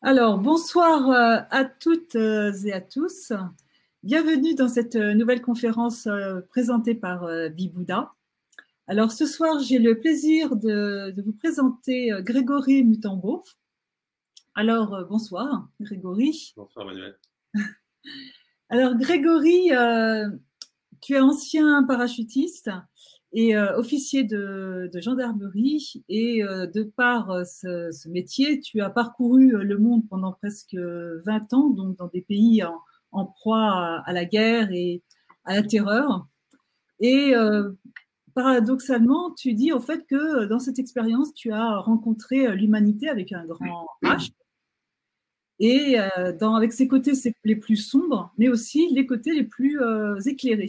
Alors, 0.00 0.38
bonsoir 0.38 1.10
euh, 1.10 1.40
à 1.50 1.64
toutes 1.64 2.14
euh, 2.14 2.52
et 2.64 2.72
à 2.72 2.80
tous. 2.80 3.32
Bienvenue 4.04 4.54
dans 4.54 4.68
cette 4.68 4.94
euh, 4.94 5.12
nouvelle 5.12 5.42
conférence 5.42 6.08
présentée 6.50 6.94
par 6.94 7.26
Bibouda. 7.50 8.14
Alors, 8.86 9.10
ce 9.10 9.26
soir, 9.26 9.58
j'ai 9.58 9.80
le 9.80 9.98
plaisir 9.98 10.54
de, 10.54 11.12
vous 11.20 11.32
présenter 11.32 12.12
Grégory 12.20 12.84
Mutambo. 12.84 13.42
Alors, 14.54 15.04
bonsoir, 15.10 15.68
Grégory. 15.80 16.52
Bonsoir, 16.56 16.86
Manuel. 16.86 17.18
Alors, 18.70 18.94
Grégory, 18.94 19.70
tu 21.00 21.14
es 21.14 21.20
ancien 21.20 21.82
parachutiste 21.82 22.70
et 23.32 23.56
euh, 23.56 23.76
officier 23.76 24.24
de, 24.24 24.90
de, 24.92 25.00
gendarmerie. 25.00 26.02
Et 26.08 26.42
euh, 26.42 26.66
de 26.66 26.82
par 26.82 27.30
euh, 27.30 27.44
ce, 27.44 27.90
ce, 27.92 28.08
métier, 28.08 28.60
tu 28.60 28.80
as 28.80 28.90
parcouru 28.90 29.50
le 29.50 29.78
monde 29.78 30.08
pendant 30.08 30.32
presque 30.32 30.74
20 30.74 31.52
ans, 31.52 31.70
donc 31.70 31.96
dans 31.96 32.08
des 32.08 32.22
pays 32.22 32.62
en, 32.64 32.80
en 33.12 33.26
proie 33.26 34.02
à, 34.04 34.12
la 34.12 34.24
guerre 34.24 34.70
et 34.72 35.02
à 35.44 35.54
la 35.56 35.62
terreur. 35.62 36.26
Et 37.00 37.32
paradoxalement, 38.34 39.32
tu 39.34 39.54
dis 39.54 39.72
au 39.72 39.78
fait 39.78 40.04
que 40.06 40.46
dans 40.46 40.58
cette 40.58 40.80
expérience, 40.80 41.32
tu 41.32 41.52
as 41.52 41.78
rencontré 41.78 42.56
l'humanité 42.56 43.08
avec 43.08 43.32
un 43.32 43.44
grand 43.44 43.86
H. 44.02 44.32
Et 45.60 45.96
dans, 46.40 46.56
avec 46.56 46.72
ses 46.72 46.88
côtés 46.88 47.12
les 47.44 47.56
plus 47.56 47.76
sombres, 47.76 48.32
mais 48.36 48.48
aussi 48.48 48.88
les 48.92 49.06
côtés 49.06 49.32
les 49.32 49.44
plus 49.44 49.80
éclairés. 50.26 50.66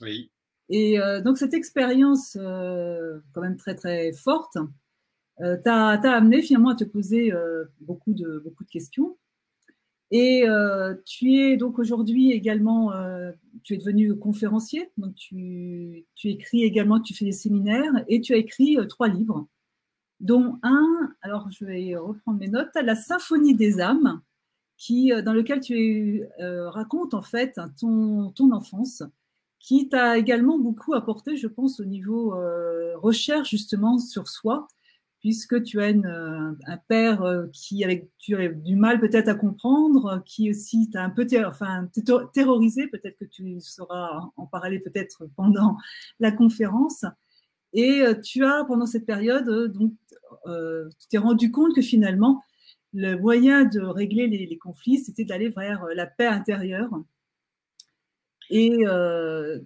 Oui. 0.00 0.30
Et 0.68 1.00
euh, 1.00 1.20
donc 1.20 1.38
cette 1.38 1.54
expérience 1.54 2.36
euh, 2.38 3.18
quand 3.32 3.40
même 3.40 3.56
très 3.56 3.74
très 3.74 4.12
forte 4.12 4.58
euh, 5.40 5.56
t'a 5.62 5.92
amené 5.94 6.42
finalement 6.42 6.70
à 6.70 6.74
te 6.74 6.84
poser 6.84 7.32
beaucoup 7.80 8.12
de 8.12 8.40
beaucoup 8.44 8.64
de 8.64 8.70
questions. 8.70 9.16
Et 10.10 10.46
tu 11.04 11.34
es 11.34 11.56
donc 11.58 11.78
aujourd'hui 11.78 12.32
également, 12.32 12.92
tu 13.62 13.74
es 13.74 13.76
devenu 13.76 14.16
conférencier, 14.16 14.90
donc 14.96 15.14
tu, 15.14 16.06
tu 16.14 16.28
écris 16.28 16.62
également, 16.62 16.98
tu 16.98 17.14
fais 17.14 17.26
des 17.26 17.32
séminaires 17.32 17.92
et 18.08 18.22
tu 18.22 18.32
as 18.32 18.38
écrit 18.38 18.78
trois 18.88 19.08
livres, 19.08 19.46
dont 20.20 20.58
un, 20.62 21.14
alors 21.20 21.50
je 21.50 21.66
vais 21.66 21.94
reprendre 21.94 22.38
mes 22.38 22.48
notes, 22.48 22.70
La 22.82 22.96
Symphonie 22.96 23.54
des 23.54 23.80
âmes, 23.80 24.22
qui 24.78 25.12
dans 25.22 25.34
lequel 25.34 25.60
tu 25.60 26.24
racontes 26.38 27.12
en 27.12 27.22
fait 27.22 27.60
ton, 27.78 28.32
ton 28.32 28.50
enfance 28.52 29.02
qui 29.60 29.88
t'a 29.88 30.18
également 30.18 30.58
beaucoup 30.58 30.94
apporté, 30.94 31.36
je 31.36 31.46
pense, 31.46 31.80
au 31.80 31.84
niveau 31.84 32.34
euh, 32.34 32.96
recherche 32.96 33.50
justement 33.50 33.98
sur 33.98 34.28
soi, 34.28 34.68
puisque 35.20 35.62
tu 35.64 35.80
as 35.80 35.88
euh, 35.88 36.52
un 36.66 36.76
père 36.88 37.22
euh, 37.22 37.46
qui 37.52 37.82
avec 37.84 38.08
tu 38.18 38.36
as 38.36 38.48
du 38.48 38.76
mal 38.76 39.00
peut-être 39.00 39.28
à 39.28 39.34
comprendre, 39.34 40.22
qui 40.24 40.50
aussi 40.50 40.90
t'a 40.90 41.02
un 41.02 41.10
peu 41.10 41.26
enfin 41.46 41.88
terrorisé, 42.32 42.86
peut-être 42.86 43.18
que 43.18 43.24
tu 43.24 43.60
sauras 43.60 44.30
en 44.36 44.46
parler 44.46 44.78
peut-être 44.78 45.28
pendant 45.36 45.76
la 46.20 46.32
conférence. 46.32 47.04
Et 47.74 48.02
tu 48.24 48.46
as 48.46 48.64
pendant 48.64 48.86
cette 48.86 49.04
période 49.04 49.70
donc 49.72 49.92
tu 50.46 51.08
t'es 51.10 51.18
rendu 51.18 51.50
compte 51.50 51.74
que 51.74 51.82
finalement 51.82 52.42
le 52.94 53.16
moyen 53.16 53.66
de 53.66 53.80
régler 53.80 54.26
les 54.26 54.56
conflits, 54.56 54.96
c'était 54.98 55.26
d'aller 55.26 55.50
vers 55.50 55.84
la 55.94 56.06
paix 56.06 56.26
intérieure 56.26 56.90
et, 58.50 58.86
euh, 58.86 59.60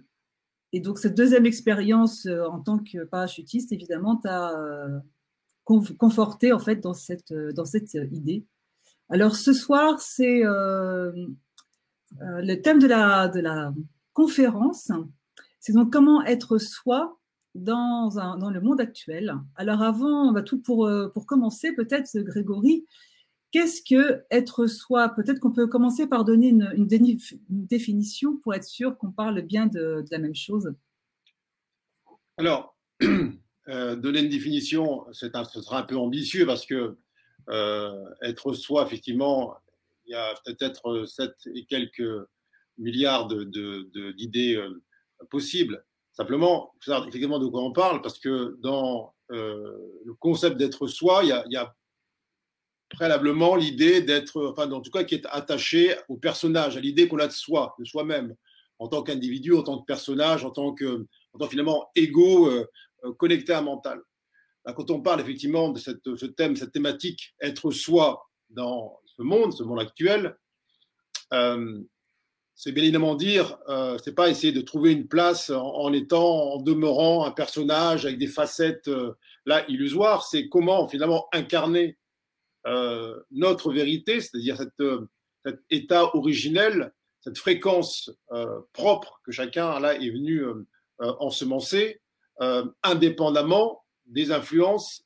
et 0.71 0.79
donc, 0.79 0.99
cette 0.99 1.15
deuxième 1.15 1.45
expérience 1.45 2.25
euh, 2.25 2.45
en 2.45 2.59
tant 2.59 2.79
que 2.79 3.03
parachutiste, 3.03 3.71
évidemment, 3.71 4.17
t'a 4.17 4.59
euh, 4.59 4.99
conforté 5.63 6.51
en 6.51 6.59
fait 6.59 6.77
dans 6.77 6.93
cette, 6.93 7.33
dans 7.33 7.65
cette 7.65 7.93
idée. 7.93 8.45
Alors, 9.09 9.35
ce 9.35 9.53
soir, 9.53 10.01
c'est 10.01 10.41
le 10.43 11.25
thème 12.61 12.79
de 12.79 12.87
la, 12.87 13.29
de 13.29 13.39
la 13.39 13.73
conférence. 14.11 14.91
C'est 15.59 15.73
donc 15.73 15.93
comment 15.93 16.23
être 16.25 16.57
soi 16.57 17.17
dans, 17.55 18.19
un, 18.19 18.37
dans 18.37 18.49
le 18.49 18.59
monde 18.59 18.81
actuel. 18.81 19.35
Alors 19.55 19.81
avant, 19.81 20.33
va 20.33 20.41
tout 20.41 20.61
pour, 20.61 20.89
pour 21.13 21.25
commencer, 21.25 21.73
peut-être 21.73 22.19
Grégory, 22.19 22.85
Qu'est-ce 23.53 23.83
que 23.83 24.23
être 24.31 24.65
soi? 24.65 25.09
Peut-être 25.09 25.39
qu'on 25.39 25.51
peut 25.51 25.67
commencer 25.67 26.07
par 26.07 26.25
donner 26.25 26.47
une, 26.47 26.87
définition 27.49 28.37
pour 28.37 28.55
être 28.55 28.63
sûr 28.63 28.97
qu'on 28.97 29.11
parle 29.11 29.43
bien 29.43 29.67
de, 29.67 30.03
la 30.09 30.17
même 30.17 30.33
chose. 30.33 30.73
Alors, 32.37 32.75
euh, 33.67 33.95
donner 33.95 34.21
une 34.21 34.29
définition, 34.29 35.05
c'est 35.13 35.35
un, 35.35 35.43
ce 35.43 35.61
sera 35.61 35.77
un 35.77 35.83
peu 35.83 35.95
ambitieux 35.95 36.47
parce 36.47 36.65
que 36.65 36.97
euh, 37.49 38.03
être 38.23 38.53
soi, 38.53 38.87
effectivement, 38.87 39.55
il 40.07 40.13
y 40.13 40.15
a 40.15 40.33
peut-être 40.45 41.05
7 41.05 41.31
et 41.53 41.65
quelques 41.65 42.27
milliards 42.79 43.27
d'idées 43.27 43.45
de, 43.45 43.91
de, 43.93 44.57
euh, 44.57 44.79
possibles. 45.29 45.85
Simplement, 46.13 46.71
il 46.73 46.85
faut 46.85 46.91
savoir 46.91 47.07
effectivement 47.07 47.37
de 47.37 47.45
quoi 47.45 47.63
on 47.63 47.71
parle 47.71 48.01
parce 48.01 48.17
que 48.17 48.57
dans 48.63 49.13
le 49.29 50.13
concept 50.19 50.57
d'être 50.57 50.87
soi, 50.87 51.21
il 51.23 51.29
y 51.51 51.55
a 51.55 51.75
préalablement 52.93 53.55
l'idée 53.55 54.01
d'être, 54.01 54.51
enfin, 54.51 54.71
en 54.71 54.81
tout 54.81 54.91
cas, 54.91 55.03
qui 55.03 55.15
est 55.15 55.25
attaché 55.29 55.95
au 56.07 56.17
personnage, 56.17 56.77
à 56.77 56.79
l'idée 56.79 57.07
qu'on 57.07 57.19
a 57.19 57.27
de 57.27 57.33
soi, 57.33 57.75
de 57.79 57.85
soi-même, 57.85 58.35
en 58.79 58.87
tant 58.87 59.03
qu'individu, 59.03 59.53
en 59.53 59.63
tant 59.63 59.79
que 59.79 59.85
personnage, 59.85 60.45
en 60.45 60.51
tant 60.51 60.73
que, 60.73 61.05
en 61.33 61.39
tant 61.39 61.47
finalement 61.47 61.89
égo 61.95 62.49
euh, 62.49 62.65
euh, 63.05 63.13
connecté 63.13 63.53
à 63.53 63.61
mental. 63.61 64.01
quand 64.65 64.89
on 64.91 65.01
parle 65.01 65.19
effectivement 65.19 65.69
de 65.69 65.79
cette, 65.79 66.15
ce 66.15 66.25
thème, 66.25 66.55
cette 66.55 66.71
thématique, 66.71 67.33
être 67.41 67.71
soi 67.71 68.23
dans 68.49 68.99
ce 69.05 69.21
monde, 69.21 69.53
ce 69.53 69.63
monde 69.63 69.79
actuel, 69.79 70.37
euh, 71.33 71.81
c'est 72.55 72.71
bien 72.71 72.83
évidemment 72.83 73.15
dire, 73.15 73.57
euh, 73.67 73.97
c'est 74.03 74.13
pas 74.13 74.29
essayer 74.29 74.53
de 74.53 74.61
trouver 74.61 74.91
une 74.91 75.07
place 75.07 75.49
en, 75.49 75.63
en, 75.63 75.91
étant, 75.91 76.53
en 76.53 76.61
demeurant 76.61 77.25
un 77.25 77.31
personnage 77.31 78.05
avec 78.05 78.19
des 78.19 78.27
facettes 78.27 78.89
là 79.45 79.65
illusoires, 79.69 80.23
c'est 80.25 80.47
comment 80.49 80.87
finalement 80.87 81.27
incarner 81.33 81.97
euh, 82.67 83.19
notre 83.31 83.71
vérité, 83.71 84.21
c'est-à-dire 84.21 84.59
euh, 84.81 85.07
cet 85.45 85.59
état 85.69 86.15
originel, 86.15 86.93
cette 87.23 87.37
fréquence 87.37 88.11
euh, 88.31 88.59
propre 88.73 89.21
que 89.25 89.31
chacun 89.31 89.79
là 89.79 89.95
est 89.95 90.09
venu 90.09 90.39
euh, 90.39 90.67
euh, 91.01 91.13
ensemencer, 91.19 91.99
indépendamment 92.81 93.83
des 94.07 94.31
influences 94.31 95.05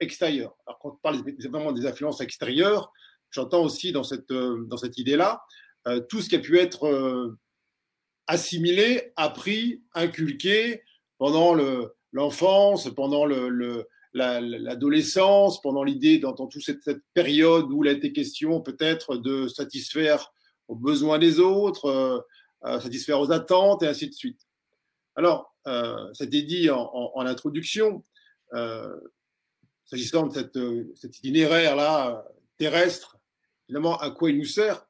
extérieures. 0.00 0.56
Alors 0.66 0.78
quand 0.80 0.92
on 0.92 0.96
parle 0.96 1.22
vraiment 1.50 1.72
des 1.72 1.86
influences 1.86 2.22
extérieures, 2.22 2.90
j'entends 3.30 3.62
aussi 3.62 3.92
dans 3.92 4.02
cette, 4.02 4.32
dans 4.32 4.78
cette 4.78 4.96
idée-là 4.96 5.42
tout 6.08 6.22
ce 6.22 6.30
qui 6.30 6.36
a 6.36 6.38
pu 6.38 6.58
être 6.58 7.36
assimilé, 8.26 9.12
appris, 9.16 9.82
inculqué 9.94 10.82
pendant 11.18 11.54
l'enfance, 12.12 12.88
pendant 12.94 13.26
le, 13.26 13.50
le, 13.50 13.86
l'adolescence, 14.14 15.60
pendant 15.62 15.84
l'idée, 15.84 16.18
dans, 16.18 16.34
toute 16.34 16.62
cette, 16.62 17.02
période 17.14 17.70
où 17.72 17.84
il 17.84 17.88
a 17.88 17.92
été 17.92 18.12
question 18.12 18.60
peut-être 18.60 19.16
de 19.16 19.48
satisfaire 19.48 20.32
aux 20.68 20.76
besoins 20.76 21.18
des 21.18 21.40
autres, 21.40 21.86
euh, 21.86 22.18
euh, 22.64 22.78
satisfaire 22.80 23.18
aux 23.20 23.32
attentes 23.32 23.82
et 23.82 23.88
ainsi 23.88 24.08
de 24.08 24.14
suite. 24.14 24.40
Alors, 25.16 25.54
euh, 25.66 26.12
c'était 26.12 26.42
dit 26.42 26.70
en, 26.70 26.80
en, 26.80 27.12
en 27.14 27.26
introduction, 27.26 28.04
euh, 28.54 29.00
s'agissant 29.84 30.26
de 30.26 30.32
cette, 30.32 30.58
cet 30.94 31.18
itinéraire-là 31.18 32.24
terrestre, 32.58 33.18
finalement, 33.66 33.98
à 33.98 34.10
quoi 34.10 34.30
il 34.30 34.38
nous 34.38 34.44
sert 34.44 34.86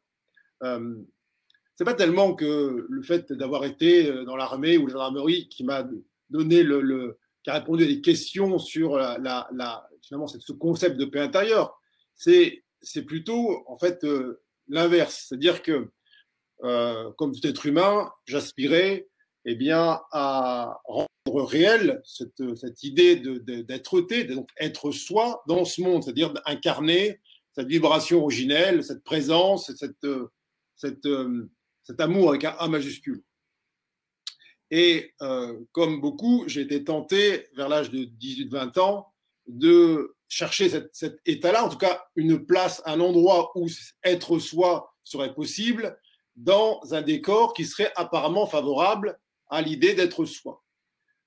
C'est 0.60 1.84
pas 1.84 1.94
tellement 1.94 2.34
que 2.34 2.86
le 2.88 3.02
fait 3.02 3.32
d'avoir 3.32 3.64
été 3.64 4.12
dans 4.24 4.36
l'armée 4.36 4.76
ou 4.76 4.86
la 4.86 4.92
gendarmerie 4.92 5.48
qui 5.48 5.64
m'a 5.64 5.88
donné 6.28 6.62
le, 6.62 6.82
le, 6.82 7.18
qui 7.42 7.50
a 7.50 7.54
répondu 7.54 7.84
à 7.84 7.86
des 7.86 8.00
questions 8.00 8.58
sur 8.58 8.96
la, 8.96 9.18
la, 9.18 9.48
la 9.52 9.88
finalement 10.02 10.26
ce 10.26 10.52
concept 10.52 10.96
de 10.96 11.04
paix 11.04 11.20
intérieure. 11.20 11.78
C'est 12.14 12.64
c'est 12.80 13.02
plutôt 13.02 13.62
en 13.66 13.78
fait 13.78 14.04
euh, 14.04 14.42
l'inverse, 14.68 15.26
c'est-à-dire 15.28 15.62
que 15.62 15.90
euh, 16.64 17.10
comme 17.16 17.32
tout 17.32 17.46
être 17.46 17.66
humain, 17.66 18.10
j'aspirais 18.26 19.08
eh 19.44 19.54
bien 19.56 20.00
à 20.12 20.80
rendre 20.84 21.08
réel 21.26 22.00
cette, 22.04 22.56
cette 22.56 22.84
idée 22.84 23.16
d'être-té, 23.16 24.24
de, 24.24 24.34
donc 24.34 24.48
être 24.58 24.92
soi 24.92 25.42
dans 25.48 25.64
ce 25.64 25.80
monde, 25.80 26.04
c'est-à-dire 26.04 26.32
d'incarner 26.32 27.20
cette 27.52 27.66
vibration 27.66 28.22
originelle, 28.22 28.84
cette 28.84 29.02
présence, 29.02 29.72
cette, 29.76 30.06
cette, 30.76 31.08
cet 31.82 32.00
amour 32.00 32.30
avec 32.30 32.44
un 32.44 32.54
A 32.58 32.68
majuscule. 32.68 33.22
Et 34.74 35.12
euh, 35.20 35.60
comme 35.72 36.00
beaucoup, 36.00 36.44
j'ai 36.46 36.62
été 36.62 36.82
tenté 36.82 37.46
vers 37.54 37.68
l'âge 37.68 37.90
de 37.90 38.06
18-20 38.06 38.80
ans 38.80 39.12
de 39.46 40.16
chercher 40.28 40.70
cet, 40.70 40.88
cet 40.94 41.20
état-là, 41.26 41.66
en 41.66 41.68
tout 41.68 41.76
cas 41.76 42.02
une 42.16 42.46
place, 42.46 42.80
un 42.86 42.98
endroit 43.00 43.52
où 43.54 43.68
être 44.02 44.38
soi 44.38 44.94
serait 45.04 45.34
possible, 45.34 45.98
dans 46.36 46.80
un 46.92 47.02
décor 47.02 47.52
qui 47.52 47.66
serait 47.66 47.92
apparemment 47.96 48.46
favorable 48.46 49.18
à 49.50 49.60
l'idée 49.60 49.92
d'être 49.92 50.24
soi. 50.24 50.64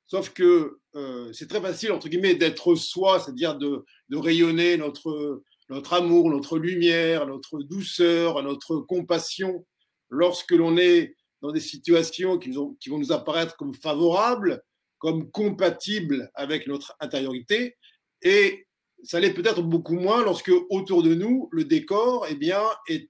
Sauf 0.08 0.32
que 0.32 0.80
euh, 0.96 1.32
c'est 1.32 1.48
très 1.48 1.62
facile, 1.62 1.92
entre 1.92 2.10
guillemets, 2.10 2.34
d'être 2.34 2.74
soi, 2.74 3.20
c'est-à-dire 3.20 3.56
de, 3.56 3.86
rayonner 4.12 4.76
notre 4.78 5.94
amour, 5.94 6.32
notre 6.32 6.58
lumière, 6.58 7.28
notre 7.28 7.60
douceur, 7.62 8.42
notre 8.42 8.78
compassion, 8.78 9.68
lorsque 10.10 10.52
l'on 10.52 10.78
est 10.78 11.16
dans 11.46 11.52
des 11.52 11.60
situations 11.60 12.40
qui, 12.40 12.52
vont 12.52 12.76
nous 12.90 13.12
apparaître 13.12 13.56
comme 13.56 13.76
favorables, 13.76 14.64
comme 14.98 15.30
compatibles 15.30 16.32
avec 16.34 16.66
notre 16.66 16.96
intériorité, 17.00 17.78
et 18.22 18.66
ça 19.04 19.20
l'est 19.20 19.34
peut-être 19.34 19.62
beaucoup 19.62 19.94
moins 19.94 20.24
lorsque 20.24 20.52
autour 20.70 21.04
de 21.04 21.14
nous 21.14 21.48
le 21.52 21.66
décor 21.66 22.26
eh 22.30 22.36
bien, 22.36 22.64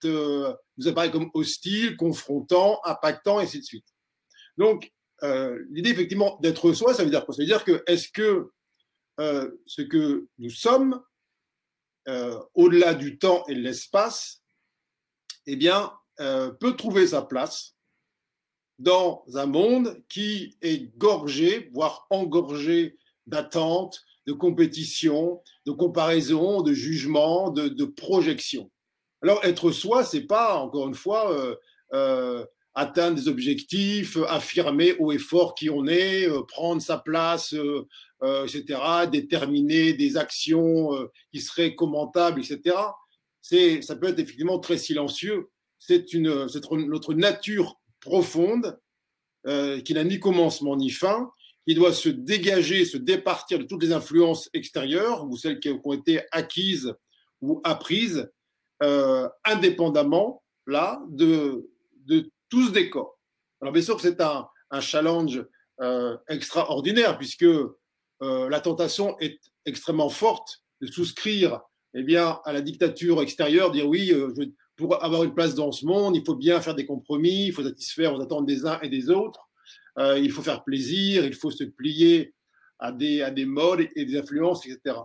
euh, 0.03 0.53
nous 0.77 0.87
apparaît 0.87 1.11
comme 1.11 1.29
hostile, 1.33 1.95
confrontant, 1.95 2.81
impactant, 2.83 3.39
et 3.39 3.43
ainsi 3.43 3.59
de 3.59 3.63
suite. 3.63 3.85
Donc, 4.57 4.91
euh, 5.23 5.63
l'idée 5.69 5.91
effectivement 5.91 6.37
d'être 6.41 6.73
soi, 6.73 6.93
ça 6.93 7.05
veut 7.05 7.09
dire 7.09 7.25
quoi? 7.25 7.33
Ça 7.33 7.41
veut 7.41 7.47
dire 7.47 7.63
que 7.63 7.83
est-ce 7.87 8.09
que 8.09 8.51
euh, 9.21 9.49
ce 9.65 9.81
que 9.81 10.27
nous 10.39 10.49
sommes, 10.49 11.01
au-delà 12.53 12.93
du 12.93 13.17
temps 13.17 13.43
et 13.47 13.55
de 13.55 13.61
l'espace, 13.61 14.43
eh 15.47 15.55
bien, 15.55 15.91
peut 16.17 16.75
trouver 16.77 17.07
sa 17.07 17.23
place 17.23 17.74
dans 18.79 19.23
un 19.35 19.45
monde 19.45 20.01
qui 20.09 20.57
est 20.61 20.97
gorgé, 20.97 21.69
voire 21.73 22.07
engorgé 22.09 22.97
d'attentes, 23.27 24.03
de 24.27 24.33
compétition, 24.33 25.41
de 25.65 25.71
comparaison, 25.71 26.61
de 26.61 26.73
jugement, 26.73 27.49
de, 27.49 27.67
de 27.67 27.85
projection. 27.85 28.69
Alors 29.21 29.43
être 29.43 29.71
soi, 29.71 30.03
c'est 30.03 30.27
pas 30.27 30.57
encore 30.57 30.87
une 30.87 30.95
fois 30.95 31.31
euh, 31.31 31.55
euh, 31.93 32.45
atteindre 32.73 33.15
des 33.15 33.27
objectifs, 33.27 34.17
affirmer 34.27 34.93
haut 34.99 35.11
et 35.11 35.17
fort 35.17 35.55
qui 35.55 35.69
on 35.69 35.87
est, 35.87 36.29
euh, 36.29 36.43
prendre 36.43 36.81
sa 36.81 36.97
place, 36.97 37.55
etc., 38.23 38.79
déterminer 39.11 39.93
des 39.93 40.17
actions 40.17 40.89
qui 41.31 41.41
seraient 41.41 41.75
commentables, 41.75 42.41
etc. 42.41 42.75
C'est, 43.41 43.81
ça 43.83 43.95
peut 43.95 44.07
être 44.07 44.19
effectivement 44.19 44.59
très 44.59 44.77
silencieux. 44.77 45.49
C'est 45.79 46.13
une, 46.13 46.49
c'est 46.49 46.69
notre 46.71 47.13
nature 47.13 47.79
profonde 48.05 48.79
qui 49.83 49.93
n'a 49.93 50.03
ni 50.03 50.19
commencement 50.19 50.75
ni 50.75 50.89
fin 50.89 51.29
qui 51.67 51.73
doit 51.73 51.93
se 51.93 52.09
dégager, 52.09 52.85
se 52.85 52.97
départir 52.97 53.59
de 53.59 53.63
toutes 53.63 53.81
les 53.81 53.91
influences 53.91 54.49
extérieures 54.53 55.25
ou 55.25 55.35
celles 55.35 55.59
qui 55.59 55.69
ont 55.69 55.93
été 55.93 56.21
acquises 56.31 56.93
ou 57.41 57.59
apprises, 57.63 58.31
euh, 58.83 59.27
indépendamment 59.43 60.43
là 60.67 61.01
de, 61.09 61.69
de 62.05 62.29
tout 62.49 62.67
ce 62.67 62.71
décor. 62.71 63.19
Alors 63.61 63.73
bien 63.73 63.81
sûr 63.81 63.95
que 63.95 64.01
c'est 64.01 64.21
un, 64.21 64.47
un, 64.69 64.81
challenge 64.81 65.43
euh, 65.81 66.17
extraordinaire 66.29 67.17
puisque 67.17 67.43
euh, 67.43 67.69
la 68.21 68.59
tentation 68.59 69.17
est 69.19 69.39
extrêmement 69.65 70.09
forte 70.09 70.61
de 70.81 70.87
souscrire 70.87 71.61
eh 71.95 72.03
bien, 72.03 72.41
à 72.45 72.53
la 72.53 72.61
dictature 72.61 73.21
extérieure, 73.21 73.71
dire 73.71 73.87
oui, 73.87 74.11
euh, 74.11 74.31
je, 74.37 74.43
pour 74.75 75.03
avoir 75.03 75.23
une 75.23 75.33
place 75.33 75.55
dans 75.55 75.71
ce 75.71 75.85
monde, 75.85 76.15
il 76.15 76.25
faut 76.25 76.35
bien 76.35 76.61
faire 76.61 76.75
des 76.75 76.85
compromis, 76.85 77.47
il 77.47 77.53
faut 77.53 77.63
satisfaire 77.63 78.13
aux 78.13 78.21
attentes 78.21 78.45
des 78.45 78.65
uns 78.65 78.79
et 78.81 78.89
des 78.89 79.09
autres. 79.09 79.49
Euh, 79.97 80.19
il 80.19 80.31
faut 80.31 80.41
faire 80.41 80.63
plaisir, 80.63 81.25
il 81.25 81.33
faut 81.33 81.51
se 81.51 81.63
plier 81.63 82.33
à 82.79 82.91
des, 82.91 83.21
à 83.21 83.31
des 83.31 83.45
modes 83.45 83.87
et 83.95 84.05
des 84.05 84.17
influences, 84.17 84.65
etc. 84.65 84.97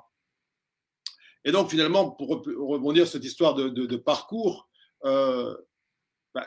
Et 1.44 1.52
donc, 1.52 1.70
finalement, 1.70 2.11
pour 2.11 2.28
rebondir 2.28 3.06
sur 3.06 3.12
cette 3.12 3.25
histoire 3.25 3.55
de, 3.55 3.96
parcours, 3.96 4.69
euh, 5.05 5.56
bah, 6.34 6.46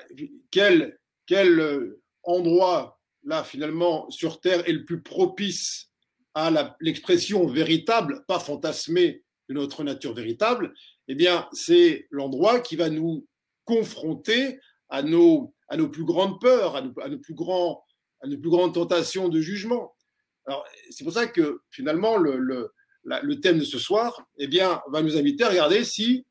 quel, 0.52 1.00
quel 1.26 1.96
endroit, 2.24 3.00
là, 3.24 3.44
finalement, 3.44 4.10
sur 4.12 4.40
Terre 4.42 4.68
est 4.68 4.74
le 4.74 4.86
plus 4.86 5.02
propice 5.02 5.90
à 6.36 6.76
l'expression 6.80 7.48
véritable, 7.48 8.24
pas 8.28 8.40
fantasmée 8.40 9.24
de 9.50 9.54
notre 9.54 9.84
nature 9.84 10.14
véritable 10.14 10.74
Eh 11.08 11.16
bien, 11.16 11.48
c'est 11.52 12.08
l'endroit 12.12 12.60
qui 12.60 12.76
va 12.76 12.90
nous 12.90 13.28
confronter 13.66 14.60
à 14.90 15.02
nos, 15.02 15.54
plus 15.92 16.06
grandes 16.06 16.40
peurs, 16.40 16.76
à 16.76 16.82
nos, 16.82 17.20
plus 17.20 17.34
grands 17.34 17.84
à 18.22 18.28
une 18.28 18.40
plus 18.40 18.50
grande 18.50 18.74
tentation 18.74 19.28
de 19.28 19.42
jugement. 19.42 19.94
Alors, 20.46 20.66
c'est 20.90 21.04
pour 21.04 21.14
ça 21.14 21.28
que 21.28 21.62
finalement, 21.72 22.18
le, 22.18 22.72
thème 23.42 23.60
de 23.60 23.66
ce 23.66 23.78
soir 23.78 24.26
eh 24.38 24.48
bien, 24.48 24.82
va 24.88 25.02
nous 25.02 25.18
inviter 25.18 25.44
à 25.44 25.50
regarder 25.50 25.84
si 25.84 26.26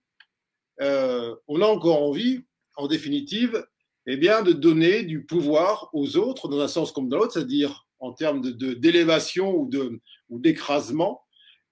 euh, 0.81 1.35
on 1.49 1.61
a 1.61 1.67
encore 1.67 2.03
envie, 2.03 2.41
en 2.77 2.87
définitive, 2.87 3.65
eh 4.07 4.17
bien, 4.17 4.43
de 4.43 4.53
donner 4.53 5.03
du 5.03 5.25
pouvoir 5.25 5.91
aux 5.93 6.17
autres, 6.17 6.49
dans 6.49 6.61
un 6.61 6.69
sens 6.69 6.93
comme 6.93 7.09
dans 7.09 7.19
l'autre, 7.19 7.35
c'est-à-dire 7.35 7.87
en 7.99 8.13
termes 8.13 8.41
d'élévation 8.41 9.65
de, 9.65 10.01
ou 10.29 10.41
d'écrasement, 10.41 11.23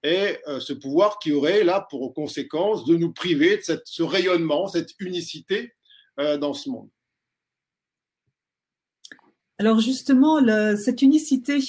et 0.03 0.37
euh, 0.47 0.59
ce 0.59 0.73
pouvoir 0.73 1.19
qui 1.19 1.31
aurait 1.31 1.63
là 1.63 1.85
pour 1.89 2.13
conséquence 2.13 2.85
de 2.85 2.95
nous 2.95 3.11
priver 3.11 3.57
de 3.57 3.81
ce 3.85 4.03
rayonnement, 4.03 4.67
cette 4.67 4.99
unicité 4.99 5.73
euh, 6.19 6.37
dans 6.37 6.53
ce 6.53 6.69
monde. 6.69 6.89
Alors 9.59 9.79
justement, 9.79 10.39
cette 10.75 11.03
unicité, 11.03 11.59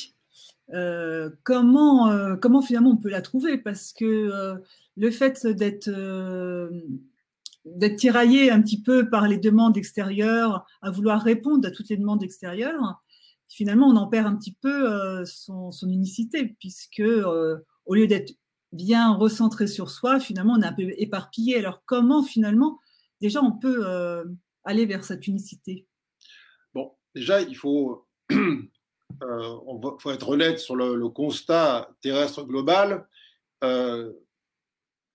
euh, 0.72 1.28
comment, 1.44 2.62
finalement 2.62 2.92
on 2.92 2.96
peut 2.96 3.10
la 3.10 3.20
trouver? 3.20 3.58
Parce 3.58 3.92
que 3.92 4.56
le 4.96 5.10
fait 5.10 5.46
d'être 5.46 5.90
tiraillé 7.98 8.50
un 8.50 8.62
petit 8.62 8.80
peu 8.80 9.10
par 9.10 9.28
les 9.28 9.36
demandes 9.36 9.76
extérieures, 9.76 10.64
à 10.80 10.90
vouloir 10.90 11.22
répondre 11.22 11.68
à 11.68 11.70
toutes 11.70 11.90
les 11.90 11.98
demandes 11.98 12.22
extérieures, 12.22 13.02
finalement 13.46 13.88
on 13.88 13.96
en 13.96 14.06
perd 14.06 14.26
un 14.26 14.36
petit 14.36 14.56
peu 14.58 15.22
son, 15.26 15.70
unicité, 15.82 16.56
puisque 16.58 17.02
au 17.86 17.94
lieu 17.94 18.06
d'être 18.06 18.34
bien 18.72 19.14
recentré 19.14 19.66
sur 19.66 19.90
soi, 19.90 20.20
finalement 20.20 20.54
on 20.58 20.62
est 20.62 20.66
un 20.66 20.72
peu 20.72 20.90
éparpillé. 20.96 21.56
Alors 21.56 21.82
comment 21.84 22.22
finalement 22.22 22.78
déjà 23.20 23.42
on 23.42 23.52
peut 23.52 23.84
aller 24.64 24.86
vers 24.86 25.04
cette 25.04 25.26
unicité? 25.26 25.86
Déjà, 27.14 27.42
il 27.42 27.56
faut, 27.56 28.06
euh, 28.32 29.58
faut 29.98 30.10
être 30.10 30.28
honnête 30.28 30.58
sur 30.58 30.76
le, 30.76 31.08
constat 31.08 31.90
terrestre 32.00 32.44
global. 32.44 33.06
Euh, 33.64 34.12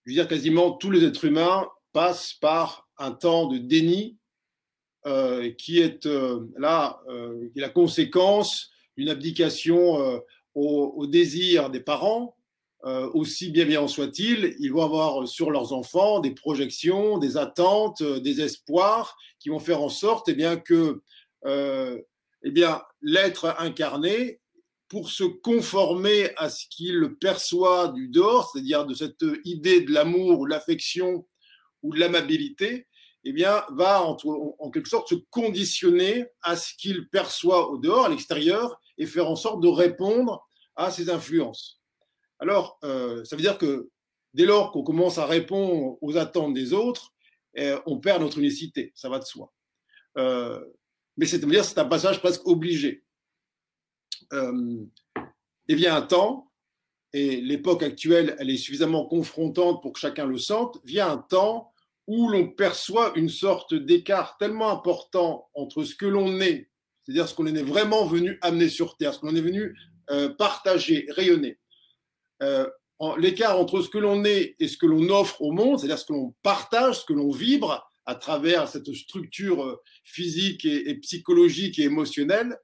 je 0.06 0.12
veux 0.12 0.16
dire, 0.16 0.28
quasiment 0.28 0.72
tous 0.74 0.92
les 0.92 1.04
êtres 1.04 1.26
humains 1.26 1.68
passent 1.94 2.34
par 2.34 2.88
un 2.98 3.12
temps 3.12 3.48
de 3.48 3.58
déni 3.58 4.18
euh, 5.06 5.52
qui 5.52 5.80
est 5.80 6.06
là, 6.58 7.02
qui 7.52 7.60
est 7.60 7.62
la 7.62 7.70
conséquence 7.70 8.72
d'une 8.96 9.10
abdication 9.10 10.22
au, 10.56 10.94
au, 10.96 11.08
désir 11.08 11.70
des 11.70 11.80
parents, 11.80 12.37
aussi 12.84 13.50
bien 13.50 13.66
bien 13.66 13.86
soit-il, 13.88 14.56
ils 14.60 14.72
vont 14.72 14.84
avoir 14.84 15.28
sur 15.28 15.52
leurs 15.52 15.74
enfants 15.74 16.20
des 16.20 16.32
projections, 16.32 17.18
des 17.18 17.36
attentes, 17.36 18.02
des 18.02 18.42
espoirs 18.42 19.18
qui 19.40 19.50
vont 19.50 19.60
faire 19.60 19.82
en 19.82 19.90
sorte 19.90 20.30
eh 20.30 20.34
bien, 20.34 20.58
que 20.58 21.02
euh, 21.46 22.02
eh 22.44 22.52
bien, 22.52 22.82
l'être 23.02 23.56
incarné, 23.60 24.40
pour 24.90 25.10
se 25.10 25.26
conformer 25.26 26.32
à 26.38 26.50
ce 26.50 26.66
qu'il 26.70 27.16
perçoit 27.20 27.90
du 27.90 28.08
dehors, 28.08 28.50
c'est-à-dire 28.50 28.86
de 28.86 28.94
cette 28.94 29.26
idée 29.44 29.82
de 29.82 29.92
l'amour 29.92 30.40
ou 30.40 30.46
l'affection 30.46 31.28
ou 31.84 31.94
de 31.94 32.00
l'amabilité, 32.00 32.88
eh 33.26 33.34
bien, 33.34 33.66
va 33.72 34.02
en, 34.02 34.16
en, 34.60 34.72
quelque 34.72 34.88
sorte 34.88 35.10
se 35.10 35.16
conditionner 35.30 36.28
à 36.42 36.56
ce 36.56 36.74
qu'il 36.78 37.10
perçoit 37.10 37.70
au 37.70 37.78
dehors, 37.78 38.06
à 38.06 38.10
l'extérieur, 38.10 38.80
et 38.98 39.06
faire 39.06 39.30
en 39.30 39.36
sorte 39.36 39.62
de 39.62 39.68
répondre 39.68 40.48
à 40.78 40.90
ces 40.90 41.10
influences. 41.10 41.82
Alors, 42.40 42.80
euh, 42.84 43.24
ça 43.24 43.36
veut 43.36 43.42
dire 43.42 43.58
que 43.58 43.90
dès 44.34 44.46
lors 44.46 44.72
qu'on 44.72 44.84
commence 44.84 45.18
à 45.18 45.26
répondre 45.26 45.98
aux 46.02 46.18
attentes 46.18 46.54
des 46.54 46.74
autres, 46.74 47.14
eh, 47.56 47.76
on 47.86 48.00
perd 48.00 48.22
notre 48.22 48.38
unicité, 48.38 48.92
ça 48.96 49.10
va 49.10 49.20
de 49.20 49.26
soi. 49.26 49.52
Euh, 50.18 50.64
mais 51.18 51.26
c'est-à-dire 51.26 51.66
c'est 51.66 51.80
un 51.80 51.86
passage 51.86 52.20
presque 52.20 52.46
obligé. 52.48 53.04
Euh, 54.34 54.84
il 55.68 55.76
vient 55.76 55.96
un 55.96 56.02
temps, 56.02 56.52
et 57.14 57.42
l'époque 57.42 57.84
actuelle, 57.84 58.36
elle 58.40 58.50
est 58.50 58.58
suffisamment 58.58 59.06
confrontante 59.06 59.82
pour 59.82 59.94
que 59.94 60.00
chacun 60.00 60.26
le 60.26 60.38
sente, 60.38 60.80
vient 60.84 61.10
un 61.10 61.18
temps 61.18 61.74
où 62.06 62.30
l'on 62.30 62.48
perçoit 62.48 63.14
une 63.16 63.30
sorte 63.30 63.74
d'écart 63.74 64.38
tellement 64.38 64.70
important 64.70 65.50
entre 65.54 65.84
ce 65.84 65.96
que 65.96 66.06
l'on 66.06 66.40
est, 66.40 66.70
c'est-à-dire 67.04 67.28
ce 67.28 67.34
qu'on 67.34 67.48
est 67.48 67.64
vraiment 67.64 68.06
venu 68.06 68.38
amener 68.42 68.70
sur 68.70 68.98
Terre, 68.98 69.14
ce 69.14 69.20
qu'on 69.20 69.36
est 69.36 69.42
venu 69.42 69.76
euh, 70.10 70.30
partager, 70.30 71.06
rayonner. 71.10 71.60
Euh, 72.44 72.68
l'écart 73.18 73.60
entre 73.60 73.82
ce 73.82 73.90
que 73.90 73.98
l'on 73.98 74.26
est 74.26 74.56
et 74.60 74.68
ce 74.68 74.78
que 74.78 74.86
l'on 74.86 75.10
offre 75.10 75.42
au 75.42 75.52
monde, 75.52 75.80
c'est-à-dire 75.80 76.00
ce 76.00 76.06
que 76.06 76.14
l'on 76.14 76.34
partage, 76.44 77.02
ce 77.02 77.06
que 77.06 77.14
l'on 77.14 77.32
vibre, 77.32 77.88
à 78.06 78.16
travers 78.16 78.68
cette 78.68 78.94
structure 78.94 79.64
euh, 79.64 79.76
physique 80.04 80.66
et, 80.66 80.96
psychologique 80.96 81.78
et 81.80 81.84
émotionnelle, 81.84 82.58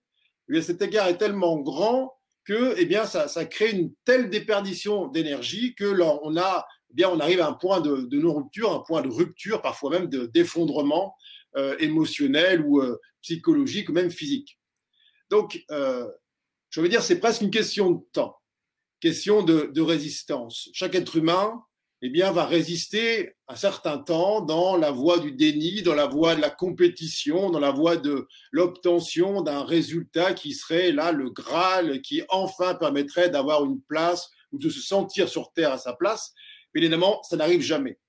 eh 0.51 0.61
cet 0.61 0.81
égard 0.81 1.07
est 1.07 1.17
tellement 1.17 1.59
grand 1.59 2.13
que 2.45 2.75
eh 2.77 2.85
bien, 2.85 3.05
ça, 3.05 3.27
ça 3.27 3.45
crée 3.45 3.71
une 3.71 3.93
telle 4.05 4.29
déperdition 4.29 5.07
d'énergie 5.07 5.75
que 5.75 5.85
là, 5.85 6.19
on, 6.23 6.35
a, 6.37 6.65
eh 6.91 6.93
bien, 6.93 7.09
on 7.09 7.19
arrive 7.19 7.41
à 7.41 7.47
un 7.47 7.53
point 7.53 7.79
de, 7.79 8.01
de 8.01 8.19
non-rupture, 8.19 8.73
un 8.73 8.79
point 8.79 9.01
de 9.01 9.09
rupture, 9.09 9.61
parfois 9.61 9.91
même 9.91 10.07
d'effondrement 10.07 11.15
euh, 11.55 11.77
émotionnel 11.77 12.61
ou 12.65 12.81
euh, 12.81 12.99
psychologique 13.21 13.89
ou 13.89 13.93
même 13.93 14.09
physique. 14.09 14.59
Donc, 15.29 15.63
euh, 15.69 16.09
je 16.71 16.81
veux 16.81 16.89
dire, 16.89 17.03
c'est 17.03 17.19
presque 17.19 17.41
une 17.41 17.51
question 17.51 17.91
de 17.91 18.01
temps, 18.11 18.35
question 19.03 19.43
de, 19.43 19.81
résistance. 19.81 20.69
Chaque 20.71 20.95
être 20.95 21.17
humain 21.17 21.61
eh 22.01 22.09
bien, 22.09 22.31
va 22.31 22.45
résister 22.45 23.33
un 23.49 23.57
certain 23.57 23.97
temps 23.97 24.39
dans 24.39 24.77
la 24.77 24.91
voie 24.91 25.19
du 25.19 25.33
déni, 25.33 25.81
dans 25.81 25.93
la 25.93 26.05
voie 26.05 26.35
de 26.35 26.41
la 26.41 26.49
compétition, 26.49 27.49
dans 27.49 27.59
la 27.59 27.71
voie 27.71 27.97
de 27.97 28.29
l'obtention 28.53 29.41
d'un 29.41 29.65
résultat 29.65 30.33
qui 30.33 30.53
serait 30.53 30.93
là 30.93 31.11
le 31.11 31.29
Graal, 31.29 32.01
qui 32.01 32.23
enfin 32.29 32.75
permettrait 32.75 33.29
d'avoir 33.29 33.65
une 33.65 33.81
place 33.81 34.29
ou 34.53 34.57
de 34.57 34.69
se 34.69 34.79
sentir 34.79 35.27
sur 35.27 35.51
Terre 35.51 35.73
à 35.73 35.77
sa 35.77 35.91
place. 35.91 36.33
Mais 36.73 36.79
évidemment, 36.79 37.21
ça 37.23 37.35
n'arrive 37.35 37.61
jamais. 37.61 37.99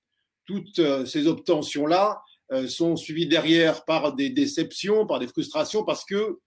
Toutes 0.45 0.79
euh, 0.79 1.05
ces 1.05 1.27
obtentions-là 1.27 2.21
euh, 2.53 2.69
sont 2.69 2.95
suivies 2.95 3.27
derrière 3.27 3.83
par 3.83 4.15
des 4.15 4.29
déceptions, 4.29 5.05
par 5.05 5.19
des 5.19 5.27
frustrations, 5.27 5.83
parce 5.83 6.05
que 6.05 6.39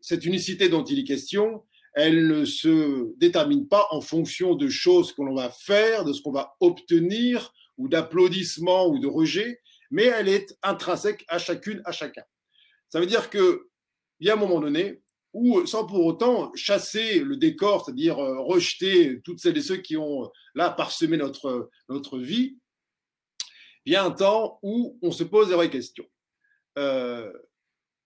cette 0.00 0.24
unicité 0.24 0.68
dont 0.68 0.82
il 0.82 0.98
est 0.98 1.04
question, 1.04 1.62
elle 1.94 2.26
ne 2.26 2.44
se 2.44 3.16
détermine 3.18 3.68
pas 3.68 3.86
en 3.90 4.00
fonction 4.00 4.54
de 4.54 4.68
choses 4.68 5.12
que 5.12 5.22
l'on 5.22 5.34
va 5.34 5.50
faire, 5.50 6.04
de 6.04 6.12
ce 6.12 6.20
qu'on 6.22 6.32
va 6.32 6.56
obtenir, 6.60 7.52
ou 7.76 7.88
d'applaudissements 7.88 8.88
ou 8.88 8.98
de 8.98 9.06
rejets, 9.06 9.60
mais 9.90 10.04
elle 10.04 10.28
est 10.28 10.56
intrinsèque 10.62 11.24
à 11.28 11.38
chacune, 11.38 11.82
à 11.84 11.92
chacun. 11.92 12.24
Ça 12.88 13.00
veut 13.00 13.06
dire 13.06 13.30
qu'il 13.30 13.58
y 14.20 14.30
a 14.30 14.34
un 14.34 14.36
moment 14.36 14.60
donné 14.60 15.00
où, 15.32 15.66
sans 15.66 15.84
pour 15.86 16.04
autant 16.04 16.52
chasser 16.54 17.18
le 17.20 17.36
décor, 17.36 17.84
c'est-à-dire 17.84 18.18
euh, 18.18 18.40
rejeter 18.40 19.20
toutes 19.22 19.40
celles 19.40 19.58
et 19.58 19.62
ceux 19.62 19.78
qui 19.78 19.96
ont 19.96 20.30
là 20.54 20.70
parsemé 20.70 21.16
notre, 21.16 21.70
notre 21.88 22.18
vie, 22.18 22.56
il 23.84 23.92
y 23.92 23.96
a 23.96 24.04
un 24.04 24.12
temps 24.12 24.58
où 24.62 24.96
on 25.02 25.10
se 25.10 25.24
pose 25.24 25.48
des 25.48 25.54
vraies 25.54 25.70
questions. 25.70 26.06
Euh, 26.78 27.32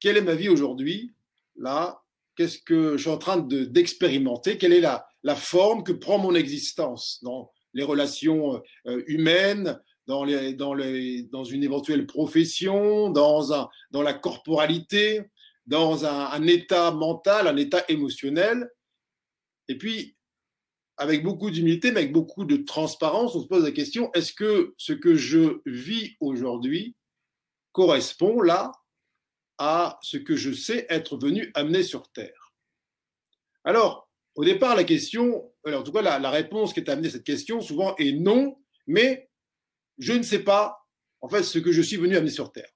quelle 0.01 0.17
est 0.17 0.23
ma 0.23 0.35
vie 0.35 0.49
aujourd'hui 0.49 1.13
Là, 1.57 2.03
qu'est-ce 2.39 2.61
que 2.61 2.97
je 2.97 3.03
suis 3.03 3.11
en 3.11 3.19
train 3.19 3.39
d'expérimenter, 3.39 4.59
quelle 4.59 4.73
est 4.73 4.81
la, 4.81 5.05
la, 5.25 5.35
forme 5.35 5.83
que 5.83 5.91
prend 5.91 6.19
mon 6.19 6.37
existence 6.37 7.19
dans 7.25 7.51
les 7.75 7.83
relations 7.83 8.63
euh, 8.87 9.03
humaines, 9.09 9.77
dans, 10.07 10.23
les, 10.23 10.55
dans, 10.55 10.73
les, 10.73 11.25
dans, 11.25 11.43
une 11.43 11.65
éventuelle 11.65 12.07
profession, 12.07 13.11
dans, 13.11 13.53
un, 13.53 13.69
dans 13.91 14.03
la 14.03 14.15
corporalité, 14.15 15.23
dans 15.67 16.07
un, 16.07 16.27
un, 16.27 16.47
état 16.47 16.93
mental, 16.93 17.49
un 17.49 17.57
état 17.57 17.85
émotionnel? 17.89 18.71
Et 19.67 19.77
puis, 19.77 20.15
avec 20.97 21.25
beaucoup 21.25 21.51
d'humilité, 21.51 21.91
mais 21.91 22.03
avec 22.03 22.13
beaucoup 22.13 22.45
de 22.45 22.59
transparence, 22.59 23.35
on 23.35 23.43
se 23.43 23.49
pose 23.49 23.65
la 23.65 23.73
question, 23.73 24.13
est-ce 24.15 24.33
que 24.33 24.75
ce 24.79 24.93
que 24.93 25.17
je 25.17 25.61
vis 25.67 26.17
aujourd'hui 26.21 26.95
correspond 27.73 28.41
là 28.43 28.71
à 29.59 29.99
ce 30.03 30.17
que 30.17 30.37
je 30.37 30.53
sais 30.53 30.87
être 30.89 31.17
venu 31.17 31.51
amener 31.55 31.83
sur 31.83 32.11
Terre. 32.13 32.55
Alors, 33.65 34.09
au 34.35 34.45
départ, 34.45 34.77
la 34.77 34.85
question, 34.85 35.53
en 35.67 35.83
tout 35.83 35.93
cas, 35.93 36.03
la, 36.03 36.31
réponse 36.31 36.73
qui 36.73 36.81
est 36.81 36.89
amenée 36.89 37.09
à 37.09 37.11
cette 37.11 37.25
question, 37.25 37.61
souvent 37.61 37.97
est 37.97 38.13
non, 38.13 38.57
mais 38.87 39.29
je 39.99 40.13
ne 40.13 40.23
sais 40.23 40.39
pas, 40.39 40.79
en 41.21 41.29
fait, 41.29 41.43
ce 41.43 41.59
que 41.59 41.73
je 41.73 41.83
suis 41.83 41.97
venu 41.97 42.17
amener 42.17 42.31
sur 42.31 42.53
Terre. 42.53 42.71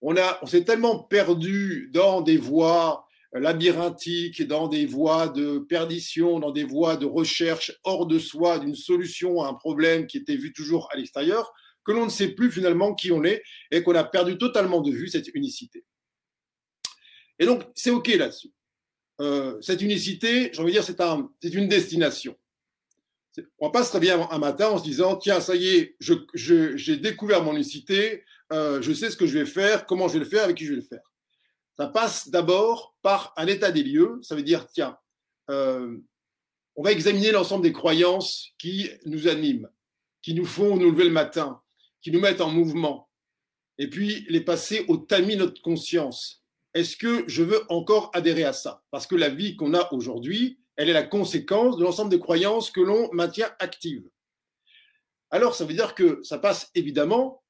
On, 0.00 0.14
on 0.42 0.46
s'est 0.46 0.64
tellement 0.64 0.98
perdu 0.98 1.90
dans 1.92 2.22
des 2.22 2.38
voies 2.38 3.06
labyrinthiques, 3.32 4.42
dans 4.46 4.68
des 4.68 4.86
voies 4.86 5.28
de 5.28 5.58
perdition, 5.58 6.38
dans 6.38 6.50
des 6.50 6.64
voies 6.64 6.96
de 6.96 7.06
recherche 7.06 7.72
hors 7.84 8.06
de 8.06 8.18
soi 8.18 8.58
d'une 8.58 8.74
solution 8.74 9.42
à 9.42 9.48
un 9.48 9.54
problème 9.54 10.06
qui 10.06 10.16
était 10.16 10.36
vu 10.36 10.52
toujours 10.52 10.88
à 10.92 10.96
l'extérieur, 10.96 11.52
que 11.84 11.92
l'on 11.92 12.06
ne 12.06 12.10
sait 12.10 12.28
plus 12.28 12.50
finalement 12.50 12.94
qui 12.94 13.12
on 13.12 13.24
est 13.24 13.42
et 13.70 13.82
qu'on 13.82 13.94
a 13.94 14.04
perdu 14.04 14.38
totalement 14.38 14.80
de 14.80 14.90
vue 14.90 15.08
cette 15.08 15.28
unicité. 15.34 15.84
Et 17.38 17.46
donc, 17.46 17.64
c'est 17.74 17.90
OK 17.90 18.08
là-dessus. 18.08 18.52
Euh, 19.20 19.60
cette 19.60 19.82
unicité, 19.82 20.50
j'ai 20.52 20.60
envie 20.60 20.72
de 20.72 20.76
dire, 20.76 20.84
c'est 20.84 21.00
un, 21.00 21.30
une 21.42 21.68
destination. 21.68 22.36
On 23.58 23.68
ne 23.68 23.72
passe 23.72 23.90
très 23.90 24.00
bien 24.00 24.28
un 24.30 24.38
matin 24.38 24.70
en 24.70 24.78
se 24.78 24.84
disant, 24.84 25.16
tiens, 25.16 25.40
ça 25.40 25.54
y 25.54 25.68
est, 25.68 25.96
j'ai 26.34 26.96
découvert 26.96 27.42
mon 27.42 27.54
unicité, 27.54 28.24
euh, 28.52 28.82
je 28.82 28.92
sais 28.92 29.10
ce 29.10 29.16
que 29.16 29.26
je 29.26 29.38
vais 29.38 29.46
faire, 29.46 29.86
comment 29.86 30.08
je 30.08 30.14
vais 30.14 30.24
le 30.24 30.24
faire, 30.24 30.44
avec 30.44 30.56
qui 30.56 30.64
je 30.64 30.70
vais 30.70 30.80
le 30.80 30.82
faire. 30.82 31.02
Ça 31.76 31.86
passe 31.86 32.28
d'abord 32.30 32.96
par 33.02 33.32
un 33.36 33.46
état 33.46 33.70
des 33.70 33.84
lieux, 33.84 34.18
ça 34.22 34.34
veut 34.34 34.42
dire, 34.42 34.66
tiens, 34.72 34.98
euh, 35.50 35.96
on 36.74 36.82
va 36.82 36.92
examiner 36.92 37.30
l'ensemble 37.30 37.62
des 37.62 37.72
croyances 37.72 38.48
qui 38.58 38.90
nous 39.04 39.28
animent, 39.28 39.68
qui 40.22 40.34
nous 40.34 40.46
font 40.46 40.76
nous 40.76 40.90
lever 40.90 41.04
le 41.04 41.10
matin, 41.10 41.60
qui 42.02 42.10
nous 42.10 42.20
mettent 42.20 42.40
en 42.40 42.50
mouvement, 42.50 43.08
et 43.78 43.88
puis 43.88 44.26
les 44.28 44.40
passer 44.40 44.84
au 44.88 44.96
tamis 44.96 45.36
de 45.36 45.44
notre 45.44 45.62
conscience, 45.62 46.42
est-ce 46.74 46.96
que 46.96 47.24
je 47.28 47.42
veux 47.42 47.60
encore 47.70 48.10
adhérer 48.14 48.44
à 48.44 48.52
ça? 48.52 48.84
Parce 48.90 49.06
que 49.06 49.16
la 49.16 49.28
vie 49.28 49.56
qu'on 49.56 49.74
a 49.74 49.92
aujourd'hui, 49.92 50.60
elle 50.76 50.88
est 50.88 50.94
la 50.94 51.02
conséquence 51.02 51.76
de 51.76 51.84
l'ensemble 51.84 52.10
des 52.10 52.20
croyances 52.20 52.70
que 52.70 52.80
l'on 52.80 53.12
maintient 53.12 53.50
actives. 53.58 54.08
Alors, 55.30 55.54
ça 55.54 55.64
veut 55.64 55.74
dire 55.74 55.94
que 55.94 56.22
ça 56.22 56.38
passe 56.38 56.70
évidemment 56.74 57.42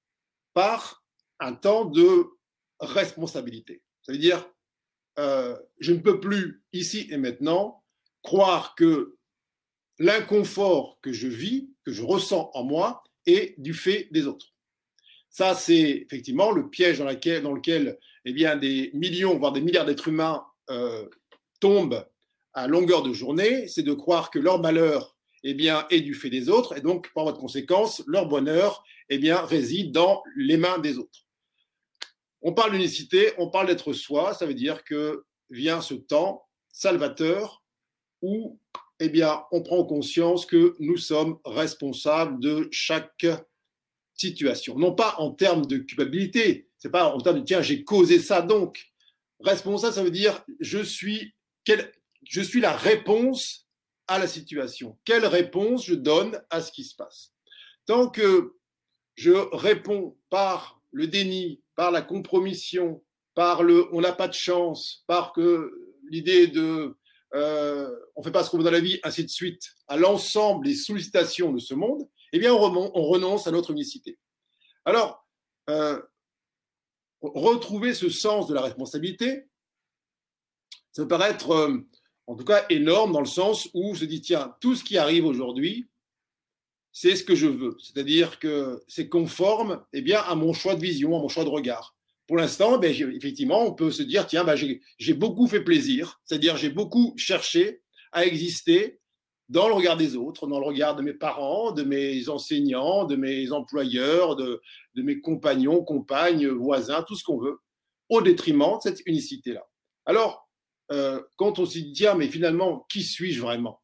par 0.54 1.04
un 1.40 1.54
temps 1.54 1.84
de 1.84 2.26
responsabilité. 2.80 3.82
Ça 4.02 4.12
veut 4.12 4.18
dire, 4.18 4.50
euh, 5.18 5.56
je 5.78 5.92
ne 5.92 5.98
peux 5.98 6.20
plus, 6.20 6.64
ici 6.72 7.06
et 7.10 7.16
maintenant, 7.16 7.84
croire 8.22 8.74
que 8.74 9.16
l'inconfort 9.98 10.98
que 11.02 11.12
je 11.12 11.28
vis, 11.28 11.70
que 11.84 11.92
je 11.92 12.02
ressens 12.02 12.50
en 12.54 12.64
moi, 12.64 13.02
est 13.26 13.54
du 13.60 13.74
fait 13.74 14.08
des 14.10 14.26
autres. 14.26 14.54
Ça, 15.38 15.54
c'est 15.54 16.04
effectivement 16.04 16.50
le 16.50 16.68
piège 16.68 16.98
dans, 16.98 17.04
lequel 17.04 17.96
eh 18.24 18.32
des 18.32 18.90
millions, 18.92 19.38
voire 19.38 19.52
des 19.52 19.60
milliards 19.60 19.86
d'êtres 19.86 20.08
humains 20.08 20.44
euh, 20.68 21.08
tombent 21.60 22.04
à 22.54 22.66
longueur 22.66 23.04
de 23.04 23.12
journée, 23.12 23.68
c'est 23.68 23.84
de 23.84 23.92
croire 23.92 24.32
que 24.32 24.40
leur 24.40 24.60
malheur 24.60 25.16
eh 25.44 25.56
est 25.90 26.00
du 26.00 26.14
fait 26.14 26.28
des 26.28 26.48
autres, 26.48 26.76
et 26.76 26.80
donc, 26.80 27.12
par 27.14 27.22
votre 27.22 27.38
conséquence, 27.38 28.02
leur 28.08 28.26
bonheur 28.26 28.82
eh 29.10 29.32
réside 29.32 29.92
dans 29.92 30.24
les 30.34 30.56
mains 30.56 30.80
des 30.80 30.98
autres. 30.98 31.20
On 32.42 32.52
parle 32.52 32.72
d'unicité, 32.72 33.30
on 33.38 33.48
parle 33.48 33.68
d'être 33.68 33.92
soi, 33.92 34.34
ça 34.34 34.44
veut 34.44 34.54
dire 34.54 34.82
que 34.82 35.24
vient 35.50 35.80
ce 35.80 35.94
temps 35.94 36.48
salvateur 36.72 37.62
où 38.22 38.58
bien, 39.06 39.44
on 39.52 39.62
prend 39.62 39.84
conscience 39.84 40.44
que 40.46 40.74
nous 40.80 40.96
sommes 40.96 41.38
responsables 41.44 42.40
de 42.40 42.68
chaque 42.72 43.24
situation. 44.18 44.78
Non 44.78 44.94
pas 44.94 45.14
en 45.18 45.32
termes 45.32 45.66
de 45.66 45.78
culpabilité, 45.78 46.68
c'est 46.78 46.90
pas 46.90 47.12
en 47.12 47.20
termes 47.20 47.40
de 47.40 47.44
tiens, 47.44 47.62
j'ai 47.62 47.84
causé 47.84 48.18
ça 48.18 48.42
donc. 48.42 48.86
Responsable, 49.40 49.94
ça 49.94 50.02
veut 50.02 50.10
dire 50.10 50.44
je 50.60 50.78
suis, 50.82 51.34
je 52.24 52.40
suis 52.40 52.60
la 52.60 52.76
réponse 52.76 53.66
à 54.06 54.18
la 54.18 54.26
situation. 54.26 54.98
Quelle 55.04 55.26
réponse 55.26 55.86
je 55.86 55.94
donne 55.94 56.40
à 56.50 56.60
ce 56.60 56.72
qui 56.72 56.84
se 56.84 56.94
passe? 56.94 57.32
Tant 57.86 58.08
que 58.08 58.54
je 59.14 59.32
réponds 59.54 60.16
par 60.30 60.80
le 60.92 61.06
déni, 61.06 61.60
par 61.76 61.90
la 61.90 62.02
compromission, 62.02 63.02
par 63.34 63.62
le 63.62 63.86
on 63.94 64.00
n'a 64.00 64.12
pas 64.12 64.28
de 64.28 64.34
chance, 64.34 65.04
par 65.06 65.32
que 65.32 65.72
l'idée 66.10 66.48
de 66.48 66.96
euh, 67.34 67.90
on 68.16 68.22
fait 68.22 68.30
pas 68.30 68.42
ce 68.42 68.50
qu'on 68.50 68.58
veut 68.58 68.64
dans 68.64 68.70
la 68.70 68.80
vie, 68.80 68.98
ainsi 69.02 69.24
de 69.24 69.30
suite, 69.30 69.74
à 69.86 69.96
l'ensemble 69.96 70.64
des 70.64 70.74
sollicitations 70.74 71.52
de 71.52 71.58
ce 71.58 71.74
monde, 71.74 72.08
eh 72.32 72.38
bien, 72.38 72.52
on, 72.52 73.02
renonce 73.02 73.46
à 73.46 73.50
notre 73.50 73.70
unicité. 73.70 74.18
Alors, 74.84 75.26
euh, 75.70 76.00
retrouver 77.20 77.94
ce 77.94 78.08
sens 78.08 78.46
de 78.46 78.54
la 78.54 78.62
responsabilité, 78.62 79.44
ça 80.92 81.02
peut 81.02 81.08
paraître, 81.08 81.50
euh, 81.50 81.86
en 82.26 82.36
tout 82.36 82.44
cas, 82.44 82.64
énorme 82.70 83.12
dans 83.12 83.20
le 83.20 83.26
sens 83.26 83.68
où 83.74 83.94
se 83.94 84.04
dit, 84.04 84.20
tiens, 84.20 84.56
tout 84.60 84.74
ce 84.74 84.84
qui 84.84 84.98
arrive 84.98 85.26
aujourd'hui, 85.26 85.88
c'est 86.92 87.16
ce 87.16 87.24
que 87.24 87.34
je 87.34 87.46
veux. 87.46 87.76
C'est-à-dire 87.80 88.38
que 88.38 88.82
c'est 88.88 89.08
conforme 89.08 89.84
eh 89.92 90.02
bien, 90.02 90.20
à 90.20 90.34
mon 90.34 90.52
choix 90.52 90.74
de 90.74 90.80
vision, 90.80 91.16
à 91.16 91.20
mon 91.20 91.28
choix 91.28 91.44
de 91.44 91.48
regard. 91.48 91.94
Pour 92.26 92.36
l'instant, 92.36 92.78
ben, 92.78 92.92
effectivement, 93.14 93.64
on 93.64 93.72
peut 93.72 93.90
se 93.90 94.02
dire, 94.02 94.26
tiens, 94.26 94.44
ben, 94.44 94.56
j'ai 94.56 95.14
beaucoup 95.14 95.46
fait 95.46 95.62
plaisir, 95.62 96.20
c'est-à-dire 96.24 96.56
j'ai 96.56 96.70
beaucoup 96.70 97.14
cherché 97.16 97.82
à 98.12 98.26
exister 98.26 99.00
dans 99.48 99.66
le 99.68 99.74
regard 99.74 99.96
des 99.96 100.14
autres, 100.14 100.46
dans 100.46 100.60
le 100.60 100.66
regard 100.66 100.94
de 100.94 101.02
mes 101.02 101.14
parents, 101.14 101.72
de 101.72 101.82
mes 101.82 102.28
enseignants, 102.28 103.04
de 103.04 103.16
mes 103.16 103.50
employeurs, 103.50 104.36
de, 104.36 104.60
mes 104.94 105.20
compagnons, 105.20 105.82
compagnes, 105.82 106.48
voisins, 106.48 107.02
tout 107.02 107.14
ce 107.14 107.24
qu'on 107.24 107.38
veut, 107.38 107.58
au 108.10 108.20
détriment 108.20 108.76
de 108.76 108.82
cette 108.82 109.00
unicité-là. 109.06 109.66
Alors, 110.04 110.48
euh, 110.92 111.22
quand 111.36 111.58
on 111.58 111.66
se 111.66 111.78
dit, 111.78 111.92
tiens, 111.92 112.14
mais 112.14 112.28
finalement, 112.28 112.86
qui 112.90 113.02
suis-je 113.02 113.40
vraiment? 113.40 113.82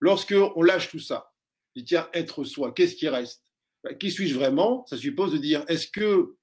Lorsque 0.00 0.34
on 0.56 0.62
lâche 0.62 0.90
tout 0.90 1.00
ça, 1.00 1.32
dit, 1.76 1.84
tiens, 1.84 2.08
être 2.12 2.44
soi, 2.44 2.72
qu'est-ce 2.72 2.96
qui 2.96 3.08
reste? 3.08 3.44
Ben, 3.84 3.96
Qui 3.96 4.10
suis-je 4.10 4.34
vraiment? 4.34 4.84
Ça 4.86 4.96
suppose 4.96 5.32
de 5.32 5.38
dire, 5.38 5.64
est-ce 5.68 5.88
que 5.88 6.36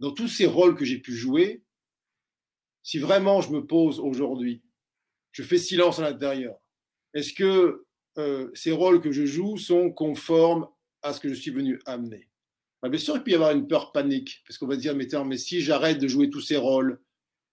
dans 0.00 0.12
tous 0.12 0.28
ces 0.28 0.46
rôles 0.46 0.76
que 0.76 0.84
j'ai 0.84 0.98
pu 0.98 1.14
jouer, 1.14 1.62
si 2.82 2.98
vraiment 2.98 3.40
je 3.40 3.50
me 3.50 3.64
pose 3.64 4.00
aujourd'hui, 4.00 4.62
je 5.32 5.42
fais 5.42 5.58
silence 5.58 5.98
à 5.98 6.02
l'intérieur, 6.02 6.56
est-ce 7.16 7.32
que 7.32 7.86
euh, 8.18 8.50
ces 8.54 8.72
rôles 8.72 9.00
que 9.00 9.10
je 9.10 9.24
joue 9.24 9.56
sont 9.56 9.90
conformes 9.90 10.68
à 11.02 11.14
ce 11.14 11.20
que 11.20 11.30
je 11.30 11.34
suis 11.34 11.50
venu 11.50 11.80
amener? 11.86 12.28
Bah, 12.82 12.90
Bien 12.90 13.00
sûr, 13.00 13.16
il 13.16 13.22
peut 13.22 13.30
y 13.30 13.34
avoir 13.34 13.52
une 13.52 13.66
peur 13.66 13.90
panique, 13.90 14.42
parce 14.46 14.58
qu'on 14.58 14.66
va 14.66 14.76
dire, 14.76 14.94
mais, 14.94 15.08
mais 15.24 15.38
si 15.38 15.62
j'arrête 15.62 15.98
de 15.98 16.08
jouer 16.08 16.28
tous 16.28 16.42
ces 16.42 16.58
rôles, 16.58 17.00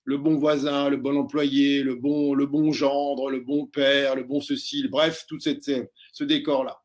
le 0.03 0.17
bon 0.17 0.38
voisin, 0.38 0.89
le 0.89 0.98
bon 0.98 1.15
employé, 1.15 1.82
le 1.82 1.96
bon, 1.96 2.34
le 2.34 2.46
bon 2.46 2.74
gendre, 2.74 3.29
le 3.32 3.39
bon 3.39 3.65
père, 3.65 4.17
le 4.17 4.24
bon 4.24 4.41
ceci, 4.41 4.86
bref, 4.89 5.25
tout 5.29 5.39
cette, 5.39 5.72
ce 6.12 6.24
décor-là. 6.25 6.82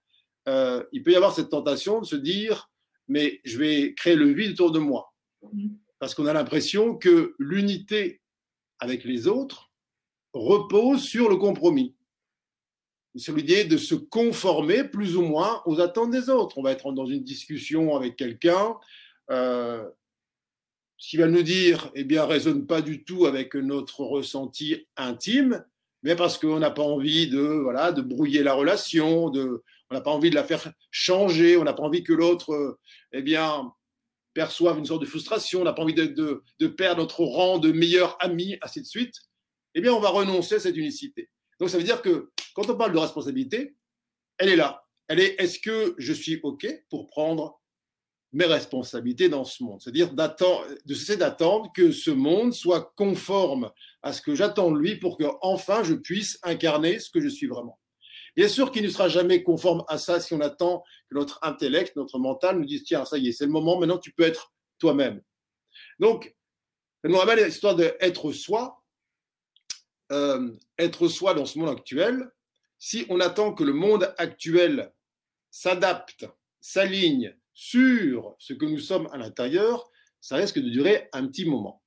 euh, 0.49 0.85
il 0.93 1.03
peut 1.03 1.11
y 1.11 1.17
avoir 1.17 1.35
cette 1.35 1.49
tentation 1.49 2.01
de 2.01 2.07
se 2.07 2.15
dire, 2.15 2.71
mais 3.09 3.41
je 3.45 3.59
vais 3.59 3.93
créer 3.95 4.15
le 4.15 4.29
vide 4.33 4.53
autour 4.53 4.71
de 4.71 4.79
moi. 4.79 5.13
Mm-hmm. 5.43 5.71
Parce 5.99 6.15
qu'on 6.15 6.27
a 6.27 6.33
l'impression 6.33 6.95
que 6.97 7.35
l'unité 7.41 8.23
avec 8.79 9.03
les 9.03 9.27
autres 9.27 9.73
repose 10.33 11.03
sur 11.03 11.29
le 11.29 11.37
compromis. 11.37 11.97
C'est 13.19 13.35
l'idée 13.35 13.65
de 13.65 13.77
se 13.77 13.95
conformer 13.95 14.85
plus 14.85 15.17
ou 15.17 15.23
moins 15.23 15.63
aux 15.67 15.81
attentes 15.81 16.11
des 16.11 16.31
autres. 16.31 16.59
On 16.59 16.63
va 16.63 16.73
être 16.73 16.93
dans 16.93 17.07
une 17.07 17.25
discussion 17.25 17.97
avec 17.97 18.17
quelqu'un. 18.17 18.77
Euh, 19.31 19.85
ce 20.99 21.11
qu'il 21.11 21.21
va 21.21 21.29
nous 21.29 21.43
dire, 21.43 21.91
eh 21.95 22.05
bien, 22.05 22.25
résonne 22.25 22.67
pas 22.67 22.83
du 22.83 23.05
tout 23.05 23.27
avec 23.27 23.55
notre 23.55 24.01
ressenti 24.01 24.87
intime, 24.97 25.65
mais 26.03 26.17
parce 26.17 26.39
qu'on 26.39 26.59
n'a 26.59 26.71
pas 26.71 26.83
envie 26.83 27.29
de, 27.29 27.41
voilà, 27.41 27.93
de 27.93 28.03
brouiller 28.03 28.43
la 28.43 28.55
relation, 28.55 29.31
de, 29.31 29.63
on 29.91 29.95
n'a 29.95 30.01
pas 30.01 30.11
envie 30.11 30.31
de 30.31 30.35
la 30.35 30.45
faire 30.45 30.73
changer, 30.91 31.57
on 31.57 31.65
n'a 31.65 31.73
pas 31.73 31.85
envie 31.85 32.03
que 32.03 32.13
l'autre, 32.13 32.79
eh 33.13 33.23
bien, 33.23 33.73
perçoive 34.35 34.79
une 34.79 34.87
sorte 34.87 35.03
de 35.03 35.07
frustration, 35.07 35.61
on 35.61 35.65
n'a 35.65 35.73
pas 35.73 35.83
envie 35.83 35.95
de, 35.95 36.07
de, 36.07 36.43
de, 36.59 36.67
perdre 36.67 37.01
notre 37.01 37.23
rang 37.23 37.59
de 37.59 37.73
meilleur 37.73 38.17
ami, 38.21 38.57
ainsi 38.63 38.81
de 38.81 38.87
suite, 38.87 39.15
eh 39.75 39.81
bien, 39.81 39.93
on 39.93 40.01
va 40.01 40.11
renoncer 40.11 40.57
à 40.57 40.61
cette 40.61 40.77
unicité. 40.77 41.29
Donc, 41.59 41.71
ça 41.71 41.79
veut 41.79 41.85
dire 41.85 42.03
que 42.03 42.31
quand 42.55 42.69
on 42.71 42.77
parle 42.77 42.93
de 42.93 42.99
responsabilité, 42.99 43.77
elle 44.39 44.49
est 44.49 44.57
là. 44.57 44.81
Elle 45.09 45.21
est, 45.21 45.41
est-ce 45.41 45.59
que 45.59 45.95
je 45.99 46.13
suis 46.13 46.41
OK 46.43 46.67
pour 46.91 47.07
prendre 47.07 47.61
mes 48.33 48.45
responsabilités 48.45 49.29
dans 49.29 49.45
ce 49.45 49.63
monde? 49.63 49.81
C'est-à-dire 49.81 50.13
de 50.13 50.95
cesser 50.95 51.17
d'attendre 51.17 51.73
que 51.75 51.91
ce 51.93 52.11
monde 52.11 52.53
soit 52.53 52.93
conforme 52.97 53.71
à 54.03 54.13
ce 54.13 54.21
que 54.21 54.35
j'attends 54.35 54.71
de 54.71 54.79
lui 54.79 54.97
pour 54.97 55.17
que 55.17 55.25
enfin 55.41 55.83
je 55.83 55.95
puisse 55.95 56.39
incarner 56.43 56.99
ce 56.99 57.11
que 57.11 57.21
je 57.21 57.29
suis 57.29 57.47
vraiment. 57.47 57.79
Bien 58.37 58.49
sûr 58.49 58.71
qu'il 58.71 58.85
ne 58.85 58.89
sera 58.89 59.09
jamais 59.09 59.43
conforme 59.43 59.83
à 59.89 59.99
ça 59.99 60.21
si 60.21 60.35
on 60.35 60.41
attend 60.41 60.85
que 61.11 61.17
notre 61.17 61.41
intellect, 61.43 61.97
notre 61.97 62.19
mental 62.19 62.59
nous 62.59 62.67
dise 62.67 62.85
tiens, 62.85 63.05
ça 63.05 63.19
y 63.19 63.29
est, 63.29 63.33
c'est 63.33 63.47
le 63.47 63.51
moment, 63.51 63.81
maintenant 63.81 63.99
tu 63.99 64.13
peux 64.13 64.23
être 64.23 64.53
toi-même. 64.79 65.21
Donc, 65.99 66.37
ça 67.03 67.09
nous 67.09 67.17
ramène 67.17 67.45
l'histoire 67.45 67.75
d'être 67.75 68.33
soi. 68.33 68.78
Euh, 70.11 70.53
être 70.79 71.09
soi 71.09 71.35
dans 71.35 71.45
ce 71.45 71.59
monde 71.59 71.69
actuel, 71.69 72.31
si 72.79 73.05
on 73.11 73.21
attend 73.21 73.53
que 73.53 73.65
le 73.65 73.73
monde 73.75 74.15
actuel 74.17 74.93
s'adapte, 75.51 76.27
s'aligne 76.61 77.35
sur 77.53 78.35
ce 78.39 78.55
que 78.55 78.65
nous 78.65 78.79
sommes 78.79 79.09
à 79.13 79.19
l'intérieur, 79.19 79.91
ça 80.21 80.37
risque 80.37 80.59
de 80.59 80.71
durer 80.71 81.09
un 81.13 81.27
petit 81.27 81.45
moment. 81.45 81.83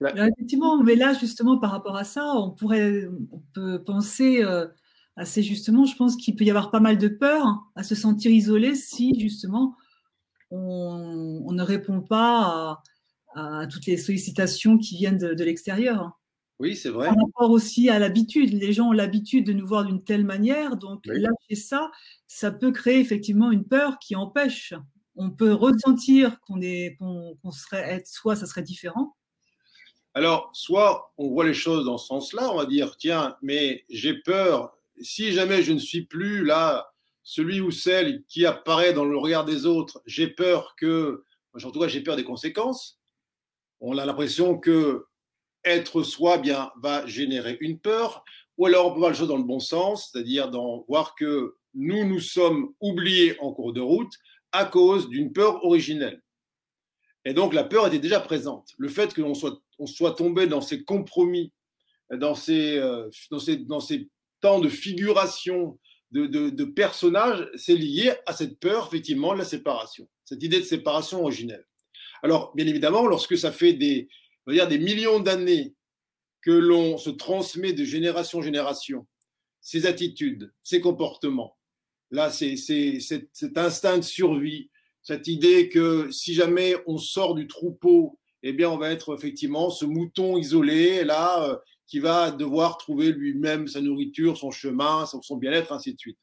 effectivement, 0.00 0.82
mais 0.82 0.96
là, 0.96 1.14
justement, 1.14 1.58
par 1.58 1.70
rapport 1.70 1.96
à 1.96 2.04
ça, 2.04 2.34
on 2.34 2.50
pourrait 2.50 3.06
on 3.30 3.40
peut 3.54 3.82
penser 3.82 4.42
euh, 4.42 4.66
assez 5.16 5.42
justement, 5.42 5.84
je 5.84 5.96
pense 5.96 6.16
qu'il 6.16 6.36
peut 6.36 6.44
y 6.44 6.50
avoir 6.50 6.70
pas 6.70 6.80
mal 6.80 6.98
de 6.98 7.08
peur 7.08 7.46
hein, 7.46 7.64
à 7.74 7.82
se 7.82 7.94
sentir 7.94 8.30
isolé 8.30 8.74
si 8.74 9.18
justement 9.18 9.76
on, 10.50 11.52
ne 11.52 11.62
répond 11.62 12.00
pas 12.02 12.40
à, 12.40 12.82
toutes 13.70 13.86
les 13.86 13.96
sollicitations 13.96 14.78
qui 14.78 14.96
viennent 14.96 15.18
de 15.18 15.44
l'extérieur. 15.44 16.18
Oui, 16.62 16.76
c'est 16.76 16.90
vrai. 16.90 17.08
Par 17.08 17.16
rapport 17.16 17.50
aussi 17.50 17.90
à 17.90 17.98
l'habitude. 17.98 18.52
Les 18.52 18.72
gens 18.72 18.90
ont 18.90 18.92
l'habitude 18.92 19.44
de 19.44 19.52
nous 19.52 19.66
voir 19.66 19.84
d'une 19.84 20.04
telle 20.04 20.24
manière. 20.24 20.76
Donc, 20.76 21.04
lâcher 21.06 21.56
ça, 21.56 21.90
ça 22.28 22.52
peut 22.52 22.70
créer 22.70 23.00
effectivement 23.00 23.50
une 23.50 23.64
peur 23.64 23.98
qui 23.98 24.14
empêche. 24.14 24.72
On 25.16 25.32
peut 25.32 25.52
ressentir 25.52 26.38
qu'on 26.42 26.60
est, 26.60 26.96
qu'on, 27.00 27.50
serait 27.50 27.82
être 27.90 28.06
soi, 28.06 28.36
ça 28.36 28.46
serait 28.46 28.62
différent. 28.62 29.16
Alors, 30.14 30.50
soit 30.52 31.12
on 31.18 31.30
voit 31.30 31.44
les 31.44 31.52
choses 31.52 31.84
dans 31.84 31.98
ce 31.98 32.06
sens-là, 32.06 32.52
on 32.52 32.56
va 32.56 32.66
dire, 32.66 32.96
tiens, 32.96 33.36
mais 33.42 33.84
j'ai 33.90 34.14
peur, 34.14 34.72
si 35.00 35.32
jamais 35.32 35.64
je 35.64 35.72
ne 35.72 35.80
suis 35.80 36.02
plus 36.02 36.44
là, 36.44 36.92
celui 37.24 37.60
ou 37.60 37.72
celle 37.72 38.22
qui 38.28 38.46
apparaît 38.46 38.92
dans 38.92 39.04
le 39.04 39.16
regard 39.16 39.44
des 39.44 39.66
autres, 39.66 40.00
j'ai 40.06 40.28
peur 40.28 40.76
que, 40.76 41.24
en 41.54 41.70
tout 41.72 41.80
cas, 41.80 41.88
j'ai 41.88 42.02
peur 42.02 42.14
des 42.14 42.24
conséquences. 42.24 43.01
On 43.84 43.98
a 43.98 44.06
l'impression 44.06 44.58
que 44.58 45.06
être 45.64 46.04
soi 46.04 46.38
bien 46.38 46.70
va 46.80 47.04
générer 47.04 47.58
une 47.60 47.80
peur, 47.80 48.24
ou 48.56 48.66
alors 48.66 48.86
on 48.86 48.92
peut 48.92 48.98
voir 49.00 49.10
les 49.10 49.16
choses 49.16 49.28
dans 49.28 49.36
le 49.36 49.42
bon 49.42 49.58
sens, 49.58 50.10
c'est-à-dire 50.12 50.50
dans 50.50 50.84
voir 50.88 51.16
que 51.16 51.56
nous 51.74 52.04
nous 52.06 52.20
sommes 52.20 52.74
oubliés 52.80 53.36
en 53.40 53.52
cours 53.52 53.72
de 53.72 53.80
route 53.80 54.12
à 54.52 54.66
cause 54.66 55.08
d'une 55.08 55.32
peur 55.32 55.64
originelle. 55.64 56.22
Et 57.24 57.34
donc 57.34 57.54
la 57.54 57.64
peur 57.64 57.88
était 57.88 57.98
déjà 57.98 58.20
présente. 58.20 58.68
Le 58.78 58.88
fait 58.88 59.12
que 59.12 59.20
l'on 59.20 59.34
soit, 59.34 60.14
tombé 60.14 60.46
dans 60.46 60.60
ces 60.60 60.84
compromis, 60.84 61.52
dans 62.08 62.36
ces, 62.36 62.76
euh, 62.76 63.10
temps 64.40 64.60
de 64.60 64.68
figuration 64.68 65.76
de 66.12 66.64
personnages, 66.64 67.50
c'est 67.56 67.74
lié 67.74 68.12
à 68.26 68.32
cette 68.32 68.60
peur, 68.60 68.86
effectivement, 68.86 69.32
de 69.32 69.38
la 69.38 69.44
séparation, 69.44 70.08
cette 70.24 70.42
idée 70.44 70.60
de 70.60 70.64
séparation 70.64 71.22
originelle. 71.22 71.66
Alors, 72.22 72.52
bien 72.54 72.66
évidemment, 72.66 73.06
lorsque 73.06 73.36
ça 73.36 73.52
fait 73.52 73.72
des, 73.72 74.08
dire 74.48 74.68
des 74.68 74.78
millions 74.78 75.20
d'années 75.20 75.74
que 76.40 76.50
l'on 76.50 76.98
se 76.98 77.10
transmet 77.10 77.72
de 77.72 77.84
génération 77.84 78.38
en 78.38 78.42
génération 78.42 79.06
ces 79.62 79.86
attitudes, 79.86 80.52
ces 80.62 80.80
comportements. 80.80 81.56
Là, 82.10 82.30
c'est 82.30 82.56
cet 82.56 83.56
instinct 83.56 83.98
de 83.98 84.02
survie, 84.02 84.70
cette 85.02 85.28
idée 85.28 85.68
que 85.68 86.10
si 86.10 86.34
jamais 86.34 86.76
on 86.86 86.98
sort 86.98 87.34
du 87.34 87.46
troupeau, 87.46 88.18
eh 88.42 88.52
bien, 88.52 88.68
on 88.68 88.76
va 88.76 88.90
être 88.90 89.14
effectivement 89.14 89.70
ce 89.70 89.84
mouton 89.84 90.36
isolé, 90.36 91.04
là, 91.04 91.48
euh, 91.48 91.56
qui 91.86 92.00
va 92.00 92.32
devoir 92.32 92.76
trouver 92.76 93.12
lui-même 93.12 93.68
sa 93.68 93.80
nourriture, 93.80 94.36
son 94.36 94.50
chemin, 94.50 95.06
son, 95.06 95.36
bien-être, 95.36 95.72
ainsi 95.72 95.94
de 95.94 95.98
suite. 95.98 96.18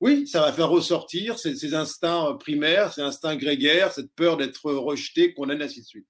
Oui, 0.00 0.28
ça 0.28 0.40
va 0.40 0.52
faire 0.52 0.68
ressortir 0.68 1.38
ces, 1.38 1.74
instincts 1.74 2.34
primaires, 2.38 2.92
ces 2.92 3.00
instincts 3.00 3.36
grégaires, 3.36 3.92
cette 3.92 4.12
peur 4.12 4.36
d'être 4.36 4.70
rejeté, 4.70 5.34
condamné, 5.34 5.64
ainsi 5.64 5.80
de 5.80 5.86
suite. 5.86 6.06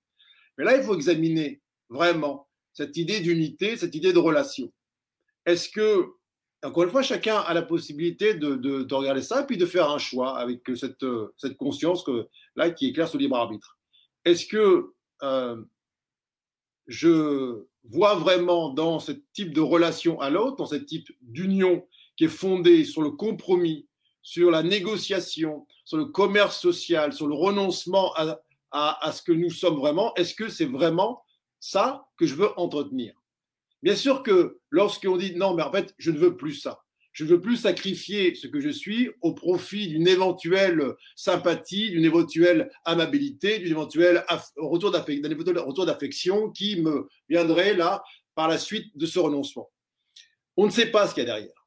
Mais 0.58 0.64
là, 0.64 0.76
il 0.76 0.82
faut 0.82 0.94
examiner 0.94 1.62
vraiment 1.88 2.48
cette 2.74 2.96
idée 2.96 3.20
d'unité, 3.20 3.76
cette 3.76 3.94
idée 3.94 4.12
de 4.12 4.18
relation. 4.18 4.70
Est-ce 5.46 5.70
que, 5.70 6.06
encore 6.62 6.84
une 6.84 6.90
fois, 6.90 7.02
chacun 7.02 7.38
a 7.38 7.54
la 7.54 7.62
possibilité 7.62 8.34
de, 8.34 8.56
de, 8.56 8.94
regarder 8.94 9.22
ça 9.22 9.42
puis 9.42 9.56
de 9.56 9.64
faire 9.64 9.90
un 9.90 9.98
choix 9.98 10.38
avec 10.38 10.60
cette, 10.76 11.04
cette 11.38 11.56
conscience 11.56 12.04
que, 12.04 12.28
là 12.56 12.70
qui 12.70 12.88
éclaire 12.88 13.08
ce 13.08 13.16
libre 13.16 13.36
arbitre? 13.36 13.78
Est-ce 14.26 14.44
que 14.46 14.92
euh, 15.22 15.62
je 16.86 17.64
vois 17.84 18.16
vraiment 18.16 18.68
dans 18.70 18.98
ce 18.98 19.12
type 19.32 19.54
de 19.54 19.60
relation 19.60 20.20
à 20.20 20.28
l'autre, 20.28 20.56
dans 20.56 20.66
ce 20.66 20.74
type 20.74 21.08
d'union 21.22 21.86
qui 22.18 22.24
est 22.24 22.28
fondée 22.28 22.84
sur 22.84 23.00
le 23.00 23.12
compromis, 23.12 23.86
sur 24.22 24.50
la 24.50 24.64
négociation, 24.64 25.66
sur 25.84 25.96
le 25.96 26.06
commerce 26.06 26.60
social, 26.60 27.12
sur 27.12 27.28
le 27.28 27.34
renoncement 27.34 28.12
à, 28.72 29.12
ce 29.12 29.22
que 29.22 29.32
nous 29.32 29.50
sommes 29.50 29.76
vraiment, 29.76 30.12
est-ce 30.16 30.34
que 30.34 30.48
c'est 30.48 30.66
vraiment 30.66 31.22
ça 31.60 32.08
que 32.18 32.26
je 32.26 32.34
veux 32.34 32.50
entretenir? 32.58 33.14
Bien 33.84 33.94
sûr 33.94 34.24
que 34.24 34.58
lorsqu'on 34.70 35.16
dit 35.16 35.36
non, 35.36 35.54
mais 35.54 35.62
en 35.62 35.70
fait, 35.70 35.94
je 35.96 36.10
ne 36.10 36.18
veux 36.18 36.36
plus 36.36 36.54
ça. 36.54 36.80
Je 37.12 37.24
ne 37.24 37.30
veux 37.30 37.40
plus 37.40 37.56
sacrifier 37.56 38.34
ce 38.34 38.48
que 38.48 38.60
je 38.60 38.68
suis 38.68 39.10
au 39.22 39.32
profit 39.32 39.86
d'une 39.88 40.08
éventuelle 40.08 40.94
sympathie, 41.14 41.90
d'une 41.90 42.04
éventuelle 42.04 42.70
amabilité, 42.84 43.60
d'une 43.60 43.70
éventuelle 43.70 44.24
retour 44.56 44.90
d'affection 44.90 46.50
qui 46.50 46.80
me 46.80 47.08
viendrait 47.28 47.74
là 47.74 48.02
par 48.34 48.48
la 48.48 48.58
suite 48.58 48.96
de 48.96 49.06
ce 49.06 49.20
renoncement. 49.20 49.70
On 50.56 50.66
ne 50.66 50.70
sait 50.70 50.90
pas 50.90 51.06
ce 51.06 51.14
qu'il 51.14 51.22
y 51.22 51.26
a 51.26 51.34
derrière. 51.34 51.57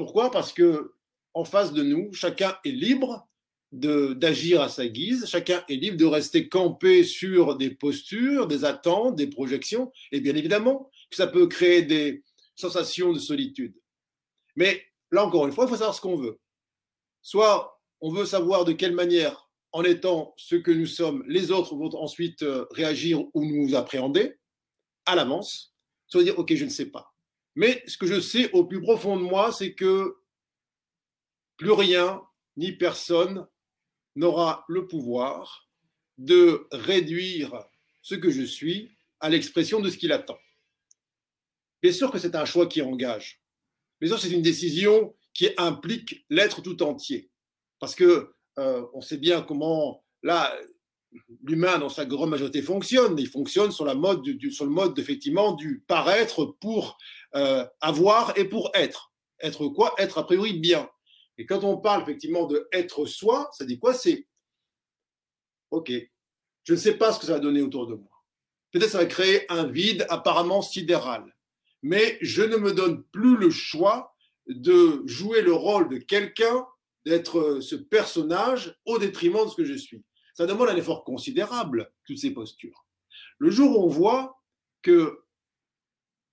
Pourquoi? 0.00 0.30
Parce 0.30 0.54
que 0.54 0.94
en 1.34 1.44
face 1.44 1.74
de 1.74 1.82
nous, 1.82 2.10
chacun 2.14 2.56
est 2.64 2.70
libre 2.70 3.28
d'agir 3.70 4.62
à 4.62 4.70
sa 4.70 4.88
guise. 4.88 5.26
Chacun 5.26 5.62
est 5.68 5.76
libre 5.76 5.98
de 5.98 6.06
rester 6.06 6.48
campé 6.48 7.04
sur 7.04 7.54
des 7.58 7.68
postures, 7.68 8.46
des 8.46 8.64
attentes, 8.64 9.14
des 9.14 9.26
projections. 9.26 9.92
Et 10.10 10.22
bien 10.22 10.34
évidemment 10.34 10.90
que 11.10 11.16
ça 11.16 11.26
peut 11.26 11.48
créer 11.48 11.82
des 11.82 12.24
sensations 12.54 13.12
de 13.12 13.18
solitude. 13.18 13.74
Mais 14.56 14.82
là 15.10 15.22
encore 15.22 15.46
une 15.46 15.52
fois, 15.52 15.66
il 15.66 15.68
faut 15.68 15.76
savoir 15.76 15.94
ce 15.94 16.00
qu'on 16.00 16.16
veut. 16.16 16.40
Soit 17.20 17.78
on 18.00 18.10
veut 18.10 18.24
savoir 18.24 18.64
de 18.64 18.72
quelle 18.72 18.94
manière, 18.94 19.50
en 19.72 19.84
étant 19.84 20.32
ce 20.38 20.56
que 20.56 20.70
nous 20.70 20.86
sommes, 20.86 21.22
les 21.28 21.50
autres 21.50 21.74
vont 21.76 21.94
ensuite 21.94 22.42
euh, 22.42 22.64
réagir 22.70 23.20
ou 23.34 23.44
nous 23.44 23.74
appréhender 23.74 24.38
à 25.04 25.14
l'avance. 25.14 25.74
Soit 26.06 26.24
dire, 26.24 26.38
OK, 26.38 26.54
je 26.54 26.64
ne 26.64 26.70
sais 26.70 26.86
pas. 26.86 27.09
Mais 27.54 27.82
ce 27.86 27.96
que 27.96 28.06
je 28.06 28.20
sais 28.20 28.50
au 28.52 28.64
plus 28.64 28.80
profond 28.80 29.16
de 29.16 29.22
moi, 29.22 29.52
c'est 29.52 29.74
que 29.74 30.16
plus 31.56 31.72
rien 31.72 32.22
ni 32.56 32.72
personne 32.72 33.46
n'aura 34.16 34.64
le 34.68 34.86
pouvoir 34.86 35.68
de 36.18 36.66
réduire 36.72 37.64
ce 38.02 38.14
que 38.14 38.30
je 38.30 38.42
suis 38.42 38.96
à 39.20 39.28
l'expression 39.28 39.80
de 39.80 39.90
ce 39.90 39.96
qu'il 39.96 40.12
attend. 40.12 40.38
Bien 41.82 41.92
sûr 41.92 42.10
que 42.10 42.18
c'est 42.18 42.34
un 42.34 42.44
choix 42.44 42.66
qui 42.66 42.82
engage. 42.82 43.42
Bien 44.00 44.10
sûr, 44.10 44.20
c'est 44.20 44.30
une 44.30 44.42
décision 44.42 45.14
qui 45.34 45.50
implique 45.56 46.24
l'être 46.28 46.62
tout 46.62 46.82
entier. 46.82 47.30
Parce 47.78 47.94
que 47.94 48.32
euh, 48.58 48.84
on 48.92 49.00
sait 49.00 49.18
bien 49.18 49.42
comment 49.42 50.04
là 50.22 50.54
l'humain 51.42 51.78
dans 51.78 51.88
sa 51.88 52.04
grande 52.04 52.30
majorité 52.30 52.62
fonctionne. 52.62 53.18
Il 53.18 53.28
fonctionne 53.28 53.72
sur, 53.72 53.84
la 53.84 53.94
mode 53.94 54.22
du, 54.22 54.50
sur 54.52 54.64
le 54.64 54.70
mode 54.70 54.98
effectivement 54.98 55.52
du 55.52 55.82
paraître 55.86 56.44
pour 56.60 56.98
euh, 57.34 57.66
avoir 57.80 58.36
et 58.38 58.44
pour 58.44 58.70
être. 58.74 59.12
Être 59.40 59.68
quoi? 59.68 59.94
Être 59.98 60.18
a 60.18 60.24
priori 60.24 60.54
bien. 60.54 60.88
Et 61.38 61.46
quand 61.46 61.64
on 61.64 61.78
parle 61.78 62.02
effectivement 62.02 62.46
de 62.46 62.68
être 62.72 63.06
soi, 63.06 63.48
ça 63.52 63.64
dit 63.64 63.78
quoi? 63.78 63.94
C'est 63.94 64.26
OK, 65.70 65.92
je 66.64 66.72
ne 66.72 66.78
sais 66.78 66.94
pas 66.94 67.12
ce 67.12 67.20
que 67.20 67.26
ça 67.26 67.34
va 67.34 67.38
donner 67.38 67.62
autour 67.62 67.86
de 67.86 67.94
moi. 67.94 68.10
Peut-être 68.72 68.90
ça 68.90 68.98
va 68.98 69.06
créer 69.06 69.50
un 69.50 69.64
vide 69.64 70.06
apparemment 70.08 70.62
sidéral. 70.62 71.36
Mais 71.82 72.18
je 72.20 72.42
ne 72.42 72.56
me 72.56 72.72
donne 72.72 73.02
plus 73.04 73.36
le 73.36 73.50
choix 73.50 74.14
de 74.46 75.02
jouer 75.06 75.42
le 75.42 75.52
rôle 75.52 75.88
de 75.88 75.98
quelqu'un, 75.98 76.66
d'être 77.06 77.60
ce 77.60 77.76
personnage 77.76 78.76
au 78.84 78.98
détriment 78.98 79.44
de 79.44 79.50
ce 79.50 79.56
que 79.56 79.64
je 79.64 79.74
suis. 79.74 80.04
Ça 80.34 80.46
demande 80.46 80.68
un 80.68 80.76
effort 80.76 81.04
considérable, 81.04 81.90
toutes 82.04 82.18
ces 82.18 82.32
postures. 82.32 82.86
Le 83.38 83.50
jour 83.50 83.78
où 83.78 83.84
on 83.84 83.88
voit 83.88 84.40
que 84.82 85.24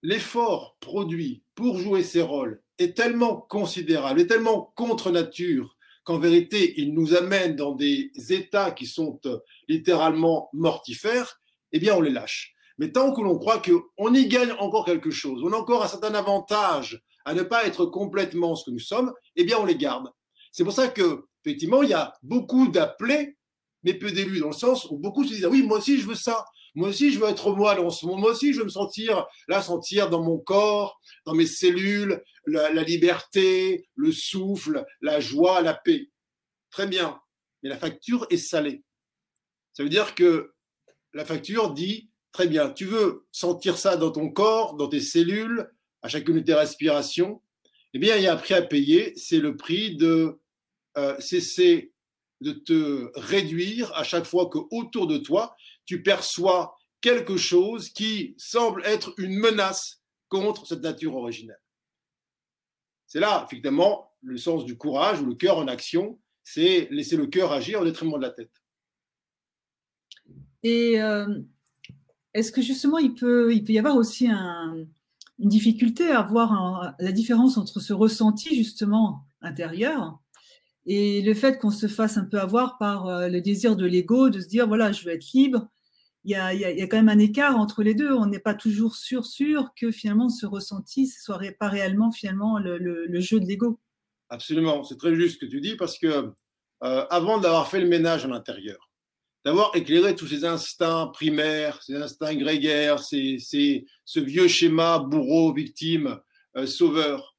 l'effort 0.02 0.78
produit 0.80 1.44
pour 1.56 1.80
jouer 1.80 2.04
ces 2.04 2.22
rôles 2.22 2.62
est 2.78 2.96
tellement 2.96 3.36
considérable, 3.36 4.22
est 4.22 4.28
tellement 4.28 4.72
contre 4.76 5.12
nature, 5.12 5.76
qu'en 6.08 6.20
vérité, 6.20 6.80
il 6.80 6.94
nous 6.94 7.16
amène 7.16 7.58
dans 7.58 7.76
des 7.76 8.12
états 8.30 8.72
qui 8.72 8.86
sont 8.86 9.20
euh, 9.26 9.40
littéralement 9.68 10.50
mortifères, 10.54 11.42
eh 11.74 11.80
bien, 11.80 11.96
on 11.96 12.02
les 12.02 12.12
lâche. 12.12 12.54
Mais 12.78 12.94
tant 12.94 13.14
que 13.14 13.20
l'on 13.20 13.38
croit 13.38 13.62
qu'on 13.62 14.14
y 14.14 14.28
gagne 14.28 14.54
encore 14.54 14.86
quelque 14.86 15.12
chose, 15.12 15.42
on 15.44 15.52
a 15.52 15.58
encore 15.58 15.84
un 15.84 15.88
certain 15.88 16.14
avantage 16.14 17.04
à 17.26 17.34
ne 17.34 17.44
pas 17.44 17.66
être 17.66 17.86
complètement 17.86 18.56
ce 18.56 18.64
que 18.64 18.72
nous 18.72 18.80
sommes, 18.80 19.12
eh 19.36 19.44
bien, 19.44 19.58
on 19.58 19.66
les 19.66 19.76
garde. 19.76 20.10
C'est 20.54 20.64
pour 20.64 20.72
ça 20.72 20.88
que, 20.88 21.26
effectivement, 21.44 21.84
il 21.84 21.90
y 21.90 21.94
a 21.94 22.14
beaucoup 22.24 22.70
d'appelés, 22.70 23.36
mais 23.84 23.94
peu 23.94 24.10
d'élus, 24.10 24.40
dans 24.40 24.48
le 24.48 24.54
sens 24.54 24.86
où 24.90 24.98
beaucoup 24.98 25.26
se 25.26 25.34
disent, 25.34 25.46
oui, 25.48 25.62
moi 25.64 25.80
aussi, 25.80 26.00
je 26.00 26.08
veux 26.08 26.16
ça. 26.16 26.46
Moi 26.78 26.90
aussi, 26.90 27.12
je 27.12 27.18
veux 27.18 27.28
être 27.28 27.56
moi 27.56 27.74
dans 27.74 27.90
ce 27.90 28.06
moment. 28.06 28.20
Moi 28.20 28.32
aussi, 28.34 28.54
je 28.54 28.60
veux 28.60 28.66
me 28.66 28.70
sentir, 28.70 29.26
là, 29.48 29.64
sentir 29.64 30.12
dans 30.12 30.22
mon 30.22 30.38
corps, 30.38 31.02
dans 31.26 31.34
mes 31.34 31.48
cellules, 31.48 32.24
la, 32.46 32.72
la 32.72 32.84
liberté, 32.84 33.90
le 33.96 34.12
souffle, 34.12 34.86
la 35.02 35.20
joie, 35.20 35.62
la 35.62 35.74
paix. 35.74 36.12
Très 36.70 36.86
bien. 36.86 37.20
Mais 37.64 37.70
la 37.70 37.78
facture 37.78 38.28
est 38.30 38.38
salée. 38.38 38.84
Ça 39.74 39.82
veut 39.82 39.90
dire 39.90 40.14
que 40.14 40.54
la 41.16 41.26
facture 41.26 41.74
dit, 41.74 42.12
très 42.32 42.48
bien, 42.48 42.70
tu 42.70 42.86
veux 42.86 43.26
sentir 43.32 43.76
ça 43.76 43.98
dans 43.98 44.12
ton 44.12 44.30
corps, 44.30 44.76
dans 44.76 44.88
tes 44.88 45.02
cellules, 45.02 45.68
à 46.04 46.10
chacune 46.10 46.36
de 46.36 46.42
tes 46.42 46.54
respirations. 46.54 47.42
Eh 47.96 47.98
bien, 47.98 48.18
il 48.18 48.22
y 48.22 48.28
a 48.28 48.34
un 48.34 48.38
prix 48.38 48.54
à 48.54 48.62
payer. 48.62 49.14
C'est 49.16 49.40
le 49.40 49.58
prix 49.58 49.96
de 49.96 50.40
euh, 50.96 51.20
cesser 51.20 51.92
de 52.42 52.52
te 52.52 53.10
réduire 53.16 53.92
à 53.96 54.04
chaque 54.04 54.26
fois 54.26 54.48
que 54.48 54.60
autour 54.70 55.08
de 55.08 55.18
toi, 55.18 55.56
tu 55.88 56.04
perçois 56.04 56.78
quelque 57.02 57.38
chose 57.38 57.90
qui 57.90 58.36
semble 58.38 58.84
être 58.86 59.14
une 59.18 59.34
menace 59.34 60.04
contre 60.30 60.68
cette 60.68 60.84
nature 60.84 61.16
originelle. 61.16 61.62
C'est 63.08 63.22
là, 63.22 63.44
effectivement, 63.48 64.12
le 64.22 64.38
sens 64.38 64.66
du 64.66 64.78
courage 64.78 65.22
ou 65.22 65.26
le 65.26 65.36
cœur 65.36 65.58
en 65.58 65.68
action, 65.68 66.20
c'est 66.44 66.90
laisser 66.92 67.16
le 67.16 67.28
cœur 67.28 67.52
agir 67.52 67.82
au 67.82 67.86
détriment 67.86 68.18
de 68.18 68.22
la 68.22 68.32
tête. 68.32 68.52
Et 70.64 71.02
euh, 71.02 71.40
est-ce 72.34 72.52
que 72.52 72.62
justement, 72.62 72.98
il 72.98 73.14
peut, 73.14 73.54
il 73.54 73.64
peut 73.64 73.74
y 73.74 73.80
avoir 73.80 73.96
aussi 73.96 74.28
une 74.28 74.88
difficulté 75.40 76.12
à 76.12 76.24
voir 76.24 76.96
la 77.00 77.12
différence 77.14 77.58
entre 77.58 77.80
ce 77.80 77.94
ressenti 77.94 78.56
justement 78.56 79.24
intérieur 79.42 80.20
et 80.88 81.22
le 81.22 81.34
fait 81.34 81.60
qu'on 81.60 81.70
se 81.70 81.88
fasse 81.88 82.18
un 82.18 82.24
peu 82.24 82.40
avoir 82.40 82.78
par 82.78 83.08
euh, 83.08 83.28
le 83.28 83.42
désir 83.42 83.76
de 83.76 83.86
l'ego, 83.86 84.30
de 84.30 84.40
se 84.40 84.48
dire, 84.48 84.68
voilà, 84.68 84.94
je 84.94 85.04
veux 85.04 85.12
être 85.12 85.34
libre, 85.34 85.68
il 86.28 86.32
y, 86.32 86.36
a, 86.36 86.54
y 86.54 86.82
a, 86.82 86.88
quand 86.88 86.98
même 86.98 87.10
un 87.10 87.20
écart 87.20 87.58
entre 87.58 87.84
les 87.84 87.96
deux. 87.96 88.12
On 88.12 88.26
n'est 88.26 88.40
pas 88.40 88.54
toujours 88.54 88.96
sûr, 88.96 89.26
sûr 89.26 89.70
que 89.80 89.92
finalement 89.92 90.28
ce 90.28 90.46
ressenti, 90.46 91.08
ce 91.08 91.22
soit 91.22 91.40
pas 91.58 91.70
réellement 91.70 92.12
finalement 92.12 92.60
le, 92.60 93.20
jeu 93.22 93.40
de 93.40 93.46
l'ego. 93.46 93.80
Absolument, 94.30 94.84
c'est 94.84 94.98
très 94.98 95.16
juste 95.16 95.36
ce 95.36 95.46
que 95.46 95.50
tu 95.50 95.62
dis 95.62 95.78
parce 95.78 95.98
que 95.98 96.34
euh, 96.84 97.06
avant 97.10 97.40
d'avoir 97.40 97.70
fait 97.70 97.80
le 97.80 97.88
ménage 97.88 98.26
à 98.26 98.28
l'intérieur, 98.28 98.92
d'avoir 99.46 99.74
éclairé 99.74 100.14
tous 100.14 100.28
ces 100.28 100.44
instincts 100.44 101.08
primaires, 101.14 101.82
ces 101.82 101.96
instincts 101.96 102.36
grégaires, 102.36 103.02
ces, 103.02 103.38
ce 103.40 104.20
vieux 104.20 104.50
schéma 104.50 105.00
bourreau, 105.00 105.54
victime, 105.54 106.20
euh, 106.58 106.66
sauveur, 106.66 107.38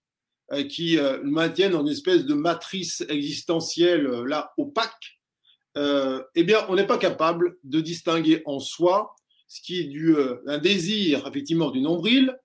euh, 0.52 0.64
qui 0.64 0.98
euh, 0.98 1.20
maintiennent 1.22 1.74
une 1.74 1.88
espèce 1.88 2.24
de 2.24 2.32
matrice 2.32 3.04
existentielle 3.10 4.04
là 4.24 4.54
opaque, 4.56 5.17
eh 6.34 6.44
bien, 6.44 6.64
on 6.68 6.74
n'est 6.74 6.86
pas 6.86 6.98
capable 6.98 7.56
de 7.64 7.80
distinguer 7.80 8.42
en 8.46 8.58
soi 8.58 9.14
ce 9.46 9.60
qui 9.62 9.80
est 9.80 9.84
du, 9.84 10.14
un 10.46 10.58
désir, 10.58 11.26
effectivement, 11.26 11.70
du 11.70 11.80
nombril, 11.80 12.36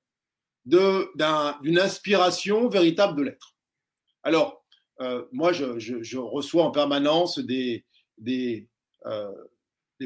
d'une 0.66 1.80
inspiration 1.80 2.70
véritable 2.70 3.18
de 3.18 3.24
l'être. 3.24 3.56
Alors, 4.24 4.64
moi, 5.32 5.52
je, 5.52 6.18
reçois 6.18 6.64
en 6.64 6.72
permanence 6.72 7.40
des, 7.40 7.86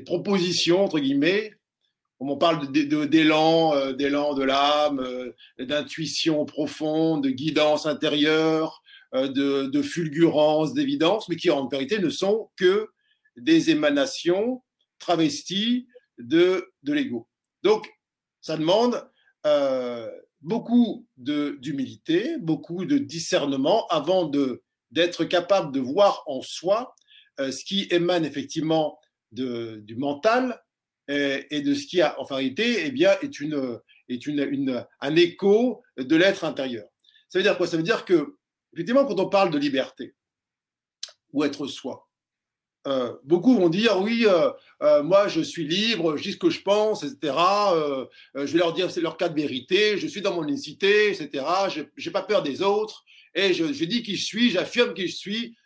propositions, 0.06 0.86
entre 0.86 1.00
guillemets, 1.00 1.52
on 2.20 2.38
parle 2.38 2.72
d'élan, 2.72 3.92
d'élan 3.94 4.34
de 4.34 4.44
l'âme, 4.44 5.00
euh, 5.00 5.32
d'intuition 5.60 6.46
profonde, 6.46 7.24
de 7.24 7.30
guidance 7.30 7.86
intérieure, 7.86 8.82
euh, 9.14 9.28
de, 9.28 9.68
de 9.68 9.82
fulgurance, 9.82 10.74
d'évidence, 10.74 11.30
mais 11.30 11.36
qui 11.36 11.50
en 11.52 11.68
vérité 11.68 12.00
ne 12.00 12.10
sont 12.10 12.50
que 12.56 12.90
des 13.38 13.70
émanations 13.70 14.64
travesties 15.00 15.88
de, 16.18 16.74
de 16.84 16.94
l'ego. 16.94 17.30
Donc, 17.64 17.90
ça 18.42 18.58
demande 18.58 19.10
euh, 19.46 20.10
beaucoup 20.42 21.08
d'humilité, 21.18 22.38
beaucoup 22.40 22.86
de 22.86 22.98
discernement 22.98 23.88
avant 23.88 24.30
d'être 24.92 25.24
capable 25.26 25.72
de 25.72 25.80
voir 25.80 26.24
en 26.28 26.42
soi 26.42 26.96
ce 27.40 27.64
qui 27.64 27.88
émane 27.92 28.26
effectivement 28.26 28.98
de, 29.32 29.82
du 29.84 29.96
mental, 29.96 30.60
et, 31.08 31.62
de 31.62 31.74
ce 31.74 31.86
qui 31.86 32.02
a 32.02 32.20
en 32.20 32.26
vérité 32.26 32.86
eh 32.86 32.92
bien, 32.92 33.12
est, 33.22 33.40
une, 33.40 33.80
est 34.10 34.26
une, 34.26 34.40
une, 34.40 34.86
un 35.00 35.16
écho 35.16 35.84
de 35.98 36.16
l'être 36.16 36.44
intérieur. 36.44 36.88
Ça 37.30 37.40
veut 37.40 37.44
dire 37.44 37.58
quoi? 37.58 37.68
Ça 37.68 37.78
veut 37.78 37.84
dire 37.84 38.06
que, 38.06 38.36
effectivement, 38.74 39.06
quand 39.06 39.20
on 39.20 39.30
parle 39.30 39.52
de 39.52 39.58
liberté 39.58 40.16
ou 41.34 41.44
être 41.44 41.68
soi, 41.68 42.07
euh, 42.86 43.14
beaucoup 43.24 43.56
vont 43.56 43.70
dire 43.70 44.00
oui, 44.00 44.26
euh, 44.26 44.50
euh, 44.82 45.04
moi 45.04 45.28
je 45.28 45.42
suis 45.42 45.68
libre, 45.68 46.16
je 46.16 46.24
dis 46.24 46.32
ce 46.34 46.38
que 46.38 46.50
je 46.50 46.62
pense, 46.62 47.04
etc. 47.04 47.34
Je 48.36 48.54
vais 48.54 48.60
leur 48.60 48.74
dire 48.74 48.92
c'est 48.92 49.02
leur 49.02 49.18
cas 49.18 49.30
de 49.30 49.36
vérité, 49.36 49.98
je 49.98 50.08
suis 50.08 50.22
dans 50.22 50.34
mon 50.34 50.48
unicité, 50.48 51.10
etc. 51.10 51.46
Je 51.68 51.82
n'ai 51.82 52.12
pas 52.12 52.22
peur 52.22 52.44
des 52.44 52.62
autres 52.62 53.04
et 53.34 53.54
je, 53.54 53.74
je 53.74 53.86
dis 53.86 54.04
qui 54.04 54.16
je 54.16 54.24
suis, 54.24 54.52
j'affirme 54.52 54.94
qui 54.94 55.08
je 55.08 55.16
suis. 55.16 55.58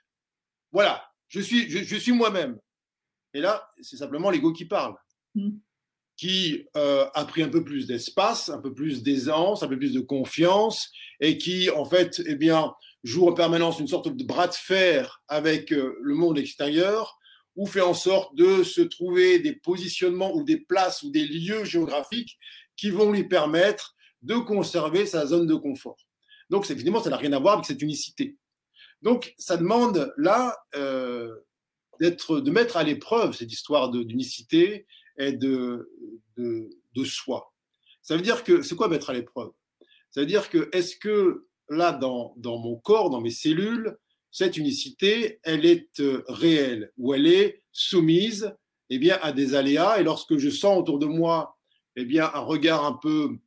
Voilà, 0.71 1.03
je 1.27 1.41
suis, 1.41 1.69
je, 1.69 1.83
je 1.83 1.95
suis 1.95 2.11
moi-même. 2.11 2.57
Et 3.33 3.41
là, 3.41 3.69
c'est 3.81 3.97
simplement 3.97 4.29
l'ego 4.29 4.51
qui 4.51 4.65
parle. 4.65 4.95
Mm. 5.35 5.51
qui 6.17 6.65
a 6.73 7.25
pris 7.25 7.41
un 7.41 7.49
peu 7.49 7.63
plus 7.63 7.87
d'espace, 7.87 8.49
un 8.49 8.59
peu 8.59 8.73
plus 8.73 9.01
d'aisance, 9.01 9.63
un 9.63 9.67
peu 9.67 9.77
plus 9.77 9.93
de 9.93 10.01
confiance, 10.01 10.91
et 11.19 11.37
qui, 11.37 11.69
en 11.69 11.85
fait, 11.85 12.21
eh 12.25 12.35
bien, 12.35 12.73
joue 13.03 13.27
en 13.27 13.33
permanence 13.33 13.79
une 13.79 13.87
sorte 13.87 14.07
de 14.07 14.23
bras 14.23 14.47
de 14.47 14.53
fer 14.53 15.21
avec 15.27 15.71
euh, 15.71 15.97
le 16.01 16.15
monde 16.15 16.37
extérieur, 16.37 17.17
ou 17.55 17.65
fait 17.65 17.81
en 17.81 17.93
sorte 17.93 18.35
de 18.35 18.63
se 18.63 18.81
trouver 18.81 19.39
des 19.39 19.53
positionnements 19.53 20.33
ou 20.33 20.43
des 20.43 20.57
places 20.57 21.03
ou 21.03 21.11
des 21.11 21.25
lieux 21.25 21.65
géographiques 21.65 22.37
qui 22.77 22.89
vont 22.89 23.11
lui 23.11 23.27
permettre 23.27 23.95
de 24.21 24.35
conserver 24.35 25.05
sa 25.05 25.25
zone 25.25 25.47
de 25.47 25.55
confort. 25.55 25.97
Donc, 26.49 26.69
évidemment, 26.69 27.01
ça 27.01 27.09
n'a 27.09 27.17
rien 27.17 27.33
à 27.33 27.39
voir 27.39 27.55
avec 27.55 27.65
cette 27.65 27.81
unicité. 27.81 28.37
Donc, 29.01 29.33
ça 29.37 29.57
demande 29.57 30.13
là 30.17 30.57
euh, 30.75 31.33
d'être, 31.99 32.39
de 32.39 32.51
mettre 32.51 32.77
à 32.77 32.83
l'épreuve 32.83 33.33
cette 33.33 33.51
histoire 33.51 33.89
d'unicité 33.89 34.85
et 35.17 35.33
de, 35.33 35.89
de, 36.37 36.69
de, 36.95 37.03
soi. 37.03 37.53
Ça 38.01 38.15
veut 38.15 38.21
dire 38.21 38.43
que, 38.43 38.61
c'est 38.61 38.75
quoi 38.75 38.87
mettre 38.87 39.09
à 39.09 39.13
l'épreuve? 39.13 39.51
Ça 40.11 40.21
veut 40.21 40.27
dire 40.27 40.49
que, 40.49 40.69
est-ce 40.71 40.95
que 40.95 41.47
là, 41.71 41.91
dans, 41.93 42.35
mon 42.43 42.75
corps, 42.75 43.09
dans 43.09 43.21
mes 43.21 43.31
cellules, 43.31 43.97
cette 44.29 44.57
unicité, 44.57 45.39
elle 45.43 45.65
est 45.65 45.99
euh, 45.99 46.23
réelle 46.27 46.91
ou 46.97 47.13
elle 47.13 47.27
est 47.27 47.63
soumise 47.71 48.53
eh 48.89 48.99
bien, 48.99 49.17
à 49.21 49.31
des 49.31 49.55
aléas 49.55 49.99
et 49.99 50.03
lorsque 50.03 50.37
je 50.37 50.49
sens 50.49 50.77
autour 50.77 50.99
de 50.99 51.05
moi 51.05 51.57
eh 51.95 52.05
bien, 52.05 52.29
un 52.33 52.39
regard 52.39 52.85
un 52.85 52.93
peu 52.93 53.37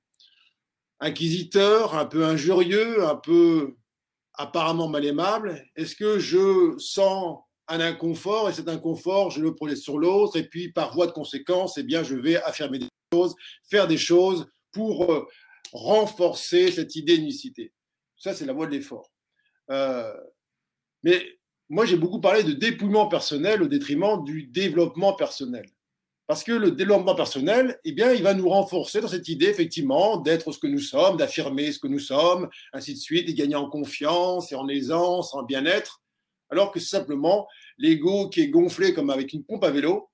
inquisiteur, 1.01 1.95
un 1.95 2.07
peu 2.07 2.25
injurieux, 2.25 3.05
un 3.05 3.17
peu 3.17 3.77
apparemment 4.35 4.89
mal 4.89 5.05
aimable, 5.05 5.65
est-ce 5.77 5.95
que 5.97 6.19
je 6.19 6.75
sens 6.79 7.41
un 7.69 7.81
inconfort? 7.81 8.49
Et 8.49 8.55
cet 8.55 8.69
inconfort, 8.69 9.31
je 9.31 9.41
le 9.41 9.55
projette 9.55 9.79
sur 9.79 9.99
l'autre 9.99 10.37
et 10.39 10.49
puis 10.49 10.73
par 10.73 10.95
voie 10.95 11.07
de 11.07 11.13
conséquence, 11.13 11.77
eh 11.79 11.83
bien, 11.83 12.03
je 12.03 12.17
vais 12.17 12.37
affirmer 12.43 12.79
des 12.79 12.89
choses, 13.13 13.35
faire 13.71 13.87
des 13.87 13.99
choses 13.99 14.47
pour 14.73 15.13
euh, 15.13 15.27
renforcer 15.73 16.73
cette 16.73 16.97
idée 16.97 17.19
d'unicité. 17.19 17.74
Ça, 18.25 18.33
c'est 18.33 18.47
la 18.47 18.55
voie 18.55 18.65
de 18.65 18.71
l'effort. 18.71 19.13
Euh, 19.71 20.15
mais 21.03 21.23
moi, 21.69 21.85
j'ai 21.85 21.99
beaucoup 21.99 22.23
parlé 22.23 22.43
de 22.43 22.55
dépouillement 22.55 23.07
personnel 23.07 23.63
au 23.63 23.67
détriment 23.67 24.25
du 24.25 24.45
développement 24.45 25.13
personnel. 25.13 25.67
Parce 26.27 26.43
que 26.43 26.53
le 26.53 26.71
développement 26.71 27.15
personnel, 27.15 27.79
eh 27.85 27.93
bien, 27.93 28.15
il 28.15 28.23
va 28.23 28.33
nous 28.33 28.49
renforcer 28.49 29.03
dans 29.03 29.09
cette 29.09 29.29
idée, 29.29 29.49
effectivement, 29.49 30.17
d'être 30.17 30.53
ce 30.53 30.59
que 30.59 30.67
nous 30.67 30.79
sommes, 30.79 31.19
d'affirmer 31.19 31.71
ce 31.71 31.79
que 31.79 31.87
nous 31.87 31.99
sommes, 31.99 32.49
ainsi 32.73 32.95
de 32.95 32.99
suite, 32.99 33.29
et 33.29 33.35
gagner 33.35 33.57
en 33.57 33.69
confiance 33.69 34.53
et 34.53 34.55
en 34.55 34.69
aisance, 34.69 35.35
en 35.35 35.43
bien-être, 35.43 36.01
alors 36.49 36.73
que 36.73 36.81
simplement 36.81 37.47
l'ego 37.77 38.31
qui 38.31 38.41
est 38.41 38.49
gonflé 38.49 38.95
comme 38.95 39.11
avec 39.11 39.35
une 39.35 39.45
pompe 39.45 39.65
à 39.65 39.71
vélo 39.71 40.09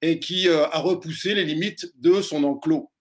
et 0.00 0.20
qui 0.20 0.48
euh, 0.48 0.68
a 0.68 0.78
repoussé 0.78 1.34
les 1.34 1.42
limites 1.42 1.90
de 1.96 2.22
son 2.22 2.44
enclos. 2.44 2.92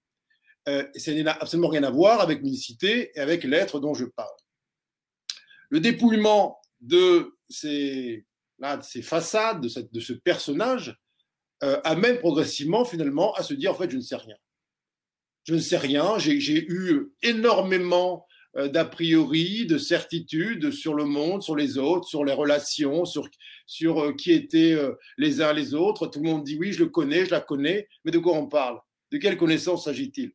Euh, 0.68 0.84
ça 0.96 1.14
n'a 1.14 1.34
absolument 1.34 1.68
rien 1.70 1.84
à 1.84 1.92
voir 1.92 2.22
avec 2.22 2.40
l'unicité 2.40 3.12
et 3.14 3.20
avec 3.20 3.44
l'être 3.44 3.80
dont 3.80 3.94
je 3.94 4.06
parle. 4.06 4.34
Le 5.70 5.80
dépouillement 5.80 6.60
de 6.82 7.36
ces, 7.50 8.26
là, 8.60 8.78
de 8.78 8.84
ces 8.84 9.02
façades, 9.02 9.62
de, 9.62 9.70
cette, 9.70 9.94
de 9.94 10.00
ce 10.00 10.14
personnage, 10.14 10.98
euh, 11.64 11.80
amène 11.84 12.20
progressivement 12.20 12.86
finalement 12.86 13.34
à 13.34 13.42
se 13.42 13.56
dire 13.56 13.72
en 13.72 13.76
fait 13.76 13.90
je 13.90 13.98
ne 13.98 14.02
sais 14.02 14.16
rien. 14.16 14.36
Je 15.44 15.56
ne 15.56 15.60
sais 15.60 15.78
rien, 15.78 16.20
j'ai 16.20 16.66
eu 16.70 17.14
énormément 17.24 18.28
euh, 18.58 18.68
d'a 18.68 18.86
priori, 18.86 19.66
de 19.66 19.78
certitudes 19.78 20.72
sur 20.72 20.94
le 20.94 21.06
monde, 21.06 21.42
sur 21.42 21.56
les 21.56 21.78
autres, 21.78 22.08
sur 22.08 22.26
les 22.26 22.34
relations, 22.34 23.06
sur, 23.06 23.28
sur 23.66 24.04
euh, 24.04 24.14
qui 24.14 24.34
étaient 24.34 24.78
les 25.18 25.42
uns 25.42 25.54
les 25.54 25.74
autres. 25.74 26.08
Tout 26.08 26.20
le 26.22 26.30
monde 26.30 26.44
dit 26.44 26.58
oui, 26.60 26.74
je 26.74 26.84
le 26.84 26.90
connais, 26.90 27.26
je 27.26 27.32
la 27.32 27.42
connais, 27.42 27.88
mais 28.04 28.12
de 28.12 28.20
quoi 28.20 28.34
on 28.34 28.48
parle? 28.48 28.80
De 29.12 29.18
quelle 29.18 29.38
connaissance 29.38 29.86
s'agit-il? 29.86 30.34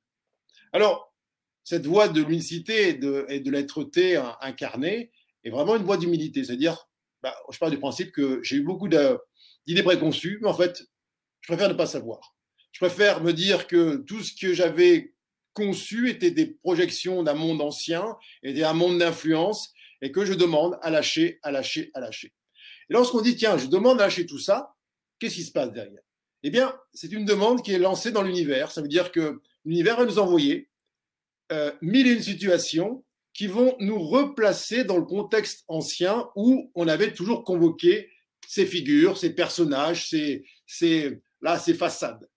Alors, 0.73 1.15
cette 1.63 1.87
voie 1.87 2.09
de 2.09 2.23
l'unicité 2.23 2.89
et 2.89 2.95
de, 2.95 3.27
de 3.39 3.51
l'être-té 3.51 4.21
incarnée 4.41 5.13
est 5.45 5.51
vraiment 5.51 5.77
une 5.77 5.85
voie 5.85 5.97
d'humilité, 5.97 6.45
c'est-à-dire, 6.45 6.89
bah, 7.23 7.35
je 7.51 7.59
parle 7.59 7.73
du 7.73 7.79
principe 7.79 8.13
que 8.13 8.41
j'ai 8.43 8.57
eu 8.57 8.63
beaucoup 8.63 8.89
d'idées 8.89 9.83
préconçues, 9.83 10.39
mais 10.43 10.49
en 10.49 10.55
fait, 10.55 10.83
je 11.41 11.49
préfère 11.49 11.69
ne 11.69 11.75
pas 11.75 11.87
savoir. 11.87 12.35
Je 12.73 12.79
préfère 12.79 13.23
me 13.23 13.33
dire 13.33 13.67
que 13.67 13.97
tout 13.97 14.23
ce 14.23 14.33
que 14.35 14.55
j'avais 14.55 15.13
conçu 15.53 16.09
étaient 16.09 16.31
des 16.31 16.47
projections 16.47 17.23
d'un 17.23 17.35
monde 17.35 17.61
ancien 17.61 18.17
et 18.43 18.55
d'un 18.55 18.73
monde 18.73 18.99
d'influence 18.99 19.73
et 20.01 20.11
que 20.11 20.25
je 20.25 20.33
demande 20.33 20.79
à 20.83 20.91
lâcher, 20.91 21.39
à 21.43 21.51
lâcher, 21.51 21.91
à 21.95 22.01
lâcher. 22.01 22.33
Et 22.89 22.95
lorsqu'on 22.95 23.21
dit, 23.21 23.37
tiens, 23.37 23.59
je 23.59 23.67
demande 23.67 24.01
à 24.01 24.05
lâcher 24.05 24.27
tout 24.27 24.39
ça, 24.39 24.75
qu'est-ce 25.19 25.37
qui 25.37 25.45
se 25.45 25.53
passe 25.53 25.73
derrière? 25.73 26.03
Eh 26.43 26.51
bien, 26.51 26.75
c'est 26.93 27.13
une 27.13 27.25
demande 27.25 27.63
qui 27.63 27.73
est 27.73 27.79
lancée 27.79 28.11
dans 28.11 28.23
l'univers. 28.23 28.73
Ça 28.73 28.83
veut 28.83 28.89
dire 28.89 29.13
que 29.13 29.41
l'univers 29.65 29.97
va 29.97 30.05
nous 30.05 30.19
envoyer 30.19 30.69
euh, 31.53 31.71
mille 31.83 32.07
et 32.09 32.13
une 32.13 32.23
situations 32.23 33.05
qui 33.35 33.47
vont 33.47 33.77
nous 33.81 33.99
replacer 33.99 34.85
dans 34.85 34.99
le 34.99 35.05
contexte 35.05 35.65
ancien 35.69 36.29
où 36.37 36.71
on 36.75 36.89
avait 36.89 37.13
toujours 37.13 37.45
convoqué 37.45 38.11
ces 38.47 38.67
figures, 38.67 39.17
ces 39.17 39.35
personnages, 39.35 40.11
ces, 40.11 40.45
ces, 40.67 41.21
là, 41.41 41.59
ces 41.59 41.75
façades. 41.75 42.29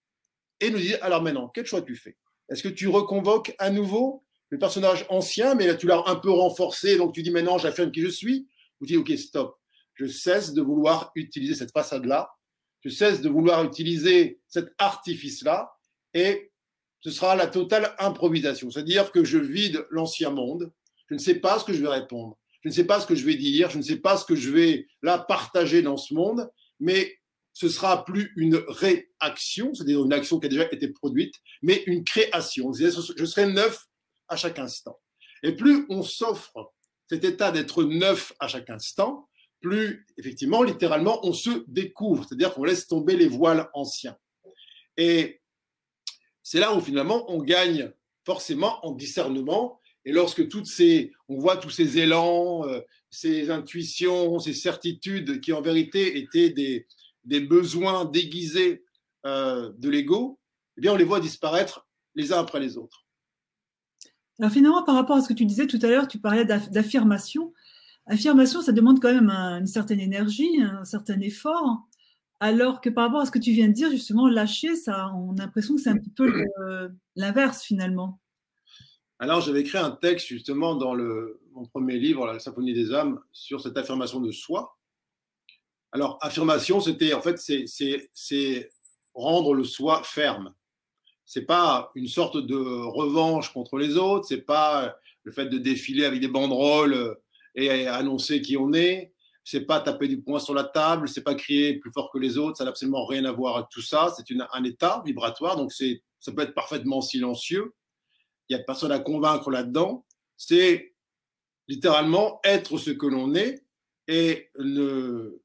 Et 0.61 0.69
nous 0.69 0.79
dire, 0.79 0.97
alors 1.01 1.21
maintenant, 1.21 1.51
quel 1.53 1.65
choix 1.65 1.81
tu 1.81 1.95
fais? 1.95 2.15
Est-ce 2.49 2.63
que 2.63 2.69
tu 2.69 2.87
reconvoques 2.87 3.53
à 3.57 3.69
nouveau 3.69 4.23
le 4.49 4.57
personnage 4.57 5.05
ancien, 5.09 5.55
mais 5.55 5.67
là, 5.67 5.75
tu 5.75 5.87
l'as 5.87 6.03
un 6.05 6.15
peu 6.15 6.29
renforcé, 6.29 6.97
donc 6.97 7.13
tu 7.13 7.23
dis 7.23 7.31
maintenant, 7.31 7.57
j'affirme 7.57 7.91
qui 7.91 8.01
je 8.01 8.07
suis? 8.07 8.47
Ou 8.79 8.85
tu 8.85 8.93
dis, 8.93 8.97
OK, 8.97 9.11
stop, 9.17 9.59
je 9.95 10.05
cesse 10.05 10.53
de 10.53 10.61
vouloir 10.61 11.11
utiliser 11.15 11.55
cette 11.55 11.71
façade-là, 11.71 12.29
je 12.81 12.89
cesse 12.89 13.21
de 13.21 13.29
vouloir 13.29 13.63
utiliser 13.63 14.39
cet 14.47 14.67
artifice-là, 14.77 15.73
et 16.13 16.51
ce 17.01 17.11
sera 17.11 17.35
la 17.35 17.47
totale 17.47 17.93
improvisation. 17.99 18.69
C'est-à-dire 18.69 19.11
que 19.11 19.23
je 19.23 19.37
vide 19.37 19.85
l'ancien 19.89 20.29
monde, 20.29 20.71
je 21.09 21.15
ne 21.15 21.19
sais 21.19 21.35
pas 21.35 21.59
ce 21.59 21.65
que 21.65 21.73
je 21.73 21.81
vais 21.81 21.89
répondre, 21.89 22.37
je 22.61 22.69
ne 22.69 22.73
sais 22.73 22.85
pas 22.85 22.99
ce 22.99 23.05
que 23.05 23.15
je 23.15 23.25
vais 23.25 23.35
dire, 23.35 23.69
je 23.69 23.77
ne 23.77 23.83
sais 23.83 23.97
pas 23.97 24.17
ce 24.17 24.25
que 24.25 24.35
je 24.35 24.49
vais 24.49 24.87
là 25.01 25.19
partager 25.19 25.81
dans 25.81 25.97
ce 25.97 26.13
monde, 26.13 26.49
mais 26.79 27.17
ce 27.53 27.69
sera 27.69 28.03
plus 28.03 28.33
une 28.35 28.55
réaction, 28.67 29.73
c'est-à-dire 29.73 30.03
une 30.03 30.13
action 30.13 30.39
qui 30.39 30.47
a 30.47 30.49
déjà 30.49 30.67
été 30.71 30.89
produite, 30.89 31.35
mais 31.61 31.83
une 31.87 32.03
création. 32.03 32.73
Je 32.73 33.25
serai 33.25 33.47
neuf 33.47 33.85
à 34.27 34.35
chaque 34.35 34.59
instant. 34.59 34.99
Et 35.41 35.53
plus 35.53 35.85
on 35.89 36.03
s'offre 36.03 36.73
cet 37.07 37.23
état 37.23 37.51
d'être 37.51 37.83
neuf 37.83 38.33
à 38.39 38.47
chaque 38.47 38.69
instant, 38.69 39.29
plus 39.61 40.05
effectivement, 40.17 40.63
littéralement, 40.63 41.25
on 41.25 41.33
se 41.33 41.63
découvre, 41.67 42.25
c'est-à-dire 42.27 42.53
qu'on 42.53 42.63
laisse 42.63 42.87
tomber 42.87 43.15
les 43.15 43.27
voiles 43.27 43.69
anciens. 43.73 44.17
Et 44.97 45.41
c'est 46.43 46.59
là 46.59 46.75
où 46.75 46.81
finalement 46.81 47.31
on 47.31 47.41
gagne 47.41 47.91
forcément 48.25 48.85
en 48.85 48.91
discernement. 48.91 49.79
Et 50.05 50.11
lorsque 50.11 50.47
toutes 50.47 50.67
ces, 50.67 51.11
on 51.27 51.39
voit 51.39 51.57
tous 51.57 51.71
ces 51.71 51.97
élans, 51.97 52.67
euh, 52.67 52.79
ces 53.09 53.49
intuitions, 53.49 54.39
ces 54.39 54.53
certitudes 54.53 55.41
qui 55.41 55.51
en 55.51 55.61
vérité 55.61 56.19
étaient 56.19 56.51
des, 56.51 56.85
besoins 57.41 58.05
déguisés 58.05 58.83
euh, 59.25 59.71
de 59.77 59.89
l'ego, 59.89 60.39
eh 60.77 60.81
bien, 60.81 60.93
on 60.93 60.95
les 60.95 61.03
voit 61.03 61.19
disparaître 61.19 61.87
les 62.13 62.31
uns 62.31 62.39
après 62.39 62.59
les 62.59 62.77
autres. 62.77 63.03
Alors 64.39 64.51
finalement, 64.51 64.83
par 64.83 64.95
rapport 64.95 65.17
à 65.17 65.21
ce 65.21 65.27
que 65.27 65.33
tu 65.33 65.45
disais 65.45 65.65
tout 65.65 65.79
à 65.81 65.87
l'heure, 65.87 66.07
tu 66.07 66.19
parlais 66.19 66.45
d'affirmation. 66.45 67.53
Affirmation, 68.05 68.61
ça 68.61 68.73
demande 68.73 69.01
quand 69.01 69.13
même 69.13 69.31
une 69.31 69.65
certaine 69.65 69.99
énergie, 69.99 70.61
un 70.61 70.85
certain 70.85 71.19
effort, 71.21 71.87
alors 72.39 72.79
que 72.79 72.89
par 72.89 73.05
rapport 73.05 73.21
à 73.21 73.25
ce 73.25 73.31
que 73.31 73.39
tu 73.39 73.53
viens 73.53 73.69
de 73.69 73.73
dire, 73.73 73.89
justement, 73.89 74.27
lâcher, 74.27 74.75
ça, 74.75 75.11
on 75.15 75.33
a 75.37 75.43
l'impression 75.43 75.75
que 75.75 75.81
c'est 75.81 75.89
un 75.89 75.97
petit 75.97 76.11
peu 76.11 76.31
l'inverse 77.15 77.63
finalement. 77.63 78.19
Alors, 79.19 79.41
j'avais 79.41 79.61
écrit 79.61 79.77
un 79.77 79.91
texte 79.91 80.27
justement 80.27 80.75
dans 80.75 80.95
mon 80.95 81.65
premier 81.65 81.97
livre, 81.97 82.25
La 82.27 82.39
Symphonie 82.39 82.73
des 82.73 82.93
âmes, 82.93 83.21
sur 83.31 83.61
cette 83.61 83.77
affirmation 83.77 84.19
de 84.19 84.31
soi. 84.31 84.77
Alors, 85.93 86.17
affirmation, 86.21 86.81
c'était 86.81 87.13
en 87.13 87.21
fait, 87.21 87.39
c'est 87.39 88.71
rendre 89.13 89.53
le 89.53 89.63
soi 89.63 90.03
ferme. 90.03 90.53
C'est 91.25 91.45
pas 91.45 91.91
une 91.95 92.07
sorte 92.07 92.37
de 92.37 92.55
revanche 92.55 93.53
contre 93.53 93.77
les 93.77 93.95
autres. 93.95 94.27
C'est 94.27 94.41
pas 94.41 94.97
le 95.23 95.31
fait 95.31 95.45
de 95.45 95.57
défiler 95.57 96.05
avec 96.05 96.19
des 96.19 96.27
banderoles 96.27 97.17
et 97.55 97.87
annoncer 97.87 98.41
qui 98.41 98.57
on 98.57 98.73
est. 98.73 99.13
C'est 99.45 99.61
pas 99.61 99.79
taper 99.79 100.07
du 100.09 100.21
poing 100.21 100.39
sur 100.39 100.53
la 100.53 100.65
table. 100.65 101.07
C'est 101.07 101.23
pas 101.23 101.35
crier 101.35 101.79
plus 101.79 101.91
fort 101.93 102.11
que 102.11 102.19
les 102.19 102.37
autres. 102.37 102.57
Ça 102.57 102.65
n'a 102.65 102.71
absolument 102.71 103.05
rien 103.05 103.23
à 103.23 103.31
voir 103.31 103.55
avec 103.55 103.69
tout 103.69 103.81
ça. 103.81 104.13
C'est 104.15 104.25
un 104.51 104.63
état 104.65 105.01
vibratoire. 105.05 105.55
Donc, 105.55 105.71
c'est 105.71 106.03
ça 106.19 106.33
peut 106.33 106.41
être 106.41 106.53
parfaitement 106.53 106.99
silencieux. 106.99 107.73
Il 108.49 108.55
n'y 108.55 108.61
a 108.61 108.63
personne 108.63 108.91
à 108.91 108.99
convaincre 108.99 109.49
là-dedans. 109.49 110.05
C'est 110.37 110.93
littéralement 111.67 112.39
être 112.43 112.77
ce 112.77 112.91
que 112.91 113.07
l'on 113.07 113.33
est 113.35 113.63
et 114.07 114.49
ne 114.59 115.39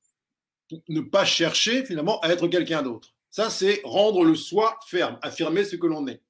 ne 0.89 1.01
pas 1.01 1.25
chercher 1.25 1.85
finalement 1.85 2.21
à 2.21 2.29
être 2.29 2.47
quelqu'un 2.49 2.83
d'autre. 2.83 3.15
Ça, 3.31 3.51
c'est 3.51 3.81
rendre 3.85 4.25
le 4.25 4.35
soi 4.35 4.79
ferme, 4.87 5.19
affirmer 5.23 5.65
ce 5.65 5.77
que 5.77 5.87
l'on 5.87 6.07
est. 6.07 6.23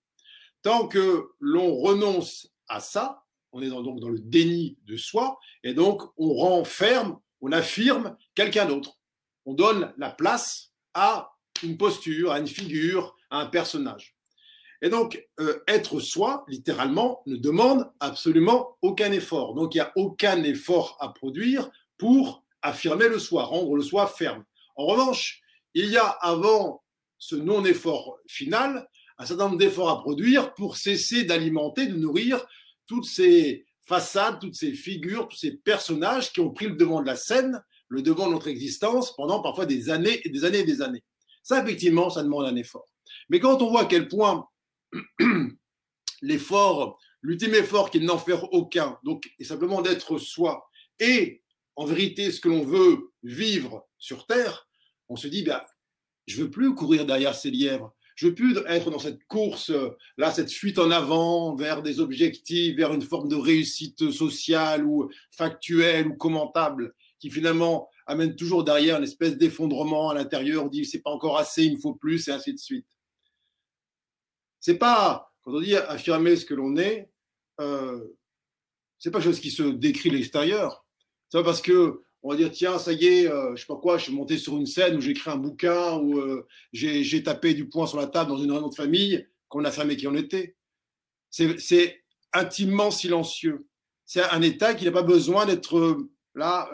Tant 0.62 0.88
que 0.88 1.30
l'on 1.40 1.74
renonce 1.76 2.50
à 2.68 2.80
ça, 2.80 3.24
on 3.52 3.62
est 3.62 3.68
donc 3.68 4.00
dans 4.00 4.08
le 4.08 4.18
déni 4.18 4.78
de 4.86 4.96
soi, 4.96 5.38
et 5.64 5.74
donc 5.74 6.02
on 6.16 6.34
renferme, 6.34 7.18
on 7.40 7.52
affirme 7.52 8.16
quelqu'un 8.34 8.66
d'autre. 8.66 8.98
On 9.46 9.54
donne 9.54 9.92
la 9.96 10.10
place 10.10 10.72
à 10.94 11.32
une 11.62 11.76
posture, 11.76 12.32
à 12.32 12.38
une 12.38 12.46
figure, 12.46 13.16
à 13.30 13.40
un 13.40 13.46
personnage. 13.46 14.16
Et 14.82 14.88
donc, 14.88 15.26
euh, 15.40 15.62
être 15.68 16.00
soi, 16.00 16.44
littéralement, 16.48 17.22
ne 17.26 17.36
demande 17.36 17.90
absolument 18.00 18.78
aucun 18.82 19.12
effort. 19.12 19.54
Donc, 19.54 19.74
il 19.74 19.78
n'y 19.78 19.82
a 19.82 19.92
aucun 19.96 20.42
effort 20.42 20.96
à 21.00 21.10
produire 21.10 21.70
pour 21.98 22.44
affirmer 22.62 23.08
le 23.08 23.18
soi, 23.18 23.44
rendre 23.44 23.76
le 23.76 23.82
soi 23.82 24.06
ferme. 24.06 24.44
En 24.76 24.86
revanche, 24.86 25.42
il 25.74 25.86
y 25.86 25.96
a 25.96 26.06
avant 26.06 26.82
ce 27.18 27.36
non-effort 27.36 28.18
final 28.26 28.88
un 29.18 29.26
certain 29.26 29.44
nombre 29.44 29.58
d'efforts 29.58 29.90
à 29.90 30.00
produire 30.00 30.54
pour 30.54 30.78
cesser 30.78 31.24
d'alimenter, 31.24 31.86
de 31.86 31.96
nourrir 31.96 32.42
toutes 32.86 33.04
ces 33.04 33.66
façades, 33.82 34.40
toutes 34.40 34.54
ces 34.54 34.72
figures, 34.72 35.28
tous 35.28 35.36
ces 35.36 35.58
personnages 35.58 36.32
qui 36.32 36.40
ont 36.40 36.50
pris 36.50 36.66
le 36.66 36.76
devant 36.76 37.02
de 37.02 37.06
la 37.06 37.16
scène, 37.16 37.62
le 37.88 38.00
devant 38.00 38.28
de 38.28 38.32
notre 38.32 38.48
existence 38.48 39.14
pendant 39.14 39.42
parfois 39.42 39.66
des 39.66 39.90
années 39.90 40.20
et 40.24 40.30
des 40.30 40.44
années 40.44 40.60
et 40.60 40.64
des 40.64 40.80
années. 40.80 41.04
Ça, 41.42 41.62
effectivement, 41.62 42.08
ça 42.08 42.22
demande 42.22 42.46
un 42.46 42.56
effort. 42.56 42.86
Mais 43.28 43.40
quand 43.40 43.60
on 43.60 43.68
voit 43.68 43.82
à 43.82 43.84
quel 43.84 44.08
point 44.08 44.46
l'effort, 46.22 46.98
l'ultime 47.22 47.54
effort 47.54 47.90
qui 47.90 48.00
n'en 48.00 48.18
faire 48.18 48.52
aucun, 48.52 48.98
donc 49.04 49.30
est 49.38 49.44
simplement 49.44 49.82
d'être 49.82 50.18
soi, 50.18 50.68
et 50.98 51.42
en 51.76 51.84
vérité 51.84 52.30
ce 52.30 52.40
que 52.40 52.48
l'on 52.48 52.64
veut 52.64 53.12
vivre 53.22 53.86
sur 53.98 54.26
Terre, 54.26 54.68
on 55.08 55.16
se 55.16 55.28
dit, 55.28 55.42
ben, 55.42 55.60
je 56.26 56.42
veux 56.42 56.50
plus 56.50 56.74
courir 56.74 57.06
derrière 57.06 57.34
ces 57.34 57.50
lièvres. 57.50 57.94
Je 58.14 58.26
veux 58.26 58.34
plus 58.34 58.58
être 58.68 58.90
dans 58.90 58.98
cette 58.98 59.24
course, 59.24 59.72
là, 60.18 60.30
cette 60.30 60.52
fuite 60.52 60.78
en 60.78 60.90
avant 60.90 61.54
vers 61.54 61.82
des 61.82 62.00
objectifs, 62.00 62.76
vers 62.76 62.92
une 62.92 63.02
forme 63.02 63.28
de 63.28 63.36
réussite 63.36 64.10
sociale 64.10 64.84
ou 64.84 65.10
factuelle 65.30 66.06
ou 66.06 66.14
commentable, 66.14 66.94
qui 67.18 67.30
finalement 67.30 67.88
amène 68.06 68.36
toujours 68.36 68.62
derrière 68.62 68.98
une 68.98 69.04
espèce 69.04 69.38
d'effondrement 69.38 70.10
à 70.10 70.14
l'intérieur. 70.14 70.66
On 70.66 70.68
dit, 70.68 70.84
c'est 70.84 71.00
pas 71.00 71.10
encore 71.10 71.38
assez, 71.38 71.64
il 71.64 71.76
me 71.76 71.80
faut 71.80 71.94
plus, 71.94 72.28
et 72.28 72.32
ainsi 72.32 72.52
de 72.52 72.58
suite. 72.58 72.86
C'est 74.60 74.78
pas, 74.78 75.32
quand 75.42 75.52
on 75.52 75.60
dit 75.60 75.74
affirmer 75.74 76.36
ce 76.36 76.44
que 76.44 76.54
l'on 76.54 76.76
est, 76.76 77.10
euh, 77.60 77.98
c'est 78.98 79.10
pas 79.10 79.18
quelque 79.18 79.30
chose 79.30 79.40
qui 79.40 79.50
se 79.50 79.62
décrit 79.62 80.10
l'extérieur. 80.10 80.84
C'est 81.28 81.38
pas 81.38 81.44
parce 81.44 81.62
que 81.62 82.02
on 82.22 82.30
va 82.30 82.36
dire 82.36 82.50
tiens, 82.50 82.78
ça 82.78 82.92
y 82.92 83.06
est, 83.06 83.28
euh, 83.28 83.56
je 83.56 83.62
sais 83.62 83.66
pas 83.66 83.76
quoi, 83.76 83.96
je 83.96 84.04
suis 84.04 84.12
monté 84.12 84.36
sur 84.36 84.56
une 84.58 84.66
scène 84.66 84.96
où 84.96 85.00
j'ai 85.00 85.12
écrit 85.12 85.30
un 85.30 85.36
bouquin, 85.36 85.96
où 85.96 86.18
euh, 86.18 86.46
j'ai 86.72 87.22
tapé 87.22 87.54
du 87.54 87.68
poing 87.68 87.86
sur 87.86 87.98
la 87.98 88.06
table 88.06 88.30
dans 88.30 88.38
une 88.38 88.52
réunion 88.52 88.68
de 88.68 88.74
famille, 88.74 89.26
qu'on 89.48 89.64
a 89.64 89.70
fermé 89.70 89.96
qui 89.96 90.06
on 90.06 90.14
était. 90.14 90.56
C'est 91.30 92.02
intimement 92.32 92.90
silencieux. 92.90 93.66
C'est 94.04 94.22
un 94.22 94.42
état 94.42 94.74
qui 94.74 94.84
n'a 94.84 94.92
pas 94.92 95.02
besoin 95.02 95.46
d'être 95.46 95.78
euh, 95.78 96.10
là 96.34 96.70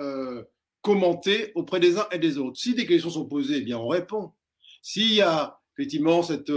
commenté 0.83 1.51
auprès 1.55 1.81
des 1.81 1.99
uns 1.99 2.07
et 2.13 2.19
des 2.19 2.39
autres. 2.39 2.59
Si 2.59 2.75
des 2.75 2.87
questions 2.87 3.11
sont 3.11 3.27
posées, 3.27 3.59
eh 3.59 3.61
bien 3.61 3.79
on 3.79 3.89
répond. 3.89 4.33
S'il 4.83 5.15
y 5.15 5.21
a 5.21 5.59
effectivement 5.77 6.23
cette 6.23 6.53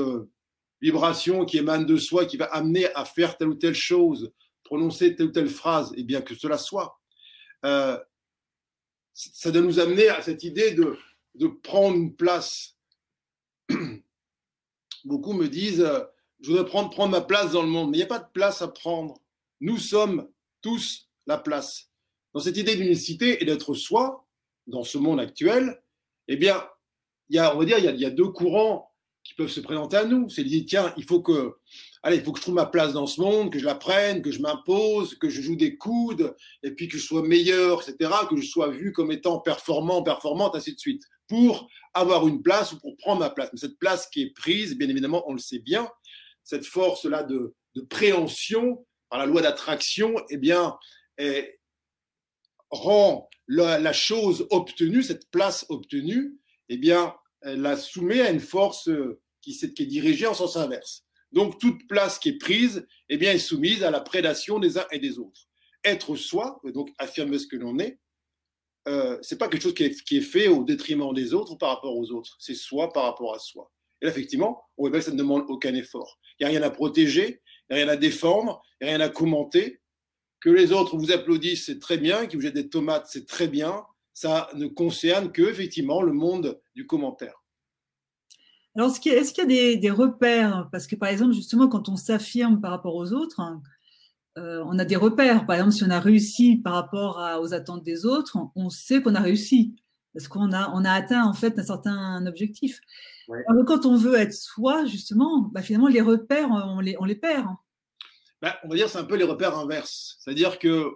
vibration 0.81 1.45
qui 1.45 1.57
émane 1.57 1.85
de 1.85 1.97
soi, 1.97 2.25
qui 2.25 2.37
va 2.37 2.45
amener 2.45 2.93
à 2.95 3.05
faire 3.05 3.37
telle 3.37 3.49
ou 3.49 3.55
telle 3.55 3.75
chose, 3.75 4.31
prononcer 4.63 5.15
telle 5.15 5.27
ou 5.27 5.31
telle 5.31 5.49
phrase, 5.49 5.91
et 5.93 6.01
eh 6.01 6.03
bien 6.03 6.21
que 6.21 6.35
cela 6.35 6.57
soit. 6.57 6.99
Euh, 7.65 7.97
ça 9.13 9.51
doit 9.51 9.61
nous 9.61 9.79
amener 9.79 10.07
à 10.07 10.21
cette 10.21 10.43
idée 10.43 10.71
de, 10.71 10.97
de 11.35 11.47
prendre 11.47 11.97
une 11.97 12.15
place. 12.15 12.77
Beaucoup 15.03 15.33
me 15.33 15.47
disent, 15.47 15.81
euh, 15.81 16.01
je 16.39 16.49
voudrais 16.49 16.65
prendre, 16.65 16.89
prendre 16.89 17.11
ma 17.11 17.21
place 17.21 17.51
dans 17.51 17.63
le 17.63 17.67
monde, 17.67 17.91
mais 17.91 17.97
il 17.97 17.99
n'y 17.99 18.05
a 18.05 18.07
pas 18.07 18.19
de 18.19 18.31
place 18.31 18.61
à 18.61 18.69
prendre. 18.69 19.21
Nous 19.59 19.77
sommes 19.77 20.29
tous 20.61 21.09
la 21.27 21.37
place. 21.37 21.91
Dans 22.33 22.39
cette 22.39 22.57
idée 22.57 22.75
d'unicité 22.75 23.41
et 23.41 23.45
d'être 23.45 23.73
soi, 23.73 24.25
dans 24.67 24.83
ce 24.83 24.97
monde 24.97 25.19
actuel, 25.19 25.81
eh 26.27 26.37
bien, 26.37 26.65
il 27.27 27.35
y 27.35 27.39
a, 27.39 27.55
on 27.55 27.59
va 27.59 27.65
dire, 27.65 27.79
il 27.79 27.85
y 27.85 27.87
a, 27.87 27.91
il 27.91 27.99
y 27.99 28.05
a 28.05 28.11
deux 28.11 28.29
courants 28.29 28.88
qui 29.23 29.33
peuvent 29.33 29.49
se 29.49 29.59
présenter 29.59 29.97
à 29.97 30.05
nous. 30.05 30.29
C'est 30.29 30.43
l'idée, 30.43 30.65
tiens, 30.65 30.93
il 30.97 31.03
faut 31.03 31.21
que, 31.21 31.55
allez, 32.03 32.17
il 32.17 32.23
faut 32.23 32.31
que 32.31 32.39
je 32.39 32.43
trouve 32.43 32.55
ma 32.55 32.65
place 32.65 32.93
dans 32.93 33.07
ce 33.07 33.21
monde, 33.21 33.51
que 33.51 33.59
je 33.59 33.65
la 33.65 33.75
prenne, 33.75 34.21
que 34.21 34.31
je 34.31 34.41
m'impose, 34.41 35.15
que 35.15 35.29
je 35.29 35.41
joue 35.41 35.55
des 35.55 35.77
coudes, 35.77 36.35
et 36.63 36.71
puis 36.71 36.87
que 36.87 36.97
je 36.97 37.03
sois 37.03 37.21
meilleur, 37.21 37.81
etc., 37.81 38.11
que 38.29 38.37
je 38.37 38.47
sois 38.47 38.69
vu 38.69 38.91
comme 38.91 39.11
étant 39.11 39.39
performant, 39.39 40.03
performante, 40.03 40.55
ainsi 40.55 40.73
de 40.73 40.79
suite, 40.79 41.03
pour 41.27 41.69
avoir 41.93 42.27
une 42.27 42.41
place 42.41 42.73
ou 42.73 42.79
pour 42.79 42.97
prendre 42.97 43.19
ma 43.19 43.29
place. 43.29 43.49
Mais 43.53 43.59
cette 43.59 43.77
place 43.77 44.07
qui 44.07 44.23
est 44.23 44.33
prise, 44.33 44.77
bien 44.77 44.89
évidemment, 44.89 45.23
on 45.27 45.33
le 45.33 45.39
sait 45.39 45.59
bien, 45.59 45.89
cette 46.43 46.65
force-là 46.65 47.23
de, 47.23 47.53
de, 47.75 47.81
préhension 47.81 48.85
par 49.09 49.19
la 49.19 49.25
loi 49.25 49.41
d'attraction, 49.41 50.15
eh 50.29 50.37
bien, 50.37 50.77
rend 52.71 53.29
la, 53.47 53.79
la, 53.79 53.93
chose 53.93 54.47
obtenue, 54.51 55.03
cette 55.03 55.29
place 55.31 55.65
obtenue, 55.69 56.37
eh 56.69 56.77
bien, 56.77 57.13
la 57.43 57.77
soumet 57.77 58.21
à 58.21 58.31
une 58.31 58.39
force 58.39 58.89
qui, 59.41 59.57
qui 59.73 59.83
est 59.83 59.87
dirigée 59.87 60.27
en 60.27 60.33
sens 60.33 60.57
inverse. 60.57 61.05
Donc 61.31 61.59
toute 61.59 61.87
place 61.87 62.19
qui 62.19 62.29
est 62.29 62.37
prise 62.37 62.85
eh 63.09 63.17
bien, 63.17 63.31
est 63.31 63.39
soumise 63.39 63.83
à 63.83 63.91
la 63.91 64.01
prédation 64.01 64.59
des 64.59 64.77
uns 64.77 64.85
et 64.91 64.99
des 64.99 65.19
autres. 65.19 65.47
Être 65.83 66.15
soi, 66.15 66.59
donc 66.73 66.89
affirmer 66.97 67.39
ce 67.39 67.47
que 67.47 67.55
l'on 67.55 67.79
est, 67.79 67.99
euh, 68.87 69.17
c'est 69.21 69.37
pas 69.37 69.47
quelque 69.47 69.61
chose 69.61 69.73
qui 69.73 69.83
est, 69.83 70.21
fait 70.21 70.47
au 70.47 70.63
détriment 70.63 71.13
des 71.13 71.33
autres 71.33 71.55
par 71.55 71.69
rapport 71.69 71.95
aux 71.95 72.11
autres. 72.11 72.35
C'est 72.39 72.55
soi 72.55 72.91
par 72.91 73.03
rapport 73.03 73.35
à 73.35 73.39
soi. 73.39 73.71
Et 74.01 74.05
là, 74.05 74.11
effectivement, 74.11 74.63
on 74.77 74.89
voit 74.89 74.97
que 74.97 75.05
ça 75.05 75.11
ne 75.11 75.17
demande 75.17 75.45
aucun 75.47 75.75
effort. 75.75 76.19
Il 76.39 76.43
n'y 76.43 76.47
a 76.47 76.57
rien 76.57 76.67
à 76.67 76.71
protéger, 76.71 77.41
il 77.69 77.75
n'y 77.75 77.81
a 77.81 77.85
rien 77.85 77.93
à 77.93 77.97
défendre, 77.97 78.61
il 78.79 78.85
n'y 78.85 78.93
a 78.93 78.97
rien 78.97 79.05
à 79.05 79.09
commenter. 79.09 79.81
Que 80.39 80.49
les 80.49 80.71
autres 80.71 80.97
vous 80.97 81.11
applaudissent, 81.11 81.65
c'est 81.65 81.79
très 81.79 81.97
bien. 81.97 82.25
Qu'ils 82.25 82.37
vous 82.37 82.43
jettent 82.43 82.53
des 82.53 82.69
tomates, 82.69 83.07
c'est 83.09 83.27
très 83.27 83.47
bien. 83.47 83.83
Ça 84.19 84.49
ne 84.53 84.67
concerne 84.67 85.31
que, 85.31 85.43
effectivement, 85.43 86.01
le 86.01 86.11
monde 86.11 86.59
du 86.75 86.85
commentaire. 86.85 87.41
Alors, 88.75 88.89
est-ce 88.89 88.99
qu'il 88.99 89.49
y 89.49 89.73
a, 89.73 89.75
des, 89.77 89.91
repères? 89.91 90.67
Parce 90.73 90.87
que, 90.87 90.97
par 90.97 91.07
exemple, 91.07 91.31
justement, 91.31 91.69
quand 91.69 91.87
on 91.87 91.95
s'affirme 91.95 92.59
par 92.59 92.71
rapport 92.71 92.95
aux 92.95 93.13
autres, 93.13 93.39
euh, 94.37 94.61
on 94.67 94.77
a 94.77 94.83
des 94.83 94.97
repères. 94.97 95.45
Par 95.45 95.55
exemple, 95.55 95.71
si 95.71 95.85
on 95.85 95.89
a 95.89 96.01
réussi 96.01 96.57
par 96.57 96.73
rapport 96.73 97.39
aux 97.41 97.53
attentes 97.53 97.85
des 97.85 98.05
autres, 98.05 98.37
on 98.57 98.69
sait 98.69 99.01
qu'on 99.01 99.15
a 99.15 99.21
réussi 99.21 99.73
parce 100.13 100.27
qu'on 100.27 100.51
a, 100.51 100.69
on 100.73 100.83
a 100.83 100.91
atteint 100.91 101.23
en 101.23 101.33
fait 101.33 101.57
un 101.57 101.63
certain 101.63 102.25
objectif. 102.25 102.81
Alors, 103.47 103.63
quand 103.65 103.85
on 103.85 103.95
veut 103.95 104.15
être 104.15 104.33
soi, 104.33 104.83
justement, 104.83 105.43
bah, 105.53 105.61
finalement, 105.61 105.87
les 105.87 106.01
repères, 106.01 106.49
on 106.51 106.81
les, 106.81 106.97
on 106.99 107.05
les 107.05 107.15
perd. 107.15 107.47
Bah, 108.41 108.59
on 108.65 108.67
va 108.67 108.75
dire 108.75 108.89
c'est 108.89 108.97
un 108.97 109.05
peu 109.05 109.15
les 109.15 109.23
repères 109.23 109.57
inverses. 109.57 110.17
C'est-à-dire 110.19 110.59
que 110.59 110.91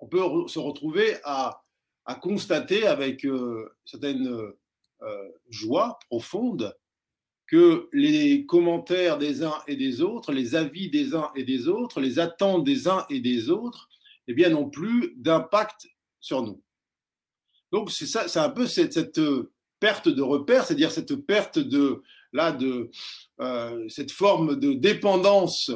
on 0.00 0.06
peut 0.06 0.20
se 0.48 0.58
retrouver 0.58 1.16
à, 1.24 1.63
constater 2.12 2.86
avec 2.86 3.24
euh, 3.24 3.74
certaines 3.84 4.28
euh, 4.28 5.28
joie 5.48 5.98
profonde 6.10 6.76
que 7.46 7.88
les 7.92 8.46
commentaires 8.46 9.16
des 9.18 9.42
uns 9.42 9.62
et 9.66 9.76
des 9.76 10.02
autres, 10.02 10.32
les 10.32 10.54
avis 10.54 10.90
des 10.90 11.14
uns 11.14 11.30
et 11.34 11.44
des 11.44 11.68
autres, 11.68 12.00
les 12.00 12.18
attentes 12.18 12.64
des 12.64 12.88
uns 12.88 13.06
et 13.08 13.20
des 13.20 13.48
autres, 13.48 13.88
eh 14.26 14.34
bien, 14.34 14.50
n'ont 14.50 14.68
plus 14.68 15.14
d'impact 15.16 15.86
sur 16.20 16.42
nous. 16.42 16.62
Donc, 17.70 17.90
c'est 17.90 18.06
ça, 18.06 18.28
c'est 18.28 18.38
un 18.38 18.50
peu 18.50 18.66
cette, 18.66 18.92
cette, 18.92 19.20
perte 19.84 20.08
de 20.08 20.22
repère, 20.22 20.64
c'est-à-dire 20.64 20.90
cette 20.90 21.14
perte 21.14 21.58
de, 21.58 22.02
là, 22.32 22.52
de, 22.52 22.90
euh, 23.40 23.86
cette 23.90 24.12
forme 24.12 24.58
de 24.58 24.72
dépendance, 24.72 25.70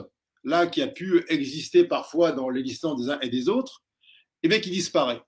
là, 0.44 0.66
qui 0.66 0.80
a 0.80 0.86
pu 0.86 1.26
exister 1.28 1.84
parfois 1.84 2.32
dans 2.32 2.48
l'existence 2.48 3.02
des 3.02 3.10
uns 3.10 3.20
et 3.20 3.28
des 3.28 3.50
autres, 3.50 3.82
eh 4.42 4.48
bien, 4.48 4.60
qui 4.60 4.70
disparaît. 4.70 5.20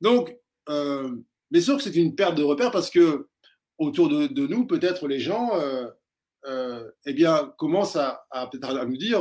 Donc, 0.00 0.36
euh, 0.68 1.16
mais 1.50 1.60
sûr 1.60 1.76
que 1.76 1.82
c'est 1.82 1.94
une 1.94 2.14
perte 2.14 2.34
de 2.36 2.42
repère 2.42 2.70
parce 2.70 2.90
que 2.90 3.28
autour 3.78 4.08
de, 4.08 4.46
nous, 4.46 4.66
peut-être 4.66 5.06
les 5.06 5.20
gens 5.20 5.54
euh, 5.54 5.86
euh, 6.46 6.90
eh 7.04 7.12
bien, 7.12 7.52
commencent 7.58 7.96
à, 7.96 8.26
nous 8.86 8.96
dire 8.96 9.20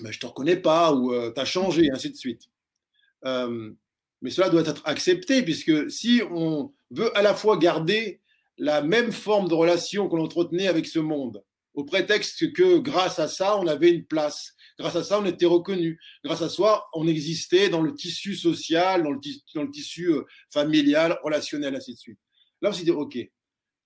ben, 0.00 0.10
Je 0.10 0.16
ne 0.16 0.20
te 0.20 0.26
reconnais 0.26 0.56
pas 0.56 0.92
ou 0.92 1.12
euh, 1.12 1.32
tu 1.34 1.40
as 1.40 1.44
changé, 1.44 1.84
et 1.84 1.92
ainsi 1.92 2.10
de 2.10 2.16
suite. 2.16 2.48
mais 3.24 4.30
cela 4.30 4.50
doit 4.50 4.62
être 4.62 4.82
accepté 4.84 5.42
puisque 5.42 5.90
si 5.90 6.22
on 6.30 6.72
veut 6.90 7.16
à 7.16 7.22
la 7.22 7.34
fois 7.34 7.56
garder 7.56 8.20
la 8.58 8.82
même 8.82 9.10
forme 9.10 9.48
de 9.48 9.54
relation 9.54 10.08
qu'on 10.08 10.22
entretenait 10.22 10.68
avec 10.68 10.86
ce 10.86 10.98
monde, 10.98 11.42
au 11.74 11.84
prétexte 11.84 12.52
que 12.52 12.78
grâce 12.78 13.18
à 13.18 13.28
ça, 13.28 13.56
on 13.56 13.66
avait 13.66 13.90
une 13.90 14.04
place. 14.04 14.54
Grâce 14.78 14.96
à 14.96 15.04
ça, 15.04 15.20
on 15.20 15.26
était 15.26 15.46
reconnu. 15.46 16.00
Grâce 16.24 16.42
à 16.42 16.48
ça, 16.48 16.84
on 16.94 17.06
existait 17.06 17.68
dans 17.68 17.82
le 17.82 17.94
tissu 17.94 18.34
social, 18.34 19.02
dans 19.02 19.10
le, 19.10 19.70
tissu 19.70 20.10
euh, 20.10 20.24
familial, 20.52 21.18
relationnel, 21.22 21.74
ainsi 21.76 21.94
de 21.94 21.98
suite. 21.98 22.18
Là, 22.60 22.70
on 22.70 22.72
s'est 22.72 22.84
dit, 22.84 22.90
OK, 22.90 23.18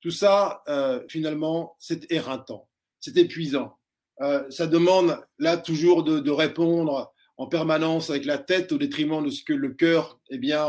tout 0.01 0.11
ça, 0.11 0.63
euh, 0.69 1.03
finalement, 1.09 1.77
c'est 1.79 2.11
éreintant, 2.11 2.69
c'est 3.01 3.17
épuisant. 3.17 3.77
Euh, 4.21 4.49
ça 4.51 4.67
demande, 4.67 5.19
là, 5.39 5.57
toujours 5.57 6.05
de, 6.05 6.21
de, 6.21 6.31
répondre 6.31 7.13
en 7.37 7.47
permanence 7.49 8.11
avec 8.11 8.25
la 8.25 8.39
tête 8.39 8.71
au 8.73 8.79
détriment 8.79 9.25
de 9.25 9.31
ce 9.31 9.43
que 9.43 9.53
le 9.53 9.71
cœur, 9.71 10.21
eh 10.31 10.39
bien, 10.39 10.69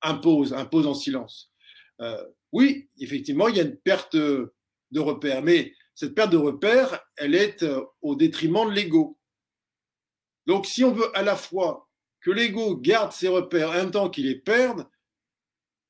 impose, 0.00 0.52
impose 0.52 0.86
en 0.86 0.94
silence. 0.94 1.52
oui, 2.52 2.88
effectivement, 2.98 3.48
il 3.48 3.56
y 3.56 3.60
a 3.60 3.64
une 3.64 3.76
perte 3.76 4.14
de 4.14 5.00
repère, 5.00 5.42
mais 5.42 5.72
cette 5.94 6.14
perte 6.14 6.30
de 6.30 6.36
repère, 6.36 7.00
elle 7.16 7.34
est 7.34 7.62
euh, 7.62 7.84
au 8.00 8.16
détriment 8.16 8.68
de 8.68 8.74
l'ego. 8.74 9.18
Donc, 10.46 10.66
si 10.66 10.84
on 10.84 10.92
veut 10.92 11.16
à 11.16 11.22
la 11.22 11.36
fois 11.36 11.88
que 12.20 12.30
l'ego 12.30 12.76
garde 12.76 13.12
ses 13.12 13.28
repères 13.28 13.70
en 13.70 13.90
temps 13.90 14.10
qu'il 14.10 14.26
les 14.26 14.38
perde, 14.38 14.88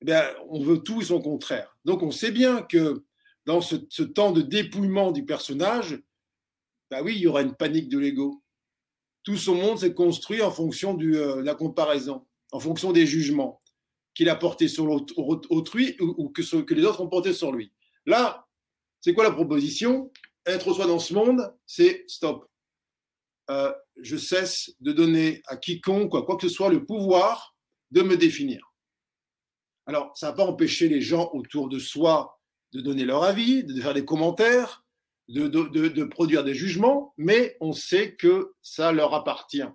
eh 0.07 0.13
on 0.49 0.61
veut 0.61 0.79
tout 0.79 1.03
son 1.03 1.21
contraire. 1.21 1.77
Donc, 1.85 2.03
on 2.03 2.11
sait 2.11 2.33
bien 2.33 2.63
que 2.63 3.05
dans 3.47 3.61
ce, 3.61 3.77
temps 4.03 4.33
de 4.33 4.43
dépouillement 4.43 5.13
du 5.13 5.25
personnage, 5.25 6.03
bah 6.91 7.03
oui, 7.03 7.15
il 7.17 7.23
y 7.23 7.27
aura 7.27 7.43
une 7.43 7.55
panique 7.55 7.89
de 7.89 7.99
l'ego. 7.99 8.43
Tout 9.23 9.37
son 9.37 9.55
monde 9.55 9.79
s'est 9.79 9.95
construit 9.95 10.43
en 10.43 10.51
fonction 10.51 10.99
euh, 11.01 11.37
de 11.37 11.43
la 11.43 11.55
comparaison, 11.55 12.27
en 12.51 12.61
fonction 12.61 12.93
des 12.93 13.07
jugements 13.07 13.61
qu'il 14.15 14.29
a 14.29 14.37
portés 14.37 14.69
sur 14.69 14.91
autrui 14.91 15.97
ou, 16.01 16.29
que, 16.29 16.61
que 16.61 16.75
les 16.75 16.85
autres 16.85 17.01
ont 17.01 17.09
portés 17.09 17.33
sur 17.33 17.53
lui. 17.53 17.73
Là, 18.05 18.47
c'est 19.03 19.13
quoi 19.13 19.25
la 19.25 19.33
proposition? 19.33 20.11
Être 20.47 20.73
soi 20.73 20.87
dans 20.87 20.99
ce 20.99 21.13
monde, 21.13 21.55
c'est 21.67 22.05
stop. 22.07 22.49
Euh, 23.51 23.73
je 24.01 24.17
cesse 24.17 24.75
de 24.81 24.93
donner 24.93 25.43
à 25.47 25.57
quiconque, 25.57 26.11
quoi, 26.11 26.25
quoi 26.25 26.37
que 26.37 26.49
ce 26.49 26.55
soit, 26.55 26.71
le 26.71 26.87
pouvoir 26.87 27.55
de 27.91 28.03
me 28.03 28.17
définir. 28.17 28.73
Alors, 29.87 30.17
ça 30.17 30.29
n'a 30.29 30.33
pas 30.33 30.47
empêché 30.47 30.89
les 30.89 31.01
gens 31.01 31.31
autour 31.35 31.69
de 31.69 31.79
soi 31.79 32.39
de 32.73 32.81
donner 32.81 33.05
leur 33.05 33.25
avis, 33.25 33.65
de 33.65 33.79
faire 33.81 33.93
des 33.93 34.05
commentaires, 34.05 34.85
de, 35.29 35.49
de 35.49 36.05
produire 36.05 36.45
des 36.45 36.55
jugements, 36.55 37.13
mais 37.17 37.57
on 37.61 37.73
sait 37.73 38.15
que 38.15 38.55
ça 38.63 38.93
leur 38.93 39.15
appartient. 39.15 39.69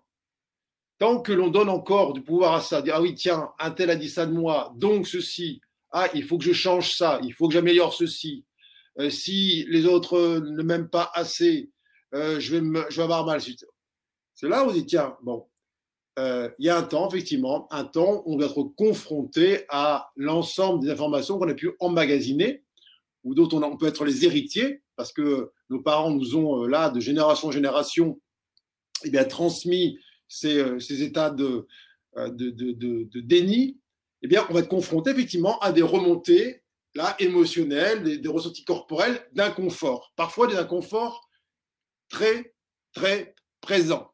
Tant 0.97 1.21
que 1.21 1.31
l'on 1.31 1.49
donne 1.49 1.69
encore 1.69 2.13
du 2.13 2.23
pouvoir 2.23 2.53
à 2.53 2.61
ça, 2.61 2.81
dire 2.81 2.95
ah 2.95 3.01
oui 3.01 3.13
tiens 3.13 3.51
un 3.59 3.71
tel 3.71 3.89
a 3.89 3.95
dit 3.95 4.09
ça 4.09 4.25
de 4.25 4.33
moi, 4.33 4.73
donc 4.77 5.07
ceci, 5.07 5.61
ah 5.91 6.07
il 6.15 6.23
faut 6.23 6.37
que 6.37 6.43
je 6.43 6.53
change 6.53 6.95
ça, 6.95 7.19
il 7.23 7.33
faut 7.33 7.47
que 7.47 7.53
j'améliore 7.53 7.93
ceci, 7.93 8.45
euh, 8.99 9.09
si 9.09 9.65
les 9.69 9.85
autres 9.85 10.39
ne 10.39 10.63
m'aiment 10.63 10.89
pas 10.89 11.11
assez, 11.13 11.71
euh, 12.13 12.39
je, 12.39 12.55
vais 12.55 12.61
me, 12.61 12.83
je 12.89 12.97
vais 12.97 13.03
avoir 13.03 13.25
mal. 13.25 13.41
C'est 13.41 14.49
là 14.49 14.65
où 14.65 14.69
on 14.69 14.73
dit, 14.73 14.85
tiens, 14.85 15.15
bon, 15.21 15.47
euh, 16.19 16.49
il 16.57 16.65
y 16.65 16.69
a 16.69 16.77
un 16.77 16.83
temps, 16.83 17.07
effectivement, 17.09 17.67
un 17.71 17.83
temps 17.83 18.23
où 18.25 18.33
on 18.33 18.37
doit 18.37 18.47
être 18.47 18.63
confronté 18.63 19.65
à 19.69 20.09
l'ensemble 20.15 20.83
des 20.83 20.91
informations 20.91 21.37
qu'on 21.37 21.49
a 21.49 21.53
pu 21.53 21.71
emmagasiner 21.79 22.63
ou 23.23 23.35
dont 23.35 23.49
on, 23.51 23.77
peut 23.77 23.87
être 23.87 24.05
les 24.05 24.25
héritiers, 24.25 24.81
parce 24.95 25.11
que 25.11 25.51
nos 25.69 25.81
parents 25.81 26.11
nous 26.11 26.35
ont, 26.35 26.65
là, 26.65 26.89
de 26.89 26.99
génération 26.99 27.49
en 27.49 27.51
génération, 27.51 28.19
eh 29.03 29.09
bien, 29.09 29.25
transmis 29.25 29.99
ces, 30.27 31.03
états 31.03 31.29
de, 31.29 31.67
de, 32.15 33.19
déni, 33.19 33.79
eh 34.21 34.27
bien, 34.27 34.45
on 34.49 34.53
va 34.53 34.61
être 34.61 34.69
confronté 34.69 35.11
effectivement 35.11 35.59
à 35.59 35.71
des 35.71 35.81
remontées 35.81 36.63
là, 36.97 37.15
émotionnelles, 37.19 38.19
des, 38.19 38.27
ressentis 38.27 38.65
corporels 38.65 39.23
d'inconfort, 39.33 40.11
parfois 40.15 40.47
des 40.47 40.55
inconforts 40.55 41.29
très, 42.09 42.55
très 42.91 43.35
présents. 43.61 44.11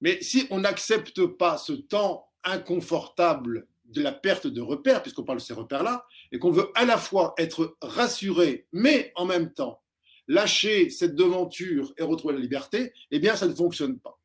Mais 0.00 0.22
si 0.22 0.46
on 0.50 0.60
n'accepte 0.60 1.26
pas 1.26 1.58
ce 1.58 1.72
temps 1.72 2.28
inconfortable 2.44 3.66
de 3.84 4.00
la 4.00 4.12
perte 4.12 4.46
de 4.46 4.60
repères, 4.60 5.02
puisqu'on 5.02 5.24
parle 5.24 5.38
de 5.38 5.42
ces 5.42 5.54
repères-là, 5.54 6.06
et 6.30 6.38
qu'on 6.38 6.52
veut 6.52 6.70
à 6.76 6.84
la 6.84 6.98
fois 6.98 7.34
être 7.36 7.76
rassuré, 7.82 8.68
mais 8.72 9.12
en 9.16 9.26
même 9.26 9.52
temps 9.52 9.82
lâcher 10.28 10.88
cette 10.88 11.16
devanture 11.16 11.92
et 11.98 12.04
retrouver 12.04 12.34
la 12.34 12.40
liberté, 12.40 12.92
eh 13.10 13.18
bien, 13.18 13.34
ça 13.34 13.48
ne 13.48 13.54
fonctionne 13.54 13.98
pas. 13.98 14.20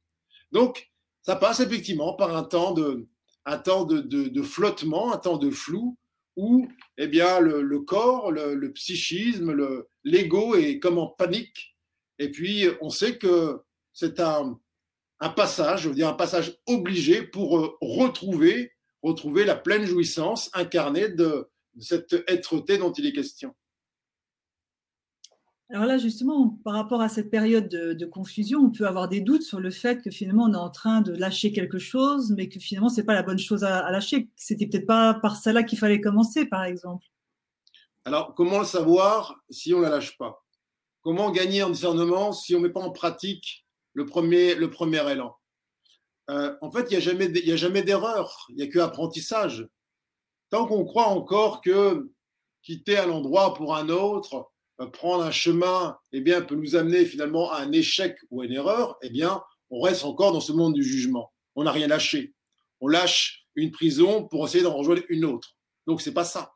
Donc, 0.51 0.91
ça 1.24 1.36
passe 1.36 1.60
effectivement 1.60 2.14
par 2.14 2.38
un 2.38 2.43
temps 2.43 2.72
de, 2.72 3.08
un 3.45 3.58
temps 3.58 3.84
de, 3.84 4.41
flottement, 4.43 5.12
un 5.12 5.18
temps 5.18 5.38
de 5.38 5.49
flou, 5.49 5.97
où 6.38 6.68
eh 6.98 7.08
bien, 7.08 7.42
le, 7.42 7.80
corps, 7.80 8.32
le, 8.32 8.72
psychisme, 8.72 9.54
l'ego 10.06 10.56
est 10.56 10.80
comme 10.80 10.98
en 10.98 11.08
panique. 11.08 11.76
Et 12.20 12.32
puis, 12.32 12.66
on 12.80 12.90
sait 12.90 13.18
que 13.18 13.60
c'est 13.92 14.22
un, 14.22 14.58
passage, 15.36 15.82
je 15.82 15.90
veux 15.90 15.96
dire 15.96 16.08
un 16.08 16.14
passage 16.14 16.58
obligé 16.68 17.24
pour 17.24 17.60
euh, 17.60 17.76
retrouver 17.82 18.72
retrouver 19.04 19.46
la 19.46 19.56
pleine 19.56 19.86
jouissance 19.86 20.50
incarnée 20.54 21.10
de, 21.10 21.50
cette 21.80 22.14
être-té 22.28 22.78
dont 22.78 22.92
il 22.92 23.06
est 23.06 23.14
question. 23.14 23.54
Alors 25.70 25.86
là, 25.86 25.97
justement, 25.97 26.57
par 26.63 26.74
rapport 26.76 27.01
à 27.01 27.09
cette 27.09 27.30
période 27.30 27.68
de, 27.68 28.05
confusion, 28.05 28.61
on 28.61 28.70
peut 28.70 28.88
avoir 28.88 29.09
des 29.09 29.20
doutes 29.20 29.41
sur 29.43 29.59
le 29.59 29.70
fait 29.70 30.01
que 30.01 30.09
finalement 30.09 30.45
on 30.45 30.53
est 30.53 30.57
en 30.57 30.70
train 30.70 31.01
de 31.01 31.11
lâcher 31.11 31.51
quelque 31.51 31.78
chose, 31.78 32.32
mais 32.32 32.47
que 32.47 32.57
finalement 32.59 32.88
c'est 32.88 33.03
pas 33.03 33.13
la 33.13 33.24
bonne 33.24 33.38
chose 33.38 33.65
à, 33.65 33.91
lâcher. 33.91 34.30
C'était 34.38 34.65
peut-être 34.65 34.86
pas 34.86 35.15
par 35.15 35.36
ça 35.36 35.51
là 35.51 35.63
qu'il 35.63 35.78
fallait 35.78 35.99
commencer, 35.99 36.45
par 36.45 36.63
exemple. 36.63 37.05
Alors, 38.05 38.34
comment 38.34 38.59
le 38.59 38.65
savoir 38.65 39.41
si 39.49 39.74
on 39.74 39.82
la 39.82 39.89
lâche 39.89 40.18
pas? 40.18 40.45
Comment 41.01 41.32
gagner 41.32 41.63
en 41.63 41.70
discernement 41.70 42.32
si 42.32 42.55
on 42.55 42.61
met 42.61 42.70
pas 42.70 42.80
en 42.80 42.91
pratique 42.91 43.65
le 43.91 44.05
premier, 44.05 44.55
le 44.55 44.70
premier 44.70 45.11
élan? 45.11 45.36
Euh, 46.30 46.55
en 46.61 46.72
fait, 46.72 46.88
il 46.89 46.97
n'y 46.97 47.51
a 47.51 47.55
jamais, 47.57 47.82
d'erreur, 47.82 48.47
il 48.49 48.55
n'y 48.55 48.63
a 48.63 48.68
que 48.68 48.80
apprentissage. 48.80 49.68
Tant 50.49 50.65
qu'on 50.65 50.86
croit 50.86 51.07
encore 51.07 51.59
que 51.59 52.09
quitter 52.63 52.97
un 52.97 53.09
endroit 53.09 53.53
pour 53.53 53.76
un 53.76 53.89
autre, 53.89 54.49
prendre 54.86 55.23
un 55.23 55.32
chemin, 55.32 55.97
eh 56.11 56.21
bien, 56.21 56.41
peut 56.41 56.55
nous 56.55 56.75
amener 56.75 57.05
finalement 57.05 57.51
à 57.51 57.61
un 57.61 57.71
échec 57.71 58.17
ou 58.30 58.41
à 58.41 58.45
une 58.45 58.53
erreur, 58.53 58.97
eh 59.01 59.09
bien, 59.09 59.41
on 59.69 59.82
reste 59.82 60.05
encore 60.05 60.32
dans 60.32 60.39
ce 60.39 60.51
monde 60.51 60.73
du 60.73 60.84
jugement. 60.84 61.34
On 61.55 61.63
n'a 61.63 61.71
rien 61.71 61.88
lâché. 61.88 62.34
On 62.80 62.88
lâche 62.88 63.45
une 63.55 63.71
prison 63.71 64.28
pour 64.28 64.45
essayer 64.45 64.63
d'en 64.63 64.75
rejoindre 64.75 65.01
une 65.09 65.25
autre. 65.25 65.55
Donc, 65.88 66.01
c'est 66.01 66.13
pas 66.13 66.23
ça. 66.23 66.53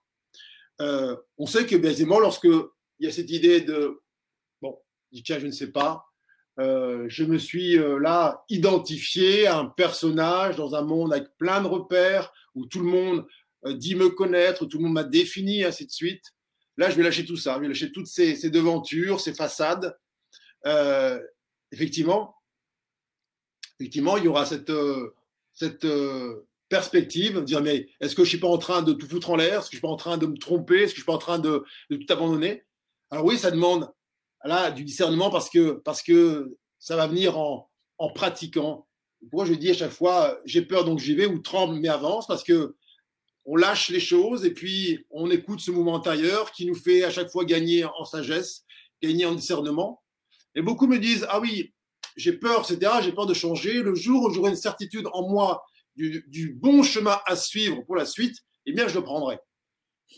Euh, 0.81 1.15
on 1.37 1.45
sait 1.45 1.65
que, 1.65 1.75
bien 1.75 1.91
évidemment, 1.91 2.19
lorsque 2.19 2.45
il 2.45 3.05
y 3.05 3.07
a 3.07 3.11
cette 3.11 3.31
idée 3.31 3.61
de, 3.61 4.01
bon, 4.61 4.77
tiens, 5.23 5.39
je 5.39 5.47
ne 5.47 5.51
sais 5.51 5.71
pas, 5.71 6.05
euh, 6.59 7.05
je 7.07 7.23
me 7.23 7.37
suis 7.37 7.77
euh, 7.77 7.97
là 7.97 8.43
identifié 8.49 9.47
à 9.47 9.57
un 9.57 9.65
personnage 9.65 10.57
dans 10.57 10.75
un 10.75 10.81
monde 10.81 11.13
avec 11.13 11.29
plein 11.37 11.61
de 11.61 11.67
repères 11.67 12.31
où 12.55 12.65
tout 12.65 12.79
le 12.79 12.85
monde 12.85 13.25
euh, 13.65 13.73
dit 13.73 13.95
me 13.95 14.09
connaître, 14.09 14.65
tout 14.65 14.77
le 14.77 14.83
monde 14.83 14.93
m'a 14.93 15.03
défini, 15.03 15.63
ainsi 15.63 15.85
de 15.85 15.91
suite. 15.91 16.23
Là, 16.81 16.89
je 16.89 16.95
vais 16.95 17.03
lâcher 17.03 17.25
tout 17.25 17.37
ça, 17.37 17.53
je 17.57 17.59
vais 17.61 17.67
lâcher 17.67 17.91
toutes 17.91 18.07
ces, 18.07 18.49
devantures, 18.49 19.21
ces 19.21 19.35
façades. 19.35 19.95
effectivement, 21.71 22.35
effectivement, 23.79 24.17
il 24.17 24.23
y 24.23 24.27
aura 24.27 24.47
cette, 24.47 24.71
cette 25.53 25.85
perspective, 26.69 27.35
de 27.35 27.41
dire 27.41 27.61
mais 27.61 27.87
est-ce 27.99 28.15
que 28.15 28.23
je 28.23 28.29
suis 28.29 28.39
pas 28.39 28.47
en 28.47 28.57
train 28.57 28.81
de 28.81 28.93
tout 28.93 29.07
foutre 29.07 29.29
en 29.29 29.35
l'air? 29.35 29.59
Est-ce 29.59 29.65
que 29.69 29.73
je 29.73 29.77
suis 29.77 29.81
pas 29.81 29.89
en 29.89 29.95
train 29.95 30.17
de 30.17 30.25
me 30.25 30.37
tromper? 30.39 30.77
Est-ce 30.81 30.93
que 30.93 30.97
je 30.97 31.01
suis 31.01 31.05
pas 31.05 31.13
en 31.13 31.19
train 31.19 31.37
de, 31.37 31.63
de 31.91 31.97
tout 31.97 32.11
abandonner? 32.11 32.63
Alors 33.11 33.25
oui, 33.25 33.37
ça 33.37 33.51
demande 33.51 33.91
là, 34.43 34.71
du 34.71 34.83
discernement 34.83 35.29
parce 35.29 35.51
que, 35.51 35.73
parce 35.85 36.01
que 36.01 36.57
ça 36.79 36.95
va 36.95 37.05
venir 37.05 37.37
en, 37.37 37.69
en 37.99 38.09
pratiquant. 38.09 38.87
Moi, 39.31 39.45
je 39.45 39.53
dis 39.53 39.69
à 39.69 39.75
chaque 39.75 39.91
fois, 39.91 40.39
j'ai 40.45 40.63
peur 40.63 40.83
donc 40.83 40.97
j'y 40.97 41.13
vais 41.13 41.27
ou 41.27 41.37
tremble 41.37 41.75
mais 41.75 41.89
avance 41.89 42.25
parce 42.25 42.43
que 42.43 42.75
on 43.45 43.55
lâche 43.55 43.89
les 43.89 43.99
choses 43.99 44.45
et 44.45 44.53
puis 44.53 45.05
on 45.09 45.29
écoute 45.31 45.59
ce 45.59 45.71
mouvement 45.71 45.95
intérieur 45.95 46.51
qui 46.51 46.65
nous 46.65 46.75
fait 46.75 47.03
à 47.03 47.09
chaque 47.09 47.31
fois 47.31 47.45
gagner 47.45 47.85
en 47.85 48.05
sagesse, 48.05 48.63
gagner 49.01 49.25
en 49.25 49.33
discernement. 49.33 50.01
Et 50.55 50.61
beaucoup 50.61 50.87
me 50.87 50.99
disent, 50.99 51.25
ah 51.29 51.39
oui, 51.39 51.73
j'ai 52.15 52.33
peur, 52.33 52.69
etc., 52.69 52.91
j'ai 53.01 53.13
peur 53.13 53.25
de 53.25 53.33
changer. 53.33 53.81
Le 53.81 53.95
jour 53.95 54.23
où 54.23 54.33
j'aurai 54.33 54.51
une 54.51 54.57
certitude 54.57 55.07
en 55.13 55.27
moi 55.27 55.63
du, 55.95 56.25
du, 56.27 56.53
bon 56.53 56.83
chemin 56.83 57.19
à 57.25 57.35
suivre 57.35 57.81
pour 57.85 57.95
la 57.95 58.05
suite, 58.05 58.37
eh 58.65 58.73
bien, 58.73 58.87
je 58.87 58.95
le 58.95 59.03
prendrai. 59.03 59.39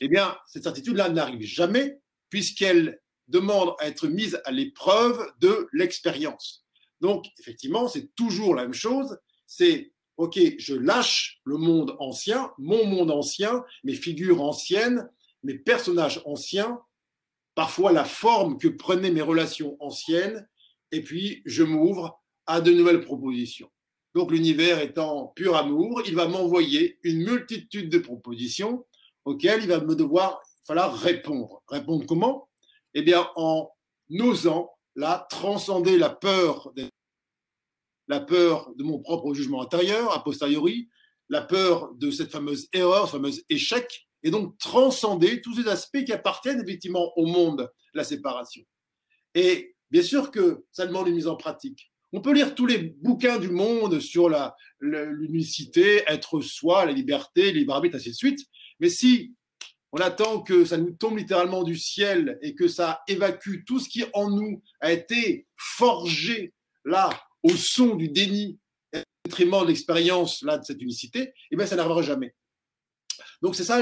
Eh 0.01 0.07
bien, 0.07 0.36
cette 0.47 0.63
certitude-là 0.63 1.09
n'arrive 1.09 1.45
jamais 1.45 1.99
puisqu'elle 2.30 2.99
demande 3.28 3.74
à 3.80 3.88
être 3.88 4.07
mise 4.07 4.41
à 4.45 4.51
l'épreuve 4.51 5.32
de 5.39 5.67
l'expérience. 5.71 6.65
Donc, 6.99 7.26
effectivement, 7.39 7.88
c'est 7.88 8.13
toujours 8.15 8.55
la 8.55 8.63
même 8.63 8.74
chose. 8.74 9.17
C'est, 9.45 9.92
OK, 10.18 10.39
je 10.57 10.76
lâche 10.76 11.41
le 11.43 11.57
monde 11.57 11.95
ancien, 11.99 12.51
mon 12.57 12.86
monde 12.86 13.11
ancien, 13.11 13.64
mes 13.84 13.95
figures 13.95 14.41
anciennes, 14.41 15.09
mes 15.43 15.55
personnages 15.55 16.22
anciens, 16.26 16.80
parfois 17.55 17.91
la 17.91 18.05
forme 18.05 18.57
que 18.57 18.68
prenaient 18.68 19.11
mes 19.11 19.22
relations 19.22 19.76
anciennes, 19.80 20.47
et 20.91 21.01
puis 21.01 21.41
je 21.45 21.64
m'ouvre 21.64 22.22
à 22.45 22.61
de 22.61 22.72
nouvelles 22.72 23.01
propositions. 23.01 23.72
Donc 24.14 24.32
l'univers 24.32 24.80
étant 24.80 25.28
pur 25.36 25.55
amour, 25.55 26.03
il 26.05 26.16
va 26.16 26.28
m'envoyer 26.28 26.99
une 27.03 27.24
multitude 27.24 27.89
de 27.89 27.97
propositions 27.97 28.86
auxquelles 29.26 29.64
il 29.64 29.70
va 29.70 29.80
me 29.80 29.95
devoir 29.95 30.41
falloir 30.68 30.95
répondre. 30.95 31.64
Répondre 31.68 32.05
comment? 32.05 32.49
Eh 32.93 33.01
bien, 33.01 33.28
en 33.36 33.72
osant 34.20 34.72
là 34.95 35.26
transcender 35.30 35.97
la 35.97 36.09
peur, 36.09 36.72
la 38.07 38.19
peur 38.19 38.71
de 38.75 38.83
mon 38.83 38.99
propre 38.99 39.33
jugement 39.33 39.61
intérieur, 39.61 40.13
a 40.13 40.23
posteriori, 40.23 40.89
la 41.29 41.41
peur 41.41 41.93
de 41.95 42.11
cette 42.11 42.31
fameuse 42.31 42.67
erreur, 42.73 43.07
ce 43.07 43.13
fameux 43.13 43.31
échec, 43.49 44.07
et 44.23 44.31
donc 44.31 44.57
transcender 44.57 45.41
tous 45.41 45.55
ces 45.55 45.67
aspects 45.67 46.03
qui 46.03 46.13
appartiennent 46.13 46.61
effectivement 46.61 47.11
au 47.17 47.25
monde, 47.25 47.71
la 47.93 48.03
séparation. 48.03 48.63
Et 49.35 49.75
bien 49.91 50.01
sûr 50.01 50.31
que 50.31 50.65
ça 50.71 50.85
demande 50.85 51.07
une 51.07 51.15
mise 51.15 51.27
en 51.27 51.35
pratique. 51.35 51.91
On 52.13 52.21
peut 52.21 52.33
lire 52.33 52.53
tous 52.53 52.67
les 52.67 52.77
bouquins 52.77 53.39
du 53.39 53.49
monde 53.49 53.99
sur 53.99 54.29
l'unicité, 54.79 56.03
être 56.07 56.41
soi, 56.41 56.85
la 56.85 56.91
liberté, 56.91 57.51
libre 57.51 57.73
arbitre, 57.73 57.95
ainsi 57.95 58.11
de 58.11 58.15
suite. 58.15 58.39
Mais 58.79 58.89
si 58.89 59.33
on 59.91 59.97
attend 59.97 60.41
que 60.41 60.63
ça 60.65 60.77
nous 60.77 60.91
tombe 60.91 61.17
littéralement 61.17 61.63
du 61.63 61.75
ciel 61.75 62.37
et 62.41 62.55
que 62.55 62.67
ça 62.67 63.01
évacue 63.07 63.63
tout 63.65 63.79
ce 63.79 63.89
qui 63.89 64.03
en 64.13 64.29
nous 64.29 64.61
a 64.79 64.91
été 64.91 65.47
forgé 65.55 66.53
là 66.85 67.09
au 67.43 67.49
son 67.49 67.95
du 67.95 68.09
déni 68.09 68.59
détriment 69.25 69.61
de 69.61 69.67
l'expérience 69.67 70.41
là 70.41 70.57
de 70.57 70.65
cette 70.65 70.81
unicité, 70.81 71.33
eh 71.51 71.55
bien 71.55 71.65
ça 71.65 71.75
n'arrivera 71.75 72.01
jamais. 72.01 72.35
Donc 73.41 73.55
c'est 73.55 73.63
ça 73.63 73.81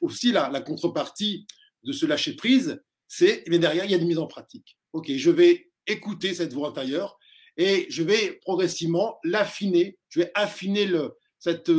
aussi 0.00 0.32
la, 0.32 0.60
contrepartie 0.60 1.46
de 1.84 1.92
ce 1.92 2.06
lâcher 2.06 2.34
prise, 2.34 2.82
c'est 3.06 3.44
eh 3.46 3.58
derrière 3.58 3.84
il 3.84 3.90
y 3.90 3.94
a 3.94 3.98
une 3.98 4.06
mise 4.06 4.18
en 4.18 4.26
pratique. 4.26 4.78
Ok, 4.92 5.10
je 5.10 5.30
vais 5.30 5.70
écouter 5.86 6.34
cette 6.34 6.52
voix 6.52 6.68
intérieure 6.68 7.18
et 7.56 7.86
je 7.88 8.02
vais 8.02 8.32
progressivement 8.42 9.18
l'affiner. 9.24 9.98
Je 10.08 10.20
vais 10.20 10.30
affiner 10.34 10.86
le, 10.86 11.16
cette, 11.38 11.70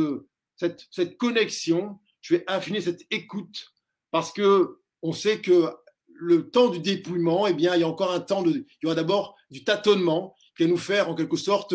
cette, 0.56 0.86
cette 0.90 1.16
connexion 1.16 1.98
je 2.22 2.36
vais 2.36 2.44
affiner 2.46 2.80
cette 2.80 3.02
écoute 3.10 3.72
parce 4.10 4.32
que 4.32 4.78
on 5.02 5.12
sait 5.12 5.40
que 5.40 5.68
le 6.06 6.50
temps 6.50 6.68
du 6.68 6.78
dépouillement, 6.78 7.48
eh 7.48 7.52
bien, 7.52 7.74
il 7.74 7.80
y 7.80 7.84
a 7.84 7.88
encore 7.88 8.12
un 8.12 8.20
temps 8.20 8.44
il 8.46 8.64
y 8.82 8.86
aura 8.86 8.94
d'abord 8.94 9.36
du 9.50 9.64
tâtonnement 9.64 10.36
qui 10.56 10.64
va 10.64 10.68
nous 10.68 10.76
faire 10.76 11.08
en 11.08 11.14
quelque 11.14 11.36
sorte 11.36 11.74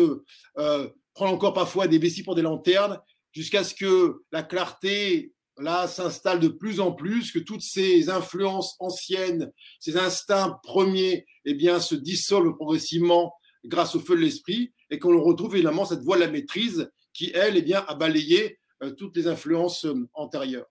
euh, 0.58 0.88
prendre 1.14 1.32
encore 1.32 1.54
parfois 1.54 1.88
des 1.88 1.98
vessies 1.98 2.22
pour 2.22 2.34
des 2.34 2.42
lanternes 2.42 2.98
jusqu'à 3.32 3.64
ce 3.64 3.74
que 3.74 4.22
la 4.32 4.42
clarté 4.42 5.32
là 5.60 5.88
s'installe 5.88 6.40
de 6.40 6.48
plus 6.48 6.80
en 6.80 6.92
plus, 6.92 7.32
que 7.32 7.38
toutes 7.38 7.62
ces 7.62 8.10
influences 8.10 8.76
anciennes, 8.78 9.50
ces 9.80 9.96
instincts 9.96 10.58
premiers, 10.62 11.26
eh 11.44 11.54
bien, 11.54 11.80
se 11.80 11.94
dissolvent 11.94 12.54
progressivement 12.54 13.34
grâce 13.64 13.94
au 13.96 14.00
feu 14.00 14.16
de 14.16 14.20
l'esprit 14.20 14.72
et 14.90 14.98
qu'on 14.98 15.20
retrouve 15.20 15.56
évidemment 15.56 15.84
cette 15.84 16.02
voie 16.02 16.16
de 16.16 16.22
la 16.22 16.30
maîtrise 16.30 16.90
qui, 17.12 17.32
elle, 17.34 17.56
eh 17.56 17.62
bien, 17.62 17.84
a 17.88 17.94
balayé 17.94 18.58
euh, 18.82 18.92
toutes 18.92 19.16
les 19.16 19.26
influences 19.26 19.84
euh, 19.84 20.08
antérieures. 20.14 20.70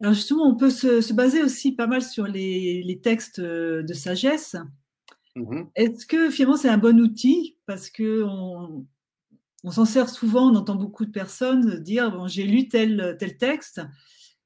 Alors 0.00 0.14
justement, 0.14 0.48
on 0.48 0.56
peut 0.56 0.70
se, 0.70 1.12
baser 1.12 1.44
aussi 1.44 1.72
pas 1.72 1.86
mal 1.86 2.02
sur 2.02 2.26
les, 2.26 3.00
textes 3.04 3.40
de 3.40 3.94
sagesse. 3.94 4.56
Mm-hmm. 5.36 5.70
Est-ce 5.76 6.06
que 6.06 6.30
finalement 6.30 6.56
c'est 6.56 6.68
un 6.68 6.78
bon 6.78 7.00
outil? 7.00 7.58
Parce 7.66 7.90
que 7.90 8.22
on, 8.24 8.86
s'en 9.70 9.84
sert 9.84 10.08
souvent, 10.08 10.50
on 10.50 10.56
entend 10.56 10.76
beaucoup 10.76 11.04
de 11.04 11.10
personnes 11.10 11.80
dire 11.80 12.10
bon 12.10 12.26
j'ai 12.28 12.44
lu 12.44 12.68
tel 12.68 13.16
tel 13.18 13.36
texte 13.36 13.80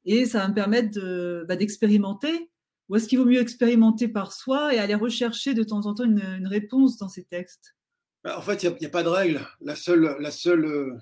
et 0.04 0.26
ça 0.26 0.40
va 0.40 0.48
me 0.48 0.54
permettre 0.54 1.44
bah, 1.48 1.56
d'expérimenter. 1.56 2.50
Ou 2.88 2.96
est-ce 2.96 3.08
qu'il 3.08 3.18
vaut 3.18 3.24
mieux 3.24 3.40
expérimenter 3.40 4.06
par 4.06 4.32
soi 4.32 4.72
et 4.72 4.78
aller 4.78 4.94
rechercher 4.94 5.54
de 5.54 5.64
temps 5.64 5.86
en 5.86 5.94
temps 5.94 6.04
une, 6.04 6.46
réponse 6.46 6.98
dans 6.98 7.08
ces 7.08 7.24
textes? 7.24 7.74
Bah, 8.22 8.38
En 8.38 8.42
fait, 8.42 8.62
il 8.62 8.76
n'y 8.78 8.86
a, 8.86 8.90
pas 8.90 9.02
de 9.02 9.08
règle. 9.08 9.40
La 9.60 9.74
seule, 9.74 10.16
la 10.20 10.30
seule 10.30 11.00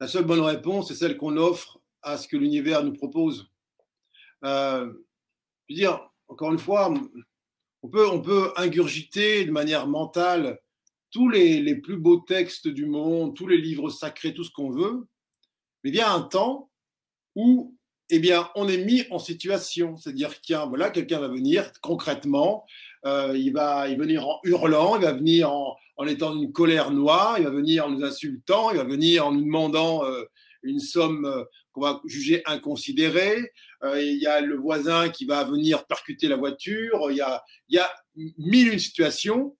la 0.00 0.08
seule 0.08 0.24
bonne 0.24 0.40
réponse, 0.40 0.88
c'est 0.88 0.94
celle 0.94 1.16
qu'on 1.16 1.36
offre 1.36 1.80
à 2.02 2.18
ce 2.18 2.28
que 2.28 2.36
l'univers 2.36 2.84
nous 2.84 2.92
propose. 2.92 3.50
Euh, 4.44 4.92
je 5.68 5.74
veux 5.74 5.76
dire, 5.76 6.10
encore 6.28 6.52
une 6.52 6.58
fois, 6.58 6.92
on 7.84 7.88
peut, 7.88 8.08
on 8.08 8.22
peut 8.22 8.50
ingurgiter 8.56 9.44
de 9.44 9.50
manière 9.50 9.86
mentale 9.86 10.58
tous 11.10 11.28
les, 11.28 11.60
les, 11.60 11.76
plus 11.76 11.98
beaux 11.98 12.16
textes 12.16 12.66
du 12.66 12.86
monde, 12.86 13.36
tous 13.36 13.46
les 13.46 13.58
livres 13.58 13.90
sacrés, 13.90 14.32
tout 14.32 14.42
ce 14.42 14.50
qu'on 14.50 14.70
veut, 14.70 15.06
mais 15.82 15.90
il 15.90 15.96
y 15.96 16.00
a 16.00 16.10
un 16.10 16.22
temps 16.22 16.70
où 17.36 17.76
eh 18.08 18.18
bien, 18.18 18.48
on 18.54 18.68
est 18.68 18.84
mis 18.84 19.04
en 19.10 19.18
situation. 19.18 19.96
C'est-à-dire 19.96 20.40
qu'il 20.40 20.56
voilà, 20.68 20.90
quelqu'un 20.90 21.20
va 21.20 21.28
venir 21.28 21.70
concrètement, 21.82 22.64
euh, 23.04 23.36
il 23.36 23.52
va 23.52 23.88
il 23.88 23.98
venir 23.98 24.26
en 24.26 24.40
hurlant, 24.44 24.96
il 24.96 25.02
va 25.02 25.12
venir 25.12 25.52
en, 25.52 25.76
en 25.96 26.06
étant 26.06 26.34
d'une 26.34 26.52
colère 26.52 26.90
noire, 26.90 27.36
il 27.38 27.44
va 27.44 27.50
venir 27.50 27.86
en 27.86 27.90
nous 27.90 28.04
insultant, 28.04 28.70
il 28.70 28.78
va 28.78 28.84
venir 28.84 29.26
en 29.26 29.32
nous 29.32 29.42
demandant 29.42 30.04
euh, 30.04 30.24
une 30.62 30.80
somme 30.80 31.26
euh, 31.26 31.44
qu'on 31.74 31.82
va 31.82 32.00
juger 32.06 32.42
inconsidérée. 32.46 33.52
Euh, 33.82 34.00
il 34.00 34.18
y 34.18 34.26
a 34.26 34.40
le 34.40 34.56
voisin 34.56 35.10
qui 35.10 35.26
va 35.26 35.44
venir 35.44 35.86
percuter 35.86 36.28
la 36.28 36.36
voiture. 36.36 37.10
Il 37.10 37.16
y 37.16 37.20
a, 37.20 37.94
mille 38.38 38.72
une 38.72 38.78
situations 38.78 39.56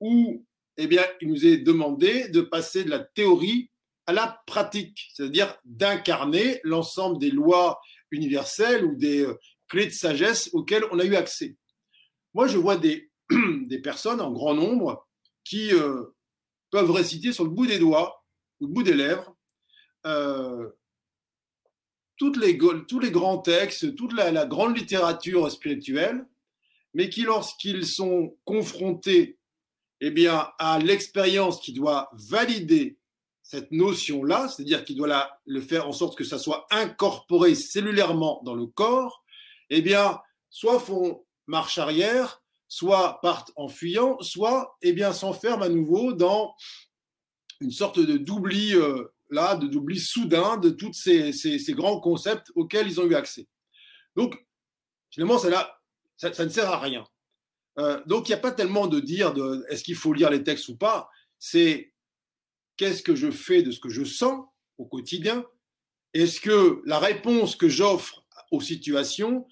où 0.00 0.44
eh 0.78 0.86
bien, 0.86 1.04
il 1.20 1.28
nous 1.28 1.44
est 1.44 1.58
demandé 1.58 2.28
de 2.28 2.40
passer 2.40 2.84
de 2.84 2.90
la 2.90 3.00
théorie 3.00 3.70
à 4.06 4.12
la 4.12 4.40
pratique, 4.46 5.10
c'est-à-dire 5.12 5.54
d'incarner 5.64 6.60
l'ensemble 6.64 7.18
des 7.18 7.30
lois 7.30 7.80
universelles 8.10 8.84
ou 8.84 8.94
des 8.94 9.26
clés 9.68 9.86
de 9.86 9.90
sagesse 9.90 10.48
auxquelles 10.52 10.84
on 10.90 10.98
a 10.98 11.04
eu 11.04 11.14
accès. 11.14 11.56
Moi, 12.32 12.46
je 12.46 12.56
vois 12.56 12.76
des, 12.76 13.10
personnes 13.82 14.20
en 14.20 14.32
grand 14.32 14.54
nombre 14.54 15.06
qui 15.44 15.72
euh, 15.74 16.04
peuvent 16.70 16.90
réciter 16.90 17.32
sur 17.32 17.44
le 17.44 17.50
bout 17.50 17.66
des 17.66 17.78
doigts 17.78 18.24
ou 18.60 18.66
le 18.66 18.72
bout 18.72 18.82
des 18.82 18.94
lèvres 18.94 19.36
euh, 20.06 20.70
toutes 22.18 22.36
les, 22.36 22.58
tous 22.58 23.00
les 23.00 23.10
grands 23.10 23.38
textes, 23.38 23.94
toute 23.94 24.12
la, 24.12 24.44
grande 24.44 24.76
littérature 24.76 25.50
spirituelle, 25.50 26.26
mais 26.94 27.08
qui, 27.08 27.22
lorsqu'ils 27.22 27.86
sont 27.86 28.36
confrontés 28.44 29.38
eh 30.00 30.10
bien, 30.10 30.48
à 30.58 30.78
l'expérience 30.78 31.60
qui 31.60 31.72
doit 31.72 32.10
valider 32.12 32.98
cette 33.42 33.72
notion-là, 33.72 34.48
c'est-à-dire 34.48 34.84
qui 34.84 34.94
doit 34.94 35.40
le 35.46 35.60
faire 35.60 35.88
en 35.88 35.92
sorte 35.92 36.18
que 36.18 36.24
ça 36.24 36.38
soit 36.38 36.66
incorporé 36.70 37.54
cellulairement 37.54 38.42
dans 38.44 38.54
le 38.54 38.66
corps, 38.66 39.24
eh 39.70 39.80
bien, 39.80 40.20
soit 40.50 40.80
font 40.80 41.24
marche 41.46 41.78
arrière, 41.78 42.42
soit 42.68 43.20
partent 43.22 43.52
en 43.56 43.68
fuyant, 43.68 44.18
soit 44.20 44.76
eh 44.82 44.92
bien 44.92 45.12
s'enferment 45.12 45.64
à 45.64 45.68
nouveau 45.68 46.12
dans 46.12 46.54
une 47.60 47.70
sorte 47.70 47.98
de 47.98 48.18
d'oubli 48.18 48.74
euh, 48.74 49.04
là, 49.30 49.56
d'oubli 49.56 49.98
soudain 49.98 50.56
de 50.56 50.70
tous 50.70 50.92
ces, 50.92 51.32
grands 51.70 52.00
concepts 52.00 52.50
auxquels 52.54 52.86
ils 52.86 53.00
ont 53.00 53.06
eu 53.06 53.14
accès. 53.14 53.46
Donc 54.16 54.36
finalement, 55.10 55.38
ça, 55.38 55.78
ne 56.22 56.48
sert 56.48 56.70
à 56.70 56.78
rien. 56.78 57.04
Euh, 57.78 58.02
donc 58.06 58.28
il 58.28 58.32
n'y 58.32 58.38
a 58.38 58.40
pas 58.40 58.52
tellement 58.52 58.86
de 58.86 59.00
dire 59.00 59.34
est-ce 59.68 59.84
qu'il 59.84 59.94
faut 59.94 60.12
lire 60.12 60.30
les 60.30 60.42
textes 60.42 60.68
ou 60.68 60.76
pas. 60.76 61.08
C'est 61.38 61.92
qu'est-ce 62.76 63.02
que 63.02 63.14
je 63.14 63.30
fais 63.30 63.62
de 63.62 63.70
ce 63.70 63.80
que 63.80 63.88
je 63.88 64.04
sens 64.04 64.44
au 64.78 64.86
quotidien? 64.86 65.44
Est-ce 66.14 66.40
que 66.40 66.82
la 66.86 66.98
réponse 66.98 67.54
que 67.54 67.68
j'offre 67.68 68.24
aux 68.50 68.60
situations 68.60 69.46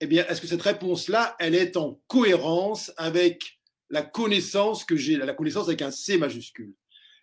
eh 0.00 0.06
bien, 0.06 0.26
est-ce 0.26 0.40
que 0.40 0.46
cette 0.46 0.62
réponse-là, 0.62 1.36
elle 1.38 1.54
est 1.54 1.76
en 1.76 2.00
cohérence 2.08 2.92
avec 2.96 3.58
la 3.90 4.02
connaissance 4.02 4.84
que 4.84 4.96
j'ai, 4.96 5.16
la 5.16 5.32
connaissance 5.32 5.68
avec 5.68 5.82
un 5.82 5.90
C 5.90 6.18
majuscule? 6.18 6.74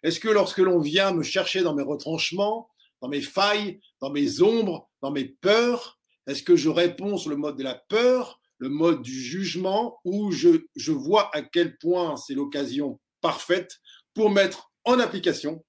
Est-ce 0.03 0.19
que 0.19 0.29
lorsque 0.29 0.59
l'on 0.59 0.79
vient 0.79 1.13
me 1.13 1.23
chercher 1.23 1.61
dans 1.61 1.75
mes 1.75 1.83
retranchements, 1.83 2.69
dans 3.01 3.09
mes 3.09 3.21
failles, 3.21 3.79
dans 3.99 4.11
mes 4.11 4.41
ombres, 4.41 4.89
dans 5.01 5.11
mes 5.11 5.25
peurs, 5.25 5.99
est-ce 6.27 6.43
que 6.43 6.55
je 6.55 6.69
réponds 6.69 7.17
sur 7.17 7.29
le 7.29 7.35
mode 7.35 7.57
de 7.57 7.63
la 7.63 7.75
peur, 7.75 8.39
le 8.57 8.69
mode 8.69 9.01
du 9.01 9.19
jugement, 9.19 9.99
je, 10.05 10.65
je 10.75 10.91
vois 10.91 11.35
à 11.35 11.41
quel 11.41 11.77
point 11.77 12.15
c'est 12.15 12.35
l'occasion 12.35 12.99
parfaite 13.21 13.79
pour 14.13 14.29
mettre 14.29 14.71
en 14.83 14.99
application 14.99 15.63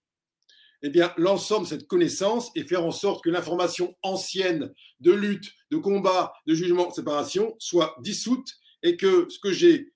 eh 0.83 0.91
bien, 0.91 1.15
l'ensemble 1.17 1.65
de 1.65 1.69
cette 1.69 1.87
connaissance 1.87 2.51
et 2.57 2.65
faire 2.65 2.85
en 2.85 2.91
sorte 2.91 3.23
que 3.23 3.31
l'information 3.31 3.95
ancienne 4.03 4.73
de 5.01 5.13
lutte, 5.13 5.53
de 5.71 5.77
combat, 5.77 6.33
de 6.47 6.55
jugement, 6.55 6.89
de 6.89 6.93
séparation 6.93 7.55
soit 7.59 7.97
dissoute 8.01 8.49
et 8.83 8.97
que 8.97 9.29
ce 9.31 9.39
que 9.39 9.53
j'ai 9.53 9.93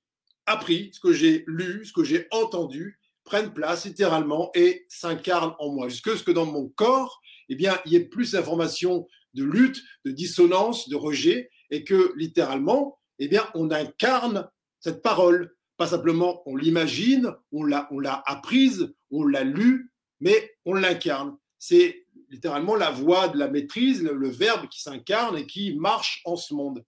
appris, 0.47 0.91
ce 0.93 1.01
que 1.01 1.12
j'ai 1.12 1.45
lu, 1.49 1.84
ce 1.84 1.93
que 1.93 2.05
j'ai 2.05 2.28
entendu 2.30 3.01
prenne 3.27 3.53
place 3.53 3.85
littéralement 3.85 4.51
et 4.55 4.87
s'incarne 4.89 5.55
en 5.59 5.70
moi. 5.70 5.89
Jusque 5.89 6.16
ce 6.16 6.22
que 6.22 6.31
dans 6.31 6.47
mon 6.47 6.68
corps, 6.68 7.20
eh 7.51 7.57
bien, 7.57 7.79
il 7.85 7.93
y 7.93 7.97
ait 7.97 8.05
plus 8.05 8.33
d'informations 8.33 9.07
de 9.35 9.45
lutte, 9.45 9.83
de 10.07 10.12
dissonance, 10.12 10.89
de 10.89 10.97
rejet 10.97 11.51
et 11.70 11.85
que 11.85 12.14
littéralement, 12.16 12.99
eh 13.18 13.29
bien, 13.29 13.47
on 13.55 13.70
incarne 13.70 14.49
cette 14.81 15.03
parole. 15.03 15.55
Pas 15.77 15.89
simplement 15.89 16.43
on 16.47 16.57
l'imagine, 16.57 17.35
on 17.53 17.64
l'a, 17.64 17.89
apprise, 18.27 18.95
on 19.11 19.24
l'a 19.24 19.45
lu, 19.45 19.93
mais 20.20 20.55
on 20.64 20.72
l'incarne. 20.72 21.37
C'est 21.59 22.07
littéralement 22.31 22.77
la 22.77 22.91
voix 22.91 23.29
de 23.29 23.39
la 23.39 23.49
maîtrise, 23.49 24.03
le, 24.03 24.29
verbe 24.29 24.68
qui 24.68 24.81
s'incarne 24.81 25.37
et 25.37 25.47
qui 25.47 25.74
marche 25.74 26.22
en 26.24 26.37
ce 26.37 26.55
monde. 26.55 26.83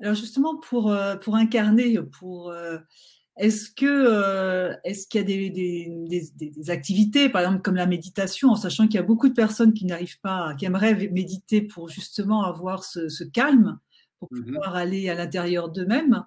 Alors 0.00 0.14
justement, 0.14 0.56
pour, 0.56 0.92
euh, 0.92 1.16
pour 1.16 1.34
incarner, 1.34 1.98
pour, 2.18 2.50
euh, 2.50 2.78
est-ce 3.36 3.70
que 3.70 3.84
euh, 3.84 4.76
est-ce 4.84 5.08
qu'il 5.08 5.20
y 5.20 5.24
a 5.24 5.26
des, 5.26 5.50
des, 5.50 6.30
des, 6.36 6.70
activités, 6.70 7.28
par 7.28 7.42
exemple 7.42 7.62
comme 7.62 7.74
la 7.74 7.86
méditation, 7.86 8.50
en 8.50 8.56
sachant 8.56 8.86
qu'il 8.86 8.94
y 8.94 8.98
a 8.98 9.02
beaucoup 9.02 9.28
de 9.28 9.34
personnes 9.34 9.74
qui 9.74 9.86
n'arrivent 9.86 10.20
pas, 10.20 10.54
qui 10.54 10.66
aimeraient 10.66 10.94
méditer 11.08 11.60
pour 11.60 11.88
justement 11.88 12.44
avoir 12.44 12.84
ce, 12.84 13.24
calme, 13.24 13.80
pour 14.20 14.28
mm-hmm. 14.30 14.44
pouvoir 14.44 14.76
aller 14.76 15.08
à 15.08 15.14
l'intérieur 15.14 15.68
d'eux-mêmes? 15.68 16.24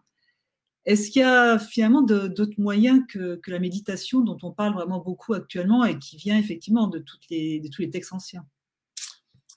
Est-ce 0.83 1.09
qu'il 1.09 1.21
y 1.21 1.25
a 1.25 1.59
finalement 1.59 2.01
d'autres 2.01 2.59
moyens 2.59 3.01
que, 3.09 3.39
la 3.47 3.59
méditation 3.59 4.21
dont 4.21 4.37
on 4.43 4.51
parle 4.51 4.73
vraiment 4.73 4.99
beaucoup 4.99 5.33
actuellement 5.33 5.85
et 5.85 5.99
qui 5.99 6.17
vient 6.17 6.37
effectivement 6.37 6.87
de, 6.87 6.99
toutes 6.99 7.29
les, 7.29 7.61
tous 7.73 7.81
les 7.81 7.89
textes 7.89 8.13
anciens? 8.13 8.45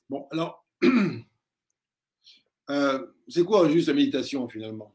Bon, 0.08 0.26
alors, 0.30 0.66
euh, 2.70 3.06
c'est 3.28 3.44
quoi 3.44 3.68
juste 3.68 3.88
la 3.88 3.94
méditation 3.94 4.48
finalement? 4.48 4.94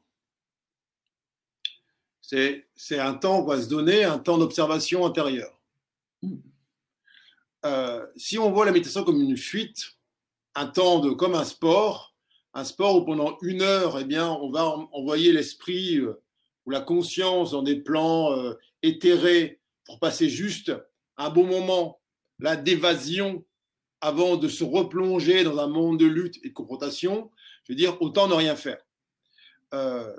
C'est, 2.27 2.99
un 2.99 3.13
temps 3.13 3.41
qu'on 3.41 3.49
va 3.49 3.61
se 3.61 3.67
donner, 3.67 4.03
un 4.03 4.19
temps 4.19 4.37
d'observation 4.37 5.05
intérieure. 5.05 5.59
Mm. 6.21 6.35
Euh, 7.65 8.05
si 8.15 8.37
on 8.37 8.51
voit 8.51 8.65
la 8.65 8.71
méditation 8.71 9.03
comme 9.03 9.21
une 9.21 9.37
fuite, 9.37 9.97
un 10.53 10.67
temps 10.67 10.99
de, 10.99 11.11
comme 11.11 11.35
un 11.35 11.43
sport, 11.43 12.15
un 12.53 12.63
sport 12.63 12.95
où 12.95 13.05
pendant 13.05 13.37
une 13.41 13.61
heure, 13.61 13.99
eh 13.99 14.05
bien, 14.05 14.29
on 14.29 14.49
va 14.49 14.65
envoyer 14.93 15.33
l'esprit 15.33 15.97
euh, 15.97 16.21
ou 16.65 16.71
la 16.71 16.81
conscience 16.81 17.51
dans 17.51 17.63
des 17.63 17.75
plans 17.75 18.31
euh, 18.33 18.53
éthérés 18.81 19.59
pour 19.85 19.99
passer 19.99 20.29
juste 20.29 20.71
un 21.17 21.29
bon 21.29 21.45
moment, 21.45 21.99
là, 22.39 22.55
d'évasion 22.55 23.43
avant 24.01 24.37
de 24.37 24.47
se 24.47 24.63
replonger 24.63 25.43
dans 25.43 25.59
un 25.59 25.67
monde 25.67 25.99
de 25.99 26.05
lutte 26.05 26.37
et 26.43 26.49
de 26.49 26.53
confrontation, 26.53 27.31
je 27.63 27.73
veux 27.73 27.77
dire, 27.77 28.01
autant 28.01 28.27
ne 28.27 28.33
rien 28.33 28.55
faire. 28.55 28.77
Euh, 29.73 30.15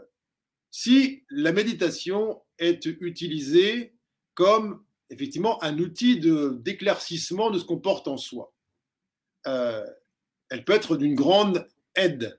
si 0.79 1.25
la 1.31 1.53
méditation 1.53 2.43
est 2.59 2.85
utilisée 2.85 3.95
comme 4.35 4.85
effectivement 5.09 5.63
un 5.65 5.79
outil 5.79 6.21
d'éclaircissement 6.21 7.51
de, 7.51 7.59
ce 7.59 7.65
qu'on 7.65 7.79
porte 7.79 8.09
en 8.09 8.19
soi, 8.19 8.53
euh, 9.47 9.87
elle 10.51 10.67
peut 10.67 10.75
être 10.75 10.99
d'une 10.99 11.15
grande 11.15 11.67
aide. 11.95 12.39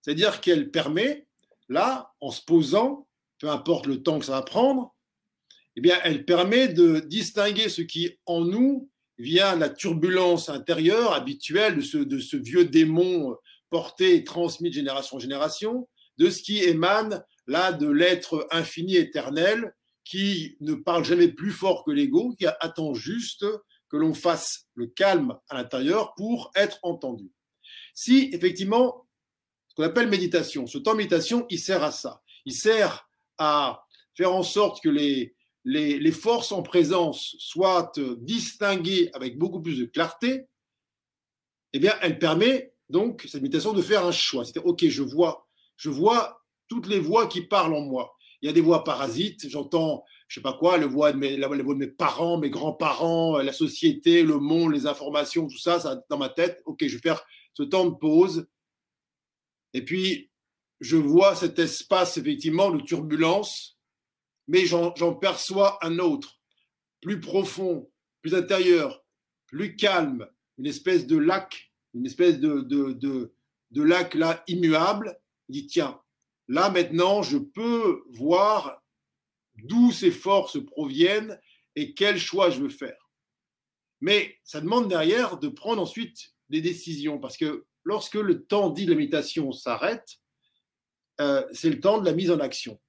C'est-à-dire 0.00 0.40
qu'elle 0.40 0.70
permet, 0.70 1.26
là, 1.68 2.14
en 2.22 2.30
se 2.30 2.40
posant, 2.40 3.06
peu 3.38 3.50
importe 3.50 3.84
le 3.84 4.02
temps 4.02 4.18
que 4.18 4.24
ça 4.24 4.32
va 4.32 4.42
prendre, 4.42 4.96
eh 5.76 5.82
bien, 5.82 5.98
elle 6.04 6.24
permet 6.24 6.68
de 6.68 7.00
distinguer 7.00 7.68
ce 7.68 7.82
qui, 7.82 8.18
en 8.24 8.46
nous, 8.46 8.88
vient 9.18 9.56
la 9.56 9.68
turbulence 9.68 10.48
intérieure 10.48 11.12
habituelle 11.12 11.76
de 11.76 12.18
ce 12.18 12.36
vieux 12.38 12.64
démon 12.64 13.36
porté 13.68 14.14
et 14.14 14.24
transmis 14.24 14.70
de 14.70 14.74
génération 14.74 15.18
en 15.18 15.20
génération, 15.20 15.86
de 16.16 16.30
ce 16.30 16.42
qui 16.42 16.60
émane 16.62 17.22
là 17.46 17.72
de 17.72 17.88
l'être 17.88 18.46
infini 18.50 18.96
éternel 18.96 19.74
qui 20.04 20.56
ne 20.60 20.74
parle 20.74 21.04
jamais 21.04 21.28
plus 21.28 21.50
fort 21.50 21.84
que 21.84 21.90
l'ego, 21.90 22.34
qui 22.38 22.46
attend 22.46 22.94
juste 22.94 23.46
que 23.88 23.96
l'on 23.96 24.14
fasse 24.14 24.66
le 24.74 24.86
calme 24.86 25.38
à 25.48 25.56
l'intérieur 25.56 26.14
pour 26.14 26.50
être 26.54 26.78
entendu. 26.82 27.32
Si 27.94 28.30
effectivement, 28.32 29.06
ce 29.68 29.74
qu'on 29.74 29.84
appelle 29.84 30.08
méditation, 30.08 30.66
ce 30.66 30.78
temps 30.78 30.94
méditation, 30.94 31.46
il 31.48 31.58
sert 31.58 31.82
à 31.82 31.90
ça. 31.92 32.22
Il 32.44 32.52
sert 32.52 33.08
à 33.38 33.86
faire 34.14 34.34
en 34.34 34.42
sorte 34.42 34.82
que 34.82 34.88
les, 34.88 35.34
les, 35.64 36.12
forces 36.12 36.52
en 36.52 36.62
présence 36.62 37.34
soient 37.38 37.90
distinguées 38.18 39.10
avec 39.14 39.38
beaucoup 39.38 39.60
plus 39.60 39.78
de 39.78 39.86
clarté, 39.86 40.46
eh 41.72 41.78
bien, 41.78 41.94
elle 42.02 42.18
permet 42.18 42.74
donc, 42.88 43.26
cette 43.28 43.42
méditation, 43.42 43.72
de 43.72 43.82
faire 43.82 44.04
un 44.04 44.12
choix. 44.12 44.44
C'est-à-dire, 44.44 44.66
OK, 44.66 44.86
je 44.86 45.02
vois, 45.02 45.48
je 45.76 45.90
vois 45.90 46.43
toutes 46.74 46.88
les 46.88 46.98
voix 46.98 47.28
qui 47.28 47.42
parlent 47.42 47.74
en 47.74 47.82
moi. 47.82 48.16
Il 48.42 48.46
y 48.46 48.48
a 48.50 48.52
des 48.52 48.60
voix 48.60 48.82
parasites, 48.82 49.48
j'entends 49.48 50.04
je 50.26 50.40
sais 50.40 50.42
pas 50.42 50.54
quoi, 50.54 50.78
la 50.78 50.86
voix 50.86 51.12
de 51.12 51.18
mes, 51.18 51.86
parents, 51.86 52.38
mes 52.38 52.50
grands-parents, 52.50 53.38
la 53.38 53.52
société, 53.52 54.24
le 54.24 54.38
monde, 54.38 54.72
les 54.72 54.86
informations, 54.86 55.46
tout 55.46 55.58
ça, 55.58 55.78
ça 55.78 56.02
dans 56.08 56.18
ma 56.18 56.28
tête. 56.28 56.60
Ok, 56.64 56.84
je 56.84 56.96
vais 56.96 57.00
faire 57.00 57.24
ce 57.52 57.62
temps 57.62 57.84
de 57.84 57.94
pause. 57.94 58.48
Et 59.74 59.84
puis, 59.84 60.30
je 60.80 60.96
vois 60.96 61.36
cet 61.36 61.58
espace 61.58 62.16
effectivement 62.16 62.70
de 62.70 62.80
turbulence, 62.80 63.78
mais 64.48 64.66
j'en 64.66 65.14
perçois 65.14 65.78
un 65.82 66.00
autre, 66.00 66.40
plus 67.00 67.20
profond, 67.20 67.88
plus 68.20 68.34
intérieur, 68.34 69.04
plus 69.46 69.76
calme, 69.76 70.26
une 70.58 70.66
espèce 70.66 71.06
de 71.06 71.16
lac, 71.16 71.72
une 71.92 72.06
espèce 72.06 72.40
de, 72.40 72.60
de, 72.62 72.92
de, 72.92 73.34
de 73.70 73.82
lac 73.82 74.14
là 74.14 74.42
immuable. 74.48 75.16
Il 75.48 75.52
dit 75.52 75.66
tiens, 75.66 76.00
là 76.48 76.70
maintenant, 76.70 77.22
je 77.22 77.38
peux 77.38 78.02
voir 78.10 78.82
d'où 79.56 79.92
ces 79.92 80.10
forces 80.10 80.58
proviennent 80.64 81.38
et 81.76 81.94
quel 81.94 82.18
choix 82.18 82.50
je 82.50 82.60
veux 82.60 82.68
faire. 82.68 83.10
Mais 84.00 84.36
ça 84.44 84.60
demande 84.60 84.88
derrière 84.88 85.38
de 85.38 85.48
prendre 85.48 85.80
ensuite 85.80 86.34
des 86.50 86.60
décisions, 86.60 87.18
parce 87.18 87.36
que 87.36 87.64
lorsque 87.84 88.14
le 88.14 88.44
temps 88.44 88.70
dit 88.70 88.86
de 88.86 88.90
la 88.90 88.98
méditation 88.98 89.50
s'arrête, 89.52 90.16
euh, 91.20 91.44
c'est 91.52 91.70
le 91.70 91.80
temps 91.80 92.00
de 92.00 92.04
la 92.04 92.12
mise 92.12 92.30
en 92.30 92.40
action. 92.40 92.80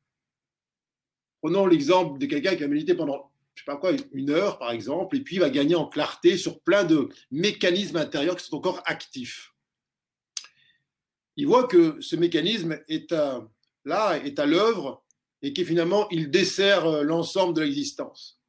Prenons 1.42 1.68
l'exemple 1.68 2.20
de 2.20 2.26
quelqu'un 2.26 2.56
qui 2.56 2.64
a 2.64 2.68
médité 2.68 2.96
pendant, 2.96 3.32
je 3.54 3.62
sais 3.62 3.66
pas 3.66 3.78
quoi, 3.78 3.92
une 4.12 4.32
heure 4.32 4.58
par 4.58 4.72
exemple, 4.72 5.16
et 5.16 5.22
puis 5.22 5.38
va 5.38 5.50
gagner 5.50 5.76
en 5.76 5.88
clarté 5.88 6.38
sur 6.38 6.60
plein 6.62 6.84
de 6.84 7.10
mécanismes 7.32 7.98
intérieurs 7.98 8.36
qui 8.36 8.46
sont 8.46 8.58
encore 8.58 8.82
actifs. 8.86 9.55
Il 11.38 11.48
voit 11.48 11.68
que 11.68 12.00
ce 12.02 12.16
mécanisme 12.16 12.80
est 12.88 13.12
là, 13.84 14.18
est 14.24 14.40
à 14.40 14.46
l'œuvre 14.46 15.04
et 15.42 15.54
que 15.54 15.64
finalement 15.64 16.10
il 16.10 16.32
dessert 16.32 16.86
euh, 16.86 17.04
l'ensemble 17.04 17.54
de 17.54 17.62
l'existence. 17.62 18.42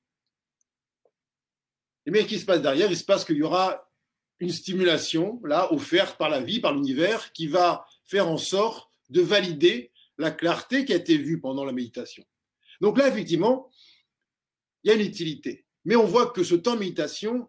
Et 2.06 2.10
bien, 2.10 2.22
qu'est-ce 2.22 2.34
qui 2.34 2.40
se 2.40 2.46
passe 2.46 2.62
derrière? 2.62 2.90
Il 2.90 2.96
se 2.96 3.04
passe 3.04 3.24
qu'il 3.24 3.36
y 3.36 3.42
aura 3.42 3.90
une 4.38 4.50
stimulation, 4.50 5.40
là, 5.44 5.72
offerte 5.72 6.18
par 6.18 6.28
la 6.28 6.40
vie, 6.40 6.60
par 6.60 6.72
l'univers, 6.72 7.32
qui 7.32 7.48
va 7.48 7.84
faire 8.04 8.28
en 8.28 8.36
sorte 8.36 8.90
de 9.08 9.20
valider 9.20 9.92
la 10.18 10.30
clarté 10.30 10.84
qui 10.84 10.92
a 10.92 10.96
été 10.96 11.16
vue 11.16 11.40
pendant 11.40 11.64
la 11.64 11.72
méditation. 11.72 12.24
Donc 12.80 12.98
là, 12.98 13.08
effectivement, 13.08 13.70
il 14.82 14.88
y 14.88 14.90
a 14.92 14.94
une 14.94 15.06
utilité. 15.06 15.66
Mais 15.84 15.96
on 15.96 16.04
voit 16.04 16.30
que 16.30 16.44
ce 16.44 16.54
temps 16.54 16.74
de 16.74 16.80
méditation, 16.80 17.48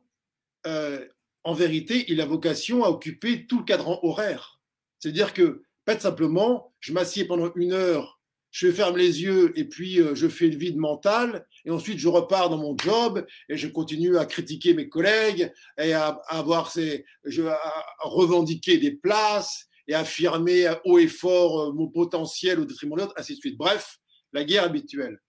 euh, 0.65 1.07
en 1.43 1.53
vérité, 1.53 2.05
il 2.11 2.21
a 2.21 2.25
vocation 2.25 2.83
à 2.83 2.89
occuper 2.89 3.45
tout 3.45 3.59
le 3.59 3.65
cadran 3.65 3.99
horaire. 4.03 4.56
C'est-à-dire 4.99 5.33
que, 5.33 5.63
pas 5.85 5.99
simplement, 5.99 6.73
je 6.79 6.93
m'assieds 6.93 7.25
pendant 7.25 7.51
une 7.55 7.73
heure 7.73 8.17
je 8.57 8.71
ferme 8.71 8.97
les 8.97 9.21
yeux 9.21 9.53
et 9.55 9.65
puis 9.65 9.99
euh, 9.99 10.15
je 10.15 10.27
fais 10.27 10.47
le 10.47 10.57
vide 10.57 10.77
mental 10.77 11.45
et 11.65 11.69
ensuite 11.69 11.99
je 11.99 12.07
repars 12.07 12.49
dans 12.49 12.57
mon 12.57 12.75
job 12.77 13.25
et 13.49 13.57
je 13.57 13.67
continue 13.67 14.17
à 14.17 14.25
critiquer 14.25 14.73
mes 14.73 14.89
collègues 14.89 15.51
et 15.77 15.93
à, 15.93 16.19
avoir 16.27 16.71
ces, 16.71 17.05
je, 17.25 17.43
à 17.43 17.59
revendiquer 17.99 18.77
des 18.77 18.91
places 18.91 19.67
et 19.87 19.93
affirmer 19.93 20.73
haut 20.85 20.97
et 20.97 21.07
fort 21.07 21.61
euh, 21.61 21.73
mon 21.73 21.87
potentiel 21.87 22.59
au 22.59 22.65
détriment 22.65 22.95
de 22.95 23.01
l'autre, 23.01 23.13
ainsi 23.15 23.35
de 23.35 23.39
suite. 23.39 23.57
Bref, 23.57 23.99
la 24.33 24.43
guerre 24.43 24.63
habituelle. 24.63 25.19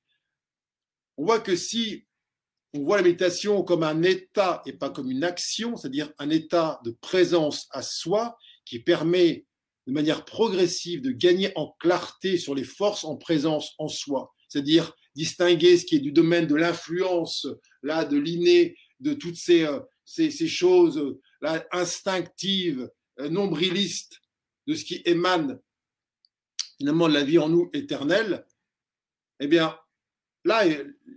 On 1.17 1.25
voit 1.25 1.41
que 1.41 1.55
si 1.55 2.07
on 2.73 2.83
voit 2.83 2.97
la 2.97 3.03
méditation 3.03 3.63
comme 3.63 3.83
un 3.83 4.03
état 4.03 4.63
et 4.65 4.73
pas 4.73 4.89
comme 4.89 5.11
une 5.11 5.25
action, 5.25 5.77
c'est-à-dire 5.77 6.11
un 6.19 6.31
état 6.31 6.81
de 6.85 6.93
présence 7.01 7.67
à 7.73 7.83
soi 7.83 8.39
qui 8.65 8.79
permet 8.79 9.47
de 9.89 9.93
manière 9.95 10.27
progressive 10.27 11.01
de 11.01 11.11
gagner 11.11 11.51
en 11.57 11.75
clarté 11.81 12.37
sur 12.37 12.55
les 12.55 12.63
forces 12.63 13.05
en 13.05 13.17
présence 13.17 13.73
en 13.79 13.89
soi, 13.89 14.35
c'est-à-dire 14.47 14.95
distinguer 15.17 15.79
ce 15.79 15.87
qui 15.87 15.97
est 15.97 16.01
du 16.01 16.13
domaine 16.13 16.47
de 16.47 16.55
l'influence, 16.55 17.47
là, 17.83 18.05
de 18.05 18.19
l'inné, 18.19 18.77
de 19.01 19.15
toutes 19.15 19.37
ces, 19.37 19.65
euh, 19.65 20.47
choses 20.47 21.17
là, 21.41 21.67
instinctives, 21.73 22.91
euh, 23.19 23.31
nombrilistes, 23.31 24.21
de 24.67 24.75
ce 24.75 24.85
qui 24.85 25.01
émane 25.07 25.59
finalement 26.77 27.09
de 27.09 27.15
la 27.15 27.25
vie 27.25 27.39
en 27.39 27.49
nous 27.49 27.71
éternelle, 27.73 28.47
eh 29.41 29.47
bien, 29.47 29.75
là, 30.45 30.67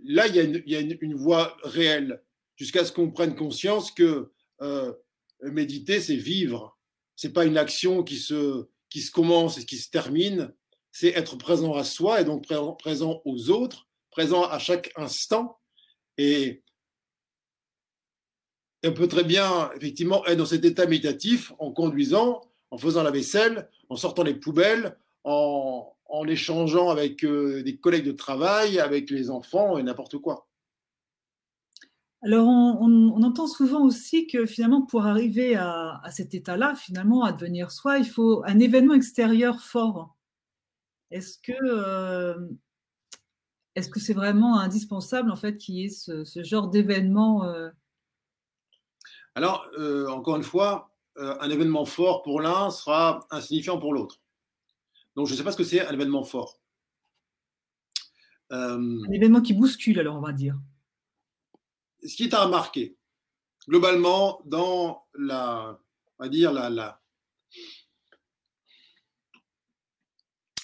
là 0.04 0.26
il 0.28 0.62
y 0.66 0.76
a 0.76 0.80
une 0.80 1.14
voie 1.14 1.58
réelle, 1.62 2.22
jusqu'à 2.56 2.86
ce 2.86 2.92
qu'on 2.92 3.10
prenne 3.10 3.36
conscience 3.36 3.92
que 3.92 4.32
euh, 4.62 4.94
méditer, 5.42 6.00
c'est 6.00 6.16
vivre 6.16 6.78
c'est 7.16 7.32
pas 7.32 7.44
une 7.44 7.58
action 7.58 8.02
qui 8.02 8.16
se, 8.16 8.66
qui 8.88 9.00
se 9.00 9.10
commence 9.10 9.58
et 9.58 9.64
qui 9.64 9.76
se 9.76 9.90
termine, 9.90 10.52
c'est 10.90 11.08
être 11.16 11.36
présent 11.36 11.74
à 11.74 11.84
soi 11.84 12.20
et 12.20 12.24
donc 12.24 12.46
présent 12.78 13.22
aux 13.24 13.50
autres, 13.50 13.88
présent 14.10 14.44
à 14.44 14.58
chaque 14.58 14.92
instant. 14.96 15.58
Et, 16.18 16.62
on 18.84 18.92
peut 18.92 19.06
très 19.06 19.24
bien, 19.24 19.70
effectivement, 19.76 20.26
être 20.26 20.38
dans 20.38 20.46
cet 20.46 20.64
état 20.64 20.86
méditatif 20.86 21.52
en 21.60 21.70
conduisant, 21.70 22.40
en 22.72 22.78
faisant 22.78 23.04
la 23.04 23.12
vaisselle, 23.12 23.70
en 23.88 23.96
sortant 23.96 24.24
les 24.24 24.34
poubelles, 24.34 24.98
en, 25.22 25.94
en 26.06 26.26
échangeant 26.26 26.90
avec 26.90 27.24
euh, 27.24 27.62
des 27.62 27.76
collègues 27.76 28.04
de 28.04 28.12
travail, 28.12 28.80
avec 28.80 29.08
les 29.10 29.30
enfants 29.30 29.78
et 29.78 29.84
n'importe 29.84 30.18
quoi. 30.18 30.48
Alors, 32.24 32.46
on, 32.46 33.20
entend 33.22 33.48
souvent 33.48 33.84
aussi 33.84 34.28
que 34.28 34.46
finalement, 34.46 34.82
pour 34.82 35.06
arriver 35.06 35.56
à, 35.56 36.00
cet 36.12 36.34
état-là, 36.34 36.76
finalement, 36.76 37.24
à 37.24 37.32
devenir 37.32 37.72
soi, 37.72 37.98
il 37.98 38.04
faut 38.04 38.44
un 38.46 38.60
événement 38.60 38.94
extérieur 38.94 39.60
fort. 39.60 40.16
Est-ce 41.10 41.38
que 41.38 41.52
euh, 41.64 42.48
est-ce 43.74 43.88
que 43.88 43.98
c'est 43.98 44.14
vraiment 44.14 44.58
indispensable 44.58 45.30
en 45.30 45.36
fait 45.36 45.56
qu'il 45.56 45.74
y 45.76 45.84
ait 45.84 45.88
ce, 45.88 46.24
genre 46.44 46.68
d'événement 46.68 47.44
euh? 47.44 47.70
Alors, 49.34 49.66
euh, 49.78 50.06
encore 50.08 50.36
une 50.36 50.42
fois, 50.44 50.94
un 51.16 51.50
événement 51.50 51.84
fort 51.84 52.22
pour 52.22 52.40
l'un 52.40 52.70
sera 52.70 53.26
insignifiant 53.30 53.78
pour 53.78 53.92
l'autre. 53.92 54.20
Donc, 55.16 55.26
je 55.26 55.32
ne 55.32 55.38
sais 55.38 55.44
pas 55.44 55.52
ce 55.52 55.56
que 55.56 55.64
c'est 55.64 55.84
un 55.86 55.92
événement 55.92 56.22
fort. 56.22 56.60
Un 58.50 59.10
événement 59.10 59.40
qui 59.40 59.54
bouscule, 59.54 59.98
alors 59.98 60.16
on 60.16 60.20
va 60.20 60.32
dire 60.32 60.56
ce 62.04 62.16
qui 62.16 62.34
à 62.34 62.44
remarquer, 62.44 62.96
globalement, 63.68 64.40
dans 64.44 65.06
la, 65.14 65.78
on 66.18 66.24
va 66.24 66.28
dire, 66.28 66.52
la, 66.52 67.00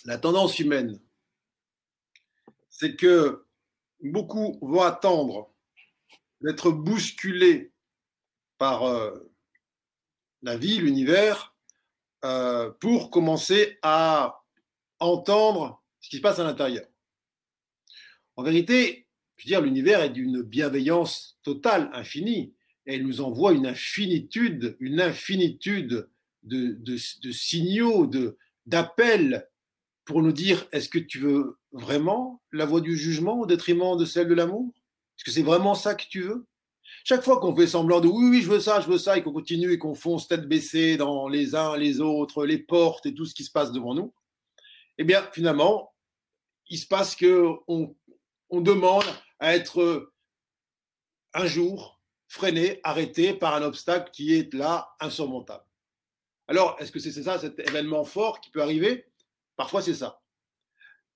la 0.05 0.19
tendance 0.19 0.59
humaine, 0.59 1.01
c'est 2.71 2.97
que 2.97 3.45
beaucoup 4.01 4.59
vont 4.63 4.83
attendre 4.83 5.53
d'être 6.41 6.71
bousculés 6.71 7.73
par 8.57 8.85
euh, 8.85 9.31
la 10.43 10.57
vie, 10.57 10.79
l'univers, 10.79 11.57
euh, 12.25 12.71
pour 12.81 13.11
commencer 13.11 13.79
à 13.83 14.45
entendre 15.01 15.83
ce 16.01 16.09
qui 16.09 16.17
se 16.17 16.23
passe 16.23 16.39
à 16.39 16.45
l'intérieur. 16.45 16.87
En 18.37 18.43
vérité, 18.43 19.08
je 19.39 19.45
veux 19.45 19.49
dire, 19.49 19.63
l'univers 19.63 20.03
est 20.03 20.11
d'une 20.11 20.43
bienveillance 20.43 21.39
totale, 21.45 21.91
infinie, 21.95 22.55
et 22.87 22.97
il 22.97 23.07
nous 23.07 23.21
envoie 23.21 23.53
une 23.53 23.67
infinitude, 23.67 24.77
une 24.81 25.01
infinitude 25.01 26.09
de, 26.43 26.77
de, 26.81 27.33
signaux, 27.33 28.07
de, 28.07 28.37
d'appels 28.67 29.49
pour 30.05 30.23
nous 30.23 30.33
dire 30.33 30.67
est-ce 30.73 30.89
que 30.89 30.99
tu 30.99 31.21
veux 31.21 31.59
vraiment 31.71 32.43
la 32.51 32.67
voie 32.67 32.81
du 32.81 32.97
jugement 32.97 33.41
au 33.41 33.47
détriment 33.47 33.97
de 33.97 34.05
celle 34.05 34.29
de 34.29 34.35
l'amour? 34.35 34.73
Est-ce 35.17 35.25
que 35.25 35.31
c'est 35.31 35.43
vraiment 35.43 35.75
ça 35.75 35.95
que 35.95 36.07
tu 36.09 36.23
veux? 36.23 36.47
Chaque 37.05 37.23
fois 37.23 37.39
qu'on 37.39 37.55
fait 37.55 37.67
semblant 37.67 38.01
de 38.01 38.09
oui, 38.09 38.29
oui, 38.31 38.43
je 38.43 38.49
veux 38.49 38.61
ça, 38.61 38.81
je 38.81 38.89
veux 38.89 38.99
ça, 38.99 39.19
et 39.19 39.23
qu'on 39.23 39.33
continue 39.33 39.73
et 39.73 39.79
qu'on 39.79 39.95
fonce 39.95 40.27
tête 40.27 40.49
baissée 40.49 40.97
dans 40.97 41.29
les 41.29 41.55
uns, 41.55 41.77
les 41.77 42.01
autres, 42.01 42.45
les 42.45 42.59
portes 42.59 43.07
et 43.07 43.15
tout 43.15 43.27
ce 43.27 43.35
qui 43.35 43.45
se 43.45 43.53
passe 43.53 43.71
devant 43.71 43.95
nous, 43.95 44.13
eh 44.97 45.05
bien, 45.05 45.23
finalement, 45.33 45.93
il 46.71 46.79
se 46.79 46.87
passe 46.87 47.15
que 47.15 47.51
on, 47.69 47.95
on 48.51 48.61
demande 48.61 49.05
à 49.41 49.55
être 49.55 49.81
euh, 49.81 50.13
un 51.35 51.47
jour 51.47 52.01
freiné, 52.29 52.81
arrêté 52.85 53.33
par 53.35 53.55
un 53.55 53.63
obstacle 53.63 54.11
qui 54.11 54.35
est 54.35 54.53
là, 54.55 54.95
insurmontable. 55.01 55.65
Alors, 56.47 56.77
est-ce 56.79 56.93
que 56.93 56.99
c'est 56.99 57.23
ça, 57.23 57.39
cet 57.39 57.59
événement 57.59 58.05
fort 58.05 58.41
qui 58.41 58.51
peut 58.51 58.63
arriver? 58.63 59.07
Parfois, 59.57 59.83
c'est 59.83 59.95
ça. 59.95 60.21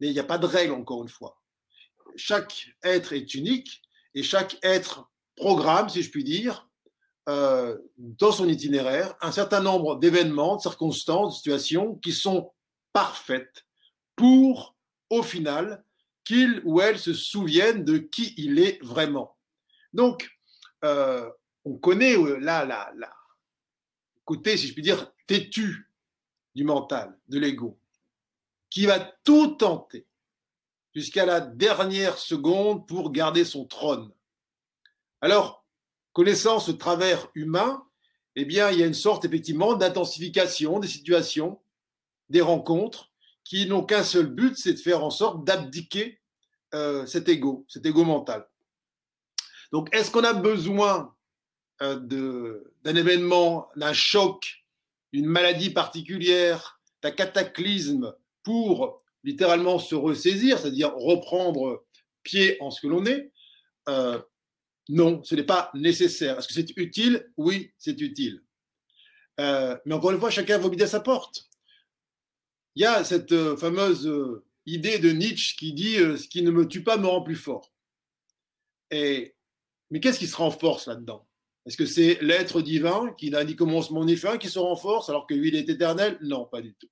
Mais 0.00 0.08
il 0.08 0.12
n'y 0.12 0.20
a 0.20 0.24
pas 0.24 0.38
de 0.38 0.46
règle, 0.46 0.72
encore 0.72 1.02
une 1.02 1.08
fois. 1.08 1.40
Chaque 2.16 2.68
être 2.82 3.12
est 3.12 3.34
unique 3.34 3.82
et 4.14 4.22
chaque 4.22 4.58
être 4.62 5.10
programme, 5.36 5.88
si 5.88 6.02
je 6.02 6.10
puis 6.10 6.24
dire, 6.24 6.68
euh, 7.28 7.78
dans 7.96 8.32
son 8.32 8.48
itinéraire, 8.48 9.14
un 9.20 9.32
certain 9.32 9.60
nombre 9.60 9.98
d'événements, 9.98 10.56
de 10.56 10.62
circonstances, 10.62 11.34
de 11.34 11.36
situations 11.36 11.94
qui 11.96 12.12
sont 12.12 12.52
parfaites 12.92 13.64
pour, 14.16 14.76
au 15.08 15.22
final, 15.22 15.84
qu'il 16.24 16.62
ou 16.64 16.80
elle 16.80 16.98
se 16.98 17.14
souvienne 17.14 17.84
de 17.84 17.98
qui 17.98 18.34
il 18.36 18.58
est 18.58 18.82
vraiment. 18.82 19.36
Donc, 19.92 20.30
euh, 20.84 21.28
on 21.64 21.76
connaît 21.76 22.16
euh, 22.16 22.38
là, 22.38 22.64
là, 22.64 22.92
là, 22.96 23.12
côté, 24.24 24.56
si 24.56 24.68
je 24.68 24.72
puis 24.72 24.82
dire, 24.82 25.12
têtu 25.26 25.90
du 26.54 26.64
mental, 26.64 27.18
de 27.28 27.38
l'ego, 27.38 27.78
qui 28.70 28.86
va 28.86 28.98
tout 29.24 29.56
tenter 29.56 30.06
jusqu'à 30.94 31.26
la 31.26 31.40
dernière 31.40 32.18
seconde 32.18 32.86
pour 32.86 33.12
garder 33.12 33.44
son 33.44 33.64
trône. 33.64 34.12
Alors, 35.20 35.64
connaissant 36.12 36.58
ce 36.58 36.72
travers 36.72 37.28
humain, 37.34 37.86
eh 38.34 38.44
bien, 38.44 38.70
il 38.70 38.78
y 38.78 38.82
a 38.82 38.86
une 38.86 38.94
sorte 38.94 39.24
effectivement 39.24 39.74
d'intensification 39.74 40.78
des 40.80 40.88
situations, 40.88 41.60
des 42.28 42.40
rencontres, 42.40 43.11
qui 43.44 43.66
n'ont 43.66 43.84
qu'un 43.84 44.02
seul 44.02 44.26
but, 44.26 44.56
c'est 44.56 44.74
de 44.74 44.78
faire 44.78 45.02
en 45.04 45.10
sorte 45.10 45.44
d'abdiquer 45.44 46.20
euh, 46.74 47.06
cet 47.06 47.28
ego, 47.28 47.64
cet 47.68 47.84
ego 47.84 48.04
mental. 48.04 48.48
Donc, 49.72 49.94
est-ce 49.94 50.10
qu'on 50.10 50.24
a 50.24 50.32
besoin 50.32 51.14
euh, 51.82 52.62
d'un 52.84 52.94
événement, 52.94 53.68
d'un 53.76 53.92
choc, 53.92 54.64
d'une 55.12 55.26
maladie 55.26 55.70
particulière, 55.70 56.80
d'un 57.02 57.10
cataclysme 57.10 58.14
pour 58.42 59.02
littéralement 59.24 59.78
se 59.78 59.94
ressaisir, 59.94 60.58
c'est-à-dire 60.58 60.94
reprendre 60.94 61.84
pied 62.22 62.56
en 62.60 62.70
ce 62.70 62.80
que 62.80 62.86
l'on 62.86 63.04
est? 63.06 63.32
Euh, 63.88 64.18
Non, 64.88 65.22
ce 65.22 65.36
n'est 65.36 65.46
pas 65.46 65.70
nécessaire. 65.74 66.38
Est-ce 66.38 66.48
que 66.48 66.54
c'est 66.54 66.76
utile? 66.76 67.30
Oui, 67.36 67.72
c'est 67.78 68.00
utile. 68.00 68.42
Mais 69.38 69.94
encore 69.94 70.10
une 70.10 70.18
fois, 70.18 70.30
chacun 70.30 70.58
va 70.58 70.68
à 70.68 70.86
sa 70.86 71.00
porte. 71.00 71.48
Il 72.74 72.82
y 72.82 72.86
a 72.86 73.04
cette 73.04 73.32
euh, 73.32 73.56
fameuse 73.56 74.10
idée 74.66 74.98
de 74.98 75.10
Nietzsche 75.10 75.56
qui 75.58 75.72
dit 75.72 75.96
Ce 75.96 76.28
qui 76.28 76.42
ne 76.42 76.50
me 76.50 76.66
tue 76.66 76.82
pas 76.82 76.96
me 76.96 77.06
rend 77.06 77.22
plus 77.22 77.36
fort. 77.36 77.72
Et, 78.90 79.34
mais 79.90 80.00
qu'est-ce 80.00 80.18
qui 80.18 80.26
se 80.26 80.36
renforce 80.36 80.86
là-dedans? 80.86 81.26
Est-ce 81.66 81.76
que 81.76 81.86
c'est 81.86 82.18
l'être 82.20 82.60
divin 82.60 83.14
qui 83.16 83.30
n'a 83.30 83.44
ni 83.44 83.54
commencement 83.54 84.04
ni 84.04 84.16
fin 84.16 84.36
qui 84.36 84.48
se 84.48 84.58
renforce 84.58 85.08
alors 85.08 85.26
que 85.26 85.34
lui, 85.34 85.48
il 85.48 85.54
est 85.54 85.68
éternel? 85.68 86.18
Non, 86.22 86.46
pas 86.46 86.60
du 86.60 86.74
tout. 86.74 86.88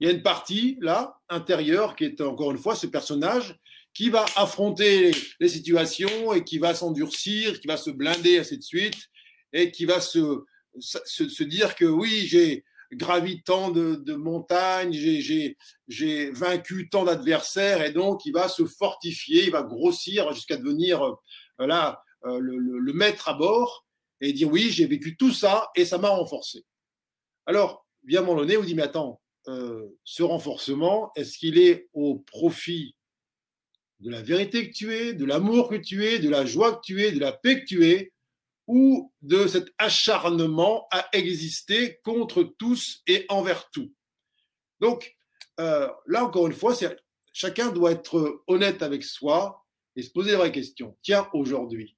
Il 0.00 0.06
y 0.06 0.10
a 0.10 0.12
une 0.12 0.22
partie 0.22 0.78
là 0.80 1.20
intérieure 1.28 1.94
qui 1.94 2.04
est 2.04 2.20
encore 2.20 2.50
une 2.50 2.58
fois 2.58 2.74
ce 2.74 2.86
personnage 2.86 3.58
qui 3.92 4.10
va 4.10 4.24
affronter 4.36 5.12
les 5.38 5.48
situations 5.48 6.32
et 6.32 6.42
qui 6.42 6.58
va 6.58 6.74
s'endurcir, 6.74 7.60
qui 7.60 7.68
va 7.68 7.76
se 7.76 7.90
blinder 7.90 8.38
ainsi 8.38 8.58
de 8.58 8.62
suite 8.62 9.08
et 9.52 9.70
qui 9.70 9.84
va 9.84 10.00
se, 10.00 10.44
dire 11.44 11.76
que 11.76 11.84
oui, 11.84 12.26
j'ai 12.26 12.64
gravi 12.94 13.42
tant 13.42 13.70
de, 13.70 13.96
de 13.96 14.14
montagnes, 14.14 14.92
j'ai 14.92 16.30
vaincu 16.30 16.88
tant 16.88 17.04
d'adversaires 17.04 17.82
et 17.82 17.92
donc 17.92 18.24
il 18.24 18.32
va 18.32 18.48
se 18.48 18.64
fortifier, 18.64 19.44
il 19.44 19.50
va 19.50 19.62
grossir 19.62 20.32
jusqu'à 20.32 20.56
devenir 20.56 21.02
euh, 21.02 21.66
là 21.66 22.02
euh, 22.24 22.38
le, 22.40 22.92
maître 22.92 23.28
à 23.28 23.34
bord 23.34 23.86
et 24.20 24.32
dire 24.32 24.50
oui, 24.50 24.70
j'ai 24.70 24.86
vécu 24.86 25.16
tout 25.16 25.32
ça 25.32 25.68
et 25.74 25.84
ça 25.84 25.98
m'a 25.98 26.08
renforcé. 26.08 26.64
Alors, 27.46 27.86
vient 28.04 28.22
mon 28.22 28.42
nez, 28.44 28.56
vous 28.56 28.64
dit 28.64 28.74
mais 28.74 28.82
attends, 28.82 29.20
euh, 29.48 29.86
ce 30.04 30.22
renforcement, 30.22 31.12
est-ce 31.16 31.36
qu'il 31.36 31.58
est 31.58 31.88
au 31.92 32.16
profit 32.16 32.96
de 34.00 34.10
la 34.10 34.22
vérité 34.22 34.68
que 34.68 34.74
tu 34.74 34.94
es, 34.94 35.12
de 35.12 35.24
l'amour 35.24 35.68
que 35.68 35.76
tu 35.76 36.06
es, 36.06 36.18
de 36.18 36.30
la 36.30 36.46
joie 36.46 36.76
que 36.76 36.80
tu 36.82 37.02
es, 37.02 37.12
de 37.12 37.20
la 37.20 37.32
paix 37.32 37.60
que 37.60 37.66
tu 37.66 37.86
es, 37.86 38.13
ou 38.66 39.12
de 39.22 39.46
cet 39.46 39.68
acharnement 39.78 40.86
à 40.90 41.08
exister 41.12 42.00
contre 42.02 42.42
tous 42.42 43.02
et 43.06 43.26
envers 43.28 43.70
tout 43.70 43.92
Donc, 44.80 45.14
euh, 45.60 45.88
là, 46.06 46.24
encore 46.24 46.46
une 46.46 46.54
fois, 46.54 46.74
chacun 47.32 47.70
doit 47.70 47.92
être 47.92 48.42
honnête 48.46 48.82
avec 48.82 49.04
soi 49.04 49.64
et 49.96 50.02
se 50.02 50.10
poser 50.10 50.32
la 50.32 50.38
vraie 50.38 50.52
question. 50.52 50.96
Tiens, 51.02 51.28
aujourd'hui, 51.32 51.96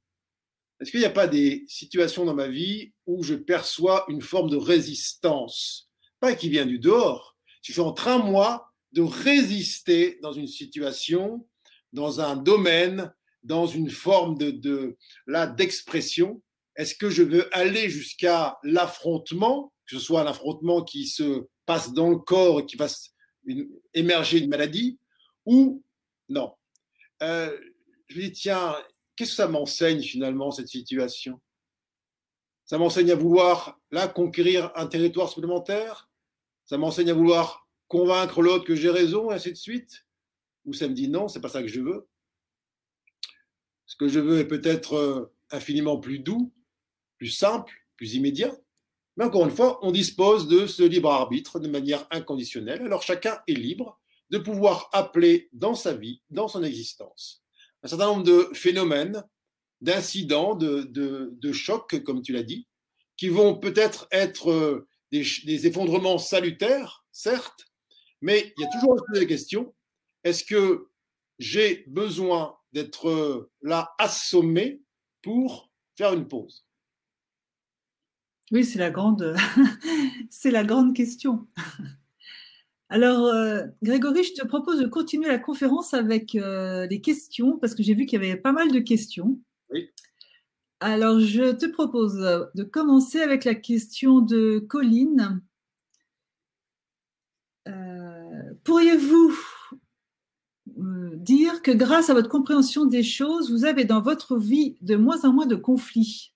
est-ce 0.81 0.91
qu'il 0.91 1.01
n'y 1.01 1.07
a 1.07 1.11
pas 1.11 1.27
des 1.27 1.64
situations 1.69 2.25
dans 2.25 2.35
ma 2.35 2.49
vie 2.49 2.93
où 3.07 3.23
je 3.23 3.35
perçois 3.35 4.05
une 4.09 4.21
forme 4.21 4.51
de 4.51 4.57
résistance? 4.57 5.89
Pas 6.21 6.35
qui 6.35 6.51
vient 6.51 6.67
du 6.67 6.79
dehors, 6.79 7.37
je 7.62 7.73
suis 7.73 7.81
en 7.81 7.93
train, 7.93 8.19
moi, 8.19 8.71
de 8.93 9.03
résister 9.03 10.19
dans 10.23 10.33
une 10.33 10.47
situation, 10.47 11.47
dans 11.93 12.21
un 12.21 12.37
domaine, 12.37 13.12
dans 13.43 13.67
une 13.67 13.91
forme 13.91 14.37
de, 14.37 14.51
de 14.51 14.97
là 15.27 15.47
d'expression. 15.47 16.43
Est-ce 16.77 16.95
que 16.95 17.11
je 17.11 17.22
veux 17.22 17.49
aller 17.57 17.89
jusqu'à 17.89 18.59
l'affrontement, 18.62 19.72
que 19.87 19.97
ce 19.97 20.03
soit 20.03 20.20
un 20.22 20.27
affrontement 20.27 20.83
qui 20.83 21.07
se 21.07 21.47
passe 21.64 21.93
dans 21.93 22.11
le 22.11 22.18
corps 22.18 22.61
et 22.61 22.66
qui 22.66 22.77
fasse 22.77 23.14
émerger 23.95 24.39
une 24.39 24.51
maladie, 24.51 24.99
ou 25.45 25.83
non? 26.29 26.55
Euh, 27.22 27.57
Je 28.09 28.16
me 28.16 28.22
dis, 28.22 28.33
tiens, 28.33 28.77
qu'est-ce 29.16 29.31
que 29.31 29.37
ça 29.37 29.49
m'enseigne 29.49 30.03
finalement, 30.03 30.51
cette 30.51 30.68
situation? 30.68 31.41
Ça 32.64 32.79
m'enseigne 32.79 33.12
à 33.12 33.14
vouloir, 33.14 33.81
là, 33.91 34.09
conquérir 34.09 34.70
un 34.74 34.87
territoire 34.87 35.29
supplémentaire? 35.29 36.11
Ça 36.64 36.77
m'enseigne 36.79 37.11
à 37.11 37.14
vouloir 37.14 37.68
convaincre 37.89 38.43
l'autre 38.43 38.64
que 38.64 38.74
j'ai 38.74 38.91
raison, 38.91 39.31
et 39.31 39.35
ainsi 39.35 39.53
de 39.53 39.57
suite? 39.57 40.05
Ou 40.64 40.72
ça 40.72 40.89
me 40.89 40.95
dit 40.95 41.09
non, 41.09 41.29
c'est 41.29 41.41
pas 41.41 41.49
ça 41.49 41.62
que 41.62 41.68
je 41.68 41.81
veux. 41.81 42.09
Ce 43.87 43.95
que 43.97 44.09
je 44.09 44.18
veux 44.18 44.41
est 44.41 44.49
peut-être 44.49 44.95
euh, 44.95 45.33
infiniment 45.53 45.99
plus 45.99 46.18
doux, 46.18 46.53
plus 47.19 47.31
simple, 47.31 47.73
plus 47.97 48.14
immédiat. 48.14 48.55
Mais 49.17 49.25
encore 49.25 49.45
une 49.45 49.55
fois, 49.55 49.79
on 49.83 49.93
dispose 49.93 50.49
de 50.49 50.67
ce 50.67 50.83
libre 50.83 51.11
arbitre 51.11 51.59
de 51.59 51.69
manière 51.69 52.07
inconditionnelle. 52.11 52.83
Alors 52.83 53.03
chacun 53.03 53.39
est 53.47 53.55
libre 53.55 53.99
de 54.31 54.39
pouvoir 54.39 54.91
appeler 54.93 55.49
dans 55.53 55.75
sa 55.75 55.95
vie, 55.95 56.21
dans 56.31 56.49
son 56.49 56.62
existence, 56.62 57.43
un 57.83 57.89
certain 57.89 58.07
nombre 58.07 58.25
de 58.25 58.51
phénomènes, 58.53 59.23
d'incidents, 59.81 60.55
de, 60.55 61.53
chocs, 61.53 62.03
comme 62.03 62.23
tu 62.23 62.33
l'as 62.33 62.43
dit, 62.43 62.67
qui 63.17 63.29
vont 63.29 63.57
peut-être 63.57 64.09
être 64.11 64.51
euh, 64.51 64.89
des, 65.12 65.67
effondrements 65.67 66.19
salutaires, 66.19 67.07
certes, 67.12 67.67
mais 68.21 68.53
il 68.57 68.62
y 68.62 68.64
a 68.64 68.71
toujours 68.73 68.97
la 69.12 69.25
question 69.25 69.75
est-ce 70.27 70.43
que 70.43 70.89
j'ai 71.39 71.85
besoin 71.87 72.59
d'être 72.73 73.49
là 73.62 73.95
assommé 73.97 74.83
pour 75.23 75.71
faire 75.97 76.14
une 76.14 76.27
pause? 76.27 76.66
Oui, 78.53 78.65
c'est 78.65 78.79
la 78.79 78.91
grande, 78.91 79.35
c'est 80.31 80.51
la 80.51 80.65
grande 80.65 80.95
question. 80.95 81.47
Alors, 82.89 83.27
euh, 83.27 83.65
Grégory, 83.83 84.23
je 84.23 84.35
te 84.41 84.47
propose 84.47 84.81
de 84.81 84.87
continuer 84.87 85.29
la 85.29 85.41
conférence 85.41 85.93
avec 85.95 86.37
euh, 86.37 86.87
des 86.87 87.01
questions, 87.01 87.59
parce 87.59 87.75
que 87.75 87.83
j'ai 87.83 87.95
vu 87.95 88.07
qu'il 88.07 88.23
y 88.23 88.25
avait 88.25 88.37
pas 88.41 88.53
mal 88.53 88.71
de 88.71 88.79
questions. 88.79 89.41
Oui. 89.71 89.91
Alors, 90.81 91.19
je 91.21 91.53
te 91.53 91.67
propose 91.67 92.15
de 92.55 92.63
commencer 92.63 93.21
avec 93.21 93.45
la 93.45 93.55
question 93.55 94.21
de 94.21 94.59
Colline. 94.59 95.41
Euh, 97.67 98.55
pourriez-vous 98.63 99.37
euh, 100.79 101.17
dire 101.17 101.63
que 101.63 101.73
grâce 101.73 102.11
à 102.11 102.15
votre 102.15 102.29
compréhension 102.29 102.85
des 102.85 103.03
choses, 103.03 103.51
vous 103.51 103.65
avez 103.65 103.85
dans 103.85 104.01
votre 104.01 104.37
vie 104.37 104.77
de 104.83 104.97
moins 104.97 105.25
en 105.25 105.33
moins 105.33 105.47
de 105.47 105.57
conflits? 105.57 106.33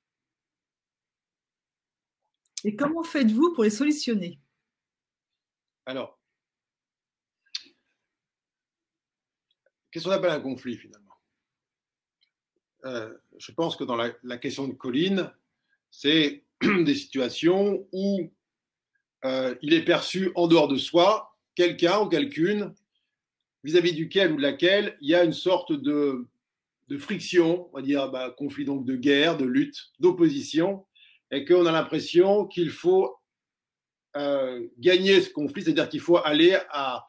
Et 2.64 2.76
comment 2.76 3.02
faites-vous 3.02 3.54
pour 3.54 3.64
les 3.64 3.70
solutionner? 3.70 4.38
Alors, 5.86 6.20
qu'est-ce 9.90 10.04
qu'on 10.04 10.10
appelle 10.10 10.30
un 10.30 10.40
conflit 10.40 10.76
finalement? 10.76 11.10
Euh, 12.84 13.16
je 13.38 13.52
pense 13.52 13.76
que 13.76 13.84
dans 13.84 13.96
la, 13.96 14.38
question 14.38 14.68
de 14.68 14.74
Colline, 14.74 15.32
c'est 15.90 16.44
des 16.62 16.94
situations 16.94 17.86
où 17.92 18.32
euh, 19.24 19.54
il 19.62 19.74
est 19.74 19.84
perçu 19.84 20.30
en 20.34 20.46
dehors 20.46 20.68
de 20.68 20.76
soi 20.76 21.36
quelqu'un 21.54 22.00
ou 22.00 22.08
quelqu'une 22.08 22.74
vis-à-vis 23.64 23.92
duquel 23.92 24.32
ou 24.32 24.36
de 24.36 24.42
laquelle 24.42 24.96
il 25.00 25.08
y 25.08 25.14
a 25.14 25.24
une 25.24 25.32
sorte 25.32 25.72
de, 25.72 26.26
friction, 26.98 27.68
on 27.70 27.76
va 27.76 27.82
dire 27.82 28.10
bah, 28.10 28.34
conflit 28.36 28.64
donc 28.64 28.84
de 28.84 28.96
guerre, 28.96 29.36
de 29.36 29.44
lutte, 29.44 29.92
d'opposition, 30.00 30.86
et 31.30 31.44
qu'on 31.44 31.66
a 31.66 31.72
l'impression 31.72 32.46
qu'il 32.46 32.70
faut 32.70 33.16
euh, 34.16 34.66
gagner 34.78 35.20
ce 35.20 35.30
conflit, 35.30 35.62
c'est-à-dire 35.62 35.88
qu'il 35.88 36.00
faut 36.00 36.18
aller 36.18 36.58
à, 36.70 37.06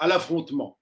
l'affrontement. 0.00 0.78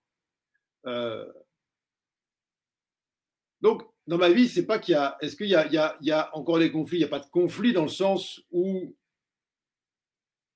Donc, 3.63 3.83
dans 4.07 4.19
ma 4.19 4.31
vie, 4.31 4.49
c'est 4.49 4.67
pas 4.67 4.79
qu'il 4.79 4.93
y 4.93 4.97
a. 4.97 5.17
Est-ce 5.21 5.37
qu'il 5.37 5.47
y, 5.47 5.55
a, 5.55 6.31
encore 6.37 6.59
des 6.59 6.73
conflits? 6.73 6.99
Il 6.99 7.01
n'y 7.01 7.07
a 7.07 7.09
pas 7.09 7.21
de 7.21 7.31
conflit 7.31 7.73
dans 7.73 7.85
le 7.85 7.89
sens 7.89 8.43
où, 8.51 8.95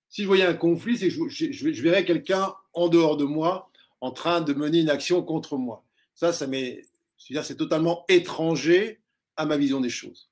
si 0.09 0.23
je 0.23 0.27
voyais 0.27 0.45
un 0.45 0.55
conflit, 0.55 0.99
c'est 0.99 1.09
que 1.09 1.29
je, 1.29 1.53
je, 1.53 1.83
verrais 1.83 2.05
quelqu'un 2.05 2.55
en 2.73 2.89
dehors 2.89 3.17
de 3.17 3.25
moi 3.25 3.71
en 4.01 4.11
train 4.11 4.41
de 4.41 4.53
mener 4.53 4.81
une 4.81 4.91
action 4.91 5.23
contre 5.23 5.57
moi. 5.57 5.85
Ça, 6.15 6.33
ça 6.33 6.47
m'est. 6.47 6.83
C'est 7.19 7.57
totalement 7.57 8.05
étranger 8.09 9.01
à 9.37 9.47
ma 9.47 9.57
vision 9.57 9.81
des 9.81 9.89
choses. 9.89 10.29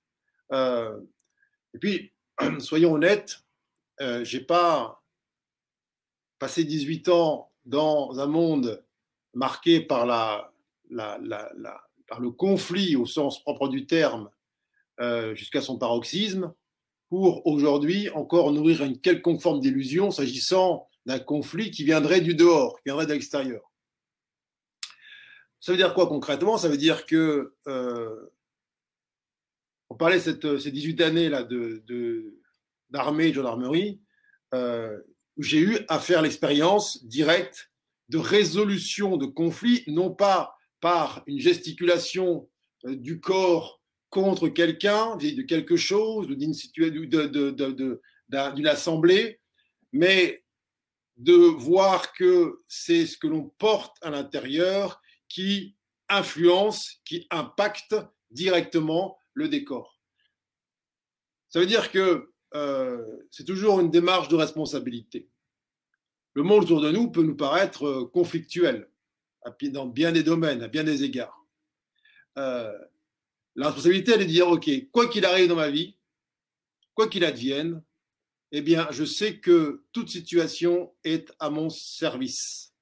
Euh, 0.53 1.01
et 1.75 1.79
puis, 1.79 2.13
soyons 2.61 2.95
honnêtes, 2.95 3.45
euh, 4.01 4.25
j'ai 4.25 4.41
pas 4.41 5.03
passé 6.39 6.65
18 6.65 7.09
ans 7.09 7.53
dans 7.65 8.19
un 8.19 8.27
monde 8.27 8.85
marqué 9.35 9.81
par 9.81 10.07
le 10.91 12.31
conflit 12.31 12.97
au 12.97 13.07
sens 13.07 13.43
propre 13.43 13.69
du 13.69 13.87
terme 13.87 14.31
euh, 15.01 15.35
jusqu'à 15.35 15.61
son 15.61 15.79
paroxysme, 15.79 16.55
pour 17.09 17.47
aujourd'hui 17.47 18.09
encore 18.11 18.53
nourrir 18.53 18.83
une 18.85 19.01
quelconque 19.01 19.41
forme 19.41 19.61
d'illusion 19.61 20.11
s'agissant 20.11 20.89
d'un 21.07 21.19
conflit 21.19 21.71
qui 21.71 21.85
viendrait 21.85 22.21
du 22.21 22.35
dehors, 22.35 22.77
qui 22.77 22.83
viendrait 22.87 23.07
de 23.07 23.13
l'extérieur. 23.13 23.73
Ça 25.61 25.73
veut 25.73 25.79
dire 25.79 25.95
quoi 25.95 26.07
concrètement? 26.07 26.59
Ça 26.59 26.69
veut 26.69 26.77
dire 26.77 27.07
que 27.07 27.55
euh, 27.67 28.34
on 29.95 29.97
parlait 29.97 30.19
cette, 30.19 30.59
ces 30.59 30.73
18 30.73 31.01
années 31.03 31.29
là 31.29 31.45
de, 31.45 32.35
d'armée 32.91 33.27
et 33.27 33.31
de 33.31 33.37
gendarmerie, 33.37 34.01
euh, 34.53 34.99
où 35.37 35.43
j'ai 35.45 35.61
eu 35.61 35.79
à 35.89 36.01
faire 36.01 36.21
l'expérience 36.21 37.05
directe 37.07 37.71
de 38.09 38.19
résolution 38.19 39.17
de 39.17 39.27
conflits, 39.27 39.85
non 39.87 40.11
pas 40.11 40.57
par 40.81 41.23
une 41.29 41.39
gesticulation 41.39 42.51
euh, 42.87 42.97
du 42.97 43.21
corps 43.21 43.81
contre 44.11 44.49
quelqu'un, 44.49 45.17
de 45.17 45.43
quelque 45.43 45.77
chose, 45.77 46.27
d'une 46.27 46.53
assemblée, 48.67 49.41
mais 49.93 50.45
de 51.19 51.35
voir 51.35 52.13
que 52.15 52.63
c'est 52.67 53.07
ce 53.07 53.17
que 53.17 53.29
l'on 53.29 53.45
porte 53.59 53.97
à 54.03 54.11
l'intérieur 54.11 55.01
qui 55.29 55.77
influence, 56.09 56.97
qui 57.05 57.29
impacte 57.31 57.95
directement 58.33 59.17
le 59.35 59.49
décor. 59.49 60.01
Ça 61.51 61.61
veut 61.61 61.67
dire 61.67 61.91
que 61.93 62.33
euh, 62.55 63.05
c'est 63.31 63.45
toujours 63.45 63.81
une 63.81 63.91
démarche 63.91 64.29
de 64.29 64.37
responsabilité. 64.37 65.29
Le 66.33 66.43
monde 66.43 66.65
autour 66.65 66.81
de 66.81 66.91
nous 66.91 67.11
peut 67.11 67.23
nous 67.23 67.37
paraître 67.37 67.87
euh, 67.87 68.07
conflictuel 68.07 68.89
dans 69.63 69.87
bien 69.87 70.11
des 70.11 70.23
domaines, 70.23 70.63
à 70.63 70.69
bien 70.69 70.85
des 70.85 71.05
égards. 71.05 71.47
Euh, 72.39 72.73
la 73.57 73.67
responsabilité, 73.67 74.13
elle 74.13 74.23
est 74.23 74.27
de 74.27 74.31
dire, 74.31 74.49
OK, 74.49 74.69
quoi 74.91 75.09
qu'il 75.09 75.25
arrive 75.25 75.49
dans 75.49 75.57
ma 75.57 75.71
vie, 75.71 75.97
quoi 76.95 77.09
qu'il 77.09 77.25
advienne, 77.25 77.83
eh 78.53 78.63
bien, 78.63 78.89
je 78.91 79.05
sais 79.05 79.39
que 79.39 79.85
toute 79.93 80.09
situation 80.09 80.95
est 81.05 81.33
à 81.39 81.51
mon 81.51 81.71
service. 81.71 82.73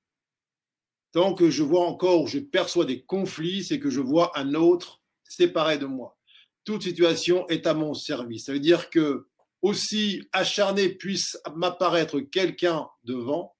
Tant 1.13 1.35
que 1.35 1.51
je 1.51 1.63
vois 1.63 1.87
encore, 1.87 2.27
je 2.27 2.39
perçois 2.39 2.85
des 2.85 3.03
conflits, 3.03 3.65
c'est 3.65 3.81
que 3.81 3.91
je 3.91 4.01
vois 4.01 4.39
un 4.39 4.55
autre 4.55 5.03
séparé 5.25 5.79
de 5.79 5.87
moi. 5.87 6.19
Toute 6.65 6.83
situation 6.83 7.47
est 7.49 7.67
à 7.67 7.75
mon 7.75 7.95
service. 7.95 8.47
Ça 8.47 8.53
veut 8.53 8.61
dire 8.61 8.91
que 8.91 9.27
aussi 9.63 10.29
acharné 10.33 10.89
puisse 10.89 11.39
m'apparaître 11.55 12.21
quelqu'un 12.21 12.89
devant, 13.05 13.57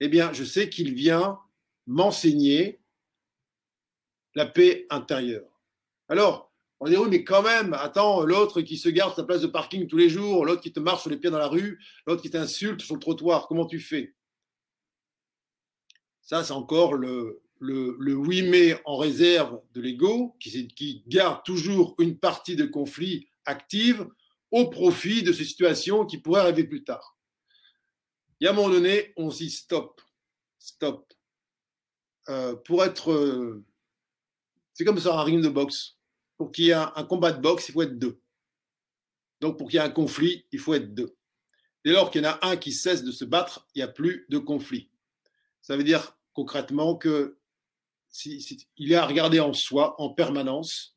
eh 0.00 0.08
bien, 0.08 0.32
je 0.32 0.44
sais 0.44 0.68
qu'il 0.68 0.94
vient 0.94 1.38
m'enseigner 1.86 2.80
la 4.34 4.44
paix 4.44 4.86
intérieure. 4.90 5.48
Alors, 6.08 6.52
on 6.80 6.88
dit 6.88 6.96
oui, 6.96 7.08
mais 7.08 7.24
quand 7.24 7.42
même, 7.42 7.72
attends, 7.72 8.22
l'autre 8.24 8.60
qui 8.60 8.76
se 8.76 8.90
garde 8.90 9.16
sa 9.16 9.24
place 9.24 9.40
de 9.40 9.46
parking 9.46 9.86
tous 9.86 9.96
les 9.96 10.10
jours, 10.10 10.44
l'autre 10.44 10.60
qui 10.60 10.72
te 10.72 10.80
marche 10.80 11.02
sur 11.02 11.10
les 11.10 11.16
pieds 11.16 11.30
dans 11.30 11.38
la 11.38 11.48
rue, 11.48 11.82
l'autre 12.06 12.20
qui 12.20 12.30
t'insulte 12.30 12.82
sur 12.82 12.94
le 12.94 13.00
trottoir, 13.00 13.48
comment 13.48 13.64
tu 13.64 13.80
fais? 13.80 14.14
Ça, 16.20 16.44
c'est 16.44 16.52
encore 16.52 16.94
le, 16.94 17.42
le, 17.58 17.96
le 17.98 18.14
oui 18.14 18.42
mais 18.42 18.80
en 18.84 18.96
réserve 18.96 19.60
de 19.74 19.80
l'ego, 19.80 20.36
qui, 20.40 21.04
garde 21.06 21.42
toujours 21.44 21.94
une 21.98 22.18
partie 22.18 22.56
de 22.56 22.66
conflit 22.66 23.28
active 23.44 24.06
au 24.50 24.68
profit 24.68 25.22
de 25.22 25.32
ces 25.32 25.44
situations 25.44 26.06
qui 26.06 26.18
pourraient 26.18 26.40
arriver 26.40 26.64
plus 26.64 26.84
tard. 26.84 27.16
Et 28.40 28.46
à 28.46 28.50
un 28.50 28.52
moment 28.52 28.68
donné, 28.68 29.12
on 29.16 29.28
dit 29.28 29.50
stop, 29.50 30.00
stop. 30.58 31.12
Euh, 32.28 32.56
pour 32.56 32.84
être. 32.84 33.12
Euh, 33.12 33.64
c'est 34.74 34.84
comme 34.84 34.98
ça 34.98 35.18
un 35.18 35.22
ring 35.22 35.42
de 35.42 35.48
boxe. 35.48 35.96
Pour 36.36 36.52
qu'il 36.52 36.66
y 36.66 36.70
ait 36.70 36.74
un, 36.74 37.04
combat 37.04 37.32
de 37.32 37.40
boxe, 37.40 37.68
il 37.68 37.72
faut 37.72 37.82
être 37.82 37.98
deux. 37.98 38.20
Donc 39.40 39.56
pour 39.56 39.68
qu'il 39.68 39.78
y 39.78 39.82
ait 39.82 39.86
un 39.86 39.90
conflit, 39.90 40.44
il 40.52 40.58
faut 40.58 40.74
être 40.74 40.94
deux. 40.94 41.16
Dès 41.84 41.92
lors 41.92 42.10
qu'il 42.10 42.22
y 42.22 42.26
en 42.26 42.30
a 42.30 42.38
un 42.46 42.56
qui 42.56 42.72
cesse 42.72 43.04
de 43.04 43.12
se 43.12 43.24
battre, 43.24 43.66
il 43.74 43.78
n'y 43.78 43.84
a 43.84 43.88
plus 43.88 44.26
de 44.28 44.36
conflit. 44.38 44.90
Ça 45.62 45.76
veut 45.76 45.84
dire 45.84 46.18
concrètement 46.34 46.94
que 46.94 47.38
si, 48.16 48.66
il 48.78 48.92
est 48.92 48.96
à 48.96 49.06
regarder 49.06 49.40
en 49.40 49.52
soi 49.52 49.94
en 50.00 50.10
permanence 50.10 50.96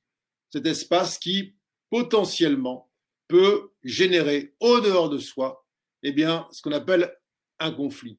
cet 0.52 0.66
espace 0.66 1.18
qui 1.18 1.56
potentiellement 1.90 2.90
peut 3.28 3.72
générer 3.84 4.56
au 4.60 4.80
dehors 4.80 5.10
de 5.10 5.18
soi, 5.18 5.66
eh 6.02 6.12
bien, 6.12 6.48
ce 6.52 6.62
qu'on 6.62 6.72
appelle 6.72 7.14
un 7.60 7.72
conflit. 7.72 8.18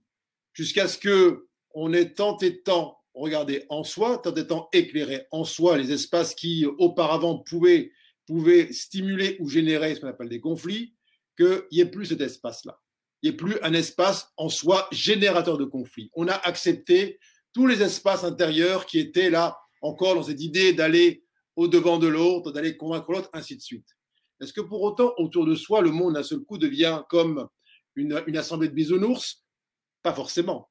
Jusqu'à 0.53 0.87
ce 0.87 0.99
que 0.99 1.49
on 1.73 1.93
ait 1.93 2.13
tant 2.13 2.37
et 2.39 2.63
tant 2.63 2.99
regardé 3.15 3.65
en 3.69 3.85
soi, 3.85 4.19
tant 4.19 4.35
et 4.35 4.47
tant 4.47 4.69
éclairé 4.73 5.27
en 5.31 5.45
soi 5.45 5.79
les 5.79 5.93
espaces 5.93 6.35
qui 6.35 6.67
auparavant 6.67 7.39
pouvaient, 7.39 7.93
pouvaient 8.27 8.73
stimuler 8.73 9.37
ou 9.41 9.49
générer 9.49 9.95
ce 9.95 10.01
qu'on 10.01 10.09
appelle 10.09 10.29
des 10.29 10.41
conflits, 10.41 10.95
qu'il 11.37 11.65
n'y 11.73 11.81
ait 11.81 11.91
plus 11.91 12.07
cet 12.07 12.21
espace-là. 12.21 12.79
Il 13.23 13.31
n'y 13.31 13.35
ait 13.35 13.37
plus 13.37 13.59
un 13.63 13.73
espace 13.73 14.33
en 14.37 14.49
soi 14.49 14.89
générateur 14.93 15.59
de 15.59 15.65
conflits. 15.65 16.11
On 16.15 16.29
a 16.29 16.35
accepté 16.35 17.19
tous 17.53 17.67
les 17.67 17.83
espaces 17.83 18.25
intérieurs 18.25 18.87
qui 18.87 18.99
étaient 18.99 19.31
là 19.31 19.59
encore 19.83 20.15
dans 20.15 20.23
cette 20.23 20.41
idée 20.41 20.73
d'aller 20.73 21.25
au 21.57 21.69
devant 21.69 21.99
de 21.99 22.07
l'autre, 22.07 22.53
d'aller 22.53 22.77
convaincre 22.77 23.13
l'autre, 23.13 23.31
ainsi 23.33 23.57
de 23.57 23.61
suite. 23.61 23.87
Est-ce 24.41 24.53
que 24.53 24.61
pour 24.61 24.83
autant, 24.83 25.13
autour 25.19 25.47
de 25.47 25.55
soi, 25.55 25.83
le 25.83 25.91
monde 25.91 26.15
d'un 26.15 26.23
seul 26.23 26.41
coup 26.41 26.59
devient 26.59 27.03
comme 27.09 27.49
une, 27.95 28.13
assemblée 28.37 28.69
de 28.69 28.75
bisounours? 28.75 29.45
Pas 30.03 30.15
forcément. 30.15 30.71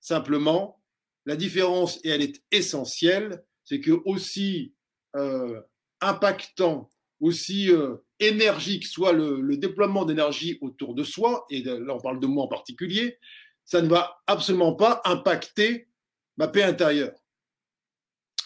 Simplement, 0.00 0.80
la 1.26 1.36
différence, 1.36 2.00
et 2.04 2.08
elle 2.08 2.22
est 2.22 2.42
essentielle, 2.50 3.44
c'est 3.64 3.80
que 3.80 4.00
aussi 4.06 4.74
euh, 5.16 5.60
impactant, 6.00 6.90
aussi 7.20 7.70
euh, 7.70 7.96
énergique 8.18 8.86
soit 8.86 9.12
le, 9.12 9.56
déploiement 9.58 10.06
d'énergie 10.06 10.56
autour 10.62 10.94
de 10.94 11.04
soi, 11.04 11.44
et 11.50 11.62
là 11.62 11.94
on 11.94 12.00
parle 12.00 12.20
de 12.20 12.26
moi 12.26 12.44
en 12.44 12.48
particulier, 12.48 13.18
ça 13.66 13.82
ne 13.82 13.88
va 13.88 14.22
absolument 14.26 14.74
pas 14.74 15.02
impacter 15.04 15.89
ma 16.36 16.48
paix 16.48 16.62
intérieure. 16.62 17.14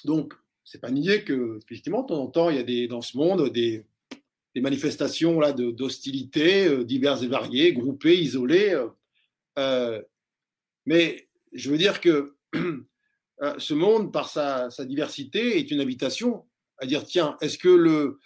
Donc, 0.05 0.35
c'est 0.65 0.81
pas 0.81 0.91
nier 0.91 1.25
que, 1.25 1.59
effectivement, 1.63 2.03
de 2.03 2.09
temps 2.09 2.23
en 2.23 2.29
temps, 2.29 2.51
il 2.51 2.57
y 2.57 2.85
a 2.85 2.87
dans 2.89 3.03
ce 3.03 3.17
monde 3.17 3.51
des, 3.51 3.87
manifestations 4.57 5.41
là 5.41 5.53
d'hostilité 5.53 6.67
euh, 6.67 6.85
diverses 6.85 7.23
et 7.23 7.27
variées, 7.27 7.73
groupées, 7.73 8.19
isolées. 8.21 8.73
Euh, 8.73 8.89
euh, 9.59 10.03
mais 10.87 11.29
je 11.53 11.71
veux 11.71 11.79
dire 11.79 12.01
que 12.01 12.37
ce 13.59 13.75
monde, 13.75 14.13
par 14.13 14.29
sa, 14.29 14.69
diversité, 14.85 15.59
est 15.59 15.71
une 15.71 15.81
invitation 15.81 16.47
à 16.79 16.87
dire 16.87 17.05
tiens, 17.05 17.37
est-ce 17.41 17.59
que 17.59 17.69
le 17.69 18.19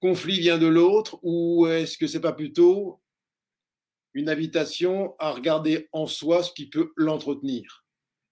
conflit 0.00 0.40
vient 0.40 0.58
de 0.58 0.66
l'autre 0.66 1.18
ou 1.22 1.66
est-ce 1.66 1.98
que 1.98 2.06
c'est 2.06 2.20
pas 2.20 2.32
plutôt 2.32 3.00
une 4.14 4.28
invitation 4.28 5.14
à 5.18 5.32
regarder 5.32 5.88
en 5.92 6.06
soi 6.06 6.42
ce 6.42 6.52
qui 6.52 6.68
peut 6.68 6.92
l'entretenir? 6.96 7.84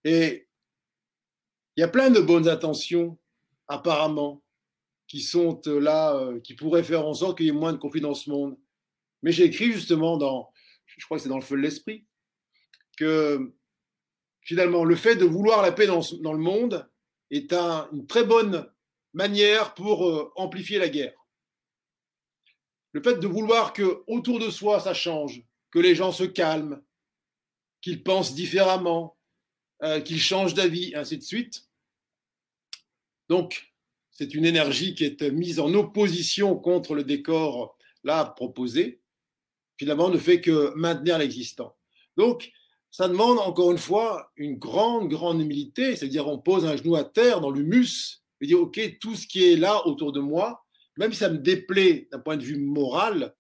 Et 0.05 0.49
il 1.77 1.81
y 1.81 1.85
a 1.85 1.89
plein 1.89 2.11
de 2.11 2.21
bonnes 2.21 2.49
intentions, 2.49 3.19
apparemment, 3.69 4.43
qui 5.09 5.21
sont 5.21 5.61
euh, 5.67 5.79
là, 5.79 6.15
euh, 6.17 6.41
qui 6.41 6.55
pourraient 6.55 6.85
faire 6.85 7.07
en 7.07 7.15
sorte 7.15 7.37
qu'il 7.39 7.47
y 7.47 7.51
ait 7.51 7.53
moins 7.53 7.73
de 7.73 7.79
conflits 7.79 8.01
dans 8.01 8.15
ce 8.15 8.31
monde. 8.31 8.57
Mais 9.23 9.33
j'ai 9.33 9.45
écrit 9.45 9.73
justement 9.73 10.17
dans, 10.17 10.53
je 10.87 11.05
crois 11.05 11.17
que 11.17 11.23
c'est 11.23 11.29
dans 11.29 11.39
le 11.39 11.43
feu 11.43 11.57
de 11.57 11.63
l'esprit, 11.63 12.05
que 12.97 13.55
finalement 14.43 14.85
le 14.85 14.97
fait 14.97 15.17
de 15.17 15.25
vouloir 15.25 15.63
la 15.63 15.73
paix 15.73 15.87
dans, 15.87 16.03
le 16.33 16.39
monde 16.39 16.89
est 17.31 17.53
un, 17.53 17.89
une 17.93 18.07
très 18.07 18.25
bonne 18.25 18.71
manière 19.13 19.75
pour 19.75 20.09
euh, 20.09 20.33
amplifier 20.37 20.79
la 20.79 20.89
guerre. 20.89 21.15
Le 22.93 23.03
fait 23.03 23.17
de 23.17 23.27
vouloir 23.27 23.73
que 23.73 24.05
autour 24.07 24.39
de 24.39 24.51
soi 24.51 24.79
ça 24.79 24.95
change, 24.95 25.43
que 25.71 25.79
les 25.79 25.95
gens 25.95 26.13
se 26.13 26.25
calment, 26.25 26.81
qu'ils 27.81 28.03
pensent 28.03 28.35
différemment, 28.35 29.14
qu'ils 30.05 30.21
changent 30.21 30.55
d'avis, 30.55 30.95
ainsi 30.95 31.19
de 31.19 31.23
suite. 31.23 31.69
Donc, 33.29 33.75
c'est 34.11 34.35
une 34.35 34.45
énergie 34.45 34.95
qui 34.95 35.05
est 35.05 35.31
mise 35.31 35.61
en 35.61 35.73
opposition 35.75 36.57
contre 36.57 36.95
le 36.95 37.05
décor 37.05 37.77
là 38.05 38.25
proposé, 38.25 39.01
finalement 39.77 40.11
ne 40.11 40.19
fait 40.19 40.41
que 40.41 40.73
maintenir 40.77 41.19
l'existant. 41.19 41.77
Donc, 42.17 42.53
ça 42.91 43.09
demande 43.09 43.39
encore 43.41 43.73
une 43.73 43.79
fois 43.79 44.31
une 44.37 44.57
grande, 44.57 45.09
grande 45.09 45.41
humilité, 45.41 45.97
c'est-à-dire 45.97 46.29
on 46.29 46.39
pose 46.39 46.65
un 46.65 46.77
genou 46.77 46.95
à 46.95 47.03
terre 47.03 47.41
dans 47.41 47.51
l'humus 47.51 48.23
et 48.41 48.47
dire, 48.47 48.61
OK, 48.61 48.81
tout 49.01 49.17
ce 49.17 49.27
qui 49.27 49.45
est 49.45 49.57
là 49.57 49.85
autour 49.87 50.13
de 50.13 50.21
moi, 50.21 50.65
même 50.97 51.13
si 51.13 51.19
ça 51.19 51.29
me 51.29 51.39
déplaît 51.39 52.09
d'un 52.13 52.21
point 52.21 52.37
de 52.37 52.45
vue 52.45 52.59
moral, 52.59 53.35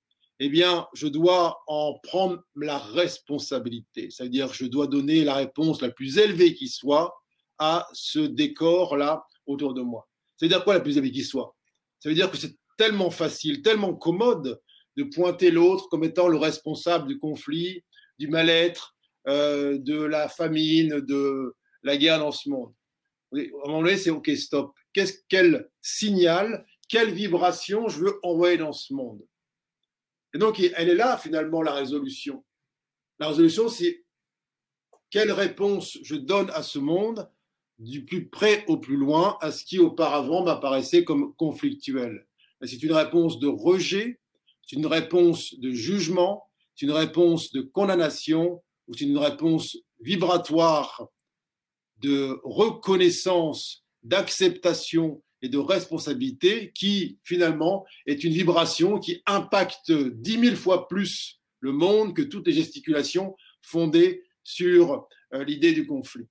eh 0.44 0.48
bien, 0.50 0.86
je 0.92 1.06
dois 1.06 1.62
en 1.66 1.98
prendre 2.02 2.42
la 2.54 2.76
responsabilité. 2.76 4.10
C'est-à-dire, 4.10 4.52
je 4.52 4.66
dois 4.66 4.86
donner 4.86 5.24
la 5.24 5.34
réponse 5.34 5.80
la 5.80 5.90
plus 5.90 6.18
élevée 6.18 6.54
qui 6.54 6.68
soit 6.68 7.14
à 7.58 7.88
ce 7.94 8.18
décor-là 8.18 9.24
autour 9.46 9.72
de 9.72 9.80
moi. 9.80 10.06
Ça 10.36 10.44
veut 10.44 10.50
dire 10.50 10.62
quoi 10.62 10.74
la 10.74 10.80
plus 10.80 10.98
élevée 10.98 11.12
qui 11.12 11.24
soit? 11.24 11.56
Ça 11.98 12.10
veut 12.10 12.14
dire 12.14 12.30
que 12.30 12.36
c'est 12.36 12.56
tellement 12.76 13.10
facile, 13.10 13.62
tellement 13.62 13.94
commode 13.94 14.60
de 14.98 15.04
pointer 15.04 15.50
l'autre 15.50 15.88
comme 15.88 16.04
étant 16.04 16.28
le 16.28 16.36
responsable 16.36 17.06
du 17.06 17.18
conflit, 17.18 17.82
du 18.18 18.28
mal-être, 18.28 18.94
euh, 19.26 19.78
de 19.78 19.98
la 19.98 20.28
famine, 20.28 21.00
de 21.00 21.54
la 21.82 21.96
guerre 21.96 22.18
dans 22.18 22.32
ce 22.32 22.50
monde. 22.50 22.74
À 23.32 23.38
un 23.38 23.68
moment 23.68 23.82
donné, 23.82 23.96
c'est 23.96 24.10
OK, 24.10 24.30
stop. 24.36 24.74
Qu'est-ce, 24.92 25.20
quel 25.28 25.70
signal, 25.80 26.66
quelle 26.88 27.12
vibration 27.12 27.88
je 27.88 28.00
veux 28.00 28.20
envoyer 28.22 28.58
dans 28.58 28.72
ce 28.72 28.92
monde? 28.92 29.22
Et 30.34 30.38
donc, 30.38 30.60
elle 30.60 30.88
est 30.88 30.94
là, 30.96 31.16
finalement, 31.16 31.62
la 31.62 31.72
résolution. 31.72 32.44
La 33.20 33.28
résolution, 33.28 33.68
c'est 33.68 34.04
quelle 35.10 35.30
réponse 35.30 35.96
je 36.02 36.16
donne 36.16 36.50
à 36.50 36.62
ce 36.62 36.80
monde 36.80 37.30
du 37.78 38.04
plus 38.04 38.28
près 38.28 38.64
au 38.66 38.76
plus 38.78 38.96
loin 38.96 39.38
à 39.40 39.52
ce 39.52 39.64
qui 39.64 39.78
auparavant 39.78 40.44
m'apparaissait 40.44 41.04
comme 41.04 41.34
conflictuel. 41.36 42.26
C'est 42.62 42.82
une 42.82 42.92
réponse 42.92 43.38
de 43.38 43.46
rejet, 43.46 44.20
c'est 44.66 44.76
une 44.76 44.86
réponse 44.86 45.58
de 45.58 45.70
jugement, 45.70 46.48
c'est 46.74 46.86
une 46.86 46.92
réponse 46.92 47.52
de 47.52 47.60
condamnation 47.60 48.62
ou 48.88 48.94
c'est 48.94 49.04
une 49.04 49.18
réponse 49.18 49.76
vibratoire 50.00 51.08
de 51.98 52.40
reconnaissance, 52.42 53.84
d'acceptation 54.02 55.22
et 55.44 55.50
de 55.50 55.58
responsabilité 55.58 56.72
qui 56.74 57.18
finalement 57.22 57.84
est 58.06 58.24
une 58.24 58.32
vibration 58.32 58.98
qui 58.98 59.22
impacte 59.26 59.92
dix 59.92 60.38
mille 60.38 60.56
fois 60.56 60.88
plus 60.88 61.38
le 61.60 61.72
monde 61.72 62.14
que 62.14 62.22
toutes 62.22 62.46
les 62.46 62.54
gesticulations 62.54 63.36
fondées 63.60 64.24
sur 64.42 65.06
euh, 65.34 65.44
l'idée 65.44 65.72
du 65.72 65.86
conflit. 65.86 66.26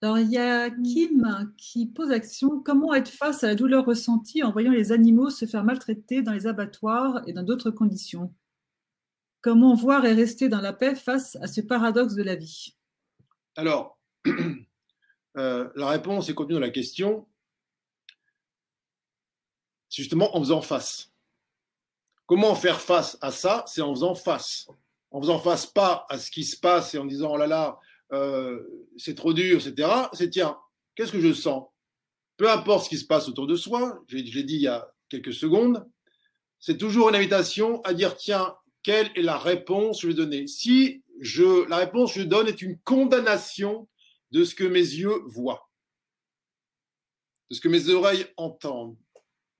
Alors, 0.00 0.18
il 0.18 0.30
y 0.30 0.38
a 0.38 0.70
Kim 0.70 1.52
qui 1.58 1.86
pose 1.86 2.12
action. 2.12 2.60
Comment 2.60 2.94
être 2.94 3.10
face 3.10 3.44
à 3.44 3.48
la 3.48 3.54
douleur 3.54 3.84
ressentie 3.84 4.42
en 4.42 4.50
voyant 4.50 4.72
les 4.72 4.90
animaux 4.90 5.28
se 5.28 5.44
faire 5.44 5.64
maltraiter 5.64 6.22
dans 6.22 6.32
les 6.32 6.46
abattoirs 6.46 7.20
et 7.26 7.34
dans 7.34 7.42
d'autres 7.42 7.70
conditions? 7.70 8.32
Comment 9.42 9.74
voir 9.74 10.06
et 10.06 10.14
rester 10.14 10.48
dans 10.48 10.62
la 10.62 10.72
paix 10.72 10.94
face 10.94 11.36
à 11.42 11.46
ce 11.46 11.60
paradoxe 11.60 12.14
de 12.14 12.22
la 12.22 12.36
vie? 12.36 12.74
Alors, 13.54 13.98
euh, 15.38 15.68
la 15.76 15.88
réponse 15.88 16.28
est 16.28 16.34
contenue 16.34 16.54
dans 16.54 16.60
la 16.60 16.70
question. 16.70 17.26
C'est 19.88 20.02
justement 20.02 20.36
en 20.36 20.40
faisant 20.40 20.60
face. 20.60 21.12
Comment 22.26 22.54
faire 22.54 22.80
face 22.80 23.16
à 23.20 23.30
ça? 23.30 23.64
C'est 23.66 23.80
en 23.80 23.94
faisant 23.94 24.14
face. 24.14 24.68
En 25.10 25.20
faisant 25.20 25.38
face 25.38 25.64
pas 25.64 26.06
à 26.10 26.18
ce 26.18 26.30
qui 26.30 26.44
se 26.44 26.58
passe 26.58 26.94
et 26.94 26.98
en 26.98 27.06
disant 27.06 27.30
oh 27.32 27.36
là 27.36 27.46
là, 27.46 27.78
euh, 28.12 28.62
c'est 28.96 29.14
trop 29.14 29.32
dur, 29.32 29.64
etc. 29.66 29.88
C'est 30.12 30.30
tiens, 30.30 30.58
qu'est-ce 30.94 31.12
que 31.12 31.20
je 31.20 31.32
sens? 31.32 31.68
Peu 32.36 32.50
importe 32.50 32.84
ce 32.84 32.88
qui 32.90 32.98
se 32.98 33.06
passe 33.06 33.28
autour 33.28 33.46
de 33.46 33.56
soi, 33.56 34.02
je 34.08 34.16
l'ai 34.16 34.42
dit 34.42 34.56
il 34.56 34.62
y 34.62 34.68
a 34.68 34.92
quelques 35.08 35.32
secondes, 35.32 35.88
c'est 36.60 36.76
toujours 36.76 37.08
une 37.08 37.14
invitation 37.14 37.80
à 37.82 37.94
dire 37.94 38.16
tiens, 38.16 38.54
quelle 38.82 39.10
est 39.14 39.22
la 39.22 39.38
réponse 39.38 39.98
que 39.98 40.02
je 40.02 40.08
vais 40.08 40.14
donner? 40.14 40.46
Si 40.46 41.02
je, 41.20 41.68
la 41.68 41.76
réponse 41.76 42.12
que 42.12 42.20
je 42.20 42.24
donne 42.26 42.48
est 42.48 42.62
une 42.62 42.78
condamnation 42.80 43.88
de 44.30 44.44
ce 44.44 44.54
que 44.54 44.64
mes 44.64 44.78
yeux 44.78 45.22
voient, 45.26 45.70
de 47.50 47.54
ce 47.54 47.60
que 47.60 47.68
mes 47.68 47.88
oreilles 47.88 48.26
entendent, 48.36 48.98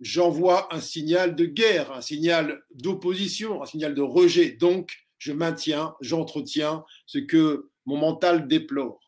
j'envoie 0.00 0.72
un 0.74 0.80
signal 0.80 1.34
de 1.34 1.46
guerre, 1.46 1.92
un 1.92 2.00
signal 2.00 2.62
d'opposition, 2.70 3.62
un 3.62 3.66
signal 3.66 3.94
de 3.94 4.02
rejet. 4.02 4.52
Donc, 4.52 4.96
je 5.18 5.32
maintiens, 5.32 5.94
j'entretiens 6.00 6.84
ce 7.06 7.18
que 7.18 7.70
mon 7.86 7.96
mental 7.96 8.46
déplore. 8.46 9.00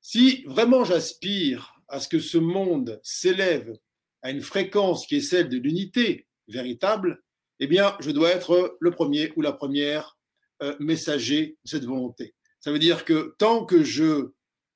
Si 0.00 0.42
vraiment 0.46 0.84
j'aspire 0.84 1.74
à 1.88 2.00
ce 2.00 2.08
que 2.08 2.20
ce 2.20 2.38
monde 2.38 3.00
s'élève 3.02 3.78
à 4.22 4.30
une 4.30 4.42
fréquence 4.42 5.06
qui 5.06 5.16
est 5.16 5.20
celle 5.20 5.48
de 5.48 5.58
l'unité 5.58 6.26
véritable, 6.48 7.22
eh 7.60 7.66
bien, 7.66 7.96
je 8.00 8.10
dois 8.10 8.30
être 8.30 8.76
le 8.80 8.90
premier 8.90 9.32
ou 9.36 9.40
la 9.40 9.52
première 9.52 10.18
euh, 10.62 10.76
messager 10.80 11.56
de 11.64 11.70
cette 11.70 11.84
volonté. 11.84 12.34
Ça 12.60 12.72
veut 12.72 12.78
dire 12.78 13.04
que 13.04 13.34
tant 13.38 13.64
que 13.64 13.84
je 13.84 14.32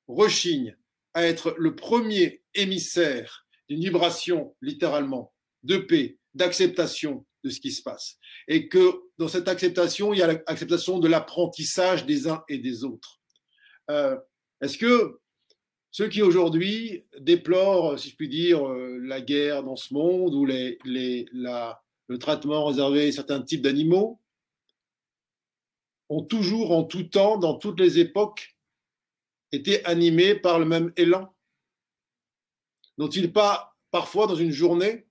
rechigne 0.09 0.75
à 1.13 1.25
être 1.25 1.55
le 1.57 1.75
premier 1.75 2.43
émissaire 2.55 3.45
d'une 3.69 3.79
vibration, 3.79 4.55
littéralement, 4.61 5.33
de 5.63 5.77
paix, 5.77 6.17
d'acceptation 6.33 7.25
de 7.43 7.49
ce 7.49 7.61
qui 7.61 7.71
se 7.71 7.81
passe, 7.81 8.17
et 8.47 8.67
que 8.67 9.01
dans 9.17 9.29
cette 9.29 9.47
acceptation, 9.47 10.13
il 10.13 10.19
y 10.19 10.21
a 10.21 10.27
l'acceptation 10.27 10.99
de 10.99 11.07
l'apprentissage 11.07 12.05
des 12.05 12.27
uns 12.27 12.43
et 12.49 12.57
des 12.57 12.83
autres. 12.83 13.21
Euh, 13.89 14.17
est-ce 14.61 14.77
que 14.77 15.19
ceux 15.91 16.09
qui 16.09 16.21
aujourd'hui 16.21 17.05
déplorent, 17.19 17.97
si 17.97 18.09
je 18.09 18.15
puis 18.15 18.29
dire, 18.29 18.67
euh, 18.67 18.99
la 19.01 19.21
guerre 19.21 19.63
dans 19.63 19.75
ce 19.75 19.93
monde 19.93 20.33
ou 20.35 20.45
le 20.45 22.17
traitement 22.17 22.65
réservé 22.65 23.07
à 23.07 23.11
certains 23.11 23.41
types 23.41 23.61
d'animaux, 23.61 24.19
ont 26.09 26.23
toujours, 26.23 26.71
en 26.71 26.83
tout 26.83 27.03
temps, 27.03 27.37
dans 27.37 27.55
toutes 27.55 27.79
les 27.79 27.99
époques, 27.99 28.55
été 29.51 29.83
animés 29.85 30.35
par 30.35 30.59
le 30.59 30.65
même 30.65 30.93
élan 30.95 31.35
N'ont-ils 32.99 33.31
pas, 33.31 33.77
parfois, 33.91 34.27
dans 34.27 34.35
une 34.35 34.51
journée, 34.51 35.07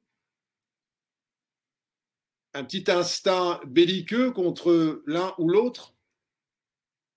un 2.52 2.64
petit 2.64 2.90
instinct 2.90 3.60
belliqueux 3.66 4.30
contre 4.30 5.02
l'un 5.06 5.34
ou 5.38 5.48
l'autre. 5.48 5.94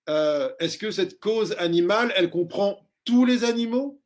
Euh, 0.08 0.50
est-ce 0.60 0.78
que 0.78 0.90
cette 0.90 1.20
cause 1.20 1.52
animale, 1.58 2.12
elle 2.16 2.30
comprend 2.30 2.88
tous 3.04 3.26
les 3.26 3.44
animaux? 3.44 4.02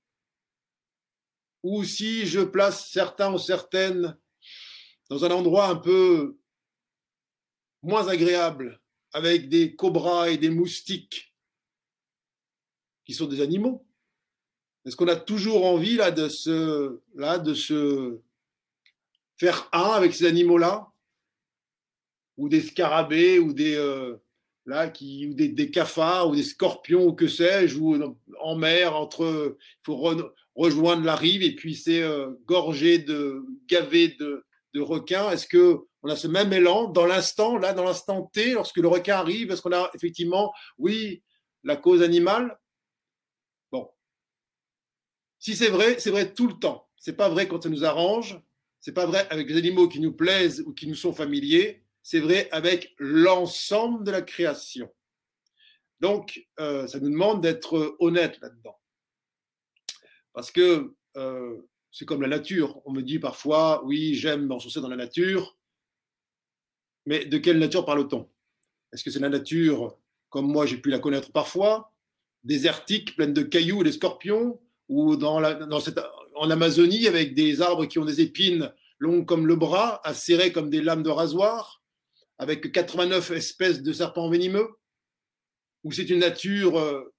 Ou 1.63 1.85
si 1.85 2.27
je 2.27 2.41
place 2.41 2.91
certains 2.91 3.33
ou 3.33 3.39
certaines 3.39 4.19
dans 5.09 5.25
un 5.25 5.31
endroit 5.31 5.69
un 5.69 5.77
peu 5.77 6.39
moins 7.83 8.09
agréable, 8.09 8.83
avec 9.13 9.49
des 9.49 9.77
cobras 9.77 10.31
et 10.31 10.37
des 10.37 10.51
moustiques, 10.51 11.36
qui 13.07 13.15
sont 13.15 13.27
des 13.27 13.41
animaux 13.41 13.87
Est-ce 14.85 14.97
qu'on 14.97 15.09
a 15.09 15.17
toujours 15.17 15.65
envie 15.65 15.97
là 15.97 16.11
de 16.11 16.29
se, 16.29 16.99
là, 17.15 17.39
de 17.39 17.55
se 17.55 18.19
faire 19.39 19.69
un 19.73 19.91
avec 19.93 20.15
ces 20.15 20.27
animaux-là? 20.27 20.89
Ou 22.37 22.49
des 22.51 22.61
scarabées, 22.61 23.39
ou 23.39 23.55
des... 23.55 23.77
Euh, 23.77 24.17
là, 24.67 24.89
qui, 24.89 25.29
ou 25.29 25.35
des, 25.35 25.71
cafards, 25.71 26.29
ou 26.29 26.35
des 26.35 26.43
scorpions, 26.43 27.07
ou 27.07 27.13
que 27.13 27.29
sais-je, 27.29 27.79
ou 27.79 28.17
en 28.41 28.57
mer, 28.57 28.97
entre, 28.97 29.57
il 29.57 29.85
faut 29.85 29.97
rejoindre 30.57 31.05
la 31.05 31.15
rive, 31.15 31.43
et 31.43 31.55
puis 31.55 31.77
c'est 31.77 32.03
euh, 32.03 32.33
gorgé 32.47 32.99
de, 32.99 33.45
gavé 33.69 34.09
de, 34.19 34.45
de 34.75 34.81
requins. 34.81 35.31
Est-ce 35.31 35.47
que 35.47 35.79
on 36.03 36.09
a 36.09 36.17
ce 36.17 36.29
même 36.29 36.53
élan 36.53 36.89
dans 36.89 37.07
l'instant, 37.07 37.57
là, 37.59 37.73
dans 37.73 37.85
l'instant 37.85 38.31
T, 38.33 38.53
lorsque 38.53 38.77
le 38.77 38.89
requin 38.89 39.17
arrive? 39.17 39.51
Est-ce 39.51 39.63
qu'on 39.63 39.73
a 39.73 39.91
effectivement, 39.95 40.53
oui, 40.79 41.23
la 41.65 41.77
cause 41.77 42.03
animale? 42.03 42.57
Si 45.39 45.55
c'est 45.55 45.69
vrai, 45.69 45.99
c'est 45.99 46.11
vrai 46.11 46.33
tout 46.33 46.47
le 46.47 46.55
temps. 46.55 46.89
C'est 46.99 47.17
pas 47.17 47.29
vrai 47.29 47.49
quand 47.49 47.63
ça 47.63 47.69
nous 47.69 47.85
arrange. 47.85 48.41
C'est 48.81 48.93
pas 48.93 49.07
vrai 49.07 49.27
avec 49.31 49.49
les 49.49 49.57
animaux 49.57 49.89
qui 49.89 50.01
nous 50.01 50.13
plaisent 50.13 50.63
ou 50.67 50.73
qui 50.73 50.87
nous 50.87 50.95
sont 50.95 51.13
familiers 51.13 51.83
c'est 52.07 52.21
vrai 52.21 52.49
avec 52.53 52.95
l'ensemble 53.01 54.05
de 54.05 54.13
la 54.13 54.23
création. 54.23 54.89
Donc, 55.99 56.47
euh, 56.61 56.87
ça 56.87 57.01
nous 57.01 57.11
demande 57.11 57.43
d'être 57.43 57.97
honnête 57.99 58.39
là-dedans. 58.41 58.79
Parce 60.33 60.53
que 60.53 60.95
euh, 61.17 61.61
c'est 61.91 62.05
comme 62.05 62.23
la 62.23 62.29
nature. 62.29 62.81
On 62.85 62.93
me 62.93 63.03
dit 63.03 63.19
parfois, 63.19 63.85
oui, 63.85 64.15
j'aime 64.15 64.47
m'enfoncer 64.47 64.81
dans 64.81 64.89
la 64.89 64.95
nature, 64.95 65.59
mais 67.07 67.25
de 67.25 67.39
quelle 67.39 67.59
nature 67.59 67.85
parle-t-on? 67.85 68.31
Est-ce 68.93 69.03
que 69.03 69.11
c'est 69.11 69.19
la 69.19 69.29
nature, 69.29 69.99
comme 70.29 70.47
moi 70.47 70.65
j'ai 70.65 70.77
pu 70.77 70.91
la 70.91 71.01
connaître 71.01 71.33
parfois, 71.33 71.93
désertique, 72.45 73.17
pleine 73.17 73.33
de 73.33 73.43
cailloux 73.43 73.81
et 73.81 73.87
de 73.87 73.91
scorpions, 73.91 74.61
ou 74.89 75.17
dans, 75.17 75.41
la, 75.41 75.55
dans 75.55 75.81
cette, 75.81 76.01
en 76.35 76.51
Amazonie 76.51 77.07
avec 77.07 77.35
des 77.35 77.61
arbres 77.61 77.87
qui 77.87 77.99
ont 77.99 78.05
des 78.05 78.21
épines 78.21 78.73
longues 78.99 79.27
comme 79.27 79.47
le 79.47 79.57
bras, 79.57 80.01
acérées 80.05 80.53
comme 80.53 80.71
des 80.71 80.83
lames 80.83 81.03
de 81.03 81.11
rasoir 81.11 81.83
avec 82.39 82.71
89 82.73 83.31
espèces 83.33 83.83
de 83.83 83.93
serpents 83.93 84.29
venimeux 84.29 84.69
Ou 85.85 85.93
c'est 85.93 86.11
une 86.11 86.21
nature 86.21 86.79
euh, 86.79 87.15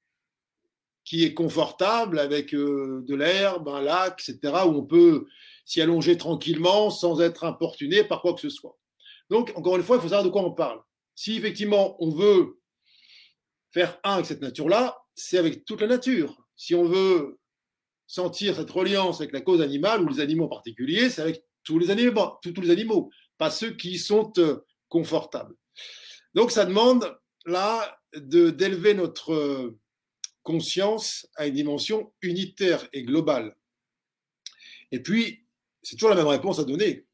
qui 1.03 1.23
est 1.23 1.33
confortable 1.33 2.19
avec 2.19 2.53
euh, 2.53 3.03
de 3.07 3.15
l'herbe, 3.15 3.69
un 3.69 3.81
lac, 3.81 4.21
etc., 4.27 4.53
où 4.65 4.69
on 4.69 4.85
peut 4.85 5.25
s'y 5.65 5.81
allonger 5.81 6.17
tranquillement 6.17 6.89
sans 6.89 7.19
être 7.21 7.43
importuné 7.43 8.03
par 8.03 8.21
quoi 8.21 8.33
que 8.33 8.41
ce 8.41 8.49
soit. 8.49 8.77
Donc, 9.29 9.51
encore 9.55 9.75
une 9.75 9.83
fois, 9.83 9.97
il 9.97 10.01
faut 10.01 10.09
savoir 10.09 10.23
de 10.23 10.29
quoi 10.29 10.43
on 10.43 10.53
parle. 10.53 10.81
Si 11.15 11.35
effectivement 11.35 12.01
on 12.01 12.11
veut 12.11 12.59
faire 13.71 13.99
un 14.03 14.13
avec 14.13 14.27
cette 14.27 14.41
nature-là, 14.41 14.97
c'est 15.15 15.37
avec 15.37 15.65
toute 15.65 15.81
la 15.81 15.87
nature. 15.87 16.37
Si 16.55 16.75
on 16.75 16.83
veut 16.83 17.39
sentir 18.07 18.55
cette 18.55 18.71
reliance 18.71 19.19
avec 19.19 19.33
la 19.33 19.41
cause 19.41 19.61
animale 19.61 20.01
ou 20.01 20.07
les 20.07 20.21
animaux 20.21 20.45
en 20.45 20.49
particulier, 20.49 21.09
c'est 21.09 21.21
avec 21.21 21.43
tous 21.63 21.77
les 21.77 21.91
animaux, 21.91 23.11
pas 23.37 23.51
ceux 23.51 23.71
qui 23.71 23.99
sont 23.99 24.31
euh, 24.37 24.65
confortable. 24.87 25.53
Donc 26.33 26.51
ça 26.51 26.65
demande 26.65 27.17
là 27.45 27.99
d'élever 28.15 28.93
notre 28.93 29.75
conscience 30.43 31.27
à 31.35 31.45
une 31.45 31.55
dimension 31.55 32.13
unitaire 32.21 32.87
et 32.93 33.03
globale. 33.03 33.55
Et 34.91 35.01
puis, 35.01 35.45
c'est 35.83 35.97
toujours 35.97 36.09
la 36.09 36.15
même 36.15 36.27
réponse 36.27 36.59
à 36.59 36.63
donner. 36.63 37.05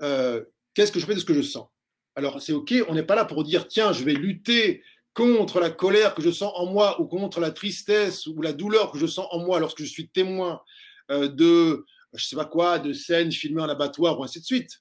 Euh, 0.00 0.42
qu'est-ce 0.72 0.90
que 0.90 0.98
je 0.98 1.04
fais 1.06 1.14
de 1.14 1.20
ce 1.20 1.24
que 1.24 1.34
je 1.34 1.42
sens? 1.42 1.68
Alors 2.14 2.40
c'est 2.40 2.52
OK, 2.52 2.74
on 2.88 2.94
n'est 2.94 3.04
pas 3.04 3.14
là 3.14 3.24
pour 3.24 3.44
dire, 3.44 3.68
tiens, 3.68 3.92
je 3.92 4.04
vais 4.04 4.14
lutter 4.14 4.82
contre 5.18 5.58
la 5.58 5.70
colère 5.70 6.14
que 6.14 6.22
je 6.22 6.30
sens 6.30 6.52
en 6.54 6.66
moi 6.66 7.00
ou 7.00 7.06
contre 7.06 7.40
la 7.40 7.50
tristesse 7.50 8.28
ou 8.28 8.40
la 8.40 8.52
douleur 8.52 8.92
que 8.92 8.98
je 8.98 9.06
sens 9.08 9.26
en 9.32 9.40
moi 9.40 9.58
lorsque 9.58 9.80
je 9.80 9.88
suis 9.88 10.08
témoin 10.08 10.62
euh, 11.10 11.26
de, 11.26 11.84
je 12.12 12.24
sais 12.24 12.36
pas 12.36 12.44
quoi, 12.44 12.78
de 12.78 12.92
scènes 12.92 13.32
filmées 13.32 13.62
en 13.62 13.68
abattoir 13.68 14.16
ou 14.16 14.22
ainsi 14.22 14.38
de 14.38 14.44
suite. 14.44 14.80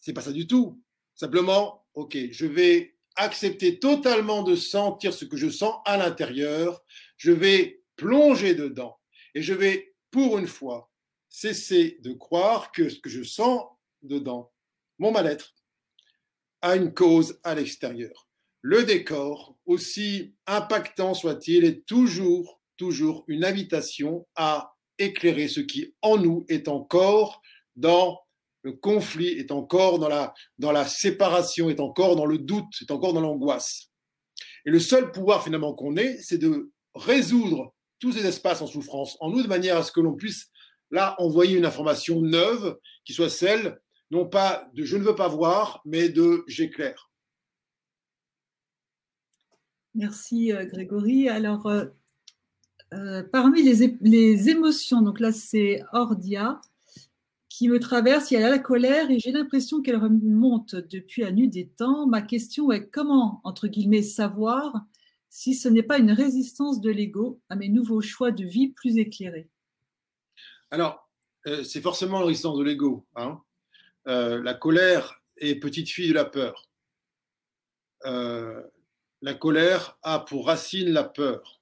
C'est 0.00 0.12
pas 0.12 0.20
ça 0.20 0.30
du 0.30 0.46
tout. 0.46 0.80
Simplement, 1.16 1.84
OK, 1.94 2.16
je 2.30 2.46
vais 2.46 2.94
accepter 3.16 3.80
totalement 3.80 4.44
de 4.44 4.54
sentir 4.54 5.12
ce 5.12 5.24
que 5.24 5.36
je 5.36 5.50
sens 5.50 5.74
à 5.84 5.96
l'intérieur, 5.96 6.80
je 7.16 7.32
vais 7.32 7.82
plonger 7.96 8.54
dedans 8.54 9.00
et 9.34 9.42
je 9.42 9.52
vais, 9.52 9.96
pour 10.12 10.38
une 10.38 10.46
fois, 10.46 10.92
cesser 11.28 11.98
de 12.02 12.12
croire 12.12 12.70
que 12.70 12.88
ce 12.88 13.00
que 13.00 13.10
je 13.10 13.24
sens 13.24 13.64
dedans, 14.04 14.52
mon 15.00 15.10
mal-être, 15.10 15.56
a 16.62 16.76
une 16.76 16.94
cause 16.94 17.40
à 17.42 17.56
l'extérieur. 17.56 18.28
Le 18.62 18.84
décor, 18.84 19.55
aussi 19.66 20.34
impactant 20.46 21.14
soit-il, 21.14 21.64
est 21.64 21.84
toujours, 21.86 22.60
toujours 22.76 23.24
une 23.28 23.44
invitation 23.44 24.26
à 24.36 24.74
éclairer 24.98 25.48
ce 25.48 25.60
qui 25.60 25.94
en 26.02 26.16
nous 26.16 26.44
est 26.48 26.68
encore 26.68 27.42
dans 27.74 28.20
le 28.62 28.72
conflit, 28.72 29.28
est 29.28 29.52
encore 29.52 29.98
dans 29.98 30.08
la, 30.08 30.34
dans 30.58 30.72
la 30.72 30.86
séparation, 30.86 31.68
est 31.68 31.80
encore 31.80 32.16
dans 32.16 32.26
le 32.26 32.38
doute, 32.38 32.66
est 32.80 32.90
encore 32.90 33.12
dans 33.12 33.20
l'angoisse. 33.20 33.90
Et 34.64 34.70
le 34.70 34.80
seul 34.80 35.12
pouvoir 35.12 35.44
finalement 35.44 35.74
qu'on 35.74 35.96
ait, 35.96 36.18
c'est 36.20 36.38
de 36.38 36.72
résoudre 36.94 37.74
tous 38.00 38.12
ces 38.12 38.26
espaces 38.26 38.62
en 38.62 38.66
souffrance 38.66 39.16
en 39.20 39.30
nous 39.30 39.42
de 39.42 39.48
manière 39.48 39.76
à 39.76 39.82
ce 39.82 39.92
que 39.92 40.00
l'on 40.00 40.14
puisse 40.14 40.48
là 40.90 41.14
envoyer 41.18 41.56
une 41.56 41.66
information 41.66 42.20
neuve 42.20 42.76
qui 43.04 43.12
soit 43.12 43.30
celle 43.30 43.78
non 44.10 44.26
pas 44.26 44.68
de 44.74 44.84
je 44.84 44.96
ne 44.96 45.02
veux 45.02 45.14
pas 45.14 45.28
voir, 45.28 45.80
mais 45.84 46.08
de 46.08 46.44
j'éclaire. 46.46 47.10
Merci 49.96 50.52
euh, 50.52 50.66
Grégory. 50.66 51.30
Alors, 51.30 51.66
euh, 51.66 51.86
euh, 52.92 53.22
parmi 53.22 53.62
les, 53.62 53.96
les, 54.02 54.50
émotions, 54.50 55.00
donc 55.00 55.20
là 55.20 55.32
c'est 55.32 55.82
Ordia 55.92 56.60
qui 57.48 57.70
me 57.70 57.80
traverse, 57.80 58.30
il 58.30 58.34
y 58.34 58.36
a 58.36 58.50
la 58.50 58.58
colère 58.58 59.10
et 59.10 59.18
j'ai 59.18 59.32
l'impression 59.32 59.80
qu'elle 59.80 59.96
remonte 59.96 60.74
depuis 60.74 61.22
la 61.22 61.32
nuit 61.32 61.48
des 61.48 61.66
temps. 61.66 62.06
Ma 62.06 62.20
question 62.20 62.70
est 62.70 62.90
comment, 62.90 63.40
entre 63.44 63.66
guillemets, 63.66 64.02
savoir 64.02 64.84
si 65.30 65.54
ce 65.54 65.70
n'est 65.70 65.82
pas 65.82 65.96
une 65.96 66.12
résistance 66.12 66.82
de 66.82 66.90
l'ego 66.90 67.40
à 67.48 67.56
mes 67.56 67.70
nouveaux 67.70 68.02
choix 68.02 68.30
de 68.30 68.44
vie 68.44 68.68
plus 68.68 68.98
éclairés? 68.98 69.48
Alors, 70.70 71.08
c'est 71.64 71.80
forcément 71.80 72.20
la 72.20 72.26
résistance 72.26 72.58
de 72.58 72.64
l'ego. 72.64 73.06
Hein 73.16 73.40
la 74.04 74.52
colère 74.52 75.22
est 75.38 75.54
petite 75.54 75.88
fille 75.88 76.10
de 76.10 76.14
la 76.14 76.26
peur. 76.26 76.68
La 79.26 79.34
colère 79.34 79.98
a 80.04 80.20
pour 80.20 80.46
racine 80.46 80.90
la 80.90 81.02
peur. 81.02 81.60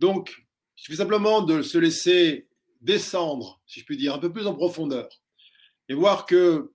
Donc, 0.00 0.46
il 0.78 0.82
suffit 0.82 0.96
simplement 0.96 1.42
de 1.42 1.60
se 1.60 1.76
laisser 1.76 2.48
descendre, 2.80 3.60
si 3.66 3.80
je 3.80 3.84
puis 3.84 3.98
dire, 3.98 4.14
un 4.14 4.18
peu 4.18 4.32
plus 4.32 4.46
en 4.46 4.54
profondeur, 4.54 5.10
et 5.90 5.92
voir 5.92 6.24
que 6.24 6.72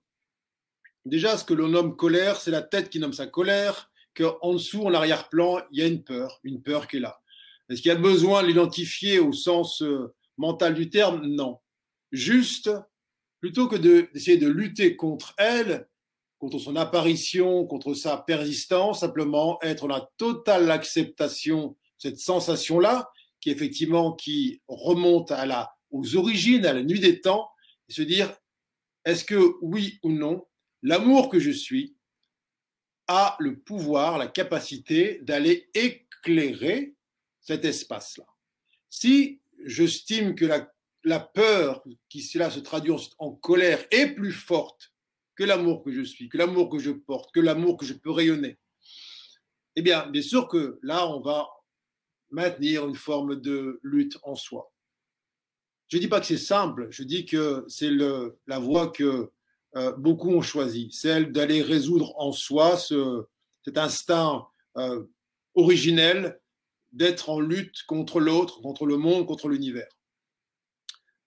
déjà 1.04 1.36
ce 1.36 1.44
que 1.44 1.52
l'on 1.52 1.66
nomme 1.66 1.96
colère, 1.96 2.36
c'est 2.36 2.52
la 2.52 2.62
tête 2.62 2.90
qui 2.90 3.00
nomme 3.00 3.12
sa 3.12 3.26
colère, 3.26 3.90
qu'en 4.14 4.52
dessous, 4.52 4.84
en 4.84 4.94
arrière-plan, 4.94 5.62
il 5.72 5.80
y 5.80 5.82
a 5.82 5.88
une 5.88 6.04
peur, 6.04 6.38
une 6.44 6.62
peur 6.62 6.86
qui 6.86 6.98
est 6.98 7.00
là. 7.00 7.20
Est-ce 7.68 7.82
qu'il 7.82 7.88
y 7.88 7.94
a 7.94 7.98
besoin 7.98 8.42
de 8.42 8.46
l'identifier 8.46 9.18
au 9.18 9.32
sens 9.32 9.82
euh, 9.82 10.14
mental 10.36 10.74
du 10.74 10.90
terme? 10.90 11.26
Non. 11.26 11.58
Juste, 12.12 12.70
plutôt 13.40 13.66
que 13.66 13.74
d'essayer 13.74 14.36
de, 14.36 14.46
lutter 14.46 14.94
contre 14.94 15.34
elle, 15.38 15.88
contre 16.40 16.58
son 16.58 16.74
apparition, 16.74 17.64
contre 17.66 17.94
sa 17.94 18.16
persistance, 18.16 19.00
simplement 19.00 19.62
être 19.62 19.86
dans 19.86 19.94
la 19.94 20.10
totale 20.16 20.68
acceptation 20.70 21.76
cette 21.98 22.18
sensation-là, 22.18 23.08
qui 23.40 23.50
effectivement 23.50 24.14
qui 24.14 24.60
remonte 24.66 25.30
à 25.30 25.46
la, 25.46 25.70
aux 25.90 26.16
origines, 26.16 26.66
à 26.66 26.72
la 26.72 26.82
nuit 26.82 26.98
des 26.98 27.20
temps, 27.20 27.48
et 27.88 27.92
se 27.92 28.02
dire 28.02 28.34
est-ce 29.04 29.24
que 29.24 29.54
oui 29.62 30.00
ou 30.02 30.10
non, 30.10 30.46
l'amour 30.82 31.28
que 31.28 31.38
je 31.38 31.50
suis 31.50 31.94
a 33.06 33.36
le 33.38 33.60
pouvoir, 33.60 34.18
la 34.18 34.26
capacité 34.26 35.20
d'aller 35.22 35.70
éclairer 35.74 36.94
cet 37.40 37.64
espace-là. 37.64 38.26
Si 38.88 39.40
j'estime 39.64 40.34
que 40.34 40.44
la 40.44 40.70
la 41.04 41.20
peur 41.20 41.82
qui 42.08 42.22
cela 42.22 42.50
se 42.50 42.60
traduit 42.60 42.92
en, 43.18 43.32
colère 43.32 43.84
est 43.90 44.08
plus 44.08 44.32
forte 44.32 44.89
que 45.40 45.44
l'amour 45.46 45.82
que 45.82 45.90
je 45.90 46.02
suis, 46.02 46.28
que 46.28 46.36
l'amour 46.36 46.68
que 46.68 46.78
je 46.78 46.90
porte, 46.90 47.32
que 47.32 47.40
l'amour 47.40 47.78
que 47.78 47.86
je 47.86 47.94
peux 47.94 48.10
rayonner, 48.10 48.58
eh 49.74 49.80
bien, 49.80 50.06
bien 50.06 50.20
sûr 50.20 50.46
que 50.48 50.78
là, 50.82 51.08
on 51.08 51.20
va 51.20 51.48
maintenir 52.28 52.86
une 52.86 52.94
forme 52.94 53.40
de 53.40 53.80
lutte 53.82 54.18
en 54.22 54.34
soi. 54.34 54.70
Je 55.88 55.96
ne 55.96 56.02
dis 56.02 56.08
pas 56.08 56.20
que 56.20 56.26
c'est 56.26 56.36
simple, 56.36 56.88
je 56.90 57.04
dis 57.04 57.24
que 57.24 57.64
c'est 57.68 57.88
la 57.90 58.58
voie 58.58 58.88
que 58.88 59.30
euh, 59.76 59.92
beaucoup 59.96 60.28
ont 60.28 60.42
choisie, 60.42 60.90
celle 60.92 61.32
d'aller 61.32 61.62
résoudre 61.62 62.12
en 62.20 62.32
soi 62.32 62.76
ce, 62.76 63.24
cet 63.64 63.78
instinct 63.78 64.46
euh, 64.76 65.04
originel 65.54 66.38
d'être 66.92 67.30
en 67.30 67.40
lutte 67.40 67.84
contre 67.86 68.20
l'autre, 68.20 68.60
contre 68.60 68.84
le 68.84 68.98
monde, 68.98 69.26
contre 69.26 69.48
l'univers. 69.48 69.88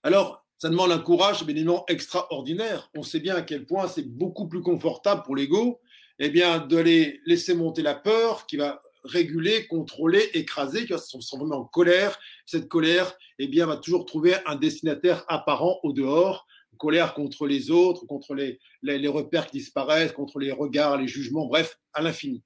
Alors, 0.04 0.43
ça 0.64 0.70
demande 0.70 0.94
un 0.94 1.00
courage 1.00 1.42
évidemment 1.42 1.84
extraordinaire. 1.90 2.90
On 2.96 3.04
sait 3.04 3.20
bien 3.20 3.36
à 3.36 3.42
quel 3.42 3.66
point 3.66 3.90
c'est 3.90 4.08
beaucoup 4.08 4.48
plus 4.48 4.62
confortable 4.62 5.22
pour 5.24 5.36
l'ego 5.36 5.82
eh 6.20 6.30
bien, 6.30 6.60
de 6.60 6.78
laisser 7.26 7.54
monter 7.54 7.82
la 7.82 7.96
peur 7.96 8.46
qui 8.46 8.56
va 8.56 8.82
réguler, 9.04 9.68
contrôler, 9.68 10.30
écraser, 10.34 10.86
qui 10.86 10.94
va 10.94 11.00
se 11.00 11.10
transformer 11.10 11.54
en 11.54 11.66
colère. 11.66 12.18
Cette 12.46 12.70
colère, 12.70 13.14
eh 13.40 13.48
bien, 13.48 13.66
va 13.66 13.76
toujours 13.76 14.06
trouver 14.06 14.36
un 14.46 14.56
destinataire 14.56 15.26
apparent 15.28 15.82
au 15.84 15.92
dehors. 15.92 16.48
colère 16.78 17.14
contre 17.14 17.46
les 17.46 17.70
autres, 17.70 18.06
contre 18.06 18.34
les, 18.34 18.58
les 18.84 19.08
repères 19.10 19.48
qui 19.48 19.58
disparaissent, 19.58 20.14
contre 20.14 20.40
les 20.40 20.54
regards, 20.54 20.98
les 20.98 21.10
jugements, 21.10 21.46
bref, 21.46 21.78
à 21.92 22.02
l'infini. 22.02 22.42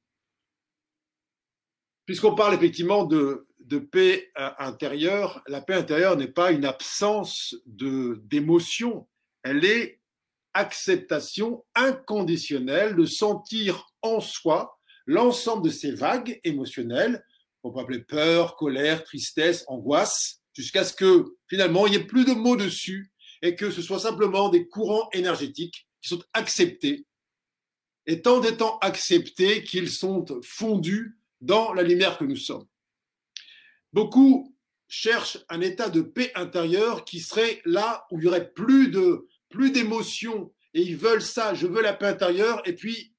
Puisqu'on 2.08 2.34
parle 2.34 2.56
effectivement 2.56 3.06
de, 3.06 3.47
de 3.68 3.80
paix 3.80 4.32
euh, 4.38 4.50
intérieure, 4.60 5.44
la 5.48 5.62
paix 5.62 5.74
intérieure 5.74 6.16
n'est 6.16 6.32
pas 6.32 6.52
une 6.52 6.66
absence 6.66 7.56
d'émotion, 7.66 9.08
elle 9.44 9.66
est 9.66 10.00
acceptation 10.54 11.66
inconditionnelle 11.76 12.96
de 12.96 13.06
sentir 13.06 13.92
en 14.02 14.20
soi 14.22 14.80
l'ensemble 15.06 15.66
de 15.66 15.70
ces 15.70 15.92
vagues 15.92 16.40
émotionnelles, 16.44 17.24
on 17.64 17.72
peut 17.72 17.80
appeler 17.80 18.00
peur, 18.00 18.56
colère, 18.56 19.04
tristesse, 19.04 19.66
angoisse, 19.68 20.42
jusqu'à 20.54 20.84
ce 20.84 20.94
que 20.94 21.36
finalement 21.48 21.86
il 21.86 21.92
n'y 21.92 21.98
ait 21.98 22.08
plus 22.08 22.26
de 22.26 22.32
mots 22.32 22.56
dessus 22.56 23.12
et 23.42 23.56
que 23.56 23.70
ce 23.70 23.82
soit 23.82 24.00
simplement 24.00 24.50
des 24.50 24.68
courants 24.68 25.10
énergétiques 25.12 25.88
qui 26.02 26.10
sont 26.10 26.24
acceptés, 26.34 27.06
et 28.06 28.22
tant 28.22 28.40
d'étant 28.40 28.78
acceptés 28.80 29.64
qu'ils 29.64 29.90
sont 29.90 30.26
fondus 30.42 31.20
dans 31.42 31.74
la 31.74 31.84
lumière 31.84 32.18
que 32.18 32.24
nous 32.24 32.38
sommes. 32.38 32.66
Beaucoup 33.94 34.56
cherchent 34.88 35.40
un 35.50 35.62
état 35.62 35.90
de 35.90 36.02
paix 36.02 36.32
intérieure 36.36 37.06
qui 37.06 37.20
serait 37.20 37.62
là 37.66 38.06
où 38.12 38.20
il 38.20 38.26
y 38.26 38.28
aurait 38.28 38.52
plus 38.52 38.90
de 38.90 39.28
plus 39.50 39.72
d'émotions 39.72 40.54
et 40.74 40.82
ils 40.82 40.98
veulent 40.98 41.22
ça, 41.22 41.54
je 41.54 41.68
veux 41.68 41.82
la 41.82 41.94
paix 41.94 42.08
intérieure 42.08 42.62
et 42.66 42.74
puis 42.74 43.14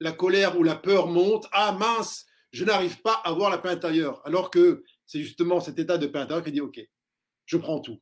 la 0.00 0.12
colère 0.12 0.58
ou 0.58 0.62
la 0.62 0.76
peur 0.76 1.06
monte, 1.06 1.46
ah 1.52 1.72
mince, 1.72 2.26
je 2.52 2.64
n'arrive 2.64 3.00
pas 3.02 3.14
à 3.24 3.30
avoir 3.30 3.50
la 3.50 3.58
paix 3.58 3.70
intérieure 3.70 4.20
alors 4.24 4.50
que 4.50 4.82
c'est 5.06 5.22
justement 5.22 5.60
cet 5.60 5.78
état 5.78 5.98
de 5.98 6.06
paix 6.06 6.18
intérieure 6.18 6.44
qui 6.44 6.52
dit 6.52 6.60
OK, 6.60 6.80
je 7.44 7.56
prends 7.56 7.80
tout. 7.80 8.00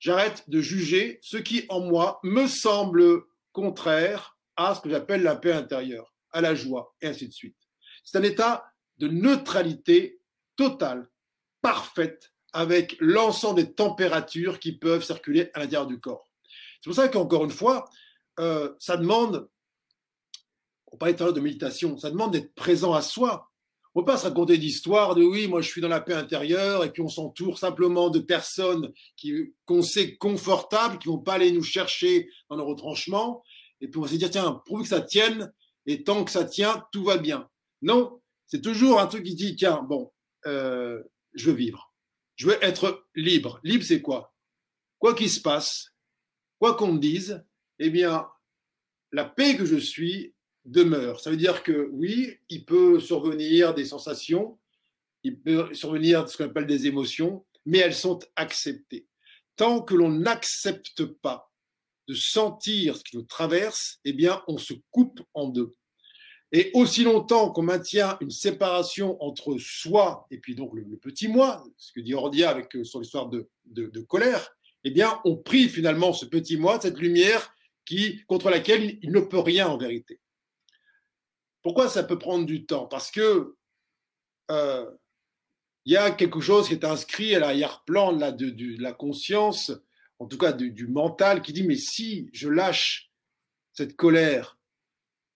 J'arrête 0.00 0.48
de 0.48 0.60
juger 0.60 1.18
ce 1.22 1.36
qui 1.36 1.64
en 1.68 1.80
moi 1.80 2.20
me 2.22 2.46
semble 2.46 3.24
contraire 3.52 4.38
à 4.56 4.74
ce 4.74 4.80
que 4.80 4.90
j'appelle 4.90 5.22
la 5.22 5.36
paix 5.36 5.52
intérieure, 5.52 6.14
à 6.30 6.40
la 6.40 6.54
joie 6.54 6.94
et 7.00 7.08
ainsi 7.08 7.28
de 7.28 7.32
suite. 7.32 7.56
C'est 8.04 8.18
un 8.18 8.22
état 8.22 8.64
de 8.98 9.08
neutralité 9.08 10.20
totale, 10.58 11.08
parfaite, 11.62 12.34
avec 12.52 12.96
l'ensemble 13.00 13.62
des 13.62 13.72
températures 13.72 14.58
qui 14.58 14.72
peuvent 14.72 15.04
circuler 15.04 15.50
à 15.54 15.60
l'intérieur 15.60 15.86
du 15.86 16.00
corps. 16.00 16.28
C'est 16.80 16.90
pour 16.90 16.96
ça 16.96 17.08
qu'encore 17.08 17.44
une 17.44 17.50
fois, 17.50 17.88
euh, 18.40 18.74
ça 18.78 18.96
demande, 18.96 19.48
on 20.88 20.96
parlait 20.96 21.14
tout 21.14 21.22
à 21.22 21.26
l'heure 21.26 21.34
de 21.34 21.40
méditation, 21.40 21.96
ça 21.96 22.10
demande 22.10 22.32
d'être 22.32 22.54
présent 22.54 22.92
à 22.92 23.02
soi. 23.02 23.48
On 23.94 24.00
ne 24.00 24.04
peut 24.04 24.12
pas 24.12 24.18
se 24.18 24.24
raconter 24.24 24.58
d'histoires 24.58 25.14
de 25.14 25.22
oui, 25.24 25.48
moi 25.48 25.60
je 25.60 25.68
suis 25.68 25.80
dans 25.80 25.88
la 25.88 26.00
paix 26.00 26.14
intérieure 26.14 26.84
et 26.84 26.92
puis 26.92 27.02
on 27.02 27.08
s'entoure 27.08 27.58
simplement 27.58 28.10
de 28.10 28.18
personnes 28.18 28.92
qu'on 29.64 29.82
sait 29.82 30.16
confortables, 30.16 30.98
qui 30.98 31.08
vont 31.08 31.18
pas 31.18 31.34
aller 31.34 31.50
nous 31.50 31.62
chercher 31.62 32.28
dans 32.48 32.56
nos 32.56 32.66
retranchements. 32.66 33.42
Et 33.80 33.88
puis 33.88 33.98
on 33.98 34.02
va 34.02 34.08
se 34.08 34.16
dire, 34.16 34.30
tiens, 34.30 34.62
pour 34.66 34.80
que 34.80 34.88
ça 34.88 35.00
tienne, 35.00 35.52
et 35.86 36.04
tant 36.04 36.24
que 36.24 36.30
ça 36.30 36.44
tient, 36.44 36.84
tout 36.92 37.04
va 37.04 37.16
bien. 37.16 37.48
Non, 37.82 38.20
c'est 38.46 38.60
toujours 38.60 39.00
un 39.00 39.06
truc 39.06 39.24
qui 39.24 39.34
dit, 39.34 39.56
tiens, 39.56 39.82
bon, 39.88 40.12
euh, 40.46 41.02
je 41.34 41.50
veux 41.50 41.56
vivre. 41.56 41.92
Je 42.36 42.46
veux 42.46 42.64
être 42.64 43.06
libre. 43.14 43.60
Libre, 43.64 43.84
c'est 43.84 44.02
quoi? 44.02 44.34
Quoi 44.98 45.14
qu'il 45.14 45.30
se 45.30 45.40
passe, 45.40 45.94
quoi 46.58 46.74
qu'on 46.74 46.92
me 46.92 46.98
dise, 46.98 47.44
eh 47.78 47.90
bien, 47.90 48.28
la 49.12 49.24
paix 49.24 49.56
que 49.56 49.64
je 49.64 49.76
suis 49.76 50.34
demeure. 50.64 51.20
Ça 51.20 51.30
veut 51.30 51.36
dire 51.36 51.62
que 51.62 51.88
oui, 51.92 52.38
il 52.48 52.64
peut 52.64 53.00
survenir 53.00 53.74
des 53.74 53.84
sensations, 53.84 54.58
il 55.22 55.40
peut 55.40 55.72
survenir 55.74 56.28
ce 56.28 56.36
qu'on 56.36 56.44
appelle 56.44 56.66
des 56.66 56.86
émotions, 56.86 57.46
mais 57.64 57.78
elles 57.78 57.94
sont 57.94 58.18
acceptées. 58.36 59.08
Tant 59.56 59.82
que 59.82 59.94
l'on 59.94 60.10
n'accepte 60.10 61.04
pas 61.04 61.50
de 62.06 62.14
sentir 62.14 62.96
ce 62.96 63.04
qui 63.04 63.16
nous 63.16 63.24
traverse, 63.24 63.98
eh 64.04 64.12
bien, 64.12 64.42
on 64.46 64.58
se 64.58 64.74
coupe 64.90 65.20
en 65.34 65.48
deux. 65.48 65.74
Et 66.50 66.70
aussi 66.72 67.04
longtemps 67.04 67.50
qu'on 67.50 67.62
maintient 67.62 68.16
une 68.20 68.30
séparation 68.30 69.22
entre 69.22 69.58
soi 69.58 70.26
et 70.30 70.38
puis 70.38 70.54
donc 70.54 70.72
le, 70.74 70.96
petit 70.96 71.28
moi, 71.28 71.62
ce 71.76 71.92
que 71.92 72.00
dit 72.00 72.14
Ordia 72.14 72.48
avec 72.48 72.74
euh, 72.74 72.84
son 72.84 73.02
histoire 73.02 73.28
de, 73.28 74.00
colère, 74.08 74.56
eh 74.84 74.90
bien, 74.90 75.20
on 75.24 75.36
prive 75.36 75.70
finalement 75.70 76.12
ce 76.12 76.24
petit 76.24 76.56
moi 76.56 76.80
cette 76.80 76.98
lumière 76.98 77.54
qui, 77.84 78.24
contre 78.26 78.48
laquelle 78.48 78.98
il, 79.02 79.12
ne 79.12 79.20
peut 79.20 79.38
rien 79.38 79.68
en 79.68 79.76
vérité. 79.76 80.20
Pourquoi 81.62 81.88
ça 81.88 82.02
peut 82.02 82.18
prendre 82.18 82.46
du 82.46 82.64
temps? 82.64 82.86
Parce 82.86 83.10
que 83.10 83.54
euh, 84.50 84.90
il 85.84 85.92
y 85.92 85.96
a 85.96 86.10
quelque 86.10 86.40
chose 86.40 86.68
qui 86.68 86.74
est 86.74 86.84
inscrit 86.84 87.34
à 87.34 87.40
l'arrière-plan 87.40 88.12
de, 88.12 88.80
la 88.82 88.92
conscience, 88.92 89.72
en 90.18 90.26
tout 90.26 90.38
cas 90.38 90.52
du, 90.52 90.86
mental, 90.86 91.42
qui 91.42 91.52
dit 91.52 91.62
mais 91.62 91.76
si 91.76 92.30
je 92.32 92.48
lâche 92.48 93.10
cette 93.72 93.96
colère 93.96 94.58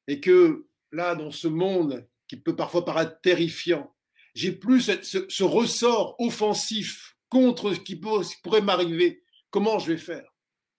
et 0.08 0.20
que 0.20 0.66
là, 0.92 1.14
dans 1.14 1.30
ce 1.30 1.48
monde 1.48 2.06
qui 2.28 2.36
peut 2.36 2.54
parfois 2.54 2.84
paraître 2.84 3.20
terrifiant, 3.20 3.94
j'ai 4.34 4.52
plus 4.52 4.82
ce, 5.02 5.42
ressort 5.42 6.14
offensif 6.18 7.16
contre 7.28 7.74
ce 7.74 7.80
qui, 7.80 7.96
pourrait 7.96 8.60
m'arriver. 8.62 9.24
Comment 9.50 9.78
je 9.78 9.92
vais 9.92 9.98
faire? 9.98 10.24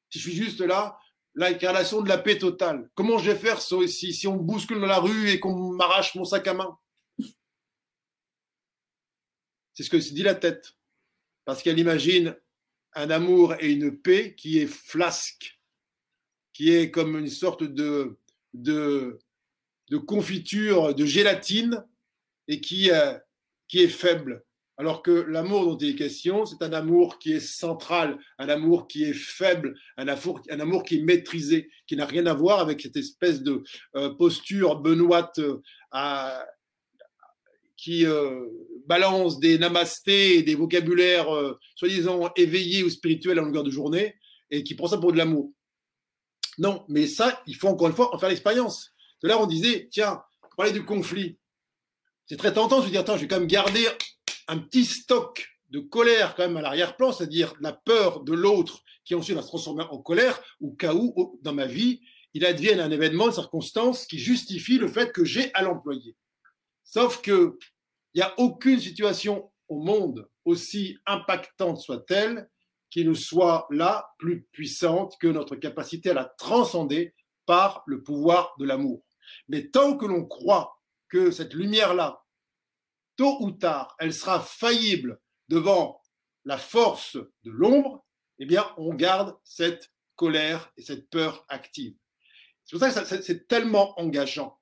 Si 0.10 0.20
je 0.20 0.30
suis 0.30 0.38
juste 0.38 0.62
là, 0.62 0.98
l'incarnation 1.36 2.02
de 2.02 2.10
la 2.10 2.18
paix 2.18 2.38
totale, 2.38 2.90
comment 2.96 3.18
je 3.18 3.32
vais 3.32 3.38
faire 3.38 3.62
si, 3.62 4.14
si 4.14 4.28
on 4.28 4.38
me 4.38 4.44
bouscule 4.44 4.80
dans 4.80 4.88
la 4.88 5.00
rue 5.00 5.30
et 5.30 5.40
qu'on 5.40 5.74
m'arrache 5.74 6.16
mon 6.16 6.26
sac 6.26 6.48
à 6.48 6.54
main? 6.54 6.78
C'est 9.74 9.84
ce 9.84 9.90
que 9.90 10.00
se 10.00 10.14
dit 10.14 10.24
la 10.24 10.36
tête. 10.36 10.74
Parce 11.46 11.62
qu'elle 11.62 11.80
imagine 11.80 12.38
un 12.94 13.10
amour 13.10 13.56
et 13.60 13.72
une 13.72 14.00
paix 14.00 14.36
qui 14.36 14.60
est 14.60 14.68
flasque, 14.68 15.60
qui 16.54 16.72
est 16.72 16.92
comme 16.92 17.18
une 17.18 17.30
sorte 17.30 17.64
de, 17.64 18.20
de, 18.54 19.20
de 19.90 19.98
confiture 19.98 20.96
de 20.96 21.06
gélatine 21.06 21.84
et 22.48 22.62
qui, 22.62 22.92
euh, 22.92 23.18
qui 23.68 23.80
est 23.80 23.88
faible. 23.88 24.44
Alors 24.78 25.04
que 25.04 25.12
l'amour 25.12 25.66
dont 25.66 25.78
il 25.78 25.90
est 25.90 25.96
question, 25.96 26.46
c'est 26.46 26.64
un 26.64 26.74
amour 26.74 27.20
qui 27.20 27.34
est 27.34 27.40
central, 27.40 28.18
un 28.40 28.50
amour 28.50 28.88
qui 28.88 29.04
est 29.04 29.14
faible, 29.14 29.76
un 29.98 30.08
amour, 30.08 30.42
un 30.50 30.60
amour 30.60 30.84
qui 30.84 30.98
est 30.98 31.04
maîtrisé, 31.04 31.70
qui 31.86 31.96
n'a 31.96 32.08
rien 32.08 32.26
à 32.26 32.34
voir 32.34 32.60
avec 32.60 32.82
cette 32.82 32.98
espèce 32.98 33.44
de 33.44 33.62
euh, 33.96 34.10
posture 34.16 34.80
benoîte 34.80 35.40
euh, 35.40 36.30
qui 37.78 38.06
balance 38.88 39.42
des 39.42 39.58
namastés 39.58 40.38
et 40.38 40.44
des 40.44 40.56
vocabulaires 40.56 41.28
soi-disant 41.76 42.32
éveillés 42.38 42.82
ou 42.82 42.90
spirituels 42.90 43.38
à 43.40 43.42
longueur 43.42 43.66
de 43.66 43.70
journée 43.70 44.16
et 44.50 44.64
qui 44.64 44.74
prend 44.74 44.88
ça 44.88 44.98
pour 44.98 45.12
de 45.12 45.18
l'amour. 45.18 45.52
Non, 46.58 46.86
mais 46.88 47.08
ça, 47.08 47.42
il 47.46 47.56
faut 47.56 47.68
encore 47.68 47.88
une 47.88 47.94
fois 47.94 48.16
en 48.16 48.20
faire 48.20 48.30
l'expérience. 48.30 48.93
De 49.24 49.30
là, 49.30 49.42
on 49.42 49.48
disait, 49.48 49.88
tiens, 49.90 50.22
on 50.44 50.56
parlait 50.56 50.74
du 50.74 50.86
conflit. 50.86 51.38
C'est 52.26 52.38
très 52.38 52.54
tentant 52.54 52.80
de 52.80 52.86
se 52.86 52.90
dire, 52.90 53.02
attends, 53.02 53.16
je 53.16 53.22
vais 53.22 53.28
quand 53.28 53.40
même 53.40 53.48
garder 53.48 53.88
un 54.48 54.60
petit 54.60 54.86
stock 54.86 55.48
de 55.70 55.80
colère 55.80 56.36
quand 56.36 56.44
même 56.44 56.58
à 56.58 56.62
l'arrière-plan, 56.62 57.14
c'est-à-dire 57.14 57.54
la 57.62 57.74
peur 57.74 58.24
de 58.24 58.34
l'autre 58.34 58.84
qui 59.06 59.16
ensuite 59.16 59.36
va 59.36 59.42
se 59.42 59.48
transformer 59.48 59.84
en 59.90 59.98
colère, 59.98 60.42
ou 60.60 60.76
cas 60.76 60.94
où, 60.94 61.40
dans 61.42 61.54
ma 61.54 61.66
vie, 61.66 62.02
il 62.34 62.46
advienne 62.46 62.80
un 62.80 62.92
événement, 62.92 63.28
une 63.28 63.34
circonstance 63.34 64.06
qui 64.06 64.20
justifie 64.20 64.78
le 64.78 64.88
fait 64.88 65.12
que 65.12 65.24
j'ai 65.24 65.54
à 65.54 65.62
l'employer. 65.62 66.16
Sauf 66.84 67.22
que 67.22 67.58
il 68.14 68.20
n'y 68.20 68.24
a 68.24 68.34
aucune 68.38 68.80
situation 68.80 69.52
au 69.70 69.80
monde 69.80 70.30
aussi 70.46 70.98
impactante 71.06 71.80
soit-elle 71.80 72.48
qui 72.92 73.06
ne 73.06 73.14
soit 73.14 73.66
là 73.72 74.08
plus 74.20 74.44
puissante 74.52 75.16
que 75.20 75.28
notre 75.28 75.56
capacité 75.56 76.12
à 76.12 76.14
la 76.14 76.26
transcender 76.26 77.16
par 77.46 77.84
le 77.88 78.04
pouvoir 78.04 78.54
de 78.60 78.66
l'amour. 78.66 79.04
Mais 79.48 79.70
tant 79.70 79.98
que 79.98 80.06
l'on 80.06 80.26
croit 80.26 80.82
que 81.10 81.32
cette 81.32 81.54
lumière-là, 81.54 82.24
tôt 83.18 83.38
ou 83.42 83.52
tard, 83.52 83.96
elle 84.00 84.14
sera 84.14 84.40
faillible 84.40 85.20
devant 85.50 86.02
la 86.46 86.58
force 86.58 87.16
de 87.16 87.52
l'ombre, 87.52 88.06
eh 88.40 88.46
bien, 88.46 88.66
on 88.78 88.94
garde 88.94 89.36
cette 89.44 89.92
colère 90.16 90.72
et 90.78 90.82
cette 90.82 91.10
peur 91.10 91.46
active. 91.50 91.96
C'est 92.66 92.78
pour 92.78 92.88
ça 92.88 93.04
que 93.04 93.22
c'est 93.22 93.48
tellement 93.48 94.00
engageant. 94.00 94.60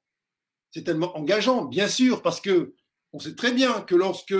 C'est 0.72 0.84
tellement 0.84 1.16
engageant, 1.18 1.66
bien 1.66 1.88
sûr, 1.88 2.22
parce 2.22 2.42
que 2.42 2.74
on 3.14 3.20
sait 3.20 3.36
très 3.36 3.52
bien 3.52 3.82
que 3.82 3.96
lorsque 3.96 4.36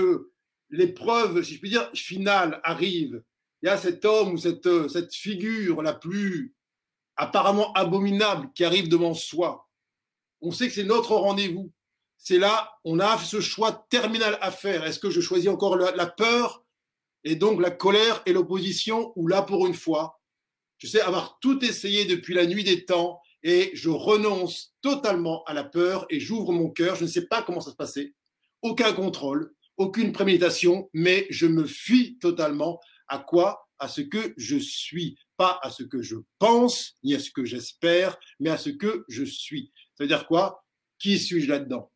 l'épreuve, 0.70 1.42
si 1.42 1.54
je 1.54 1.60
puis 1.60 1.70
dire, 1.70 1.90
finale 1.94 2.60
arrive, 2.64 3.22
il 3.62 3.66
y 3.66 3.68
a 3.68 3.76
cet 3.76 4.04
homme 4.04 4.32
ou 4.34 4.38
cette, 4.38 4.88
cette 4.88 5.14
figure 5.14 5.82
la 5.82 5.92
plus 5.92 6.54
apparemment 7.16 7.72
abominable 7.74 8.50
qui 8.54 8.64
arrive 8.64 8.88
devant 8.88 9.14
soi, 9.14 9.68
on 10.42 10.50
sait 10.50 10.68
que 10.68 10.74
c'est 10.74 10.84
notre 10.84 11.14
rendez-vous. 11.14 11.72
C'est 12.18 12.38
là, 12.38 12.70
on 12.84 13.00
a 13.00 13.16
ce 13.18 13.40
choix 13.40 13.86
terminal 13.88 14.38
à 14.40 14.50
faire. 14.50 14.84
Est-ce 14.84 14.98
que 14.98 15.10
je 15.10 15.20
choisis 15.20 15.48
encore 15.48 15.76
la, 15.76 16.06
peur 16.06 16.64
et 17.24 17.36
donc 17.36 17.60
la 17.60 17.70
colère 17.70 18.22
et 18.26 18.32
l'opposition 18.32 19.12
ou 19.16 19.26
là 19.26 19.42
pour 19.42 19.66
une 19.66 19.74
fois, 19.74 20.20
je 20.78 20.86
sais 20.86 21.00
avoir 21.00 21.38
tout 21.40 21.64
essayé 21.64 22.04
depuis 22.04 22.34
la 22.34 22.46
nuit 22.46 22.64
des 22.64 22.84
temps 22.84 23.20
et 23.42 23.70
je 23.74 23.88
renonce 23.88 24.74
totalement 24.82 25.42
à 25.44 25.54
la 25.54 25.64
peur 25.64 26.06
et 26.10 26.20
j'ouvre 26.20 26.52
mon 26.52 26.70
cœur. 26.70 26.96
Je 26.96 27.04
ne 27.04 27.08
sais 27.08 27.26
pas 27.26 27.42
comment 27.42 27.60
ça 27.60 27.70
se 27.70 27.76
passait. 27.76 28.14
Aucun 28.62 28.92
contrôle, 28.92 29.52
aucune 29.76 30.12
préméditation, 30.12 30.90
mais 30.92 31.26
je 31.30 31.46
me 31.46 31.64
fuis 31.64 32.18
totalement 32.18 32.80
à 33.08 33.18
quoi? 33.18 33.68
À 33.80 33.88
ce 33.88 34.00
que 34.00 34.32
je 34.36 34.56
suis, 34.56 35.16
pas 35.36 35.58
à 35.64 35.70
ce 35.72 35.82
que 35.82 36.02
je 36.02 36.14
pense, 36.38 36.96
ni 37.02 37.16
à 37.16 37.18
ce 37.18 37.32
que 37.32 37.44
j'espère, 37.44 38.16
mais 38.38 38.50
à 38.50 38.56
ce 38.56 38.70
que 38.70 39.04
je 39.08 39.24
suis. 39.24 39.72
Ça 39.94 40.04
veut 40.04 40.08
dire 40.08 40.26
quoi? 40.26 40.64
Qui 40.98 41.18
suis-je 41.18 41.48
là-dedans? 41.48 41.90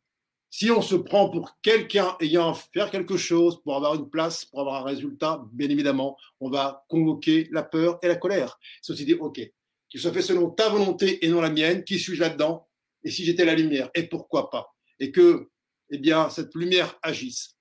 Si 0.49 0.71
on 0.71 0.81
se 0.81 0.95
prend 0.95 1.29
pour 1.29 1.59
quelqu'un 1.61 2.15
ayant 2.21 2.51
à 2.51 2.53
faire 2.53 2.89
quelque 2.89 3.17
chose, 3.17 3.61
pour 3.61 3.75
avoir 3.75 3.95
une 3.95 4.09
place, 4.09 4.45
pour 4.45 4.61
avoir 4.61 4.81
un 4.81 4.85
résultat, 4.85 5.43
bien 5.51 5.69
évidemment, 5.69 6.17
on 6.39 6.49
va 6.49 6.85
convoquer 6.89 7.47
la 7.51 7.63
peur 7.63 7.99
et 8.01 8.07
la 8.07 8.15
colère. 8.15 8.57
Ceci 8.81 9.05
dit, 9.05 9.13
OK, 9.13 9.41
qu'il 9.89 9.99
soit 9.99 10.13
fait 10.13 10.21
selon 10.21 10.49
ta 10.49 10.69
volonté 10.69 11.25
et 11.25 11.29
non 11.29 11.41
la 11.41 11.49
mienne, 11.49 11.83
qui 11.83 11.99
suis-je 11.99 12.21
là-dedans? 12.21 12.67
Et 13.03 13.11
si 13.11 13.25
j'étais 13.25 13.45
la 13.45 13.55
lumière 13.55 13.89
Et 13.93 14.03
pourquoi 14.03 14.49
pas? 14.49 14.73
Et 14.99 15.11
que, 15.11 15.49
eh 15.89 15.97
bien, 15.97 16.29
cette 16.29 16.55
lumière 16.55 16.97
agisse. 17.01 17.55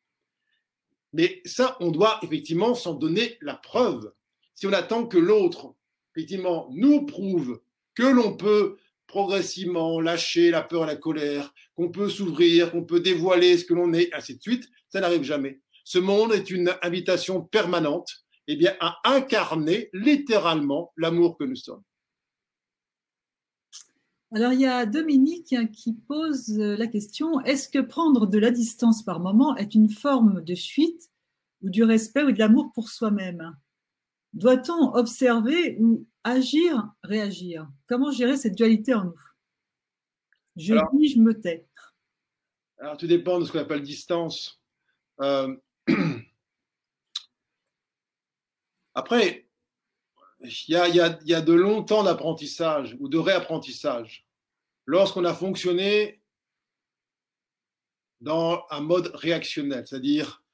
Mais 1.13 1.41
ça, 1.45 1.77
on 1.81 1.91
doit 1.91 2.19
effectivement 2.23 2.75
s'en 2.75 2.95
donner 2.95 3.39
la 3.41 3.55
preuve. 3.55 4.13
Si 4.55 4.67
on 4.67 4.73
attend 4.73 5.07
que 5.07 5.19
l'autre, 5.19 5.75
effectivement, 6.15 6.69
nous 6.73 7.07
prouve 7.07 7.61
que 7.95 8.05
l'on 8.05 8.37
peut 8.37 8.79
progressivement 9.07 10.01
lâcher 10.01 10.51
la 10.51 10.63
peur 10.63 10.87
la 10.87 10.97
colère, 10.97 11.53
qu'on 11.75 11.91
peut 11.91 12.09
s'ouvrir, 12.09 12.71
qu'on 12.71 12.85
peut 12.85 13.01
dévoiler 13.01 13.57
ce 13.59 13.65
que 13.65 13.75
l'on 13.75 13.93
est, 13.93 14.13
ainsi 14.15 14.37
de 14.37 14.43
suite, 14.43 14.69
ça 14.89 15.01
n'arrive 15.01 15.23
jamais. 15.23 15.61
Ce 15.85 15.99
monde 15.99 16.33
est 16.33 16.51
une 16.51 16.75
invitation 16.83 17.43
permanente 17.43 18.27
eh 18.49 18.57
bien, 18.57 18.75
à 18.81 18.97
incarner 19.05 19.91
littéralement 19.93 20.93
l'amour 20.97 21.37
que 21.37 21.45
nous 21.45 21.57
sommes. 21.57 21.83
Alors, 24.33 24.53
il 24.53 24.61
y 24.61 24.67
a 24.67 24.87
Dominique 24.87 25.55
qui 25.73 25.95
pose 25.95 26.59
la 26.59 26.87
question 26.87 27.41
est-ce 27.43 27.69
que 27.69 27.79
prendre 27.79 28.27
de 28.27 28.39
la 28.39 28.51
distance 28.51 29.05
par 29.05 29.21
moment 29.21 29.57
est 29.57 29.75
une 29.75 29.89
forme 29.89 30.43
de 30.43 30.55
fuite 30.55 31.11
ou 31.63 31.71
du 31.71 31.85
respect 31.85 32.25
ou 32.25 32.33
de 32.33 32.39
l'amour 32.39 32.73
pour 32.75 32.89
soi-même? 32.89 33.57
Doit-on 34.37 34.95
observer 34.95 35.79
ou 35.81 36.07
agir, 36.23 36.87
réagir? 37.03 37.67
Comment 37.87 38.11
gérer 38.11 38.37
cette 38.37 38.55
dualité 38.55 38.93
en 38.93 39.05
nous? 39.05 39.21
Je 40.57 40.75
dis, 40.93 41.15
je 41.15 41.21
me 41.21 41.41
tais. 41.41 41.67
Alors, 42.77 42.99
tout 42.99 43.07
dépend 43.07 43.39
de 43.39 43.47
ce 43.47 43.53
qu'on 43.53 43.61
appelle 43.61 43.81
distance. 43.81 44.61
Euh, 45.23 45.57
après, 48.95 49.49
il 50.41 50.51
y, 50.69 50.73
y 50.73 51.35
a, 51.35 51.41
de 51.41 51.53
longs 51.55 51.83
temps 51.83 52.05
d'apprentissage 52.05 52.95
ou 53.01 53.09
de 53.09 53.17
réapprentissage. 53.17 54.27
Lorsqu'on 54.85 55.25
a 55.25 55.33
fonctionné 55.33 56.21
dans 58.21 58.67
un 58.69 58.81
mode 58.81 59.13
réactionnel, 59.15 59.87
c'est-à-dire 59.87 60.45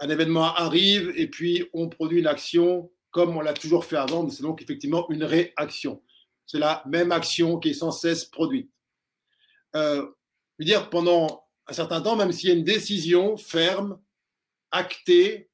un 0.00 0.08
événement 0.08 0.52
arrive 0.56 1.12
et 1.14 1.28
puis 1.28 1.70
on 1.72 1.88
produit 1.88 2.18
une 2.18 2.26
action 2.26 2.90
comme 3.10 3.36
on 3.36 3.40
l'a 3.40 3.52
toujours 3.52 3.84
fait 3.84 3.96
avant, 3.96 4.28
c'est 4.30 4.42
donc 4.42 4.62
effectivement 4.62 5.08
une 5.10 5.24
réaction. 5.24 6.02
C'est 6.46 6.58
la 6.58 6.82
même 6.86 7.12
action 7.12 7.58
qui 7.58 7.70
est 7.70 7.74
sans 7.74 7.90
cesse 7.90 8.24
produite. 8.24 8.70
Euh, 9.76 10.06
je 10.58 10.64
veux 10.64 10.64
dire, 10.64 10.90
pendant 10.90 11.44
un 11.66 11.72
certain 11.72 12.00
temps, 12.00 12.16
même 12.16 12.32
s'il 12.32 12.48
y 12.48 12.52
a 12.52 12.54
une 12.54 12.64
décision 12.64 13.36
ferme, 13.36 14.00
actée, 14.70 15.50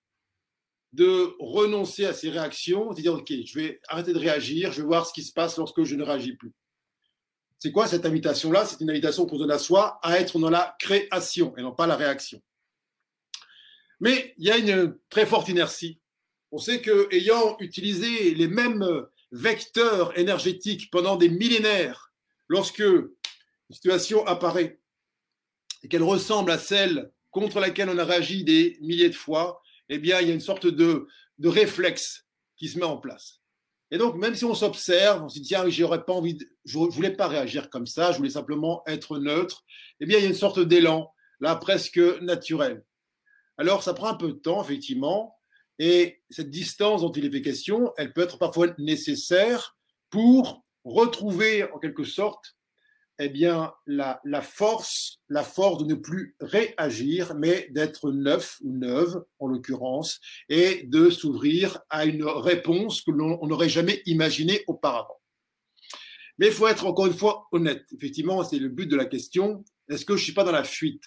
de 0.92 1.34
renoncer 1.38 2.06
à 2.06 2.14
ces 2.14 2.30
réactions, 2.30 2.94
de 2.94 3.00
dire, 3.02 3.12
OK, 3.12 3.30
je 3.44 3.58
vais 3.58 3.80
arrêter 3.88 4.14
de 4.14 4.18
réagir, 4.18 4.72
je 4.72 4.80
vais 4.80 4.86
voir 4.86 5.06
ce 5.06 5.12
qui 5.12 5.22
se 5.22 5.32
passe 5.32 5.58
lorsque 5.58 5.84
je 5.84 5.94
ne 5.94 6.02
réagis 6.02 6.34
plus. 6.36 6.54
C'est 7.58 7.70
quoi 7.70 7.86
cette 7.86 8.06
invitation-là? 8.06 8.64
C'est 8.64 8.80
une 8.80 8.90
invitation 8.90 9.26
qu'on 9.26 9.36
donne 9.36 9.50
à 9.50 9.58
soi 9.58 9.98
à 10.02 10.18
être 10.18 10.38
dans 10.38 10.48
la 10.48 10.74
création 10.78 11.54
et 11.56 11.62
non 11.62 11.72
pas 11.72 11.86
la 11.86 11.96
réaction. 11.96 12.40
Mais 14.00 14.34
il 14.38 14.46
y 14.46 14.50
a 14.50 14.56
une 14.56 14.98
très 15.10 15.26
forte 15.26 15.48
inertie 15.48 16.00
on 16.52 16.58
sait 16.58 16.80
que 16.80 17.12
ayant 17.14 17.56
utilisé 17.60 18.34
les 18.34 18.48
mêmes 18.48 19.06
vecteurs 19.32 20.16
énergétiques 20.18 20.90
pendant 20.90 21.16
des 21.16 21.28
millénaires, 21.28 22.12
lorsque 22.48 22.80
une 22.80 23.08
situation 23.70 24.26
apparaît, 24.26 24.80
et 25.82 25.88
qu'elle 25.88 26.02
ressemble 26.02 26.50
à 26.50 26.58
celle 26.58 27.10
contre 27.30 27.60
laquelle 27.60 27.90
on 27.90 27.98
a 27.98 28.04
réagi 28.04 28.44
des 28.44 28.78
milliers 28.80 29.10
de 29.10 29.14
fois, 29.14 29.60
eh 29.88 29.98
bien, 29.98 30.20
il 30.20 30.28
y 30.28 30.30
a 30.30 30.34
une 30.34 30.40
sorte 30.40 30.66
de, 30.66 31.06
de 31.38 31.48
réflexe 31.48 32.26
qui 32.56 32.68
se 32.68 32.78
met 32.78 32.84
en 32.84 32.96
place. 32.96 33.40
Et 33.90 33.98
donc, 33.98 34.16
même 34.16 34.34
si 34.34 34.44
on 34.44 34.54
s'observe, 34.54 35.22
on 35.22 35.28
se 35.28 35.38
dit, 35.38 35.42
tiens, 35.42 35.68
j'aurais 35.68 36.04
pas 36.04 36.12
envie, 36.12 36.38
je 36.64 36.78
voulais 36.78 37.12
pas 37.12 37.28
réagir 37.28 37.70
comme 37.70 37.86
ça, 37.86 38.10
je 38.10 38.16
voulais 38.16 38.30
simplement 38.30 38.82
être 38.86 39.18
neutre, 39.18 39.64
eh 40.00 40.06
bien, 40.06 40.18
il 40.18 40.22
y 40.22 40.26
a 40.26 40.28
une 40.28 40.34
sorte 40.34 40.58
d'élan, 40.58 41.12
là, 41.40 41.54
presque 41.56 42.00
naturel. 42.20 42.84
Alors, 43.58 43.82
ça 43.82 43.94
prend 43.94 44.08
un 44.08 44.14
peu 44.14 44.28
de 44.28 44.38
temps, 44.38 44.62
effectivement, 44.62 45.35
et 45.78 46.22
cette 46.30 46.50
distance 46.50 47.02
dont 47.02 47.12
il 47.12 47.24
est 47.26 47.30
fait 47.30 47.42
question, 47.42 47.92
elle 47.96 48.12
peut 48.12 48.22
être 48.22 48.38
parfois 48.38 48.68
nécessaire 48.78 49.76
pour 50.10 50.64
retrouver, 50.84 51.64
en 51.72 51.78
quelque 51.78 52.04
sorte, 52.04 52.56
eh 53.18 53.28
bien, 53.28 53.72
la, 53.86 54.20
la, 54.24 54.42
force, 54.42 55.20
la 55.28 55.42
force 55.42 55.82
de 55.82 55.88
ne 55.88 55.94
plus 55.94 56.36
réagir, 56.40 57.34
mais 57.34 57.66
d'être 57.70 58.10
neuf 58.10 58.58
ou 58.62 58.72
neuve, 58.72 59.24
en 59.38 59.48
l'occurrence, 59.48 60.20
et 60.48 60.84
de 60.86 61.08
s'ouvrir 61.08 61.80
à 61.88 62.04
une 62.04 62.24
réponse 62.24 63.00
que 63.00 63.10
l'on 63.10 63.44
n'aurait 63.46 63.70
jamais 63.70 64.02
imaginée 64.04 64.64
auparavant. 64.66 65.20
Mais 66.38 66.48
il 66.48 66.52
faut 66.52 66.68
être 66.68 66.86
encore 66.86 67.06
une 67.06 67.14
fois 67.14 67.46
honnête. 67.52 67.86
Effectivement, 67.94 68.44
c'est 68.44 68.58
le 68.58 68.68
but 68.68 68.86
de 68.86 68.96
la 68.96 69.06
question. 69.06 69.64
Est-ce 69.88 70.04
que 70.04 70.16
je 70.16 70.24
suis 70.24 70.34
pas 70.34 70.44
dans 70.44 70.52
la 70.52 70.64
fuite? 70.64 71.02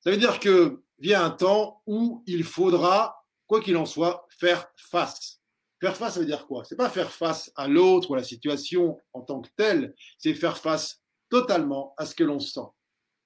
Ça 0.00 0.10
veut 0.10 0.18
dire 0.18 0.38
que 0.38 0.82
vient 0.98 1.24
un 1.24 1.30
temps 1.30 1.82
où 1.86 2.22
il 2.26 2.44
faudra, 2.44 3.19
quoi 3.50 3.60
qu'il 3.60 3.76
en 3.76 3.84
soit, 3.84 4.28
faire 4.38 4.72
face. 4.76 5.40
Faire 5.80 5.96
face, 5.96 6.14
ça 6.14 6.20
veut 6.20 6.26
dire 6.26 6.46
quoi? 6.46 6.64
C'est 6.64 6.76
pas 6.76 6.88
faire 6.88 7.10
face 7.10 7.50
à 7.56 7.66
l'autre 7.66 8.08
ou 8.08 8.14
à 8.14 8.18
la 8.18 8.22
situation 8.22 8.96
en 9.12 9.22
tant 9.22 9.40
que 9.40 9.48
telle, 9.56 9.92
c'est 10.18 10.34
faire 10.34 10.56
face 10.56 11.02
totalement 11.28 11.92
à 11.96 12.06
ce 12.06 12.14
que 12.14 12.22
l'on 12.22 12.38
sent. 12.38 12.60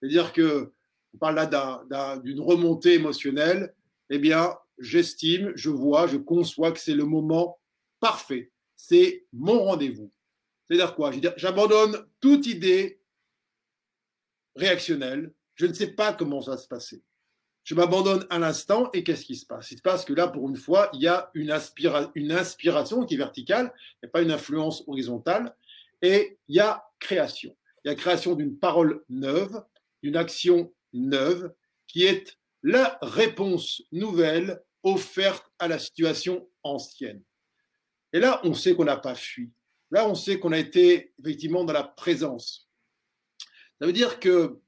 C'est-à-dire 0.01 0.33
que 0.33 0.73
on 1.13 1.19
parle 1.19 1.35
là 1.35 2.19
d'une 2.25 2.41
remontée 2.41 2.95
émotionnelle. 2.95 3.75
Eh 4.09 4.19
bien, 4.19 4.57
j'estime, 4.79 5.53
je 5.57 5.69
vois, 5.69 6.07
je 6.07 6.17
conçois 6.17 6.73
que 6.73 6.81
c'est 6.81 6.95
le 6.95 7.05
moment 7.05 7.61
parfait. 8.01 8.51
C'est 8.77 9.27
mon 9.31 9.63
rendez-vous. 9.63 10.11
C'est-à-dire 10.67 10.95
quoi? 10.95 11.13
J'abandonne 11.37 12.07
toute 12.21 12.47
idée 12.47 12.99
réactionnelle. 14.57 15.35
Je 15.55 15.67
ne 15.67 15.75
sais 15.75 15.89
pas 15.89 16.15
comment 16.15 16.41
ça 16.41 16.53
va 16.53 16.57
se 16.57 16.67
passer 16.67 17.03
je 17.65 17.75
m'abandonne 17.75 18.27
à 18.29 18.39
l'instant 18.39 18.91
et 18.93 19.03
qu'est-ce 19.03 19.25
qui 19.25 19.37
se 19.37 19.47
passe? 19.47 19.71
Il 19.71 19.79
se 19.79 19.83
passe 19.83 20.05
que 20.05 20.13
là, 20.13 20.29
pour 20.29 20.49
une 20.49 20.57
fois, 20.57 20.91
il 20.93 21.01
y 21.01 21.09
a 21.09 21.31
une, 21.33 21.51
inspiration 21.51 23.07
qui 23.07 23.15
est 23.15 23.19
verticale, 23.19 23.73
il 23.75 24.05
n'y 24.05 24.09
a 24.09 24.13
pas 24.13 24.21
une 24.21 24.31
influence 24.31 24.85
horizontale, 24.87 25.57
et 26.03 26.39
il 26.49 26.57
y 26.57 26.61
a 26.61 26.85
création. 27.01 27.57
Il 27.83 27.89
y 27.89 27.91
a 27.91 27.95
création 27.95 28.35
d'une 28.35 28.59
parole 28.59 29.03
neuve, 29.09 29.65
d'une 30.03 30.17
action 30.17 30.73
neuve, 30.93 31.53
qui 31.87 32.05
est 32.05 32.39
la 32.63 32.99
réponse 33.01 33.83
nouvelle 33.93 34.63
offerte 34.83 35.51
à 35.59 35.67
la 35.67 35.79
situation 35.79 36.47
ancienne. 36.63 37.23
Et 38.13 38.21
là, 38.21 38.41
on 38.45 38.53
sait 38.53 38.75
qu'on 38.75 38.85
n'a 38.85 38.99
pas 38.99 39.15
fui. 39.15 39.51
Là, 39.91 40.07
on 40.07 40.15
sait 40.15 40.39
qu'on 40.39 40.53
a 40.53 40.59
été 40.59 41.15
effectivement 41.19 41.65
dans 41.65 41.73
la 41.73 41.85
présence. 41.85 42.69
Ça 43.81 43.87
veut 43.87 43.93
dire 43.93 44.21
que 44.21 44.61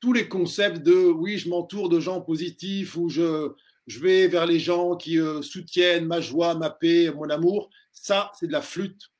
tous 0.00 0.12
les 0.12 0.28
concepts 0.28 0.82
de 0.82 0.94
oui, 0.94 1.38
je 1.38 1.48
m'entoure 1.48 1.88
de 1.88 2.00
gens 2.00 2.20
positifs 2.20 2.96
ou 2.96 3.08
je, 3.08 3.52
je 3.86 4.00
vais 4.00 4.28
vers 4.28 4.46
les 4.46 4.58
gens 4.58 4.96
qui 4.96 5.18
euh, 5.18 5.42
soutiennent 5.42 6.06
ma 6.06 6.20
joie, 6.20 6.54
ma 6.54 6.70
paix, 6.70 7.12
mon 7.14 7.28
amour, 7.28 7.70
ça, 7.92 8.32
c'est 8.38 8.46
de 8.46 8.52
la 8.52 8.62
flûte. 8.62 9.10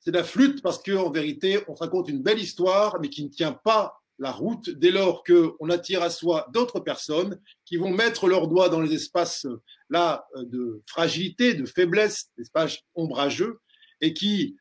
C'est 0.00 0.10
de 0.10 0.16
la 0.16 0.24
flûte 0.24 0.62
parce 0.62 0.82
qu'en 0.82 1.10
vérité, 1.10 1.58
on 1.68 1.74
raconte 1.74 2.08
une 2.08 2.22
belle 2.22 2.38
histoire, 2.38 2.98
mais 3.00 3.10
qui 3.10 3.24
ne 3.24 3.28
tient 3.28 3.52
pas 3.52 4.00
la 4.18 4.32
route 4.32 4.70
dès 4.70 4.90
lors 4.90 5.22
qu'on 5.24 5.68
attire 5.68 6.02
à 6.02 6.10
soi 6.10 6.46
d'autres 6.52 6.80
personnes 6.80 7.38
qui 7.64 7.76
vont 7.76 7.90
mettre 7.90 8.28
leurs 8.28 8.48
doigts 8.48 8.68
dans 8.68 8.80
les 8.80 8.94
espaces 8.94 9.46
là 9.90 10.26
de 10.36 10.82
fragilité, 10.86 11.54
de 11.54 11.66
faiblesse, 11.66 12.30
espaces 12.38 12.78
ombrageux, 12.94 13.60
et 14.00 14.14
qui 14.14 14.56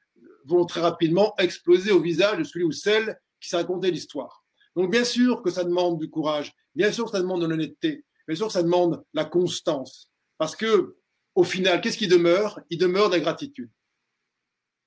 vont 0.45 0.65
très 0.65 0.81
rapidement 0.81 1.33
exploser 1.37 1.91
au 1.91 2.01
visage 2.01 2.39
de 2.39 2.43
celui 2.43 2.65
ou 2.65 2.71
celle 2.71 3.17
qui 3.39 3.49
s'est 3.49 3.57
raconté 3.57 3.91
l'histoire. 3.91 4.44
Donc 4.75 4.91
bien 4.91 5.03
sûr 5.03 5.41
que 5.41 5.49
ça 5.49 5.63
demande 5.63 5.99
du 5.99 6.09
courage, 6.09 6.53
bien 6.73 6.91
sûr 6.91 7.05
que 7.05 7.11
ça 7.11 7.21
demande 7.21 7.41
de 7.41 7.47
l'honnêteté, 7.47 8.05
bien 8.27 8.35
sûr 8.35 8.47
que 8.47 8.53
ça 8.53 8.63
demande 8.63 9.03
la 9.13 9.25
constance. 9.25 10.09
Parce 10.37 10.55
que 10.55 10.97
au 11.33 11.43
final, 11.43 11.81
qu'est-ce 11.81 11.97
qui 11.97 12.07
demeure? 12.07 12.61
Il 12.69 12.77
demeure 12.77 13.09
de 13.09 13.15
la 13.15 13.21
gratitude. 13.21 13.69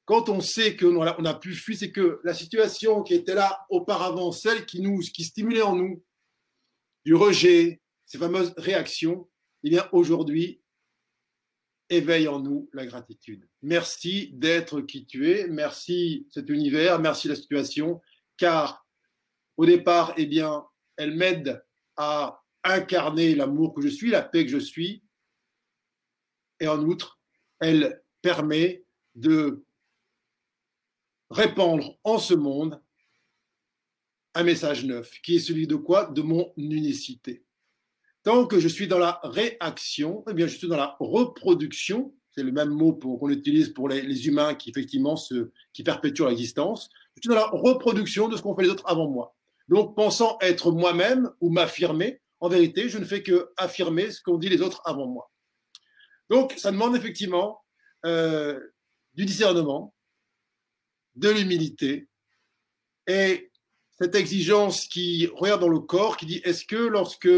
Quand 0.07 0.31
on 0.31 0.41
sait 0.41 0.75
qu'on 0.75 0.97
on 0.97 1.25
a 1.25 1.35
pu 1.35 1.55
fuir, 1.55 1.77
c'est 1.79 1.93
que 1.93 2.21
la 2.25 2.33
situation 2.33 3.03
qui 3.03 3.13
était 3.13 3.35
là 3.35 3.67
auparavant, 3.69 4.33
celle 4.33 4.65
qui 4.65 4.81
nous, 4.81 5.01
qui 5.01 5.25
stimulait 5.25 5.63
en 5.63 5.77
nous 5.77 6.03
du 7.05 7.15
rejet, 7.15 7.83
ces 8.07 8.17
fameuses 8.17 8.55
réactions, 8.57 9.29
eh 9.65 9.71
bien 9.71 9.87
aujourd'hui, 9.93 10.63
éveille 11.91 12.29
en 12.29 12.41
nous 12.41 12.71
la 12.73 12.87
gratitude. 12.87 13.47
Merci 13.61 14.31
d'être 14.33 14.81
qui 14.81 15.05
tu 15.05 15.31
es, 15.31 15.47
merci 15.47 16.27
cet 16.31 16.49
univers, 16.49 16.99
merci 16.99 17.29
la 17.29 17.37
situation, 17.37 18.01
car 18.39 18.87
au 19.59 19.67
départ, 19.67 20.15
eh 20.17 20.25
bien, 20.25 20.65
elle 20.97 21.17
m'aide 21.17 21.63
à 21.97 22.43
incarner 22.63 23.35
l'amour 23.35 23.75
que 23.75 23.83
je 23.83 23.89
suis, 23.89 24.11
la 24.11 24.23
paix 24.23 24.45
que 24.47 24.53
je 24.53 24.59
suis. 24.59 25.03
Et 26.61 26.69
en 26.69 26.81
outre, 26.85 27.19
elle 27.59 28.03
permet 28.23 28.85
de 29.17 29.65
répandre 31.29 31.99
en 32.05 32.19
ce 32.19 32.35
monde 32.35 32.81
un 34.35 34.45
message 34.45 34.85
neuf, 34.85 35.21
qui 35.23 35.37
est 35.37 35.41
celui 35.41 35.67
de 35.67 35.75
quoi? 35.75 36.07
De 36.07 36.23
mon 36.23 36.53
unicité. 36.57 37.45
Tant 38.23 38.47
que 38.47 38.61
je 38.61 38.69
suis 38.69 38.87
dans 38.87 38.99
la 38.99 39.19
réaction, 39.25 40.25
eh 40.31 40.35
bien, 40.35 40.47
je 40.47 40.57
suis 40.57 40.69
dans 40.69 40.77
la 40.77 40.97
reproduction. 41.01 42.15
C'est 42.31 42.45
le 42.45 42.53
même 42.53 42.71
mot 42.71 42.95
qu'on 42.95 43.31
utilise 43.31 43.71
pour 43.71 43.89
les, 43.89 44.29
humains 44.29 44.55
qui 44.55 44.71
effectivement 44.71 45.17
qui 45.73 45.83
perpétuent 45.83 46.29
l'existence. 46.29 46.91
Je 47.17 47.23
suis 47.23 47.29
dans 47.29 47.35
la 47.35 47.49
reproduction 47.49 48.29
de 48.29 48.37
ce 48.37 48.43
qu'ont 48.43 48.55
fait 48.55 48.63
les 48.63 48.71
autres 48.71 48.87
avant 48.87 49.11
moi. 49.11 49.35
Donc, 49.69 49.95
pensant 49.95 50.39
être 50.41 50.73
moi-même 50.73 51.31
ou 51.41 51.51
m'affirmer, 51.51 52.21
en 52.41 52.49
vérité, 52.49 52.89
je 52.89 52.99
ne 52.99 53.05
fais 53.05 53.23
que 53.23 53.51
affirmer 53.57 54.11
ce 54.11 54.23
qu'ont 54.23 54.39
dit 54.39 54.49
les 54.49 54.63
autres 54.63 54.81
avant 54.85 55.07
moi. 55.07 55.31
Donc, 56.31 56.55
ça 56.57 56.71
demande 56.71 56.97
effectivement 56.97 57.63
euh, 58.07 58.61
du 59.15 59.25
discernement, 59.25 59.95
de 61.17 61.31
l'humilité 61.31 62.09
et 63.09 63.51
cette 63.99 64.15
exigence 64.15 64.87
qui 64.87 65.29
regarde 65.35 65.63
dans 65.63 65.69
le 65.69 65.81
corps, 65.81 66.17
qui 66.17 66.27
dit 66.27 66.41
est-ce 66.45 66.65
que 66.65 66.77
lorsque 66.77 67.29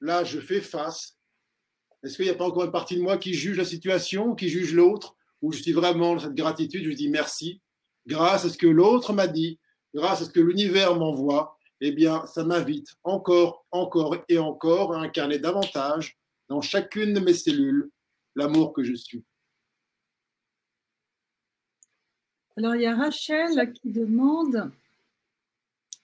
là 0.00 0.24
je 0.24 0.40
fais 0.40 0.60
face, 0.60 1.18
est-ce 2.02 2.16
qu'il 2.16 2.24
n'y 2.24 2.30
a 2.30 2.34
pas 2.34 2.46
encore 2.46 2.64
une 2.64 2.72
partie 2.72 2.96
de 2.96 3.02
moi 3.02 3.18
qui 3.18 3.34
juge 3.34 3.58
la 3.58 3.64
situation, 3.64 4.34
qui 4.34 4.48
juge 4.48 4.74
l'autre, 4.74 5.14
ou 5.42 5.52
je 5.52 5.62
suis 5.62 5.72
vraiment 5.72 6.14
dans 6.14 6.20
cette 6.20 6.34
gratitude, 6.34 6.84
je 6.84 6.96
dis 6.96 7.10
merci, 7.10 7.60
grâce 8.06 8.44
à 8.44 8.48
ce 8.48 8.58
que 8.58 8.66
l'autre 8.66 9.12
m'a 9.12 9.26
dit, 9.26 9.60
grâce 9.94 10.22
à 10.22 10.24
ce 10.24 10.30
que 10.30 10.40
l'univers 10.40 10.96
m'envoie, 10.96 11.58
eh 11.80 11.92
bien, 11.92 12.26
ça 12.26 12.44
m'invite 12.44 12.88
encore, 13.04 13.64
encore 13.70 14.16
et 14.28 14.38
encore 14.38 14.94
à 14.94 15.00
incarner 15.00 15.38
davantage 15.38 16.18
dans 16.48 16.60
chacune 16.60 17.14
de 17.14 17.20
mes 17.20 17.34
cellules 17.34 17.90
l'amour 18.36 18.72
que 18.72 18.82
je 18.82 18.94
suis. 18.94 19.24
Alors, 22.56 22.74
il 22.74 22.82
y 22.82 22.86
a 22.86 22.94
Rachel 22.94 23.72
qui 23.72 23.90
demande 23.90 24.70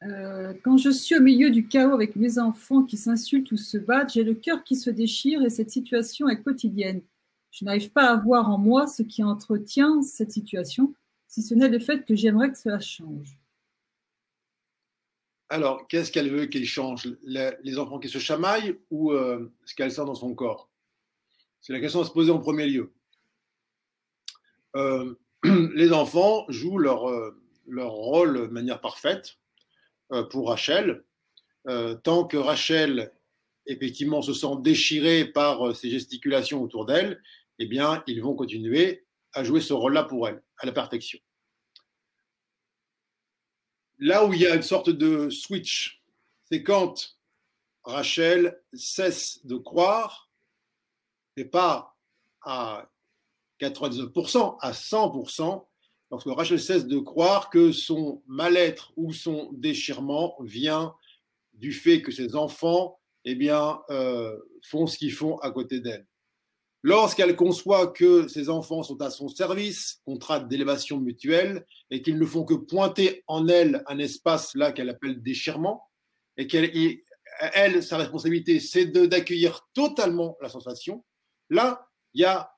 euh, 0.03 0.55
Quand 0.65 0.79
je 0.79 0.91
suis 0.91 1.17
au 1.17 1.21
milieu 1.21 1.51
du 1.51 1.67
chaos 1.67 1.93
avec 1.93 2.17
mes 2.17 2.39
enfants 2.39 2.85
qui 2.85 2.97
s'insultent 2.97 3.53
ou 3.53 3.57
se 3.57 3.77
battent, 3.77 4.13
j'ai 4.15 4.25
le 4.25 4.35
cœur 4.35 4.65
qui 4.65 4.77
se 4.77 4.89
déchire 4.89 5.43
et 5.43 5.51
cette 5.51 5.71
situation 5.71 6.29
est 6.29 6.43
quotidienne. 6.43 7.03
Je 7.51 7.65
n'arrive 7.65 7.91
pas 7.91 8.11
à 8.11 8.17
voir 8.17 8.51
en 8.51 8.59
moi 8.59 8.87
ce 8.87 9.03
qui 9.03 9.23
entretient 9.23 10.03
cette 10.03 10.31
situation, 10.31 10.95
si 11.27 11.43
ce 11.43 11.55
n'est 11.55 11.69
le 11.69 11.79
fait 11.79 12.05
que 12.05 12.15
j'aimerais 12.15 12.51
que 12.51 12.59
cela 12.59 12.81
change. 12.81 13.39
Alors, 15.49 15.87
qu'est-ce 15.87 16.11
qu'elle 16.11 16.31
veut 16.31 16.47
qu'il 16.47 16.67
change? 16.67 17.09
Les 17.25 17.79
enfants 17.79 18.01
qui 18.01 18.09
se 18.09 18.19
chamaillent 18.19 18.79
ou 18.91 19.13
euh, 19.13 19.53
ce 19.65 19.75
qu'elle 19.75 19.93
sent 19.93 20.05
dans 20.05 20.15
son 20.15 20.35
corps? 20.35 20.69
C'est 21.61 21.73
la 21.73 21.81
question 21.81 22.01
à 22.01 22.05
se 22.05 22.11
poser 22.11 22.33
en 22.33 22.41
premier 22.41 22.67
lieu. 22.67 22.93
Euh, 24.75 25.15
les 25.75 25.93
enfants 25.93 26.45
jouent 26.49 26.79
leur, 26.79 27.09
euh, 27.09 27.41
leur 27.67 27.93
rôle 27.93 28.49
de 28.49 28.53
manière 28.53 28.81
parfaite 28.81 29.39
pour 30.31 30.51
Rachel. 30.51 31.03
tant 32.05 32.25
que 32.29 32.37
Rachel, 32.37 33.13
effectivement, 33.67 34.23
se 34.23 34.33
sent 34.33 34.61
déchirée 34.61 35.25
par 35.25 35.75
ces 35.75 35.91
gesticulations 35.91 36.63
autour 36.63 36.87
d'elle, 36.87 37.21
eh 37.59 37.67
bien, 37.67 38.05
ils 38.07 38.23
vont 38.23 38.37
continuer 38.37 39.05
à 39.33 39.43
jouer 39.43 39.61
ce 39.61 39.73
rôle-là 39.73 40.05
pour 40.05 40.29
elle, 40.29 40.45
à 40.59 40.67
la 40.67 40.71
perfection 40.71 41.19
là 43.99 44.27
où 44.27 44.33
il 44.33 44.41
y 44.41 44.47
a 44.47 44.55
une 44.55 44.63
sorte 44.63 44.91
de 44.91 45.31
switch, 45.31 46.03
c'est 46.45 46.63
quand 46.63 47.17
Rachel 47.85 48.61
cesse 48.73 49.45
de 49.45 49.57
croire, 49.57 50.31
et 51.37 51.45
pas 51.45 51.97
à 52.43 52.91
99%, 53.61 54.59
à 54.61 54.73
100%, 54.73 55.65
lorsque 56.11 56.29
Rachel 56.29 56.61
cesse 56.61 56.87
de 56.87 56.99
croire 56.99 57.51
que 57.51 57.73
son 57.73 58.23
mal-être 58.27 58.93
ou 58.97 59.13
son 59.13 59.51
déchirement 59.53 60.37
vient 60.41 60.95
du 61.55 61.73
fait 61.73 62.03
que 62.03 62.13
ses 62.13 62.37
enfants 62.37 62.99
eh 63.25 63.35
bien, 63.35 63.81
euh, 63.91 64.39
font 64.63 64.87
ce 64.87 64.99
qu'ils 64.99 65.13
font 65.13 65.39
à 65.39 65.51
côté 65.51 65.81
d'elle. 65.81 66.07
Lorsqu'elle 66.89 67.35
conçoit 67.35 67.89
que 67.89 68.29
ses 68.29 68.49
enfants 68.49 68.85
sont 68.85 69.03
à 69.03 69.11
son 69.11 69.29
service, 69.29 70.01
contrat 70.05 70.39
d'élévation 70.39 71.01
mutuelle, 71.01 71.67
et 71.91 72.01
qu'ils 72.01 72.17
ne 72.17 72.25
font 72.25 72.45
que 72.45 72.55
pointer 72.55 73.25
en 73.27 73.49
elle 73.49 73.83
un 73.89 73.99
espace 73.99 74.55
là 74.55 74.71
qu'elle 74.71 74.89
appelle 74.89 75.21
déchirement, 75.21 75.83
et 76.37 76.47
qu'elle, 76.47 76.71
elle, 77.55 77.83
sa 77.83 77.97
responsabilité, 77.97 78.61
c'est 78.61 78.87
d'accueillir 78.87 79.67
totalement 79.75 80.37
la 80.41 80.49
sensation, 80.49 81.05
là, 81.51 81.89
il 82.15 82.21
y 82.21 82.25
a 82.25 82.53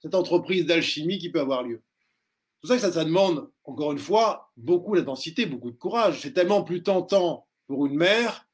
cette 0.00 0.14
entreprise 0.14 0.64
d'alchimie 0.64 1.18
qui 1.18 1.30
peut 1.30 1.40
avoir 1.40 1.62
lieu. 1.62 1.82
C'est 1.82 2.60
pour 2.62 2.68
ça 2.70 2.76
que 2.76 2.80
ça, 2.80 2.92
ça 2.92 3.04
demande, 3.04 3.50
encore 3.64 3.92
une 3.92 3.98
fois, 3.98 4.50
beaucoup 4.56 4.96
d'intensité, 4.96 5.44
beaucoup 5.44 5.70
de 5.70 5.76
courage. 5.76 6.22
C'est 6.22 6.32
tellement 6.32 6.64
plus 6.64 6.82
tentant 6.82 7.46
pour 7.66 7.84
une 7.84 7.96
mère 7.96 8.45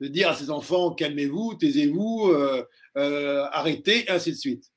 de 0.00 0.08
dire 0.08 0.28
à 0.28 0.34
ses 0.34 0.50
enfants 0.50 0.94
calmez-vous, 0.94 1.54
taisez-vous, 1.54 2.30
euh, 2.32 2.64
euh, 2.96 3.44
arrêtez, 3.52 4.04
et 4.04 4.10
ainsi 4.10 4.32
de 4.32 4.36
suite. 4.36 4.70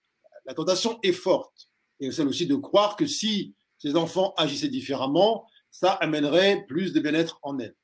La 0.45 0.53
tentation 0.53 0.99
est 1.03 1.11
forte. 1.11 1.69
Et 1.99 2.11
celle 2.11 2.27
aussi 2.27 2.47
de 2.47 2.55
croire 2.55 2.95
que 2.95 3.05
si 3.05 3.55
ses 3.77 3.95
enfants 3.95 4.33
agissaient 4.37 4.67
différemment, 4.67 5.45
ça 5.69 5.91
amènerait 5.93 6.65
plus 6.67 6.93
de 6.93 6.99
bien-être 6.99 7.39
en 7.43 7.59
elle. 7.59 7.75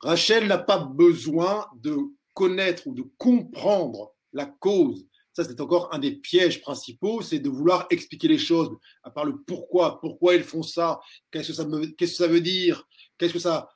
Rachel 0.00 0.46
n'a 0.46 0.58
pas 0.58 0.78
besoin 0.78 1.66
de 1.76 1.96
connaître 2.34 2.86
ou 2.86 2.94
de 2.94 3.04
comprendre 3.16 4.12
la 4.32 4.46
cause. 4.46 5.06
Ça, 5.32 5.44
c'est 5.44 5.60
encore 5.60 5.92
un 5.92 5.98
des 5.98 6.12
pièges 6.12 6.60
principaux, 6.60 7.20
c'est 7.20 7.38
de 7.38 7.48
vouloir 7.50 7.86
expliquer 7.90 8.28
les 8.28 8.38
choses, 8.38 8.70
à 9.02 9.10
part 9.10 9.24
le 9.24 9.42
pourquoi, 9.42 10.00
pourquoi 10.00 10.34
ils 10.34 10.44
font 10.44 10.62
ça, 10.62 11.00
qu'est-ce 11.30 11.48
que 11.48 11.54
ça, 11.54 11.66
qu'est-ce 11.98 12.12
que 12.12 12.16
ça 12.16 12.26
veut 12.26 12.40
dire, 12.40 12.86
qu'est-ce 13.18 13.32
que 13.32 13.38
ça, 13.38 13.68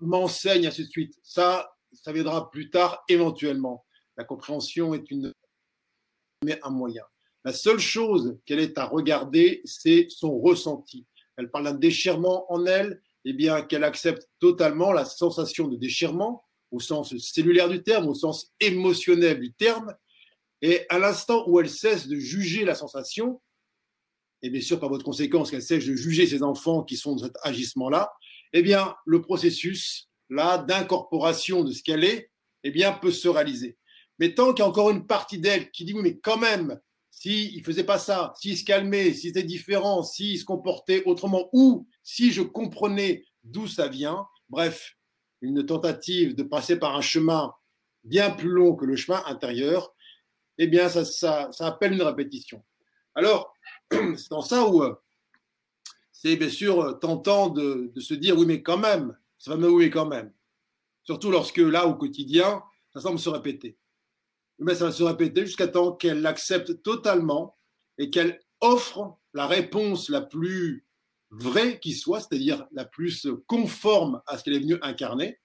m'enseigne, 0.00 0.66
ainsi 0.66 0.84
de 0.84 0.90
suite. 0.90 1.14
Ça, 1.22 1.70
ça 1.92 2.12
viendra 2.12 2.50
plus 2.50 2.70
tard, 2.70 3.02
éventuellement. 3.08 3.84
La 4.16 4.24
compréhension 4.24 4.94
est 4.94 5.10
une, 5.10 5.32
mais 6.44 6.58
un 6.62 6.70
moyen. 6.70 7.04
La 7.44 7.52
seule 7.52 7.78
chose 7.78 8.38
qu'elle 8.44 8.60
est 8.60 8.78
à 8.78 8.84
regarder, 8.84 9.62
c'est 9.64 10.06
son 10.10 10.38
ressenti. 10.38 11.06
Elle 11.36 11.50
parle 11.50 11.64
d'un 11.64 11.74
déchirement 11.74 12.50
en 12.52 12.66
elle, 12.66 13.00
et 13.24 13.30
eh 13.30 13.32
bien 13.32 13.62
qu'elle 13.62 13.84
accepte 13.84 14.28
totalement 14.38 14.92
la 14.92 15.04
sensation 15.04 15.68
de 15.68 15.76
déchirement, 15.76 16.44
au 16.70 16.80
sens 16.80 17.16
cellulaire 17.18 17.68
du 17.68 17.82
terme, 17.82 18.08
au 18.08 18.14
sens 18.14 18.52
émotionnel 18.60 19.40
du 19.40 19.52
terme, 19.52 19.94
et 20.62 20.86
à 20.88 20.98
l'instant 20.98 21.44
où 21.48 21.60
elle 21.60 21.70
cesse 21.70 22.08
de 22.08 22.16
juger 22.16 22.64
la 22.64 22.74
sensation, 22.74 23.40
et 24.42 24.50
bien 24.50 24.60
sûr 24.60 24.78
par 24.78 24.88
votre 24.88 25.04
conséquence 25.04 25.50
qu'elle 25.50 25.62
cesse 25.62 25.86
de 25.86 25.94
juger 25.94 26.26
ses 26.26 26.42
enfants 26.42 26.82
qui 26.82 26.96
sont 26.96 27.16
dans 27.16 27.24
cet 27.24 27.36
agissement-là, 27.42 28.12
eh 28.52 28.62
bien, 28.62 28.94
le 29.06 29.22
processus 29.22 30.08
là 30.30 30.58
d'incorporation 30.58 31.64
de 31.64 31.72
ce 31.72 31.82
qu'elle 31.82 32.04
est, 32.04 32.30
eh 32.64 32.70
bien, 32.70 32.92
peut 32.92 33.10
se 33.10 33.28
réaliser. 33.28 33.78
Mais 34.18 34.34
tant 34.34 34.52
qu'il 34.52 34.62
y 34.62 34.66
a 34.66 34.68
encore 34.68 34.90
une 34.90 35.06
partie 35.06 35.38
d'elle 35.38 35.70
qui 35.70 35.84
dit 35.84 35.94
oui, 35.94 36.02
mais 36.02 36.18
quand 36.18 36.36
même, 36.36 36.78
s'il 37.10 37.58
ne 37.58 37.64
faisait 37.64 37.84
pas 37.84 37.98
ça, 37.98 38.32
s'il 38.36 38.56
se 38.56 38.64
calmait, 38.64 39.12
s'il 39.12 39.30
était 39.30 39.42
différent, 39.42 40.02
s'il 40.02 40.38
se 40.38 40.44
comportait 40.44 41.02
autrement, 41.04 41.48
ou 41.52 41.86
si 42.02 42.32
je 42.32 42.42
comprenais 42.42 43.24
d'où 43.44 43.66
ça 43.66 43.88
vient, 43.88 44.26
bref, 44.48 44.96
une 45.40 45.64
tentative 45.64 46.34
de 46.34 46.42
passer 46.42 46.78
par 46.78 46.96
un 46.96 47.00
chemin 47.00 47.52
bien 48.04 48.30
plus 48.30 48.48
long 48.48 48.74
que 48.74 48.84
le 48.84 48.96
chemin 48.96 49.22
intérieur, 49.26 49.94
eh 50.58 50.66
bien, 50.66 50.88
ça, 50.88 51.04
ça, 51.04 51.48
ça 51.52 51.66
appelle 51.68 51.92
une 51.92 52.02
répétition. 52.02 52.62
Alors, 53.14 53.54
c'est 53.90 54.30
dans 54.30 54.42
ça 54.42 54.66
où 54.66 54.82
euh, 54.82 54.94
c'est 56.20 56.34
bien 56.34 56.48
sûr 56.48 56.80
euh, 56.80 56.92
tentant 56.94 57.48
de, 57.48 57.92
se 57.96 58.12
dire 58.12 58.36
oui, 58.36 58.44
mais 58.44 58.60
quand 58.60 58.76
même, 58.76 59.16
ça 59.38 59.52
va 59.52 59.56
me 59.56 59.70
oui, 59.70 59.84
mais 59.84 59.90
quand 59.90 60.06
même. 60.06 60.32
Surtout 61.04 61.30
lorsque 61.30 61.58
là, 61.58 61.86
au 61.86 61.94
quotidien, 61.94 62.60
ça 62.92 63.00
semble 63.00 63.20
se 63.20 63.28
répéter. 63.28 63.78
Mais 64.58 64.74
ça 64.74 64.86
va 64.86 64.92
se 64.92 65.04
répéter 65.04 65.46
jusqu'à 65.46 65.68
temps 65.68 65.92
qu'elle 65.92 66.20
l'accepte 66.20 66.82
totalement 66.82 67.56
et 67.98 68.10
qu'elle 68.10 68.40
offre 68.60 69.16
la 69.32 69.46
réponse 69.46 70.08
la 70.08 70.20
plus 70.20 70.84
vraie 71.30 71.78
qui 71.78 71.92
soit, 71.92 72.18
c'est-à-dire 72.18 72.66
la 72.72 72.84
plus 72.84 73.28
conforme 73.46 74.20
à 74.26 74.38
ce 74.38 74.42
qu'elle 74.42 74.54
est 74.54 74.60
venue 74.60 74.78
incarner, 74.82 75.38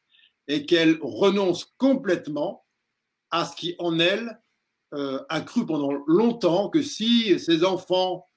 et 0.47 0.65
qu'elle 0.65 0.97
renonce 1.03 1.65
complètement 1.77 2.65
à 3.29 3.45
ce 3.45 3.55
qui 3.55 3.75
en 3.77 3.99
elle 3.99 4.41
euh, 4.95 5.23
a 5.29 5.41
cru 5.41 5.67
pendant 5.67 5.91
longtemps 6.07 6.69
que 6.69 6.81
si 6.81 7.39
ses 7.39 7.63
enfants 7.63 8.27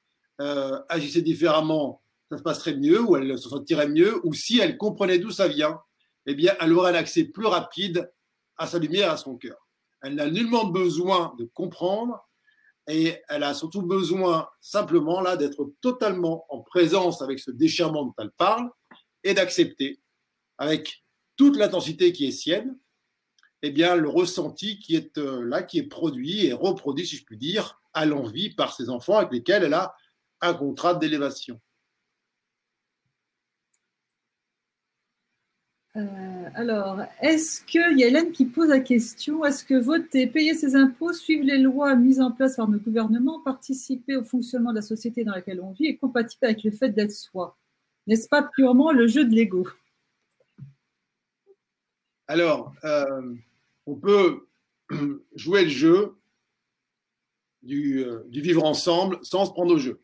euh, 0.43 0.79
agissaient 0.91 1.23
différemment, 1.23 2.03
ça 2.31 2.39
se 2.39 2.43
passerait 2.43 2.77
mieux, 2.77 3.01
ou 3.01 3.17
elle 3.17 3.39
se 3.39 3.49
sentirait 3.49 3.89
mieux, 3.89 4.21
ou 4.27 4.35
si 4.35 4.59
elle 4.59 4.77
comprenait 4.77 5.19
d'où 5.19 5.31
ça 5.31 5.49
vient, 5.49 5.81
eh 6.27 6.35
bien, 6.35 6.55
elle 6.61 6.73
aurait 6.73 6.93
un 6.93 6.97
accès 6.97 7.25
plus 7.25 7.47
rapide 7.47 8.11
à 8.57 8.67
sa 8.67 8.79
lumière, 8.79 9.11
à 9.11 9.17
son 9.17 9.37
cœur. 9.37 9.57
Elle 10.03 10.15
n'a 10.15 10.29
nullement 10.29 10.65
besoin 10.65 11.35
de 11.39 11.45
comprendre, 11.55 12.27
et 12.89 13.21
elle 13.29 13.43
a 13.43 13.55
surtout 13.55 13.83
besoin 13.83 14.49
simplement 14.61 15.21
là 15.21 15.37
d'être 15.37 15.73
totalement 15.81 16.47
en 16.49 16.61
présence 16.61 17.23
avec 17.23 17.39
ce 17.39 17.51
déchirement 17.51 18.05
dont 18.05 18.15
elle 18.19 18.31
parle 18.31 18.71
et 19.25 19.35
d'accepter 19.35 20.01
avec 20.59 21.05
toute 21.37 21.57
l'intensité 21.57 22.13
qui 22.13 22.27
est 22.27 22.33
sienne, 22.33 22.79
eh 23.63 23.71
bien 23.71 23.97
le 23.97 24.09
ressenti 24.09 24.79
qui 24.79 24.95
est 24.95 25.19
euh, 25.19 25.45
là, 25.45 25.63
qui 25.63 25.79
est 25.79 25.89
produit 25.89 26.47
et 26.47 26.53
reproduit, 26.53 27.07
si 27.07 27.17
je 27.17 27.25
puis 27.25 27.37
dire, 27.37 27.81
à 27.93 28.07
l'envie 28.07 28.55
par 28.55 28.75
ses 28.75 28.89
enfants 28.89 29.19
avec 29.19 29.33
lesquels 29.33 29.65
elle 29.65 29.75
a 29.75 29.95
un 30.41 30.55
contrat 30.55 30.95
d'élévation. 30.95 31.61
Euh, 35.97 36.51
alors, 36.55 37.01
est-ce 37.23 37.65
qu'il 37.65 37.99
y 37.99 38.05
a 38.05 38.09
Hélène 38.09 38.31
qui 38.31 38.45
pose 38.45 38.69
la 38.69 38.81
question 38.81 39.45
est-ce 39.45 39.65
que 39.65 39.75
voter, 39.75 40.27
payer 40.27 40.55
ses 40.55 40.77
impôts, 40.77 41.13
suivre 41.13 41.45
les 41.45 41.59
lois 41.59 41.95
mises 41.95 42.21
en 42.21 42.33
place 42.33 42.57
par 42.57 42.69
nos 42.69 42.79
gouvernements, 42.79 43.41
participer 43.41 44.17
au 44.17 44.23
fonctionnement 44.23 44.71
de 44.71 44.77
la 44.77 44.83
société 44.83 45.25
dans 45.25 45.33
laquelle 45.33 45.61
on 45.61 45.73
vit 45.73 45.87
est 45.87 45.97
compatible 45.97 46.45
avec 46.45 46.65
le 46.65 46.71
fait 46.71 46.91
d'être 46.91 47.13
soi? 47.13 47.57
N'est-ce 48.07 48.29
pas 48.29 48.43
purement 48.43 48.93
le 48.93 49.07
jeu 49.07 49.25
de 49.25 49.35
l'ego? 49.35 49.67
Alors, 52.29 52.75
euh, 52.85 53.35
on 53.87 53.95
peut 53.95 54.47
jouer 55.35 55.65
le 55.65 55.71
jeu 55.71 56.17
euh, 57.69 58.23
du, 58.29 58.41
vivre 58.41 58.65
ensemble 58.65 59.19
sans 59.23 59.47
se 59.47 59.51
prendre 59.51 59.75
au 59.75 59.79
jeu. 59.79 60.01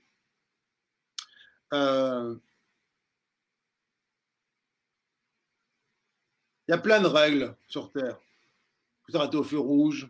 Il 6.68 6.70
y 6.70 6.74
a 6.74 6.78
plein 6.78 7.00
de 7.00 7.06
règles 7.06 7.56
sur 7.66 7.90
Terre. 7.90 8.18
Il 8.20 9.06
faut 9.06 9.12
s'arrêter 9.12 9.36
au 9.36 9.42
feu 9.42 9.58
rouge. 9.58 10.08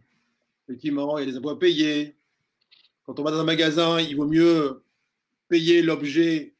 Effectivement, 0.68 1.18
il 1.18 1.26
y 1.26 1.28
a 1.28 1.30
des 1.30 1.38
impôts 1.38 1.50
à 1.50 1.58
payer. 1.58 2.16
Quand 3.04 3.18
on 3.18 3.22
va 3.22 3.30
dans 3.30 3.40
un 3.40 3.44
magasin, 3.44 4.00
il 4.00 4.16
vaut 4.16 4.26
mieux 4.26 4.82
payer 5.48 5.82
l'objet 5.82 6.54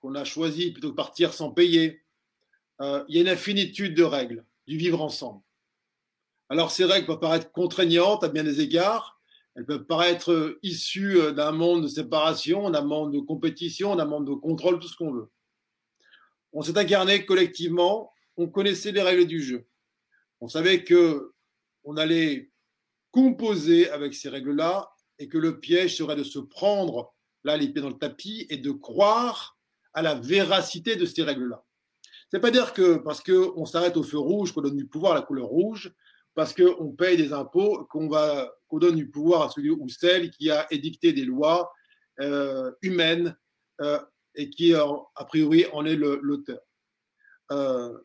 qu'on 0.00 0.14
a 0.14 0.24
choisi 0.24 0.72
plutôt 0.72 0.90
que 0.90 0.96
partir 0.96 1.32
sans 1.32 1.50
payer. 1.50 2.02
Euh, 2.80 3.04
il 3.08 3.14
y 3.14 3.18
a 3.18 3.22
une 3.22 3.28
infinitude 3.28 3.94
de 3.94 4.02
règles 4.02 4.44
du 4.66 4.76
vivre 4.76 5.00
ensemble. 5.00 5.40
Alors 6.48 6.70
ces 6.70 6.84
règles 6.84 7.06
peuvent 7.06 7.20
paraître 7.20 7.50
contraignantes 7.50 8.24
à 8.24 8.28
bien 8.28 8.44
des 8.44 8.60
égards. 8.60 9.20
Elles 9.54 9.64
peuvent 9.64 9.86
paraître 9.86 10.58
issues 10.62 11.32
d'un 11.32 11.52
monde 11.52 11.84
de 11.84 11.88
séparation, 11.88 12.68
d'un 12.68 12.82
monde 12.82 13.12
de 13.12 13.20
compétition, 13.20 13.96
d'un 13.96 14.04
monde 14.04 14.26
de 14.26 14.34
contrôle, 14.34 14.78
tout 14.78 14.88
ce 14.88 14.96
qu'on 14.96 15.12
veut. 15.12 15.30
On 16.52 16.62
s'est 16.62 16.76
incarné 16.76 17.24
collectivement 17.24 18.12
on 18.36 18.48
connaissait 18.48 18.92
les 18.92 19.02
règles 19.02 19.26
du 19.26 19.42
jeu. 19.42 19.66
On 20.40 20.48
savait 20.48 20.84
que 20.84 21.32
on 21.84 21.96
allait 21.96 22.50
composer 23.10 23.88
avec 23.90 24.14
ces 24.14 24.28
règles-là 24.28 24.90
et 25.18 25.28
que 25.28 25.38
le 25.38 25.60
piège 25.60 25.96
serait 25.96 26.16
de 26.16 26.24
se 26.24 26.38
prendre 26.38 27.14
là 27.44 27.56
les 27.56 27.68
pieds 27.68 27.82
dans 27.82 27.88
le 27.88 27.98
tapis 27.98 28.46
et 28.50 28.58
de 28.58 28.72
croire 28.72 29.56
à 29.94 30.02
la 30.02 30.14
véracité 30.14 30.96
de 30.96 31.06
ces 31.06 31.22
règles-là. 31.22 31.64
C'est 32.30 32.40
pas 32.40 32.50
dire 32.50 32.72
que 32.72 32.96
parce 32.96 33.22
qu'on 33.22 33.64
s'arrête 33.64 33.96
au 33.96 34.02
feu 34.02 34.18
rouge 34.18 34.52
qu'on 34.52 34.62
donne 34.62 34.76
du 34.76 34.86
pouvoir 34.86 35.12
à 35.12 35.14
la 35.14 35.22
couleur 35.22 35.46
rouge, 35.46 35.94
parce 36.34 36.52
qu'on 36.52 36.92
paye 36.92 37.16
des 37.16 37.32
impôts 37.32 37.86
qu'on 37.86 38.08
va 38.08 38.52
qu'on 38.68 38.78
donne 38.78 38.96
du 38.96 39.08
pouvoir 39.08 39.42
à 39.42 39.50
celui 39.50 39.70
ou 39.70 39.88
celle 39.88 40.30
qui 40.30 40.50
a 40.50 40.66
édicté 40.72 41.12
des 41.12 41.24
lois 41.24 41.72
euh, 42.20 42.72
humaines 42.82 43.36
euh, 43.80 44.00
et 44.34 44.50
qui 44.50 44.74
a 44.74 45.24
priori 45.26 45.66
en 45.72 45.86
est 45.86 45.96
l'auteur. 45.96 46.60
Euh, 47.52 47.96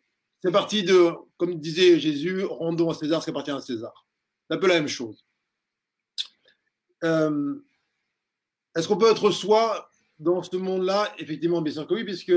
c'est 0.43 0.51
parti 0.51 0.83
de, 0.83 1.11
comme 1.37 1.59
disait 1.59 1.99
Jésus, 1.99 2.43
rendons 2.43 2.89
à 2.89 2.93
César 2.93 3.21
ce 3.21 3.25
qui 3.25 3.29
appartient 3.29 3.51
à 3.51 3.61
César. 3.61 4.07
C'est 4.47 4.55
un 4.55 4.59
peu 4.59 4.67
la 4.67 4.75
même 4.75 4.87
chose. 4.87 5.23
Euh, 7.03 7.55
est-ce 8.75 8.87
qu'on 8.87 8.97
peut 8.97 9.11
être 9.11 9.31
soi 9.31 9.91
dans 10.19 10.41
ce 10.41 10.55
monde-là? 10.55 11.13
Effectivement, 11.19 11.61
bien 11.61 11.73
sûr 11.73 11.87
que 11.87 11.93
oui, 11.93 12.03
puisque, 12.03 12.33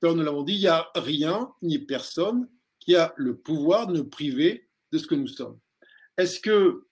comme 0.00 0.18
nous 0.18 0.24
l'avons 0.24 0.42
dit, 0.42 0.54
il 0.54 0.60
n'y 0.60 0.66
a 0.66 0.90
rien 0.94 1.52
ni 1.62 1.78
personne 1.78 2.48
qui 2.80 2.96
a 2.96 3.14
le 3.16 3.36
pouvoir 3.36 3.86
de 3.86 3.96
nous 3.96 4.04
priver 4.04 4.68
de 4.90 4.98
ce 4.98 5.06
que 5.06 5.14
nous 5.14 5.28
sommes. 5.28 5.58
Est-ce 6.18 6.40
que 6.40 6.86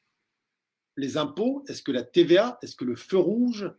les 0.96 1.16
impôts, 1.16 1.64
est-ce 1.68 1.82
que 1.82 1.92
la 1.92 2.02
TVA, 2.02 2.58
est-ce 2.62 2.76
que 2.76 2.84
le 2.84 2.96
feu 2.96 3.18
rouge, 3.18 3.70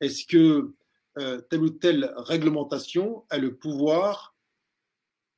est-ce 0.00 0.26
que 0.26 0.74
euh, 1.18 1.40
telle 1.50 1.62
ou 1.62 1.70
telle 1.70 2.12
réglementation 2.16 3.24
a 3.30 3.38
le 3.38 3.56
pouvoir 3.56 4.35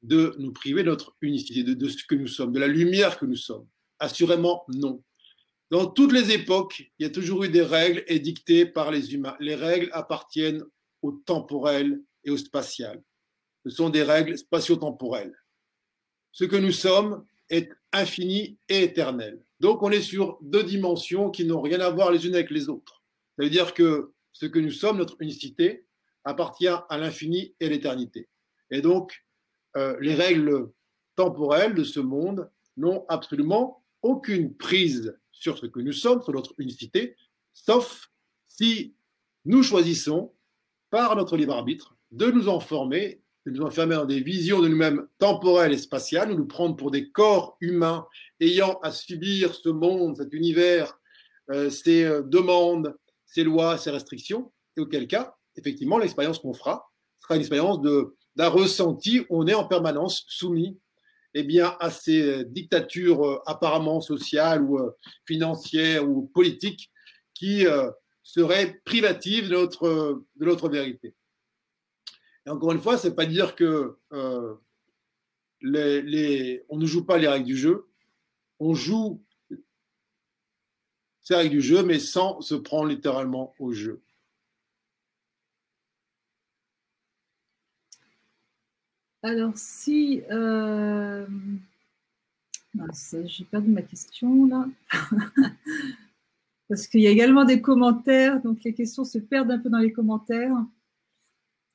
de 0.03 0.35
nous 0.39 0.53
priver 0.53 0.83
de 0.83 0.91
notre 0.91 1.17
unicité, 1.21 1.63
de, 1.63 1.75
de 1.75 1.89
ce 1.89 2.05
que 2.05 2.15
nous 2.15 2.29
sommes, 2.29 2.53
de 2.53 2.61
la 2.61 2.69
lumière 2.69 3.19
que 3.19 3.27
nous 3.27 3.37
sommes 3.37 3.67
Assurément, 3.99 4.65
non. 4.69 5.03
Dans 5.71 5.87
toutes 5.87 6.13
les 6.13 6.31
époques, 6.31 6.85
il 6.99 7.03
y 7.03 7.07
a 7.07 7.11
toujours 7.11 7.45
eu 7.45 7.49
des 7.49 7.63
règles 7.63 8.05
édictées 8.07 8.65
par 8.65 8.91
les 8.91 9.13
humains. 9.13 9.37
Les 9.41 9.55
règles 9.55 9.91
appartiennent 9.93 10.65
au 11.03 11.13
temporel 11.13 12.01
et 12.25 12.31
au 12.31 12.37
spatial. 12.37 13.03
Ce 13.65 13.71
sont 13.71 13.91
des 13.91 14.03
règles 14.03 14.39
spatio-temporelles. 14.39 15.35
Ce 16.33 16.45
que 16.45 16.57
nous 16.57 16.73
sommes 16.73 17.25
est 17.51 17.71
infini 17.93 18.59
et 18.69 18.85
éternel. 18.85 19.43
Donc 19.61 19.83
on 19.83 19.91
est 19.91 20.03
sur 20.03 20.39
deux 20.43 20.63
dimensions 20.63 21.31
qui 21.31 21.45
n'ont 21.45 21.61
rien 21.61 21.81
à 21.81 21.91
voir 21.91 22.13
les 22.13 22.27
unes 22.27 22.35
avec 22.35 22.51
les 22.51 22.69
autres. 22.69 23.03
Ça 23.37 23.45
veut 23.45 23.51
dire 23.51 23.75
que 23.75 24.13
ce 24.33 24.47
que 24.47 24.59
nous 24.59 24.71
sommes, 24.71 24.99
notre 24.99 25.17
unicité, 25.21 25.85
appartient 26.25 26.69
à 26.69 26.99
l'infini 26.99 27.55
et 27.59 27.67
à 27.67 27.69
l'éternité. 27.69 28.29
Et 28.71 28.81
donc, 28.81 29.25
euh, 29.79 29.97
les 30.01 30.15
règles 30.15 30.71
temporelles 31.15 31.75
de 31.75 31.85
ce 31.85 32.01
monde 32.01 32.51
n'ont 32.77 33.05
absolument 33.09 33.85
aucune 34.03 34.55
prise 34.55 35.17
sur 35.33 35.57
ce 35.57 35.67
que 35.67 35.81
nous 35.81 35.93
sommes, 35.93 36.23
sur 36.23 36.33
notre 36.33 36.55
unicité, 36.59 37.15
sauf 37.53 38.11
si 38.49 38.95
nous 39.45 39.63
choisissons, 39.63 40.33
par 40.91 41.15
notre 41.17 41.37
libre 41.37 41.55
arbitre, 41.55 41.97
de 42.11 42.31
nous 42.31 42.49
enfermer, 42.49 43.23
de 43.47 43.53
nous 43.53 43.63
enfermer 43.63 43.95
dans 43.95 44.05
des 44.05 44.21
visions 44.21 44.61
de 44.61 44.69
nous-mêmes 44.69 45.07
temporelles 45.19 45.73
et 45.73 45.79
spatiales, 45.79 46.31
de 46.31 46.35
nous 46.35 46.47
prendre 46.47 46.77
pour 46.77 46.91
des 46.91 47.11
corps 47.11 47.57
humains 47.61 48.07
ayant 48.41 48.79
à 48.81 48.91
subir 48.91 49.55
ce 49.55 49.69
monde, 49.69 50.17
cet 50.17 50.33
univers, 50.33 50.99
euh, 51.51 51.71
ces 51.71 52.05
euh, 52.05 52.23
demandes, 52.23 52.97
ces 53.27 53.45
lois, 53.45 53.79
ces 53.79 53.91
restrictions, 53.91 54.53
et 54.77 54.81
auquel 54.81 55.07
cas, 55.07 55.37
effectivement, 55.57 55.99
l'expérience 55.99 56.39
qu'on 56.39 56.55
fera 56.55 56.91
sera 57.21 57.37
une 57.37 57.41
expérience 57.41 57.81
d'un 58.39 58.49
ressenti 58.49 59.27
on 59.29 59.47
est 59.47 59.55
en 59.55 59.67
permanence 59.67 60.25
soumis 60.29 60.79
eh 61.35 61.43
bien, 61.43 61.77
à 61.81 61.91
ces 61.91 62.45
dictatures 62.47 63.25
euh, 63.25 63.39
apparemment 63.47 64.01
sociales 64.01 64.63
ou 64.63 64.79
euh, 64.79 64.97
financières 65.27 66.09
ou 66.09 66.27
politiques 66.27 66.91
qui 67.35 67.67
euh, 67.67 67.91
seraient 68.23 68.81
privatives 68.85 69.49
de 69.49 69.55
notre, 69.55 70.23
de 70.37 70.45
notre 70.45 70.69
vérité. 70.69 71.15
Et 72.47 72.51
encore 72.51 72.73
une 72.73 72.81
fois, 72.81 72.97
ce 72.97 73.09
n'est 73.09 73.15
pas 73.15 73.27
dire 73.27 73.55
que 73.55 73.99
les, 75.61 76.03
les, 76.03 76.65
on 76.69 76.79
ne 76.79 76.87
joue 76.87 77.05
pas 77.05 77.19
les 77.19 77.29
règles 77.29 77.47
du 77.47 77.57
jeu, 77.57 77.87
on 78.59 78.75
joue 78.75 79.23
ces 81.23 81.35
règles 81.35 81.51
du 81.51 81.61
jeu, 81.61 81.83
mais 81.83 81.99
sans 81.99 82.41
se 82.41 82.55
prendre 82.55 82.89
littéralement 82.89 83.55
au 83.59 83.73
jeu. 83.73 84.03
Alors, 89.29 89.53
si. 89.57 90.23
Euh... 90.31 91.27
J'ai 93.25 93.45
perdu 93.45 93.71
ma 93.71 93.83
question 93.83 94.47
là. 94.47 94.67
Parce 96.69 96.87
qu'il 96.87 97.01
y 97.01 97.07
a 97.07 97.11
également 97.11 97.45
des 97.45 97.61
commentaires, 97.61 98.41
donc 98.41 98.63
les 98.63 98.73
questions 98.73 99.05
se 99.05 99.19
perdent 99.19 99.51
un 99.51 99.59
peu 99.59 99.69
dans 99.69 99.79
les 99.79 99.93
commentaires. 99.93 100.55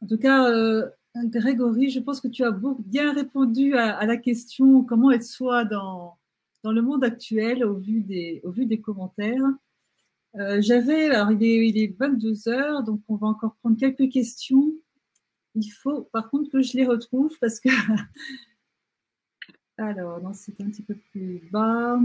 En 0.02 0.08
tout 0.08 0.18
cas, 0.18 0.50
euh, 0.50 0.88
Grégory, 1.16 1.90
je 1.90 2.00
pense 2.00 2.22
que 2.22 2.28
tu 2.28 2.44
as 2.44 2.56
bien 2.80 3.14
répondu 3.14 3.76
à, 3.76 4.06
la 4.06 4.18
question 4.18 4.84
comment 4.84 5.12
être 5.12 5.24
soi 5.24 5.66
dans, 5.66 6.18
dans 6.64 6.72
le 6.72 6.82
monde 6.82 7.04
actuel 7.04 7.64
au 7.64 7.76
vu 7.76 8.02
des, 8.02 8.82
commentaires. 8.82 9.46
Euh, 10.36 10.62
J'avais, 10.62 11.10
alors 11.10 11.32
il 11.32 11.44
est, 11.44 11.68
il 11.68 11.78
est 11.78 11.96
22 12.00 12.48
heures, 12.50 12.84
donc 12.84 13.02
on 13.08 13.16
va 13.16 13.28
encore 13.28 13.56
prendre 13.56 13.78
quelques 13.78 14.10
questions. 14.12 14.74
Il 15.56 15.70
faut 15.70 16.04
par 16.12 16.30
contre 16.30 16.50
que 16.52 16.62
je 16.62 16.78
les 16.78 16.86
retrouve 16.86 17.38
parce 17.40 17.60
que. 17.60 17.70
Alors, 19.78 20.22
non, 20.22 20.34
c'est 20.34 20.60
un 20.62 20.70
petit 20.70 20.84
peu 20.84 20.96
plus 21.12 21.42
bas. 21.52 22.00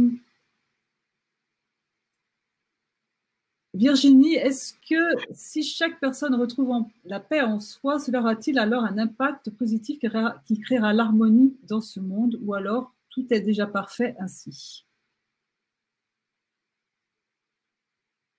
Virginie, 3.74 4.34
est-ce 4.34 4.72
que 4.88 5.32
si 5.32 5.62
chaque 5.62 6.00
personne 6.00 6.34
retrouve 6.34 6.86
la 7.04 7.20
paix 7.20 7.42
en 7.42 7.60
soi, 7.60 7.98
cela 7.98 8.20
aura-t-il 8.20 8.58
alors 8.58 8.82
un 8.82 8.96
impact 8.98 9.50
positif 9.50 9.98
qui 10.46 10.60
créera 10.60 10.92
l'harmonie 10.92 11.56
dans 11.64 11.80
ce 11.80 12.00
monde 12.00 12.38
ou 12.42 12.54
alors 12.54 12.92
tout 13.10 13.26
est 13.30 13.40
déjà 13.40 13.66
parfait 13.66 14.16
ainsi? 14.18 14.84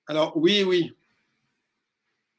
Alors 0.07 0.36
oui, 0.36 0.64
oui. 0.64 0.94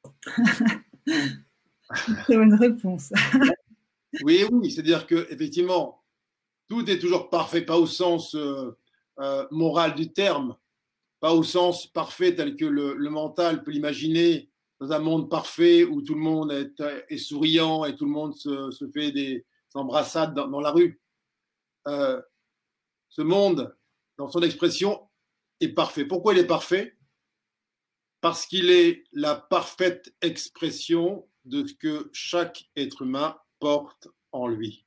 Une 2.29 2.55
réponse. 2.55 3.13
oui, 4.23 4.45
oui, 4.51 4.71
c'est-à-dire 4.71 5.07
que 5.07 5.27
effectivement, 5.31 6.03
tout 6.69 6.89
est 6.89 6.99
toujours 6.99 7.31
parfait, 7.31 7.63
pas 7.63 7.79
au 7.79 7.87
sens 7.87 8.35
euh, 8.35 8.77
euh, 9.19 9.47
moral 9.51 9.95
du 9.95 10.13
terme, 10.13 10.57
pas 11.19 11.35
au 11.35 11.43
sens 11.43 11.87
parfait 11.87 12.35
tel 12.35 12.57
que 12.57 12.65
le, 12.65 12.95
mental 13.11 13.65
peut 13.65 13.73
l'imaginer 13.73 14.51
dans 14.81 14.93
un 14.93 14.99
monde 14.99 15.29
parfait 15.29 15.85
où 15.85 16.01
tout 16.01 16.15
le 16.15 16.21
monde 16.21 16.53
est, 16.53 17.19
souriant 17.19 17.85
et 17.85 17.95
tout 17.97 18.07
le 18.07 18.13
monde 18.13 18.35
se, 18.35 18.91
fait 18.95 19.13
des 19.13 19.45
embrassades 19.75 20.35
dans, 20.35 20.61
la 20.61 20.71
rue. 20.71 21.01
Euh, 21.89 22.21
ce 23.09 23.23
monde, 23.23 23.77
dans 24.17 24.31
son 24.31 24.41
expression, 24.43 25.09
est 25.61 25.69
parfait. 25.69 26.07
Pourquoi 26.07 26.33
il 26.33 26.39
est 26.39 26.47
parfait? 26.47 26.97
Parce 28.21 28.47
qu'il 28.47 28.71
est 28.71 29.05
la 29.13 29.35
parfaite 29.35 30.15
expression 30.23 31.27
de 31.45 31.67
ce 31.67 31.75
que 31.75 32.11
chaque 32.13 32.71
être 32.77 33.03
humain 33.03 33.39
porte 33.59 34.09
en 34.33 34.47
lui. 34.47 34.87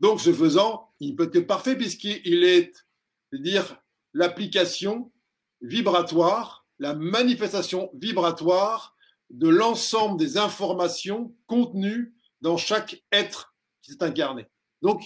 Donc, 0.00 0.20
ce 0.20 0.32
faisant, 0.32 0.92
il 1.00 1.16
peut 1.16 1.30
être 1.32 1.46
parfait 1.46 1.76
puisqu'il 1.76 2.44
est, 2.44 2.86
dire, 3.32 3.80
l'application 4.12 5.12
vibratoire, 5.60 6.66
la 6.78 6.94
manifestation 6.94 7.90
vibratoire 7.94 8.96
de 9.30 9.48
l'ensemble 9.48 10.18
des 10.18 10.36
informations 10.36 11.34
contenues 11.46 12.14
dans 12.40 12.56
chaque 12.56 13.02
être 13.12 13.54
qui 13.82 13.92
s'est 13.92 14.02
incarné. 14.02 14.46
Donc, 14.82 15.02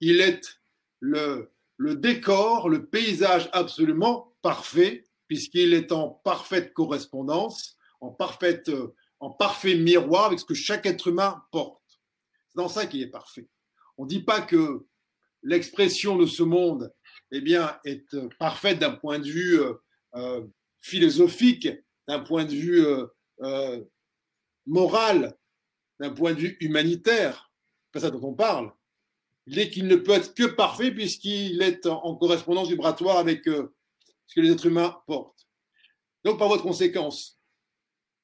il 0.00 0.20
est 0.20 0.58
le, 1.00 1.52
le 1.76 1.96
décor, 1.96 2.68
le 2.68 2.86
paysage 2.86 3.48
absolument 3.52 4.34
parfait, 4.42 5.04
puisqu'il 5.26 5.74
est 5.74 5.90
en 5.92 6.08
parfaite 6.08 6.72
correspondance 6.72 7.75
euh, 8.02 8.94
en 9.20 9.30
parfait 9.30 9.74
miroir 9.76 10.26
avec 10.26 10.38
ce 10.38 10.44
que 10.44 10.54
chaque 10.54 10.86
être 10.86 11.08
humain 11.08 11.42
porte. 11.50 11.82
C'est 12.48 12.58
dans 12.58 12.68
ça 12.68 12.86
qu'il 12.86 13.02
est 13.02 13.10
parfait. 13.10 13.48
On 13.96 14.04
ne 14.04 14.08
dit 14.08 14.22
pas 14.22 14.42
que 14.42 14.86
l'expression 15.42 16.16
de 16.16 16.26
ce 16.26 16.42
monde 16.42 16.92
eh 17.30 17.40
bien, 17.40 17.78
est 17.84 18.12
euh, 18.14 18.28
parfaite 18.38 18.78
d'un 18.78 18.92
point 18.92 19.18
de 19.18 19.28
vue 19.28 19.58
euh, 20.14 20.46
philosophique, 20.80 21.68
d'un 22.08 22.20
point 22.20 22.44
de 22.44 22.54
vue 22.54 22.84
moral, 24.66 25.36
d'un 25.98 26.10
point 26.10 26.34
de 26.34 26.40
vue 26.40 26.56
humanitaire. 26.60 27.50
C'est 27.86 27.92
pas 27.92 28.00
ça 28.00 28.10
dont 28.10 28.28
on 28.28 28.34
parle. 28.34 28.72
Il 29.46 29.58
est 29.58 29.70
qu'il 29.70 29.86
ne 29.86 29.96
peut 29.96 30.12
être 30.12 30.34
que 30.34 30.44
parfait 30.44 30.90
puisqu'il 30.92 31.62
est 31.62 31.86
en, 31.86 32.14
correspondance 32.16 32.68
vibratoire 32.68 33.18
avec 33.18 33.44
ce 33.44 34.34
que 34.34 34.40
les 34.40 34.52
êtres 34.52 34.66
humains 34.66 35.02
portent. 35.06 35.46
Donc, 36.26 36.38
par 36.38 36.48
votre 36.48 36.64
conséquence, 36.64 37.35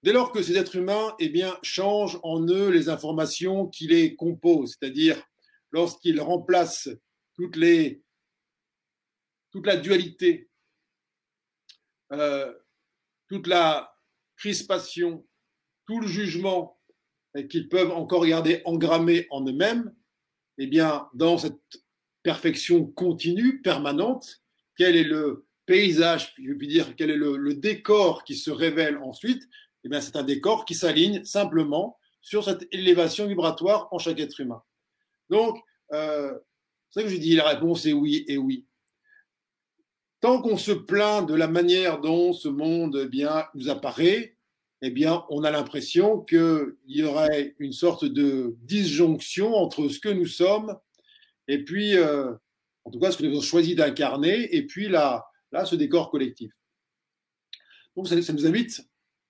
Dès 0.03 0.13
lors 0.13 0.33
que 0.33 0.43
ces 0.43 0.57
êtres 0.57 0.77
humains 0.77 1.15
eh 1.21 1.29
bien, 1.29 1.57
changent 1.63 2.19
en 2.25 2.45
eux 2.49 2.71
les 2.71 2.89
informations 2.89 3.69
qui 3.69 3.87
les 3.87 4.17
composent, 4.17 4.77
c'est-à-dire 4.79 5.23
lorsqu'ils 5.71 6.21
remplacent 6.21 6.89
toute 7.37 7.57
la 7.57 7.91
dualité, 9.77 10.51
euh, 12.13 12.53
toute 13.29 13.47
la 13.47 13.97
crispation, 14.37 15.25
tout 15.87 16.01
le 16.01 16.09
jugement 16.09 16.81
qu'ils 17.49 17.69
peuvent 17.69 17.93
encore 17.93 18.27
garder 18.27 18.61
engrammé 18.65 19.29
en 19.31 19.47
eux-mêmes, 19.47 19.95
eh 20.59 20.67
bien, 20.67 21.09
dans 21.15 21.39
cette 21.39 21.61
perfection 22.25 22.87
continue, 22.87 23.63
permanente, 23.63 24.43
quel 24.77 24.97
est 24.97 25.05
le 25.05 25.47
paysage, 25.65 26.35
je 26.43 26.53
puis 26.55 26.67
dire, 26.67 26.97
quel 26.97 27.11
est 27.11 27.17
le 27.17 27.55
décor 27.55 28.25
qui 28.25 28.35
se 28.37 28.51
révèle 28.51 28.99
ensuite 28.99 29.49
eh 29.85 29.89
bien, 29.89 30.01
c'est 30.01 30.17
un 30.17 30.23
décor 30.23 30.65
qui 30.65 30.75
s'aligne 30.75 31.25
simplement 31.25 31.99
sur 32.21 32.45
cette 32.45 32.67
élévation 32.73 33.27
vibratoire 33.27 33.89
en 33.91 33.99
chaque 33.99 34.21
être 34.21 34.41
humain. 34.41 34.63
Donc, 35.29 35.59
euh, 35.93 36.39
c'est 36.91 37.01
ça 37.01 37.07
que 37.07 37.13
je 37.13 37.19
dis, 37.19 37.35
la 37.35 37.49
réponse 37.49 37.87
est 37.87 37.93
oui 37.93 38.25
et 38.29 38.39
oui. 38.39 38.67
Tant 40.21 40.41
qu'on 40.41 40.57
se 40.57 40.73
plaint 40.73 41.29
de 41.29 41.35
la 41.35 41.49
manière 41.49 42.01
dont 42.01 42.33
ce 42.33 42.49
monde 42.49 43.01
eh 43.05 43.09
bien, 43.09 43.47
nous 43.55 43.69
apparaît, 43.69 44.37
eh 44.83 44.91
bien, 44.91 45.25
on 45.31 45.43
a 45.43 45.51
l'impression 45.51 46.21
qu'il 46.21 46.77
y 46.87 47.03
aurait 47.03 47.55
une 47.59 47.73
sorte 47.73 48.05
de 48.05 48.57
disjonction 48.63 49.55
entre 49.55 49.89
ce 49.89 49.99
que 49.99 50.09
nous 50.09 50.27
sommes 50.27 50.79
et 51.49 51.65
puis, 51.65 51.97
euh, 51.97 52.33
en 52.85 52.91
tout 52.91 52.99
cas, 52.99 53.11
ce 53.11 53.19
que 53.19 53.25
nous 53.25 53.33
avons 53.33 53.41
choisi 53.41 53.75
d'incarner, 53.75 54.55
et 54.55 54.67
puis 54.67 54.89
là, 54.89 55.27
là, 55.51 55.65
ce 55.65 55.75
décor 55.75 56.11
collectif. 56.11 56.53
Donc, 57.97 58.09
ça, 58.09 58.21
ça 58.23 58.33
nous 58.33 58.47
invite 58.47 58.81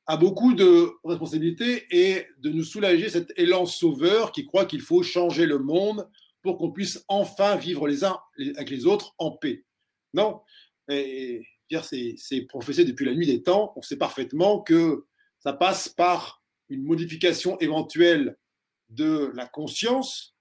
a 0.07 0.17
beaucoup 0.17 0.55
de 0.55 0.91
responsabilités 1.05 1.87
et 1.91 2.27
de 2.39 2.51
nous 2.51 2.65
soulager 2.65 3.09
cet 3.09 3.33
élan 3.37 3.67
sauveur 3.67 4.33
qui 4.33 4.47
croit 4.47 4.67
qu'il 4.67 4.81
faut 4.81 5.03
changer 5.03 5.47
le 5.47 5.59
monde 5.59 6.09
pour 6.43 6.59
qu'on 6.59 6.73
puisse 6.73 7.05
enfin 7.09 7.57
vivre 7.57 7.87
les 7.87 8.05
uns 8.05 8.19
avec 8.57 8.71
les 8.71 8.87
autres 8.87 9.15
en 9.19 9.31
paix. 9.31 9.65
Non, 10.13 10.41
c'est 10.89 12.41
professé 12.49 12.85
depuis 12.85 13.07
la 13.07 13.15
nuit 13.15 13.27
des 13.27 13.43
temps. 13.43 13.73
On 13.77 13.83
sait 13.83 13.97
parfaitement 13.97 14.61
que 14.61 15.07
ça 15.39 15.53
passe 15.53 15.89
par 15.89 16.43
une 16.69 16.83
modification 16.83 17.59
éventuelle 17.61 18.37
de 18.89 19.31
la 19.35 19.47
conscience 19.47 20.35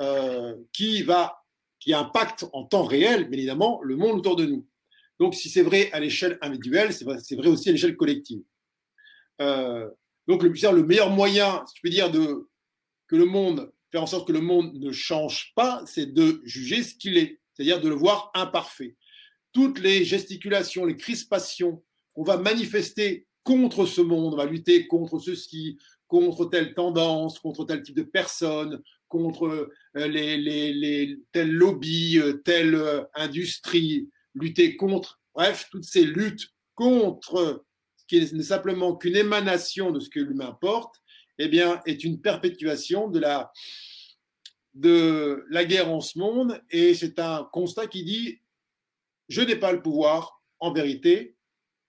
euh, 0.00 0.56
qui 0.72 1.02
va 1.02 1.44
qui 1.84 1.92
impacte 1.92 2.46
en 2.54 2.64
temps 2.64 2.84
réel, 2.84 3.28
bien 3.28 3.38
évidemment, 3.38 3.78
le 3.82 3.96
monde 3.96 4.16
autour 4.16 4.36
de 4.36 4.46
nous. 4.46 4.66
Donc, 5.20 5.34
si 5.34 5.50
c'est 5.50 5.62
vrai 5.62 5.92
à 5.92 6.00
l'échelle 6.00 6.38
individuelle, 6.40 6.94
c'est 6.94 7.04
vrai, 7.04 7.48
aussi 7.48 7.68
à 7.68 7.72
l'échelle 7.72 7.94
collective. 7.94 8.42
Euh, 9.40 9.88
donc, 10.26 10.42
le, 10.42 10.48
le 10.50 10.82
meilleur 10.84 11.10
moyen, 11.10 11.62
si 11.66 11.74
tu 11.74 11.82
peux 11.82 11.90
dire, 11.90 12.10
de 12.10 12.48
que 13.06 13.16
le 13.16 13.26
monde, 13.26 13.70
faire 13.90 14.02
en 14.02 14.06
sorte 14.06 14.26
que 14.26 14.32
le 14.32 14.40
monde 14.40 14.74
ne 14.74 14.90
change 14.90 15.52
pas, 15.54 15.82
c'est 15.86 16.12
de 16.12 16.40
juger 16.44 16.82
ce 16.82 16.94
qu'il 16.94 17.18
est, 17.18 17.40
c'est-à-dire 17.52 17.80
de 17.80 17.88
le 17.88 17.94
voir 17.94 18.30
imparfait. 18.34 18.96
Toutes 19.52 19.78
les 19.78 20.04
gesticulations, 20.04 20.84
les 20.84 20.96
crispations 20.96 21.84
qu'on 22.14 22.24
va 22.24 22.38
manifester 22.38 23.26
contre 23.42 23.86
ce 23.86 24.00
monde, 24.00 24.34
on 24.34 24.36
va 24.36 24.46
lutter 24.46 24.86
contre 24.86 25.18
ceci, 25.18 25.78
contre 26.08 26.46
telle 26.46 26.74
tendance, 26.74 27.38
contre 27.38 27.64
tel 27.64 27.82
type 27.82 27.96
de 27.96 28.02
personne, 28.02 28.82
contre 29.08 29.70
euh, 29.96 30.06
les, 30.08 30.38
les, 30.38 30.72
les 30.72 31.18
tel 31.32 31.52
lobby, 31.52 32.18
euh, 32.18 32.34
telle 32.44 32.80
industrie, 33.14 34.08
lutter 34.34 34.76
contre, 34.76 35.20
bref, 35.34 35.68
toutes 35.70 35.84
ces 35.84 36.04
luttes 36.04 36.48
contre 36.74 37.64
qui 38.06 38.20
n'est 38.20 38.42
simplement 38.42 38.94
qu'une 38.94 39.16
émanation 39.16 39.90
de 39.90 40.00
ce 40.00 40.08
que 40.08 40.20
l'humain 40.20 40.56
porte, 40.60 41.02
eh 41.38 41.48
bien, 41.48 41.80
est 41.86 42.04
une 42.04 42.20
perpétuation 42.20 43.08
de 43.08 43.18
la, 43.18 43.52
de 44.74 45.44
la 45.50 45.64
guerre 45.64 45.90
en 45.90 46.00
ce 46.00 46.18
monde. 46.18 46.60
Et 46.70 46.94
c'est 46.94 47.18
un 47.18 47.48
constat 47.52 47.86
qui 47.86 48.04
dit 48.04 48.40
je 49.28 49.40
n'ai 49.40 49.56
pas 49.56 49.72
le 49.72 49.82
pouvoir, 49.82 50.42
en 50.60 50.72
vérité, 50.72 51.36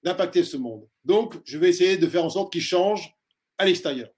d'impacter 0.03 0.43
ce 0.43 0.57
monde. 0.57 0.87
Donc, 1.03 1.35
je 1.43 1.57
vais 1.57 1.69
essayer 1.69 1.97
de 1.97 2.07
faire 2.07 2.23
en 2.23 2.29
sorte 2.29 2.51
qu'il 2.51 2.61
change 2.61 3.13
à 3.57 3.65
l'extérieur. 3.65 4.09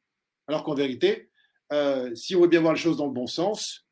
Alors 0.47 0.63
qu'en 0.63 0.75
vérité, 0.75 1.29
euh, 1.73 2.13
si 2.15 2.35
on 2.35 2.41
veut 2.41 2.47
bien 2.47 2.61
voir 2.61 2.73
les 2.73 2.79
choses 2.79 2.97
dans 2.97 3.07
le 3.07 3.13
bon 3.13 3.27
sens, 3.27 3.85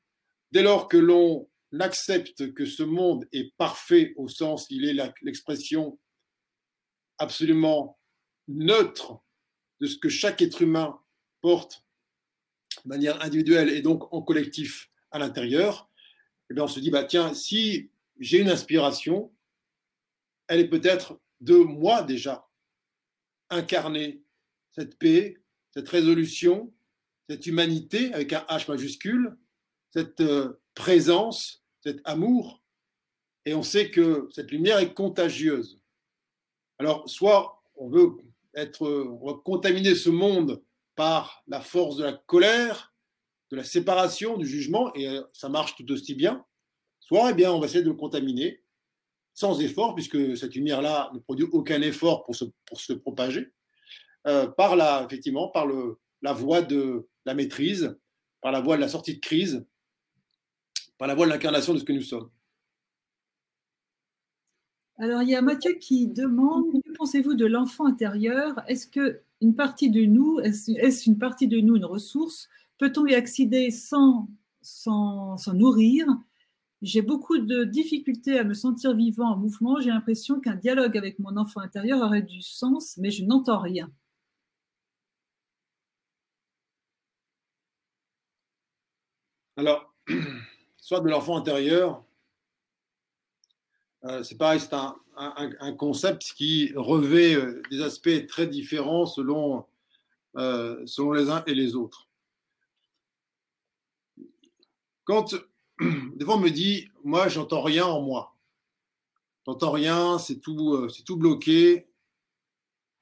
dès 0.52 0.61
lors 0.61 0.88
que 0.88 0.98
l'on 0.98 1.48
accepte 1.80 2.53
que 2.53 2.65
ce 2.65 2.84
monde 2.84 3.27
est 3.32 3.53
parfait 3.57 4.14
au 4.15 4.27
sens 4.27 4.68
qu'il 4.68 4.86
est 4.86 5.14
l'expression 5.22 5.98
absolument 7.17 7.99
neutre 8.47 9.19
de 9.79 9.87
ce 9.87 9.97
que 9.97 10.09
chaque 10.09 10.41
être 10.41 10.61
humain 10.61 10.99
porte 11.41 11.85
de 12.83 12.89
manière 12.89 13.21
individuelle 13.23 13.69
et 13.69 13.81
donc 13.81 14.13
en 14.13 14.21
collectif 14.21 14.89
à 15.11 15.19
l'intérieur, 15.19 15.89
eh 16.49 16.59
on 16.59 16.67
se 16.67 16.79
dit, 16.79 16.91
bah, 16.91 17.03
tiens, 17.03 17.33
si 17.33 17.89
j'ai 18.19 18.39
une 18.39 18.49
inspiration, 18.49 19.33
elle 20.47 20.59
est 20.59 20.69
peut-être 20.69 21.19
de 21.41 21.55
moi 21.55 22.03
déjà, 22.03 22.47
incarner 23.49 24.23
cette 24.71 24.97
paix, 24.97 25.37
cette 25.71 25.89
résolution, 25.89 26.73
cette 27.29 27.45
humanité 27.45 28.13
avec 28.13 28.33
un 28.33 28.45
H 28.49 28.69
majuscule, 28.69 29.37
cette 29.91 30.21
euh, 30.21 30.61
présence, 30.73 31.63
cet 31.81 31.99
amour. 32.03 32.63
Et 33.45 33.53
on 33.53 33.63
sait 33.63 33.91
que 33.91 34.27
cette 34.31 34.51
lumière 34.51 34.79
est 34.79 34.93
contagieuse. 34.93 35.79
Alors, 36.80 37.10
soit 37.10 37.61
on 37.76 37.89
veut 37.89 38.18
être, 38.53 38.85
on 38.85 39.26
va 39.26 39.34
contaminer 39.43 39.95
ce 39.95 40.10
monde 40.10 40.61
par 40.95 41.43
la 41.47 41.61
force 41.61 41.97
de 41.97 42.03
la 42.03 42.14
colère, 42.14 42.93
de 43.52 43.57
la 43.57 43.64
séparation, 43.64 44.38
du 44.38 44.47
jugement, 44.47 44.93
et 44.95 45.07
euh, 45.07 45.22
ça 45.34 45.49
marche 45.49 45.76
tout 45.76 45.89
aussi 45.91 46.15
bien, 46.15 46.43
soit 46.99 47.31
eh 47.31 47.34
bien, 47.34 47.52
on 47.52 47.60
va 47.60 47.68
essayer 47.68 47.84
de 47.84 47.89
le 47.89 47.95
contaminer 47.95 48.64
sans 49.34 49.60
effort, 49.60 49.93
puisque 49.93 50.38
cette 50.38 50.56
lumière-là 50.56 51.11
ne 51.14 51.19
produit 51.19 51.45
aucun 51.52 51.81
effort 51.81 52.23
pour 52.23 52.35
se, 52.35 52.93
propager, 52.93 53.52
euh, 54.27 54.47
par, 54.47 54.76
la, 54.76 55.06
effectivement, 55.06 55.49
par 55.49 55.68
la 56.22 56.34
voie 56.34 56.61
de 56.61 57.07
la 57.26 57.34
maîtrise, 57.34 57.97
par 58.41 58.53
la 58.53 58.61
voie 58.61 58.77
de 58.77 58.81
la 58.81 58.88
sortie 58.88 59.15
de 59.15 59.19
crise, 59.19 59.65
par 60.97 61.07
la 61.07 61.15
voie 61.15 61.26
de 61.26 61.31
l'incarnation 61.31 61.73
de 61.73 61.80
ce 61.80 61.84
que 61.84 61.91
nous 61.91 62.02
sommes. 62.02 62.30
Alors, 64.97 65.22
il 65.22 65.30
y 65.30 65.35
a 65.35 65.41
Mathieu 65.41 65.73
qui 65.73 66.07
demande 66.07 66.81
Que 66.84 66.91
pensez-vous 66.97 67.34
de 67.34 67.45
l'enfant 67.45 67.85
intérieur? 67.85 68.61
Est-ce 68.67 68.88
que 68.88 69.22
une 69.41 69.55
partie 69.55 69.89
de 69.89 70.01
nous, 70.05 70.39
est-ce 70.39 71.09
une 71.09 71.17
partie 71.17 71.47
de 71.47 71.59
nous 71.59 71.76
une 71.76 71.85
ressource? 71.85 72.49
Peut-on 72.77 73.05
y 73.05 73.13
accéder 73.13 73.72
sans, 73.72 74.30
sans 74.61 75.38
nourrir? 75.53 76.07
J'ai 76.81 77.01
beaucoup 77.01 77.38
de 77.39 77.63
difficultés 77.63 78.39
à 78.39 78.43
me 78.43 78.53
sentir 78.53 78.95
vivant 78.95 79.31
en 79.34 79.38
mouvement. 79.38 79.80
J'ai 79.81 79.89
l'impression 79.89 80.39
qu'un 80.39 80.55
dialogue 80.55 80.97
avec 80.97 81.19
mon 81.19 81.35
enfant 81.38 81.61
intérieur 81.61 82.01
aurait 82.01 82.22
du 82.22 82.41
sens, 82.41 82.97
mais 82.97 83.11
je 83.11 83.23
n'entends 83.26 83.59
rien. 83.59 83.91
Alors, 89.57 89.93
soit 90.77 90.99
de 91.01 91.09
l'enfant 91.09 91.38
intérieur, 91.38 92.03
c'est 94.23 94.38
pareil, 94.38 94.60
c'est 94.60 94.73
un, 94.73 95.73
concept 95.73 96.34
qui 96.36 96.72
revêt 96.76 97.36
euh, 97.36 97.61
des 97.72 97.82
aspects 97.82 98.27
très 98.27 98.48
différents 98.48 99.06
selon, 99.06 99.65
euh, 100.38 100.86
selon 100.86 101.11
les 101.11 101.30
uns 101.30 101.44
et 101.48 101.56
les 101.56 101.76
autres. 101.76 102.07
Quand 105.06 105.36
des 105.80 106.26
fois, 106.26 106.36
on 106.36 106.40
me 106.40 106.49
dit, 106.49 106.90
moi, 107.03 107.27
j'entends 107.27 107.61
rien 107.61 107.86
en 107.86 108.02
moi. 108.02 108.36
J'entends 109.45 109.72
rien, 109.72 110.18
c'est 110.19 110.40
tout, 110.40 110.73
euh, 110.73 110.90
c'est 110.90 111.03
tout 111.03 111.18
bloqué. 111.18 111.88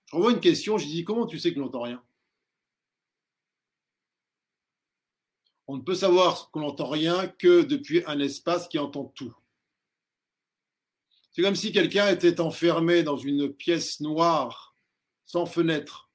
Je 0.07 0.15
renvoie 0.15 0.31
une 0.31 0.39
question, 0.39 0.77
je 0.77 0.85
dis, 0.85 1.03
comment 1.03 1.25
tu 1.25 1.39
sais 1.39 1.53
que 1.53 1.59
j'entends 1.59 1.83
rien? 1.83 2.03
On 5.67 5.77
ne 5.77 5.81
peut 5.81 5.95
savoir 5.95 6.51
qu'on 6.51 6.59
n'entend 6.59 6.89
rien 6.89 7.27
que 7.27 7.61
depuis 7.63 8.03
un 8.05 8.19
espace 8.19 8.67
qui 8.67 8.77
entend 8.79 9.05
tout. 9.05 9.33
C'est 11.33 11.41
comme 11.41 11.55
si 11.55 11.71
quelqu'un 11.71 12.09
était 12.09 12.39
enfermé 12.39 13.01
dans 13.01 13.17
une 13.17 13.51
pièce 13.51 13.99
noire, 13.99 14.77
sans 15.25 15.47
fenêtre, 15.47 16.11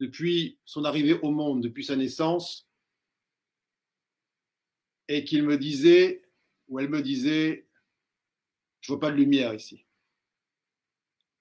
depuis 0.00 0.58
son 0.64 0.84
arrivée 0.84 1.14
au 1.20 1.30
monde, 1.30 1.62
depuis 1.62 1.84
sa 1.84 1.94
naissance, 1.94 2.68
et 5.06 5.24
qu'il 5.24 5.44
me 5.44 5.56
disait, 5.56 6.28
ou 6.66 6.80
elle 6.80 6.88
me 6.88 7.00
disait, 7.00 7.68
je 8.80 8.88
vois 8.92 8.98
pas 8.98 9.12
de 9.12 9.16
lumière 9.16 9.54
ici. 9.54 9.86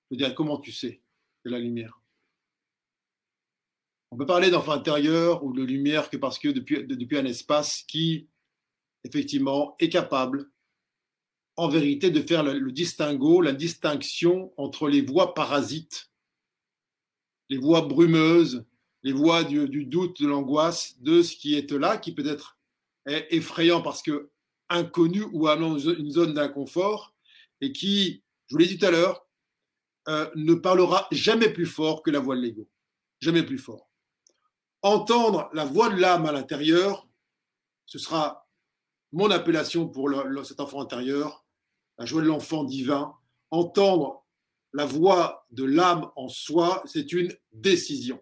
Je 0.06 0.16
veux 0.16 0.18
dire, 0.18 0.36
comment 0.36 0.60
tu 0.60 0.72
sais 0.72 1.02
de 1.46 1.50
la 1.50 1.58
lumière? 1.58 2.00
On 4.12 4.18
peut 4.18 4.28
parler 4.28 4.52
d'enfant 4.52 4.74
intérieur 4.74 5.44
ou 5.44 5.52
de 5.52 5.64
lumière 5.64 6.12
que 6.12 6.18
parce 6.18 6.38
que 6.38 6.50
depuis, 6.50 6.86
depuis 6.86 7.18
un 7.18 7.26
espace 7.26 7.82
qui, 7.88 8.30
effectivement, 9.04 9.76
est 9.80 9.90
capable, 9.90 10.52
en 11.58 11.70
vérité, 11.70 12.12
de 12.12 12.22
faire 12.22 12.44
le, 12.44 12.72
distinguo, 12.72 13.42
la 13.42 13.54
distinction 13.54 14.54
entre 14.58 14.90
les 14.90 15.02
voix 15.02 15.34
parasites, 15.34 16.12
les 17.50 17.58
voix 17.58 17.82
brumeuses, 17.82 18.66
les 19.04 19.14
voix 19.14 19.44
du, 19.44 19.86
doute, 19.86 20.22
de 20.22 20.28
l'angoisse, 20.28 21.00
de 21.02 21.22
ce 21.22 21.36
qui 21.36 21.56
est 21.56 21.72
là, 21.72 21.98
qui 21.98 22.14
peut 22.14 22.26
être 22.26 22.58
est 23.06 23.28
effrayant 23.30 23.82
parce 23.82 24.02
que 24.02 24.32
inconnu 24.70 25.24
ou 25.32 25.48
amenant 25.48 25.78
une 25.78 26.10
zone 26.10 26.34
d'inconfort 26.34 27.14
et 27.62 27.72
qui, 27.72 28.24
je 28.48 28.56
vous 28.56 28.58
l'ai 28.58 28.66
dit 28.66 28.80
tout 28.80 28.86
à 28.88 28.92
l'heure, 28.92 29.28
euh, 30.08 30.30
ne 30.36 30.56
parlera 30.56 31.08
jamais 31.12 31.50
plus 31.50 31.66
fort 31.68 32.02
que 32.02 32.12
la 32.12 32.20
voix 32.20 32.36
de 32.36 32.42
l'ego. 32.42 32.68
Jamais 33.20 33.44
plus 33.44 33.60
fort. 33.60 33.90
Entendre 34.82 35.50
la 35.54 35.66
voix 35.66 35.90
de 35.90 36.00
l'âme 36.00 36.26
à 36.26 36.32
l'intérieur, 36.32 37.08
ce 37.86 38.00
sera 38.00 38.48
mon 39.12 39.32
appellation 39.32 39.88
pour 39.88 40.10
cet 40.44 40.60
enfant 40.60 40.82
intérieur, 40.82 41.45
la 41.98 42.06
joie 42.06 42.22
de 42.22 42.28
l'enfant 42.28 42.64
divin. 42.64 43.14
Entendre 43.52 44.26
la 44.74 44.86
voix 44.86 45.46
de 45.52 45.64
l'âme 45.64 46.12
en 46.16 46.28
soi, 46.28 46.84
c'est 46.86 47.14
une 47.14 47.34
décision. 47.54 48.22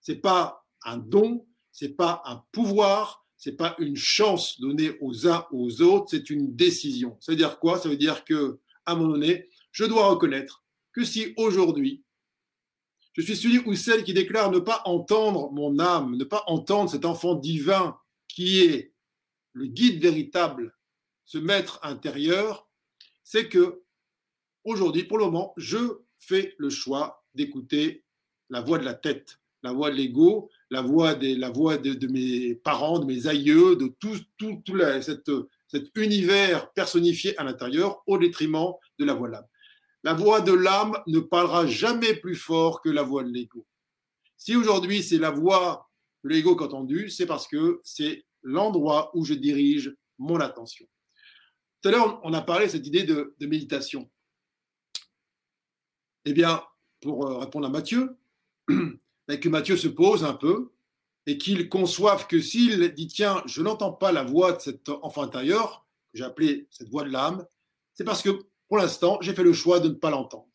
C'est 0.00 0.20
pas 0.20 0.64
un 0.84 0.98
don, 0.98 1.46
c'est 1.72 1.96
pas 1.96 2.22
un 2.24 2.44
pouvoir, 2.52 3.26
c'est 3.36 3.56
pas 3.56 3.74
une 3.78 3.96
chance 3.96 4.60
donnée 4.60 4.96
aux 5.00 5.26
uns 5.26 5.46
aux 5.52 5.82
autres, 5.82 6.08
c'est 6.10 6.30
une 6.30 6.54
décision. 6.54 7.16
Ça 7.20 7.32
veut 7.32 7.36
dire 7.36 7.58
quoi? 7.58 7.78
Ça 7.78 7.88
veut 7.88 7.96
dire 7.96 8.24
que, 8.24 8.60
à 8.86 8.92
un 8.92 8.96
moment 8.96 9.12
donné, 9.12 9.48
je 9.72 9.84
dois 9.84 10.08
reconnaître 10.08 10.64
que 10.92 11.04
si 11.04 11.34
aujourd'hui, 11.36 12.04
je 13.14 13.22
suis 13.22 13.36
celui 13.36 13.58
ou 13.58 13.74
celle 13.74 14.04
qui 14.04 14.14
déclare 14.14 14.52
ne 14.52 14.60
pas 14.60 14.82
entendre 14.84 15.50
mon 15.50 15.78
âme, 15.80 16.16
ne 16.16 16.24
pas 16.24 16.44
entendre 16.46 16.90
cet 16.90 17.04
enfant 17.04 17.34
divin 17.34 17.98
qui 18.28 18.60
est 18.60 18.92
le 19.52 19.66
guide 19.66 20.00
véritable, 20.00 20.76
ce 21.24 21.38
maître 21.38 21.80
intérieur, 21.82 22.67
c'est 23.30 23.50
que 23.50 23.82
aujourd'hui, 24.64 25.04
pour 25.04 25.18
le 25.18 25.26
moment, 25.26 25.52
je 25.58 26.00
fais 26.18 26.54
le 26.56 26.70
choix 26.70 27.26
d'écouter 27.34 28.02
la 28.48 28.62
voix 28.62 28.78
de 28.78 28.86
la 28.86 28.94
tête, 28.94 29.38
la 29.62 29.72
voix 29.72 29.90
de 29.90 29.96
l'ego, 29.96 30.48
la 30.70 30.80
voix, 30.80 31.14
la 31.14 31.50
voix 31.50 31.76
de, 31.76 32.06
mes 32.06 32.54
parents, 32.54 32.98
de 32.98 33.04
mes 33.04 33.26
aïeux, 33.26 33.76
de 33.76 33.88
tout, 34.00 34.18
tout, 34.38 34.62
tout 34.64 34.78
cet 35.02 35.90
univers 35.96 36.72
personnifié 36.72 37.36
à 37.36 37.44
l'intérieur 37.44 38.02
au 38.06 38.16
détriment 38.16 38.72
de 38.98 39.04
la 39.04 39.12
voix 39.12 39.28
de 39.28 39.32
l'âme. 39.34 39.46
La 40.04 40.14
voix 40.14 40.40
de 40.40 40.52
l'âme 40.52 40.96
ne 41.06 41.20
parlera 41.20 41.66
jamais 41.66 42.14
plus 42.14 42.36
fort 42.36 42.80
que 42.80 42.88
la 42.88 43.02
voix 43.02 43.24
de 43.24 43.30
l'ego. 43.30 43.66
Si 44.38 44.56
aujourd'hui 44.56 45.02
c'est 45.02 45.18
la 45.18 45.32
voix 45.32 45.90
de 46.24 46.30
l'ego 46.30 46.56
qu'entendu, 46.56 47.10
c'est 47.10 47.26
parce 47.26 47.46
que 47.46 47.82
c'est 47.84 48.24
l'endroit 48.42 49.10
où 49.12 49.26
je 49.26 49.34
dirige 49.34 49.94
mon 50.16 50.40
attention. 50.40 50.86
Tout 51.80 51.88
à 51.88 51.92
l'heure, 51.92 52.20
on 52.24 52.32
a 52.32 52.42
parlé 52.42 52.66
de 52.66 52.72
cette 52.72 52.86
idée 52.86 53.04
de, 53.04 53.34
méditation. 53.40 54.10
Eh 56.24 56.32
bien, 56.32 56.62
pour 57.00 57.26
euh, 57.26 57.38
répondre 57.38 57.66
à 57.66 57.70
Mathieu, 57.70 58.16
que 58.68 59.48
Mathieu 59.48 59.76
se 59.76 59.88
pose 59.88 60.24
un 60.24 60.34
peu 60.34 60.72
et 61.26 61.38
qu'il 61.38 61.68
conçoive 61.68 62.26
que 62.26 62.40
s'il 62.40 62.92
dit 62.94 63.06
tiens, 63.06 63.42
je 63.46 63.62
n'entends 63.62 63.92
pas 63.92 64.12
la 64.12 64.24
voix 64.24 64.52
de 64.52 64.60
cet 64.60 64.88
enfant 64.88 65.22
intérieur, 65.22 65.86
que 66.12 66.18
j'ai 66.18 66.24
appelé 66.24 66.66
cette 66.70 66.88
voix 66.88 67.04
de 67.04 67.10
l'âme, 67.10 67.46
c'est 67.94 68.04
parce 68.04 68.22
que 68.22 68.30
pour 68.66 68.78
l'instant, 68.78 69.18
j'ai 69.20 69.34
fait 69.34 69.42
le 69.42 69.52
choix 69.52 69.80
de 69.80 69.88
ne 69.88 69.94
pas 69.94 70.10
l'entendre. 70.10 70.48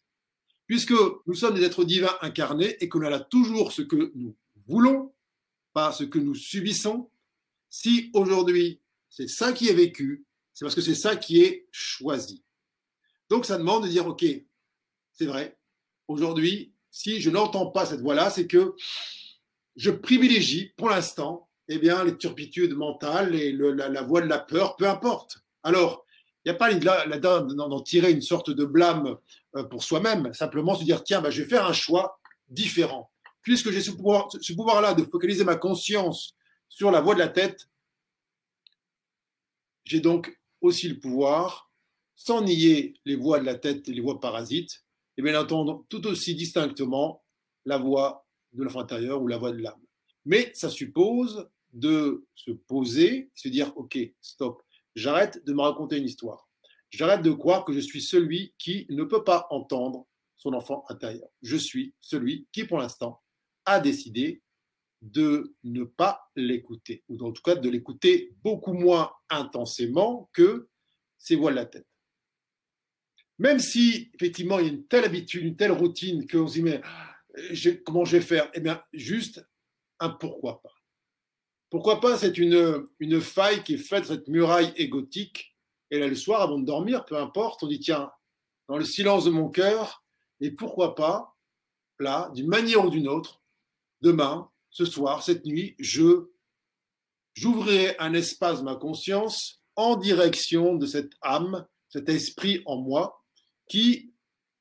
Puisque 0.68 0.94
nous 1.26 1.34
sommes 1.34 1.56
des 1.56 1.64
êtres 1.64 1.84
divins 1.84 2.16
incarnés 2.22 2.76
et 2.84 2.90
que 2.90 2.98
l'on 2.98 3.12
a 3.12 3.20
toujours 3.20 3.72
ce 3.72 3.82
que 3.82 4.12
nous 4.16 4.36
voulons, 4.68 5.14
pas 5.74 5.91
ce 5.91 6.04
que 6.04 6.20
nous 6.20 6.36
subissons, 6.36 7.10
si 7.70 8.10
aujourd'hui 8.14 8.82
c'est 9.10 9.28
ça 9.28 9.54
qui 9.54 9.70
est 9.70 9.74
vécu, 9.74 10.26
c'est 10.54 10.66
parce 10.66 10.76
que 10.76 10.82
c'est 10.82 10.96
ça 10.96 11.16
qui 11.16 11.42
est 11.42 11.68
choisi. 11.72 12.44
Donc 13.30 13.46
ça 13.46 13.58
demande 13.58 13.84
de 13.84 13.90
dire, 13.90 14.08
OK, 14.08 14.26
c'est 15.14 15.26
vrai, 15.26 15.58
aujourd'hui, 16.08 16.74
si 16.92 17.22
je 17.22 17.30
n'entends 17.30 17.68
pas 17.68 17.86
cette 17.86 18.02
voix-là, 18.02 18.30
c'est 18.30 18.48
que 18.48 18.76
je 19.76 19.90
privilégie 19.90 20.74
pour 20.78 20.90
l'instant 20.90 21.50
eh 21.68 21.80
bien, 21.80 22.04
les 22.04 22.18
turpitudes 22.18 22.76
mentales 22.76 23.36
et 23.36 23.52
la, 23.52 24.02
voix 24.02 24.22
de 24.22 24.28
la 24.28 24.40
peur, 24.40 24.76
peu 24.76 24.88
importe. 24.88 25.40
Alors, 25.64 26.06
il 26.44 26.52
n'y 26.52 26.56
a 26.56 26.58
pas 26.58 26.70
là-dedans 26.70 27.42
d'en 27.42 27.82
tirer 27.82 28.12
une 28.12 28.22
sorte 28.22 28.50
de 28.50 28.66
blâme 28.66 29.18
euh, 29.56 29.64
pour 29.64 29.82
soi-même, 29.82 30.34
simplement 30.34 30.76
se 30.76 30.84
dire, 30.84 31.04
tiens, 31.04 31.22
bah, 31.22 31.30
je 31.30 31.42
vais 31.42 31.48
faire 31.48 31.66
un 31.66 31.74
choix 31.74 32.20
différent. 32.50 33.10
Puisque 33.42 33.72
j'ai 33.72 33.82
ce 33.82 33.92
pouvoir-là 33.92 34.94
de 34.94 35.04
focaliser 35.04 35.44
ma 35.44 35.56
conscience 35.56 36.36
sur 36.68 36.92
la 36.92 37.02
voix 37.02 37.14
de 37.14 37.20
la 37.20 37.30
tête, 37.30 37.70
j'ai 39.86 40.00
donc 40.00 40.38
aussi 40.64 40.88
le 40.88 40.99
pouvoir, 40.99 41.72
sans 42.15 42.41
nier 42.41 42.95
les 43.06 43.15
voix 43.15 43.40
de 43.40 43.45
la 43.45 43.56
tête 43.56 43.88
et 43.88 43.94
les 43.94 44.02
voix 44.02 44.19
parasites, 44.19 44.84
et 45.18 45.22
bien 45.22 45.40
entendre 45.40 45.85
tout 45.90 46.07
aussi 46.07 46.34
distinctement 46.34 47.23
la 47.65 47.77
voix 47.77 48.26
de 48.53 48.64
l'enfant 48.64 48.80
intérieur 48.80 49.22
ou 49.22 49.27
la 49.27 49.38
voix 49.38 49.52
de 49.52 49.61
l'âme. 49.61 49.81
Mais 50.26 50.52
ça 50.56 50.69
suppose 50.69 51.49
de 51.73 52.26
se 52.34 52.52
poser, 52.52 53.30
se 53.35 53.49
dire, 53.49 53.73
OK, 53.76 53.98
stop, 54.22 54.64
j'arrête 54.95 55.44
de 55.45 55.53
me 55.53 55.61
raconter 55.61 55.98
une 55.98 56.06
histoire. 56.06 56.49
J'arrête 56.91 57.23
de 57.23 57.31
croire 57.31 57.65
que 57.65 57.73
je 57.73 57.80
suis 57.80 58.02
celui 58.02 58.53
qui 58.57 58.85
ne 58.90 59.03
peut 59.03 59.23
pas 59.23 59.48
entendre 59.49 60.07
son 60.38 60.53
enfant 60.53 60.85
intérieur. 60.90 61.27
Je 61.41 61.57
suis 61.57 61.94
celui 61.99 62.48
qui, 62.52 62.65
pour 62.65 62.77
l'instant, 62.77 63.22
a 63.65 63.80
décidé 63.80 64.43
de 65.04 65.54
ne 65.64 65.84
pas 65.84 66.32
l'écouter, 66.36 67.04
ou 67.10 67.22
en 67.26 67.34
tout 67.34 67.42
cas 67.42 67.56
de 67.56 67.70
l'écouter 67.70 68.34
beaucoup 68.42 68.74
moins 68.74 69.12
intensément 69.30 70.30
que 70.32 70.70
ses 71.18 71.36
voix 71.36 71.52
de 71.52 71.58
la 71.58 71.66
tête. 71.66 71.88
Même 73.38 73.60
si, 73.60 74.12
effectivement, 74.14 74.60
il 74.60 74.66
y 74.66 74.70
a 74.70 74.74
une 74.74 74.88
telle 74.88 75.04
habitude, 75.04 75.44
une 75.44 75.58
telle 75.58 75.74
routine 75.74 76.26
qu'on 76.26 76.48
se 76.48 76.54
dit, 76.54 76.64
mais 76.64 76.82
comment 77.86 78.06
je 78.06 78.18
vais 78.18 78.24
faire? 78.24 78.50
Eh 78.54 78.62
bien, 78.62 78.82
juste 78.94 79.46
un 80.00 80.10
pourquoi 80.10 80.62
pas. 80.62 80.74
Pourquoi 81.70 82.00
pas, 82.00 82.18
c'est 82.18 82.38
une, 82.38 82.88
une 83.00 83.20
faille 83.20 83.64
qui 83.64 83.74
est 83.74 83.78
faite, 83.78 84.06
cette 84.06 84.28
muraille 84.30 84.72
égotique. 84.78 85.58
Et 85.92 86.00
là, 86.00 86.08
le 86.08 86.16
soir, 86.16 86.42
avant 86.42 86.60
de 86.60 86.66
dormir, 86.66 87.04
peu 87.04 87.18
importe, 87.18 87.64
on 87.64 87.68
dit, 87.68 87.80
tiens, 87.80 88.10
dans 88.70 88.78
le 88.78 88.86
silence 88.86 89.26
de 89.26 89.32
mon 89.32 89.50
cœur, 89.50 90.06
et 90.40 90.52
pourquoi 90.52 90.96
pas, 90.96 91.36
là, 92.00 92.32
d'une 92.34 92.48
manière 92.48 92.86
ou 92.86 92.90
d'une 92.90 93.10
autre, 93.10 93.42
demain, 94.02 94.50
ce 94.74 94.86
soir, 94.86 95.24
cette 95.24 95.45
nuit, 95.45 95.76
je 95.80 96.30
j'ouvrirai 97.36 97.95
un 98.00 98.14
espace 98.14 98.60
de 98.60 98.64
ma 98.64 98.76
conscience 98.76 99.64
en 99.76 99.95
direction 99.95 100.76
de 100.76 100.86
cette 100.86 101.12
âme, 101.22 101.66
cet 101.90 102.10
esprit 102.10 102.62
en 102.66 102.78
moi, 102.78 103.24
qui, 103.70 104.14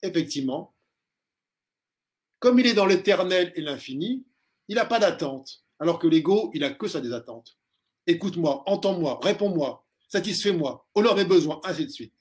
effectivement, 0.03 0.75
comme 2.39 2.59
il 2.59 2.67
est 2.67 2.75
dans 2.75 2.87
l'éternel 2.87 3.53
et 3.57 3.61
l'infini, 3.61 4.25
il 4.69 4.77
n'a 4.77 4.87
pas 4.87 4.99
d'attente, 4.99 5.65
alors 5.79 5.99
que 5.99 6.07
l'ego, 6.07 6.51
il 6.55 6.61
n'a 6.61 6.71
que 6.71 6.89
ça 6.89 7.01
des 7.01 7.13
attentes. 7.13 7.59
Écoute-moi, 8.07 8.63
entends-moi, 8.67 9.19
réponds-moi, 9.23 9.87
satisfais-moi, 10.09 10.87
honore 10.95 11.17
mes 11.17 11.25
besoins, 11.25 11.61
ainsi 11.65 11.87
de 11.87 11.91
suite. 11.91 12.15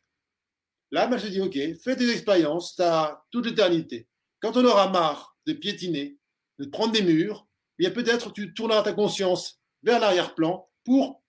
Là, 0.91 1.09
je 1.18 1.26
se 1.26 1.27
dit, 1.27 1.41
OK, 1.41 1.57
fais 1.81 1.95
tes 1.95 2.09
expériences, 2.09 2.76
tu 2.76 2.81
as 2.81 3.23
toute 3.31 3.45
l'éternité. 3.45 4.07
Quand 4.41 4.55
on 4.57 4.65
aura 4.65 4.89
marre 4.89 5.38
de 5.47 5.53
piétiner, 5.53 6.18
de 6.59 6.65
prendre 6.65 6.91
des 6.91 7.01
murs, 7.01 7.47
peut-être 7.89 8.31
tu 8.31 8.53
tourneras 8.53 8.83
ta 8.83 8.93
conscience 8.93 9.59
vers 9.81 9.99
l'arrière-plan 9.99 10.69
pour 10.83 11.23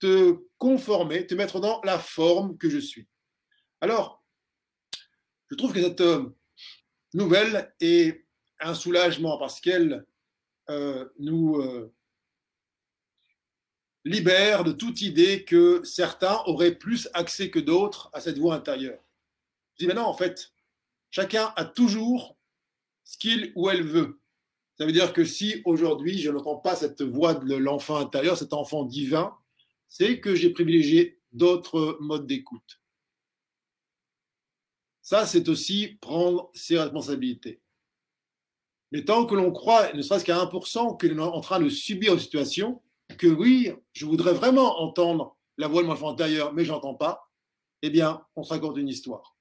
te 0.00 0.38
conformer, 0.58 1.26
te 1.26 1.34
mettre 1.34 1.60
dans 1.60 1.80
la 1.82 1.98
forme 1.98 2.58
que 2.58 2.68
je 2.68 2.78
suis. 2.78 3.08
Alors, 3.80 4.22
je 5.50 5.56
trouve 5.56 5.72
que 5.72 5.80
cette 5.80 6.00
euh, 6.00 6.36
nouvelle 7.14 7.74
est 7.80 8.26
un 8.60 8.74
soulagement 8.74 9.38
parce 9.38 9.60
qu'elle 9.60 10.04
euh, 10.68 11.08
nous 11.18 11.56
euh, 11.56 11.94
libère 14.04 14.64
de 14.64 14.72
toute 14.72 15.00
idée 15.00 15.44
que 15.44 15.82
certains 15.84 16.42
auraient 16.46 16.74
plus 16.74 17.08
accès 17.14 17.50
que 17.50 17.58
d'autres 17.58 18.10
à 18.12 18.20
cette 18.20 18.38
voie 18.38 18.54
intérieure. 18.54 19.02
Je 19.74 19.84
dis, 19.84 19.86
mais 19.86 19.94
non, 19.94 20.04
en 20.04 20.14
fait, 20.14 20.52
chacun 21.10 21.52
a 21.56 21.64
toujours 21.64 22.36
ce 23.04 23.16
qu'il 23.16 23.52
ou 23.54 23.70
elle 23.70 23.84
veut. 23.84 24.20
Ça 24.78 24.86
veut 24.86 24.92
dire 24.92 25.12
que 25.12 25.24
si 25.24 25.60
aujourd'hui 25.64 26.18
je 26.18 26.30
n'entends 26.30 26.56
pas 26.56 26.76
cette 26.76 27.02
voix 27.02 27.34
de 27.34 27.54
l'enfant 27.56 27.96
intérieur, 27.96 28.36
cet 28.36 28.52
enfant 28.52 28.84
divin, 28.84 29.36
c'est 29.88 30.20
que 30.20 30.34
j'ai 30.34 30.50
privilégié 30.50 31.18
d'autres 31.32 31.98
modes 32.00 32.26
d'écoute. 32.26 32.80
Ça, 35.02 35.26
c'est 35.26 35.48
aussi 35.48 35.98
prendre 36.00 36.50
ses 36.54 36.78
responsabilités. 36.78 37.60
Mais 38.92 39.04
tant 39.04 39.26
que 39.26 39.34
l'on 39.34 39.52
croit, 39.52 39.92
ne 39.94 40.02
serait-ce 40.02 40.24
qu'à 40.24 40.36
1%, 40.36 40.98
qu'il 40.98 41.12
est 41.12 41.20
en 41.20 41.40
train 41.40 41.60
de 41.60 41.68
subir 41.68 42.14
une 42.14 42.20
situation, 42.20 42.82
que 43.16 43.26
oui, 43.26 43.72
je 43.92 44.06
voudrais 44.06 44.32
vraiment 44.32 44.80
entendre 44.80 45.36
la 45.56 45.66
voix 45.66 45.82
de 45.82 45.88
mon 45.88 45.94
enfant 45.94 46.10
intérieur, 46.10 46.52
mais 46.52 46.64
je 46.64 46.72
n'entends 46.72 46.94
pas, 46.94 47.30
eh 47.82 47.90
bien, 47.90 48.22
on 48.36 48.42
se 48.42 48.52
raconte 48.52 48.76
une 48.76 48.88
histoire. 48.88 49.36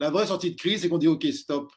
La 0.00 0.10
vraie 0.10 0.26
sortie 0.26 0.50
de 0.50 0.56
crise, 0.56 0.80
c'est 0.80 0.88
qu'on 0.88 0.98
dit 0.98 1.08
OK, 1.08 1.24
stop. 1.26 1.72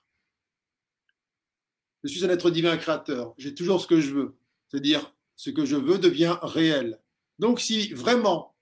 Je 2.05 2.11
suis 2.11 2.23
un 2.23 2.29
être 2.29 2.51
divin 2.51 2.77
créateur. 2.77 3.33
J'ai 3.39 3.55
toujours 3.55 3.81
ce 3.81 3.87
que 3.87 3.99
je 3.99 4.13
veux. 4.13 4.35
C'est-à-dire, 4.67 5.11
ce 5.35 5.49
que 5.49 5.65
je 5.65 5.75
veux 5.75 5.97
devient 5.97 6.37
réel. 6.43 6.99
Donc, 7.39 7.59
si 7.59 7.91
vraiment 7.93 8.55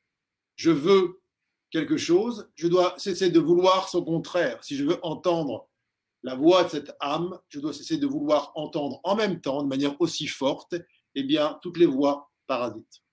je 0.56 0.72
veux 0.72 1.20
quelque 1.70 1.98
chose, 1.98 2.50
je 2.56 2.70
dois 2.70 2.96
cesser 2.98 3.30
de 3.32 3.40
vouloir 3.42 3.90
son 3.90 4.02
contraire. 4.06 4.64
Si 4.64 4.78
je 4.78 4.86
veux 4.86 4.98
entendre 5.04 5.68
la 6.24 6.36
voix 6.36 6.64
de 6.64 6.70
cette 6.70 6.96
âme, 7.02 7.38
je 7.50 7.60
dois 7.60 7.74
cesser 7.74 7.98
de 7.98 8.08
vouloir 8.08 8.54
entendre 8.56 9.02
en 9.04 9.16
même 9.16 9.42
temps, 9.42 9.62
de 9.62 9.68
manière 9.68 10.00
aussi 10.00 10.28
forte, 10.28 10.76
eh 11.16 11.24
bien, 11.24 11.60
toutes 11.62 11.78
les 11.78 11.86
voix 11.86 12.32
parasites. 12.48 13.04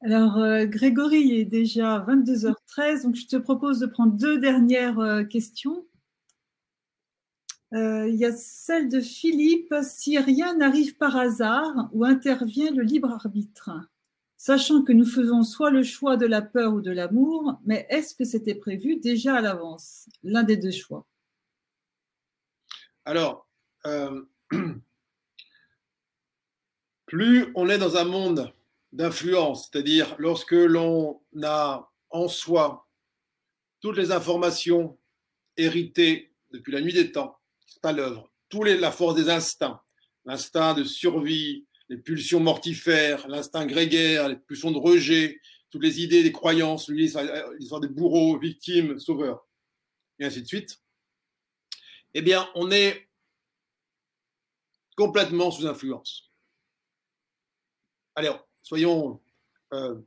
Alors, 0.00 0.38
euh, 0.38 0.66
Grégory, 0.66 1.20
il 1.20 1.34
est 1.34 1.44
déjà 1.44 2.00
22h13, 2.00 3.04
donc 3.04 3.14
je 3.14 3.26
te 3.26 3.36
propose 3.36 3.78
de 3.78 3.86
prendre 3.86 4.12
deux 4.12 4.38
dernières 4.38 4.98
euh, 4.98 5.22
questions. 5.22 5.86
Euh, 7.72 8.08
il 8.08 8.16
y 8.16 8.24
a 8.24 8.36
celle 8.36 8.88
de 8.88 9.00
Philippe. 9.00 9.74
Si 9.82 10.18
rien 10.18 10.56
n'arrive 10.56 10.96
par 10.96 11.16
hasard, 11.16 11.88
où 11.92 12.04
intervient 12.04 12.70
le 12.70 12.82
libre 12.82 13.10
arbitre 13.10 13.70
sachant 14.44 14.82
que 14.82 14.92
nous 14.92 15.06
faisons 15.06 15.42
soit 15.42 15.70
le 15.70 15.82
choix 15.82 16.18
de 16.18 16.26
la 16.26 16.42
peur 16.42 16.74
ou 16.74 16.82
de 16.82 16.90
l'amour, 16.90 17.58
mais 17.64 17.86
est-ce 17.88 18.14
que 18.14 18.24
c'était 18.24 18.54
prévu 18.54 18.96
déjà 18.96 19.36
à 19.36 19.40
l'avance? 19.40 20.06
L'un 20.22 20.42
des 20.42 20.58
deux 20.58 20.70
choix. 20.70 21.06
Alors, 23.06 23.48
euh, 23.86 24.22
plus 27.06 27.46
on 27.54 27.70
est 27.70 27.78
dans 27.78 27.96
un 27.96 28.04
monde 28.04 28.52
d'influence, 28.92 29.70
c'est-à-dire 29.72 30.14
lorsque 30.18 30.52
l'on 30.52 31.22
a 31.42 31.90
en 32.10 32.28
soi 32.28 32.86
toutes 33.80 33.96
les 33.96 34.12
informations 34.12 34.98
héritées 35.56 36.34
depuis 36.50 36.72
la 36.72 36.82
nuit 36.82 36.92
des 36.92 37.12
temps, 37.12 37.38
c'est 37.66 37.84
à 37.84 37.92
l'œuvre, 37.92 38.30
toute 38.48 38.66
la 38.66 38.92
force 38.92 39.14
des 39.14 39.30
instincts, 39.30 39.80
l'instinct 40.24 40.74
de 40.74 40.84
survie, 40.84 41.66
les 41.88 41.98
pulsions 41.98 42.40
mortifères, 42.40 43.26
l'instinct 43.28 43.66
grégaire, 43.66 44.28
les 44.28 44.36
pulsions 44.36 44.70
de 44.70 44.78
rejet, 44.78 45.40
toutes 45.70 45.82
les 45.82 46.02
idées, 46.02 46.22
les 46.22 46.32
croyances, 46.32 46.88
l'histoire 46.88 47.80
des 47.80 47.88
bourreaux, 47.88 48.38
victimes, 48.38 48.98
sauveurs, 48.98 49.46
et 50.18 50.24
ainsi 50.24 50.42
de 50.42 50.46
suite, 50.46 50.80
eh 52.14 52.22
bien, 52.22 52.48
on 52.54 52.70
est 52.70 53.08
complètement 54.96 55.50
sous 55.50 55.66
influence. 55.66 56.30
Alors, 58.14 58.46
soyons 58.62 59.20
euh, 59.72 60.00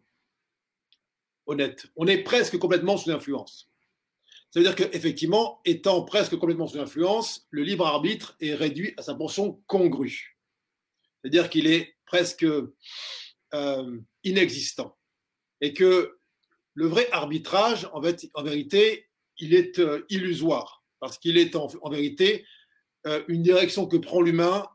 honnêtes, 1.45 1.87
on 1.97 2.07
est 2.07 2.23
presque 2.23 2.57
complètement 2.57 2.95
sous 2.97 3.11
influence. 3.11 3.69
Ça 4.51 4.59
veut 4.59 4.65
dire 4.65 4.75
qu'effectivement, 4.75 5.61
étant 5.65 6.03
presque 6.03 6.37
complètement 6.37 6.67
sous 6.67 6.79
influence, 6.79 7.47
le 7.49 7.63
libre 7.63 7.85
arbitre 7.85 8.35
est 8.39 8.53
réduit 8.53 8.93
à 8.97 9.01
sa 9.01 9.13
portion 9.13 9.61
congrue. 9.67 10.37
C'est-à-dire 11.21 11.49
qu'il 11.49 11.67
est 11.67 11.95
presque 12.05 12.45
euh, 13.53 13.99
inexistant. 14.23 14.97
Et 15.61 15.73
que 15.73 16.17
le 16.73 16.87
vrai 16.87 17.09
arbitrage, 17.11 17.89
en, 17.93 18.01
fait, 18.01 18.27
en 18.33 18.43
vérité, 18.43 19.09
il 19.37 19.53
est 19.53 19.79
euh, 19.79 20.05
illusoire. 20.09 20.83
Parce 20.99 21.17
qu'il 21.17 21.37
est 21.37 21.55
en, 21.55 21.67
vérité 21.89 22.45
une 23.29 23.41
direction 23.41 23.87
que 23.87 23.95
prend 23.95 24.21
l'humain 24.21 24.67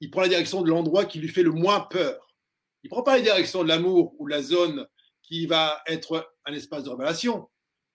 il 0.00 0.10
prend 0.10 0.22
la 0.22 0.28
direction 0.28 0.62
de 0.62 0.68
l'endroit 0.68 1.04
qui 1.04 1.18
lui 1.18 1.28
fait 1.28 1.42
le 1.42 1.52
moins 1.52 1.80
peur. 1.80 2.34
Il 2.82 2.88
ne 2.88 2.90
prend 2.90 3.02
pas 3.02 3.16
la 3.16 3.22
direction 3.22 3.62
de 3.62 3.68
l'amour 3.68 4.14
ou 4.18 4.26
la 4.26 4.42
zone 4.42 4.86
qui 5.22 5.46
va 5.46 5.82
être 5.86 6.34
un 6.44 6.52
espace 6.52 6.84
de 6.84 6.90
révélation. 6.90 7.48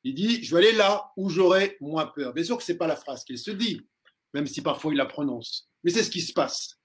Il 0.04 0.16
dit, 0.16 0.44
je 0.44 0.56
vais 0.56 0.68
aller 0.68 0.78
là 0.78 1.12
où 1.18 1.30
j'aurai 1.30 1.78
moins 1.80 2.08
peur. 2.08 2.34
Bien 2.34 2.44
sûr 2.44 2.58
que 2.58 2.64
ce 2.64 2.72
n'est 2.72 2.78
pas 2.78 2.88
la 2.88 2.96
phrase 2.96 3.24
qu'il 3.24 3.38
se 3.38 3.52
dit, 3.52 3.82
même 4.34 4.48
si 4.48 4.62
parfois 4.62 4.92
il 4.92 4.98
la 4.98 5.06
prononce. 5.06 5.70
Mais 5.84 5.92
c'est 5.92 6.04
ce 6.04 6.12
qui 6.12 6.22
se 6.22 6.34
passe. 6.34 6.78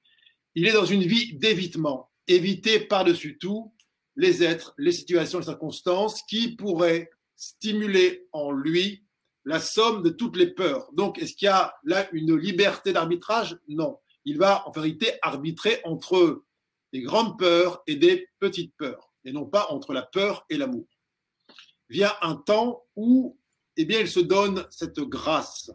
Il 0.54 0.66
est 0.66 0.72
dans 0.72 0.84
une 0.84 1.02
vie 1.02 1.34
d'évitement, 1.34 2.10
éviter 2.26 2.80
par-dessus 2.80 3.38
tout 3.38 3.72
les 4.16 4.42
êtres, 4.42 4.74
les 4.78 4.92
situations, 4.92 5.38
les 5.38 5.44
circonstances 5.46 6.22
qui 6.22 6.56
pourraient 6.56 7.10
stimuler 7.36 8.26
en 8.32 8.52
lui 8.52 9.04
la 9.44 9.60
somme 9.60 10.02
de 10.02 10.10
toutes 10.10 10.36
les 10.36 10.48
peurs. 10.48 10.90
Donc, 10.92 11.18
est-ce 11.18 11.34
qu'il 11.34 11.46
y 11.46 11.50
a 11.50 11.74
là 11.84 12.08
une 12.12 12.36
liberté 12.36 12.92
d'arbitrage? 12.92 13.58
Non 13.68 13.98
il 14.26 14.38
va 14.38 14.66
en 14.68 14.72
vérité 14.72 15.12
arbitrer 15.22 15.80
entre 15.84 16.42
des 16.92 17.00
grandes 17.00 17.38
peurs 17.38 17.82
et 17.86 17.94
des 17.94 18.28
petites 18.40 18.74
peurs, 18.76 19.14
et 19.24 19.32
non 19.32 19.46
pas 19.46 19.68
entre 19.70 19.94
la 19.94 20.02
peur 20.02 20.44
et 20.50 20.58
l'amour. 20.58 20.86
Vient 21.88 22.12
un 22.20 22.36
temps 22.36 22.84
où 22.96 23.38
eh 23.76 23.84
bien, 23.84 24.00
il 24.00 24.08
se 24.08 24.20
donne 24.20 24.66
cette 24.70 25.00
grâce 25.00 25.70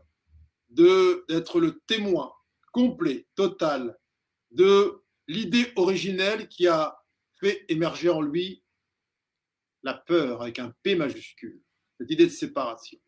d'être 0.69 1.59
le 1.59 1.79
témoin 1.85 2.33
complet, 2.71 3.27
total 3.35 3.97
de 4.49 5.03
l'idée 5.27 5.71
originelle 5.75 6.47
qui 6.47 6.67
a 6.67 6.97
fait 7.39 7.65
émerger 7.69 8.09
en 8.09 8.21
lui 8.21 8.63
la 9.83 9.93
peur 9.93 10.41
avec 10.41 10.59
un 10.59 10.73
P 10.83 10.95
majuscule, 10.95 11.61
cette 11.99 12.09
idée 12.09 12.25
de 12.25 12.31
séparation. 12.31 12.99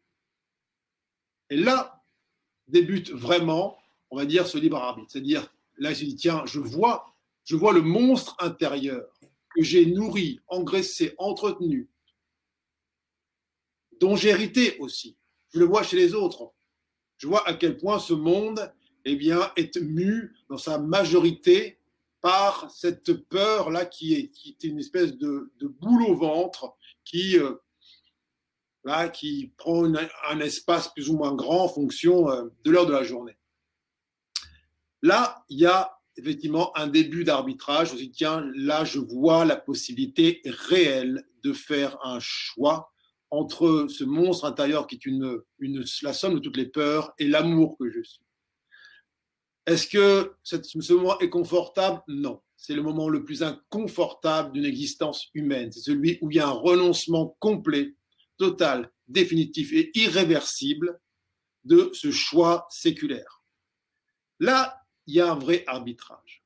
Et 1.49 1.57
là 1.57 2.03
débute 2.67 3.11
vraiment 3.11 3.77
on 4.13 4.17
va 4.17 4.25
dire, 4.25 4.45
ce 4.45 4.59
libre 4.59 4.77
arbitre. 4.77 5.09
C'est-à-dire, 5.11 5.51
là, 5.77 5.89
il 5.89 5.95
se 5.95 6.05
dit, 6.05 6.15
tiens, 6.15 6.43
je 6.45 6.59
vois, 6.59 7.15
je 7.45 7.55
vois 7.55 7.73
le 7.73 7.81
monstre 7.81 8.35
intérieur 8.39 9.03
que 9.55 9.63
j'ai 9.63 9.87
nourri, 9.87 10.39
engraissé, 10.47 11.15
entretenu, 11.17 11.89
hérité 14.23 14.77
aussi. 14.79 15.17
Je 15.53 15.59
le 15.59 15.65
vois 15.65 15.83
chez 15.83 15.97
les 15.97 16.13
autres. 16.13 16.51
Je 17.17 17.27
vois 17.27 17.47
à 17.47 17.53
quel 17.53 17.77
point 17.77 17.99
ce 17.99 18.13
monde 18.13 18.71
eh 19.05 19.15
bien, 19.15 19.51
est 19.55 19.77
mu 19.77 20.33
dans 20.49 20.57
sa 20.57 20.79
majorité 20.79 21.79
par 22.21 22.71
cette 22.71 23.13
peur-là 23.29 23.85
qui 23.85 24.13
est, 24.13 24.29
qui 24.29 24.51
est 24.51 24.67
une 24.67 24.79
espèce 24.79 25.17
de, 25.17 25.51
boule 25.61 26.03
au 26.03 26.15
ventre 26.15 26.73
qui, 27.03 27.37
euh, 27.37 27.55
là, 28.85 29.09
qui 29.09 29.53
prend 29.57 29.83
un 29.83 30.39
espace 30.39 30.87
plus 30.93 31.09
ou 31.09 31.17
moins 31.17 31.35
grand 31.35 31.65
en 31.65 31.69
fonction 31.69 32.29
euh, 32.29 32.45
de 32.63 32.71
l'heure 32.71 32.85
de 32.85 32.93
la 32.93 33.03
journée. 33.03 33.37
Là, 35.01 35.43
il 35.49 35.59
y 35.59 35.65
a 35.65 35.99
effectivement 36.15 36.75
un 36.77 36.87
début 36.87 37.25
d'arbitrage. 37.25 37.91
On 37.91 37.97
se 37.97 38.01
dit, 38.01 38.11
tiens, 38.11 38.49
là, 38.55 38.85
je 38.85 38.99
vois 38.99 39.43
la 39.43 39.57
possibilité 39.57 40.41
réelle 40.45 41.27
de 41.43 41.51
faire 41.51 41.97
un 42.05 42.19
choix 42.21 42.92
entre 43.33 43.87
ce 43.89 44.03
monstre 44.03 44.45
intérieur 44.45 44.85
qui 44.85 44.93
est 44.93 45.07
une, 45.07 45.41
la 46.03 46.13
somme 46.13 46.35
de 46.35 46.39
toutes 46.39 46.55
les 46.55 46.67
peurs 46.67 47.15
et 47.17 47.27
l'amour 47.27 47.75
que 47.79 47.89
je 47.89 48.03
suis. 48.03 48.25
Est-ce 49.65 49.87
que 49.87 50.35
ce 50.43 50.93
moment 50.93 51.17
est 51.19 51.31
confortable? 51.31 52.03
Non. 52.07 52.41
C'est 52.57 52.75
le 52.75 52.83
moment 52.83 53.09
le 53.09 53.23
plus 53.23 53.41
inconfortable 53.41 54.51
d'une 54.51 54.65
existence 54.65 55.29
humaine. 55.33 55.71
C'est 55.71 55.79
celui 55.79 56.19
où 56.21 56.29
il 56.29 56.37
y 56.37 56.39
a 56.39 56.47
un 56.47 56.51
renoncement 56.51 57.35
complet, 57.39 57.95
total, 58.37 58.91
définitif 59.07 59.73
et 59.73 59.89
irréversible 59.95 60.99
de 61.63 61.89
ce 61.93 62.11
choix 62.11 62.67
séculaire. 62.69 63.43
Là, 64.39 64.79
il 65.07 65.15
y 65.15 65.21
a 65.21 65.31
un 65.31 65.39
vrai 65.39 65.63
arbitrage. 65.65 66.43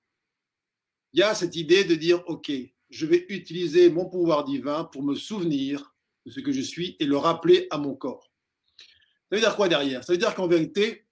Il 1.12 1.20
y 1.20 1.24
a 1.24 1.36
cette 1.36 1.58
idée 1.58 1.84
de 1.84 1.96
dire, 1.96 2.24
OK, 2.28 2.50
je 2.90 3.06
vais 3.06 3.26
utiliser 3.28 3.90
mon 3.90 4.06
pouvoir 4.06 4.46
divin 4.46 4.86
pour 4.86 5.04
me 5.04 5.16
souvenir 5.16 5.94
de 6.28 6.32
ce 6.32 6.42
que 6.42 6.52
je 6.52 6.62
suis 6.62 6.98
et 7.00 7.06
le 7.06 7.18
rappeler 7.18 7.68
à 7.72 7.78
mon 7.78 7.96
corps. 7.96 8.30
Ça 8.78 9.36
veut 9.36 9.40
dire 9.40 9.56
quoi 9.56 9.70
derrière? 9.70 10.04
Ça 10.04 10.12
veut 10.12 10.20
dire 10.20 10.36
qu'en 10.36 10.48
vérité, 10.48 11.08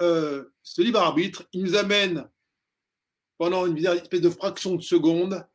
euh, 0.00 0.44
ce 0.62 0.82
libre 0.82 1.00
arbitre, 1.00 1.48
il 1.52 1.64
nous 1.64 1.74
amène 1.74 2.28
pendant 3.38 3.66
une 3.66 3.76
espèce 3.84 4.20
de 4.20 4.30
fraction 4.30 4.76
de 4.76 4.82
seconde, 4.82 5.46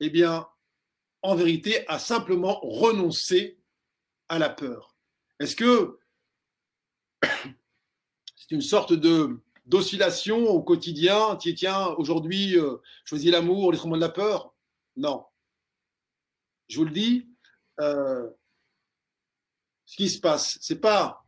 eh 0.00 0.08
bien, 0.08 0.48
en 1.22 1.36
vérité, 1.36 1.86
à 1.88 1.98
simplement 1.98 2.58
renoncer 2.62 3.58
à 4.28 4.38
la 4.38 4.48
peur. 4.48 4.96
Est-ce 5.38 5.54
que 5.54 5.98
c'est 7.22 8.50
une 8.50 8.62
sorte 8.62 8.94
de 8.94 9.38
d'oscillation 9.66 10.48
au 10.48 10.62
quotidien. 10.62 11.36
Tiens, 11.36 11.88
aujourd'hui, 11.98 12.56
euh, 12.56 12.78
choisis 13.04 13.30
l'amour, 13.30 13.70
les 13.70 13.78
de 13.78 14.00
la 14.00 14.08
peur? 14.08 14.54
Non. 14.96 15.26
Je 16.68 16.78
vous 16.78 16.86
le 16.86 16.90
dis, 16.90 17.27
euh, 17.80 18.28
ce 19.86 19.96
qui 19.96 20.08
se 20.08 20.20
passe, 20.20 20.58
c'est 20.60 20.80
pas 20.80 21.24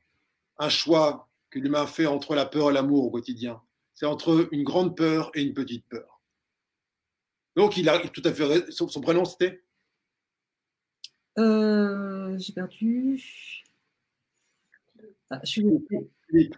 un 0.59 0.69
choix 0.69 1.29
que 1.51 1.59
l'humain 1.59 1.87
fait 1.87 2.07
entre 2.07 2.35
la 2.35 2.47
peur 2.47 2.71
et 2.71 2.73
l'amour 2.73 3.05
au 3.05 3.11
quotidien. 3.11 3.61
C'est 3.95 4.07
entre 4.07 4.49
une 4.53 4.65
grande 4.65 4.97
peur 4.97 5.31
et 5.35 5.43
une 5.43 5.55
petite 5.55 5.87
peur. 5.87 6.21
Donc, 7.57 7.77
il 7.77 7.89
a 7.89 7.99
tout 8.09 8.23
à 8.25 8.33
fait 8.33 8.71
son, 8.71 8.89
son 8.89 9.01
prénom, 9.01 9.25
c'était? 9.25 9.63
Euh, 11.39 12.37
J'ai 12.39 12.53
perdu. 12.53 13.23
Ah, 15.31 15.41
je 15.45 15.51
suis 15.51 15.65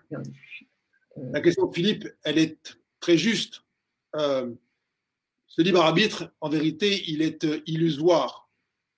perdu. 0.09 0.69
La 1.16 1.40
question 1.40 1.66
de 1.66 1.74
Philippe, 1.74 2.09
elle 2.23 2.39
est 2.39 2.77
très 3.01 3.19
juste. 3.19 3.62
Euh, 4.16 4.52
ce 5.47 5.60
libre 5.62 5.81
arbitre, 5.81 6.32
en 6.40 6.48
vérité, 6.48 7.02
il 7.09 7.23
est 7.23 7.44
euh, 7.44 7.60
illusoire. 7.66 8.41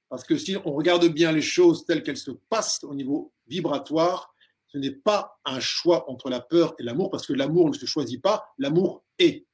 Parce 0.09 0.25
que 0.25 0.37
si 0.37 0.57
on 0.65 0.73
regarde 0.73 1.07
bien 1.07 1.33
les 1.33 1.43
choses 1.43 1.85
telles 1.87 2.03
qu'elles 2.03 2.17
se 2.17 2.31
passent 2.31 2.85
au 2.85 2.95
niveau 2.95 3.33
vibratoire, 3.47 4.35
ce 4.69 4.79
n'est 4.79 4.91
pas 4.91 5.39
un 5.45 5.61
choix 5.61 6.09
entre 6.11 6.31
la 6.31 6.41
peur 6.41 6.75
et 6.79 6.83
l'amour, 6.83 7.11
parce 7.11 7.27
que 7.27 7.33
l'amour 7.33 7.69
ne 7.69 7.75
se 7.75 7.87
choisit 7.87 8.21
pas, 8.21 8.45
l'amour 8.59 9.05
est. 9.19 9.47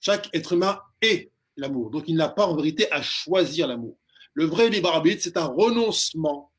Chaque 0.00 0.28
être 0.34 0.52
humain 0.52 0.80
est 1.02 1.30
l'amour. 1.56 1.90
Donc 1.90 2.04
il 2.08 2.16
n'a 2.16 2.28
pas 2.28 2.46
en 2.46 2.56
vérité 2.56 2.90
à 2.92 3.02
choisir 3.02 3.66
l'amour. 3.66 3.96
Le 4.32 4.44
vrai 4.44 4.70
libre 4.70 4.90
arbitre, 4.90 5.22
c'est 5.22 5.36
un 5.36 5.46
renoncement, 5.46 6.52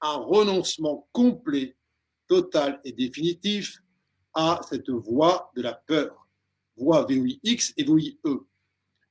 un 0.00 0.16
renoncement 0.16 1.08
complet, 1.12 1.76
total 2.28 2.80
et 2.84 2.92
définitif 2.92 3.80
à 4.34 4.60
cette 4.68 4.90
voie 4.90 5.50
de 5.56 5.62
la 5.62 5.72
peur, 5.72 6.28
voie 6.76 7.04
VOIX 7.04 7.72
et 7.76 7.84
VOIE. 7.84 8.18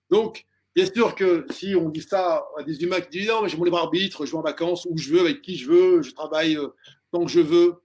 Donc, 0.09 0.45
bien 0.75 0.85
sûr 0.85 1.15
que 1.15 1.45
si 1.51 1.75
on 1.75 1.89
dit 1.89 2.01
ça 2.01 2.45
à 2.57 2.63
des 2.63 2.81
humains 2.81 3.01
qui 3.01 3.19
disent 3.19 3.29
non, 3.29 3.41
mais 3.41 3.49
j'ai 3.49 3.57
mon 3.57 3.63
libre 3.63 3.77
arbitre, 3.77 4.25
je 4.25 4.31
vais 4.31 4.37
en 4.37 4.41
vacances 4.41 4.85
où 4.89 4.97
je 4.97 5.13
veux, 5.13 5.21
avec 5.21 5.41
qui 5.41 5.55
je 5.55 5.69
veux, 5.69 6.01
je 6.01 6.13
travaille 6.13 6.57
euh, 6.57 6.69
tant 7.11 7.23
que 7.23 7.31
je 7.31 7.39
veux, 7.39 7.83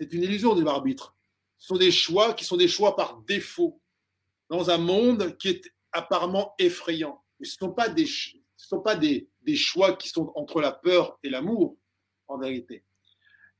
c'est 0.00 0.12
une 0.12 0.22
illusion 0.22 0.54
de 0.54 0.60
libre 0.60 0.72
arbitre. 0.72 1.16
Ce 1.58 1.68
sont 1.68 1.76
des 1.76 1.90
choix 1.90 2.34
qui 2.34 2.44
sont 2.44 2.56
des 2.56 2.68
choix 2.68 2.96
par 2.96 3.20
défaut 3.26 3.80
dans 4.48 4.70
un 4.70 4.78
monde 4.78 5.36
qui 5.38 5.48
est 5.48 5.72
apparemment 5.92 6.54
effrayant. 6.58 7.22
Ce 7.42 7.56
ne 7.62 7.68
sont 7.68 7.72
pas, 7.72 7.88
des 7.88 9.56
choix 9.56 9.96
qui 9.96 10.08
sont 10.08 10.32
entre 10.34 10.60
la 10.60 10.72
peur 10.72 11.18
et 11.22 11.30
l'amour, 11.30 11.76
en 12.26 12.38
vérité. 12.38 12.84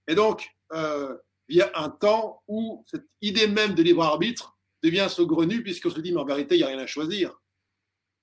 Et 0.07 0.15
donc, 0.15 0.49
euh, 0.73 1.17
il 1.49 1.57
y 1.57 1.63
a 1.63 1.71
un 1.75 1.91
temps 1.91 2.43
où 2.47 2.85
cette 2.87 3.07
idée 3.21 3.47
même 3.47 3.75
de 3.75 3.83
libre 3.83 4.03
arbitre 4.03 4.59
devient 4.83 5.09
saugrenue 5.09 5.63
puisqu'on 5.63 5.91
se 5.91 6.01
dit, 6.01 6.13
mais 6.13 6.21
en 6.21 6.25
vérité, 6.25 6.55
il 6.55 6.59
n'y 6.59 6.65
a 6.65 6.69
rien 6.69 6.79
à 6.79 6.87
choisir. 6.87 7.41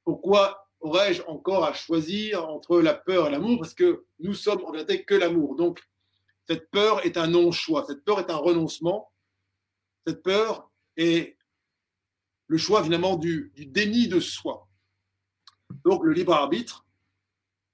Pourquoi 0.06 0.70
aurais-je 0.80 1.24
encore 1.24 1.66
à 1.66 1.74
choisir 1.74 2.48
entre 2.48 2.80
la 2.80 2.94
peur 2.94 3.28
et 3.28 3.32
l'amour? 3.32 3.60
Parce 3.60 3.74
que 3.74 4.06
nous 4.20 4.34
sommes 4.34 4.64
en 4.64 4.72
vérité 4.72 5.04
que 5.04 5.16
l'amour. 5.16 5.56
Donc, 5.56 5.84
cette 6.48 6.70
peur 6.70 7.06
est 7.06 7.18
un 7.18 7.28
non-choix, 7.28 7.86
cette 7.88 8.06
peur 8.06 8.20
est 8.20 8.30
un 8.30 8.38
renoncement, 8.38 9.12
cette 10.06 10.22
peur 10.22 10.72
est 10.96 11.38
le 12.48 12.58
choix 12.58 12.84
finalement 12.84 13.16
du, 13.16 13.52
déni 13.58 14.08
de 14.08 14.20
soi. 14.20 14.68
Donc, 15.84 16.04
le 16.04 16.14
libre 16.14 16.34
arbitre 16.34 16.86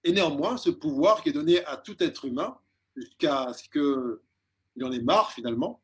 est 0.06 0.14
néanmoins 0.14 0.56
ce 0.56 0.70
pouvoir 0.70 1.22
qui 1.22 1.30
est 1.30 1.34
donné 1.34 1.64
à 1.66 1.76
tout 1.76 2.02
être 2.02 2.26
humain 2.26 2.58
jusqu'à 2.95 3.53
ce 3.53 3.68
que 3.68 4.24
il 4.78 4.86
en 4.86 4.91
est 4.94 5.02
marre 5.02 5.34
finalement, 5.34 5.82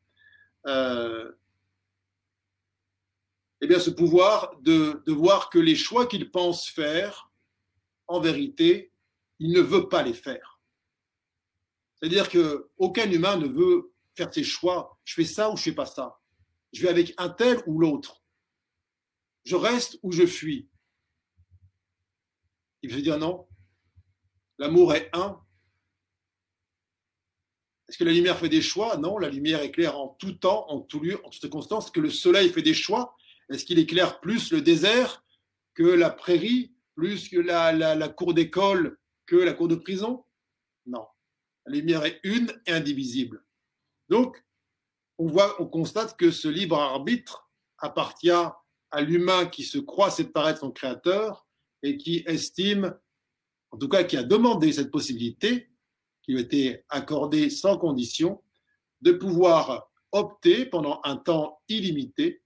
euh, 0.66 1.30
eh 3.60 3.66
bien, 3.66 3.80
ce 3.80 3.90
pouvoir 3.90 4.56
de, 4.60 5.02
voir 5.06 5.50
que 5.50 5.58
les 5.58 5.74
choix 5.74 6.06
qu'il 6.06 6.30
pense 6.30 6.68
faire, 6.68 7.30
en 8.06 8.20
vérité, 8.20 8.92
il 9.38 9.52
ne 9.52 9.60
veut 9.60 9.88
pas 9.88 10.02
les 10.02 10.14
faire. 10.14 10.60
C'est-à-dire 11.96 12.30
qu'aucun 12.30 13.10
humain 13.10 13.36
ne 13.36 13.48
veut 13.48 13.92
faire 14.16 14.32
ses 14.32 14.44
choix. 14.44 14.98
Je 15.04 15.14
fais 15.14 15.24
ça 15.24 15.50
ou 15.50 15.56
je 15.56 15.64
fais 15.64 15.72
pas 15.72 15.86
ça. 15.86 16.18
Je 16.72 16.82
vais 16.82 16.88
avec 16.88 17.12
un 17.18 17.28
tel 17.28 17.60
ou 17.66 17.78
l'autre. 17.78 18.22
Je 19.44 19.56
reste 19.56 19.98
ou 20.02 20.12
je 20.12 20.26
fuis. 20.26 20.68
Il 22.82 22.92
veut 22.92 23.02
dire 23.02 23.18
non. 23.18 23.48
L'amour 24.58 24.94
est 24.94 25.10
un. 25.12 25.40
Est-ce 27.88 27.96
que 27.96 28.04
la 28.04 28.12
lumière 28.12 28.38
fait 28.38 28.48
des 28.48 28.60
choix? 28.60 28.96
Non, 28.98 29.18
la 29.18 29.28
lumière 29.28 29.62
éclaire 29.62 29.98
en 29.98 30.08
tout 30.08 30.34
temps, 30.34 30.68
en 30.68 30.80
tout 30.80 31.00
lieu, 31.00 31.18
en 31.24 31.30
toute 31.30 31.40
circonstance. 31.40 31.86
Est-ce 31.86 31.92
que 31.92 32.00
le 32.00 32.10
soleil 32.10 32.50
fait 32.50 32.62
des 32.62 32.74
choix? 32.74 33.16
Est-ce 33.50 33.64
qu'il 33.64 33.78
éclaire 33.78 34.20
plus 34.20 34.52
le 34.52 34.60
désert 34.60 35.24
que 35.74 35.82
la 35.82 36.10
prairie, 36.10 36.74
plus 36.94 37.28
que 37.28 37.38
la, 37.38 38.08
cour 38.08 38.34
d'école, 38.34 38.98
que 39.26 39.36
la 39.36 39.54
cour 39.54 39.68
de 39.68 39.76
prison? 39.76 40.24
Non. 40.86 41.06
La 41.66 41.74
lumière 41.76 42.04
est 42.04 42.20
une 42.24 42.52
et 42.66 42.72
indivisible. 42.72 43.44
Donc, 44.08 44.42
on 45.18 45.26
voit, 45.26 45.60
on 45.60 45.66
constate 45.66 46.16
que 46.16 46.30
ce 46.30 46.48
libre 46.48 46.78
arbitre 46.78 47.50
appartient 47.78 48.30
à 48.30 49.00
l'humain 49.00 49.46
qui 49.46 49.64
se 49.64 49.78
croit 49.78 50.10
séparé 50.10 50.54
de 50.54 50.58
son 50.58 50.70
créateur 50.70 51.46
et 51.82 51.96
qui 51.96 52.24
estime, 52.26 52.96
en 53.70 53.78
tout 53.78 53.88
cas 53.88 54.04
qui 54.04 54.16
a 54.16 54.22
demandé 54.22 54.72
cette 54.72 54.90
possibilité, 54.90 55.70
qui 56.22 56.32
lui 56.32 56.38
a 56.38 56.42
été 56.42 56.84
accordée 56.88 57.50
sans 57.50 57.78
condition, 57.78 58.42
de 59.00 59.12
pouvoir 59.12 59.90
opter 60.12 60.66
pendant 60.66 61.00
un 61.04 61.16
temps 61.16 61.60
illimité 61.68 62.42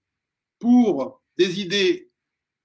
pour 0.63 1.21
des 1.37 1.59
idées 1.59 2.09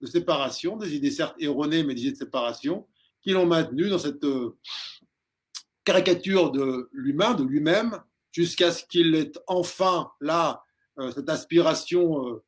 de 0.00 0.06
séparation, 0.06 0.76
des 0.76 0.94
idées 0.94 1.10
certes 1.10 1.34
erronées, 1.40 1.82
mais 1.82 1.96
des 1.96 2.02
idées 2.02 2.12
de 2.12 2.16
séparation, 2.16 2.86
qui 3.20 3.30
l'ont 3.32 3.44
maintenu 3.44 3.88
dans 3.88 3.98
cette 3.98 4.22
euh, 4.22 4.56
caricature 5.82 6.52
de 6.52 6.88
l'humain, 6.92 7.34
de 7.34 7.42
lui-même, 7.42 8.00
jusqu'à 8.30 8.70
ce 8.70 8.84
qu'il 8.84 9.16
ait 9.16 9.32
enfin 9.48 10.12
là, 10.20 10.62
euh, 11.00 11.10
cette 11.10 11.28
aspiration 11.28 12.24
euh, 12.24 12.44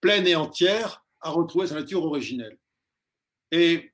pleine 0.00 0.26
et 0.26 0.34
entière 0.34 1.04
à 1.20 1.30
retrouver 1.30 1.68
sa 1.68 1.76
nature 1.76 2.02
originelle. 2.02 2.58
Et 3.52 3.92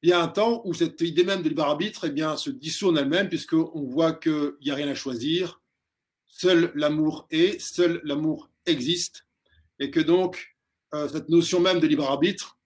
il 0.00 0.08
y 0.08 0.14
a 0.14 0.22
un 0.22 0.28
temps 0.28 0.62
où 0.64 0.72
cette 0.72 1.02
idée 1.02 1.24
même 1.24 1.42
de 1.42 1.50
libre 1.50 1.64
arbitre 1.64 2.06
eh 2.06 2.10
bien, 2.10 2.38
se 2.38 2.48
dissout 2.48 2.88
en 2.88 2.96
elle-même, 2.96 3.28
puisqu'on 3.28 3.84
voit 3.84 4.14
qu'il 4.14 4.54
n'y 4.62 4.70
a 4.70 4.74
rien 4.74 4.88
à 4.88 4.94
choisir. 4.94 5.59
Seul 6.30 6.72
l'amour 6.74 7.26
est, 7.30 7.60
seul 7.60 8.00
l'amour 8.04 8.50
existe, 8.66 9.26
et 9.78 9.90
que 9.90 10.00
donc 10.00 10.56
euh, 10.94 11.08
cette 11.08 11.28
notion 11.28 11.60
même 11.60 11.80
de 11.80 11.86
libre 11.86 12.08
arbitre, 12.08 12.58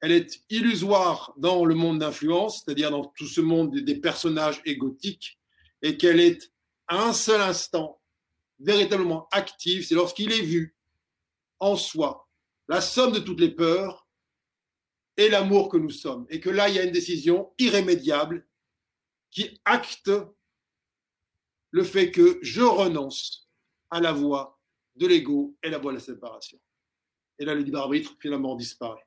elle 0.00 0.12
est 0.12 0.42
illusoire 0.50 1.32
dans 1.36 1.64
le 1.64 1.74
monde 1.74 1.98
d'influence, 2.00 2.62
c'est-à-dire 2.62 2.90
dans 2.90 3.04
tout 3.04 3.26
ce 3.26 3.40
monde 3.40 3.74
des 3.74 4.00
personnages 4.00 4.60
égotiques, 4.64 5.38
et 5.82 5.96
qu'elle 5.96 6.20
est 6.20 6.52
à 6.86 7.08
un 7.08 7.12
seul 7.12 7.40
instant 7.40 8.00
véritablement 8.60 9.28
active, 9.32 9.84
c'est 9.84 9.94
lorsqu'il 9.94 10.32
est 10.32 10.42
vu 10.42 10.76
en 11.58 11.76
soi 11.76 12.28
la 12.68 12.80
somme 12.80 13.12
de 13.12 13.20
toutes 13.20 13.40
les 13.40 13.50
peurs 13.50 14.06
et 15.16 15.28
l'amour 15.28 15.68
que 15.68 15.76
nous 15.76 15.90
sommes. 15.90 16.26
Et 16.30 16.40
que 16.40 16.50
là, 16.50 16.68
il 16.68 16.74
y 16.74 16.78
a 16.78 16.84
une 16.84 16.92
décision 16.92 17.52
irrémédiable 17.58 18.46
qui 19.30 19.60
acte 19.64 20.10
le 21.76 21.84
fait 21.84 22.10
que 22.10 22.38
je 22.40 22.62
renonce 22.62 23.50
à 23.90 24.00
la 24.00 24.10
voie 24.10 24.58
de 24.94 25.06
l'ego 25.06 25.54
et 25.62 25.68
la 25.68 25.76
voie 25.76 25.92
de 25.92 25.98
la 25.98 26.02
séparation. 26.02 26.58
Et 27.38 27.44
là, 27.44 27.54
le 27.54 27.60
libre 27.60 27.80
arbitre 27.80 28.16
finalement 28.18 28.56
disparaît. 28.56 29.06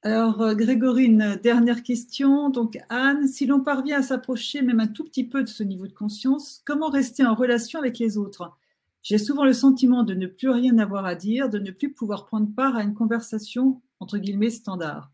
Alors, 0.00 0.40
euh, 0.40 0.54
Grégory, 0.54 1.04
une 1.04 1.36
dernière 1.36 1.82
question. 1.82 2.48
Donc, 2.48 2.78
Anne, 2.88 3.28
si 3.28 3.44
l'on 3.44 3.60
parvient 3.60 3.98
à 3.98 4.02
s'approcher 4.02 4.62
même 4.62 4.80
un 4.80 4.86
tout 4.86 5.04
petit 5.04 5.28
peu 5.28 5.42
de 5.42 5.50
ce 5.50 5.62
niveau 5.62 5.86
de 5.86 5.92
conscience, 5.92 6.62
comment 6.64 6.88
rester 6.88 7.26
en 7.26 7.34
relation 7.34 7.78
avec 7.78 7.98
les 7.98 8.16
autres? 8.16 8.50
J'ai 9.02 9.18
souvent 9.18 9.44
le 9.44 9.52
sentiment 9.52 10.02
de 10.02 10.14
ne 10.14 10.26
plus 10.26 10.48
rien 10.48 10.78
avoir 10.78 11.04
à 11.04 11.14
dire, 11.14 11.50
de 11.50 11.58
ne 11.58 11.72
plus 11.72 11.92
pouvoir 11.92 12.24
prendre 12.24 12.48
part 12.54 12.74
à 12.74 12.84
une 12.84 12.94
conversation, 12.94 13.82
entre 14.00 14.16
guillemets, 14.16 14.48
standard. 14.48 15.12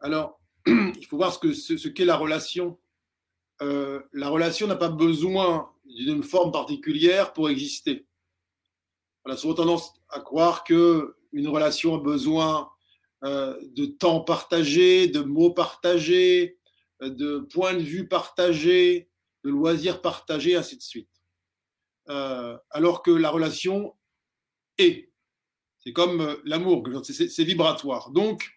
Alors, 0.00 0.38
il 0.66 1.06
faut 1.06 1.16
voir 1.16 1.32
ce 1.32 1.38
qu'est 1.38 1.54
ce, 1.54 2.04
la 2.04 2.16
relation. 2.16 2.78
Euh, 3.62 4.00
la 4.12 4.28
relation 4.28 4.66
n'a 4.66 4.76
pas 4.76 4.88
besoin 4.88 5.70
d'une 5.84 6.22
forme 6.22 6.52
particulière 6.52 7.32
pour 7.32 7.50
exister. 7.50 8.06
On 9.24 9.30
a 9.30 9.36
souvent 9.36 9.54
tendance 9.54 9.92
à 10.10 10.20
croire 10.20 10.64
qu'une 10.64 11.48
relation 11.48 11.96
a 11.96 11.98
besoin 11.98 12.70
euh, 13.24 13.58
de 13.74 13.86
temps 13.86 14.20
partagé, 14.20 15.08
de 15.08 15.20
mots 15.20 15.52
partagés, 15.52 16.58
euh, 17.02 17.10
de 17.10 17.40
points 17.52 17.74
de 17.74 17.82
vue 17.82 18.06
partagés, 18.06 19.10
de 19.44 19.50
loisirs 19.50 20.00
partagés, 20.00 20.56
ainsi 20.56 20.76
de 20.76 20.82
suite. 20.82 21.10
Alors 22.70 23.02
que 23.02 23.10
la 23.10 23.28
relation 23.28 23.94
est. 24.78 25.12
C'est 25.78 25.92
comme 25.92 26.38
l'amour, 26.44 26.82
c'est 27.04 27.44
vibratoire. 27.44 28.10
Donc, 28.12 28.50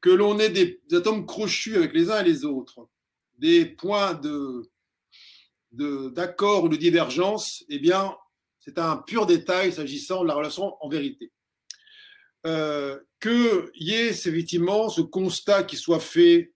que 0.00 0.10
l'on 0.10 0.38
ait 0.38 0.50
des, 0.50 0.80
atomes 0.92 1.24
crochus 1.26 1.76
avec 1.76 1.94
les 1.94 2.10
uns 2.10 2.20
et 2.20 2.24
les 2.24 2.44
autres, 2.44 2.88
des 3.40 3.66
points 3.66 4.14
de 4.14 4.70
d'accord 5.72 6.64
ou 6.64 6.68
de 6.68 6.76
divergence, 6.76 7.64
eh 7.68 7.78
bien, 7.78 8.16
c'est 8.60 8.78
un 8.78 8.96
pur 8.96 9.26
détail 9.26 9.72
s'agissant 9.72 10.22
de 10.22 10.28
la 10.28 10.34
relation 10.34 10.76
en 10.80 10.88
vérité 10.88 11.32
euh, 12.46 12.98
qu'il 13.20 13.70
y 13.74 13.94
ait 13.94 14.08
effectivement 14.08 14.88
ce 14.88 15.02
constat 15.02 15.64
qui 15.64 15.76
soit 15.76 16.00
fait 16.00 16.52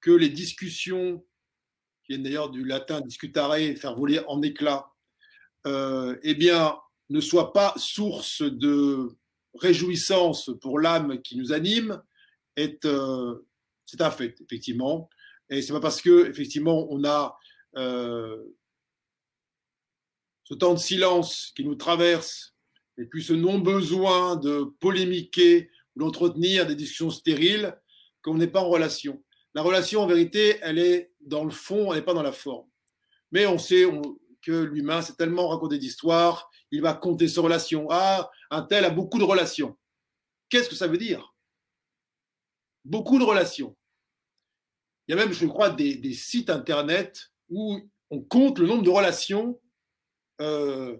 que 0.00 0.10
les 0.10 0.28
discussions, 0.28 1.24
qui 2.04 2.12
viennent 2.12 2.24
d'ailleurs 2.24 2.50
du 2.50 2.64
latin 2.64 3.00
discutare, 3.00 3.56
faire 3.56 3.96
voler 3.96 4.20
en 4.28 4.42
éclats, 4.42 4.92
euh, 5.66 6.16
eh 6.22 6.34
bien, 6.34 6.76
ne 7.08 7.20
soient 7.20 7.52
pas 7.52 7.72
source 7.78 8.42
de 8.42 9.08
réjouissance 9.54 10.50
pour 10.60 10.78
l'âme 10.78 11.22
qui 11.22 11.38
nous 11.38 11.52
anime, 11.52 12.02
est, 12.56 12.84
euh, 12.84 13.46
c'est 13.86 14.02
un 14.02 14.10
fait, 14.10 14.38
effectivement. 14.42 15.08
Et 15.50 15.62
c'est 15.62 15.72
pas 15.72 15.80
parce 15.80 16.00
que, 16.00 16.28
effectivement, 16.28 16.86
on 16.90 17.04
a 17.04 17.36
euh, 17.76 18.42
ce 20.44 20.54
temps 20.54 20.74
de 20.74 20.78
silence 20.78 21.52
qui 21.56 21.64
nous 21.64 21.74
traverse 21.74 22.54
et 22.98 23.06
puis 23.06 23.22
ce 23.22 23.32
non-besoin 23.32 24.36
de 24.36 24.64
polémiquer 24.80 25.70
ou 25.96 26.00
d'entretenir 26.00 26.66
des 26.66 26.74
discussions 26.74 27.10
stériles 27.10 27.76
qu'on 28.22 28.34
n'est 28.34 28.48
pas 28.48 28.60
en 28.60 28.68
relation. 28.68 29.22
La 29.54 29.62
relation, 29.62 30.00
en 30.00 30.06
vérité, 30.06 30.58
elle 30.62 30.78
est 30.78 31.12
dans 31.20 31.44
le 31.44 31.50
fond, 31.50 31.92
elle 31.92 32.00
n'est 32.00 32.04
pas 32.04 32.14
dans 32.14 32.22
la 32.22 32.32
forme. 32.32 32.68
Mais 33.30 33.46
on 33.46 33.58
sait 33.58 33.86
que 34.42 34.52
l'humain 34.52 35.02
s'est 35.02 35.14
tellement 35.14 35.48
raconté 35.48 35.78
d'histoires, 35.78 36.50
il 36.70 36.82
va 36.82 36.94
compter 36.94 37.28
ses 37.28 37.40
relations. 37.40 37.86
Ah, 37.90 38.30
un 38.50 38.62
tel 38.62 38.84
a 38.84 38.90
beaucoup 38.90 39.18
de 39.18 39.24
relations. 39.24 39.76
Qu'est-ce 40.48 40.68
que 40.68 40.74
ça 40.74 40.86
veut 40.86 40.98
dire? 40.98 41.34
Beaucoup 42.84 43.18
de 43.18 43.24
relations. 43.24 43.76
Il 45.06 45.14
y 45.14 45.18
a 45.18 45.22
même, 45.22 45.32
je 45.32 45.46
crois, 45.46 45.70
des, 45.70 46.12
sites 46.14 46.50
internet 46.50 47.30
où 47.50 47.78
on 48.10 48.20
compte 48.20 48.58
le 48.58 48.66
nombre 48.66 48.82
de 48.82 48.90
relations 48.90 49.60
euh, 50.40 50.96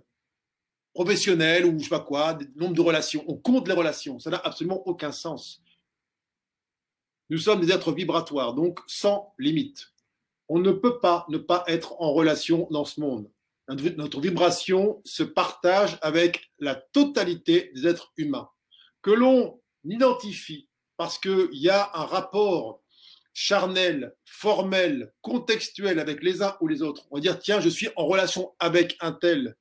professionnel 0.93 1.65
ou 1.65 1.79
je 1.79 1.85
sais 1.85 1.91
pas 1.91 2.01
quoi, 2.01 2.39
nombre 2.55 2.75
de 2.75 2.81
relations. 2.81 3.25
On 3.29 3.37
compte 3.37 3.67
les 3.69 3.75
relations. 3.75 4.19
Ça 4.19 4.31
n'a 4.31 4.39
absolument 4.39 4.87
aucun 4.87 5.13
sens. 5.13 5.63
Nous 7.31 7.39
sommes 7.39 7.61
des 7.61 7.73
êtres 7.73 7.93
vibratoires, 7.93 8.55
donc 8.55 8.81
sans 8.87 9.35
limite. 9.39 9.93
On 10.49 10.59
ne 10.59 10.73
peut 10.73 11.01
pas 11.01 11.25
ne 11.31 11.39
pas 11.39 11.65
être 11.67 12.01
en 12.01 12.13
relation 12.13 12.69
dans 12.71 12.85
ce 12.85 13.01
monde. 13.01 13.31
Notre 13.69 14.21
vibration 14.21 15.01
se 15.07 15.23
partage 15.23 15.99
avec 16.03 16.53
la 16.59 16.75
totalité 16.75 17.73
des 17.75 17.87
êtres 17.87 18.13
humains. 18.19 18.51
Que 19.01 19.11
l'on 19.11 19.61
identifie 19.85 20.69
parce 20.99 21.19
qu'il 21.19 21.49
y 21.53 21.71
a 21.71 21.91
un 21.95 22.05
rapport 22.05 22.84
charnel, 23.35 24.15
formel, 24.25 25.13
contextuel 25.21 25.99
avec 25.99 26.23
les 26.23 26.43
uns 26.43 26.57
ou 26.61 26.69
les 26.69 26.81
autres. 26.81 27.07
On 27.11 27.17
va 27.17 27.21
dire, 27.21 27.39
tiens, 27.39 27.61
je 27.61 27.69
suis 27.69 27.89
en 27.97 28.07
relation 28.07 28.55
avec 28.61 28.97
un 29.01 29.13
tel, 29.13 29.57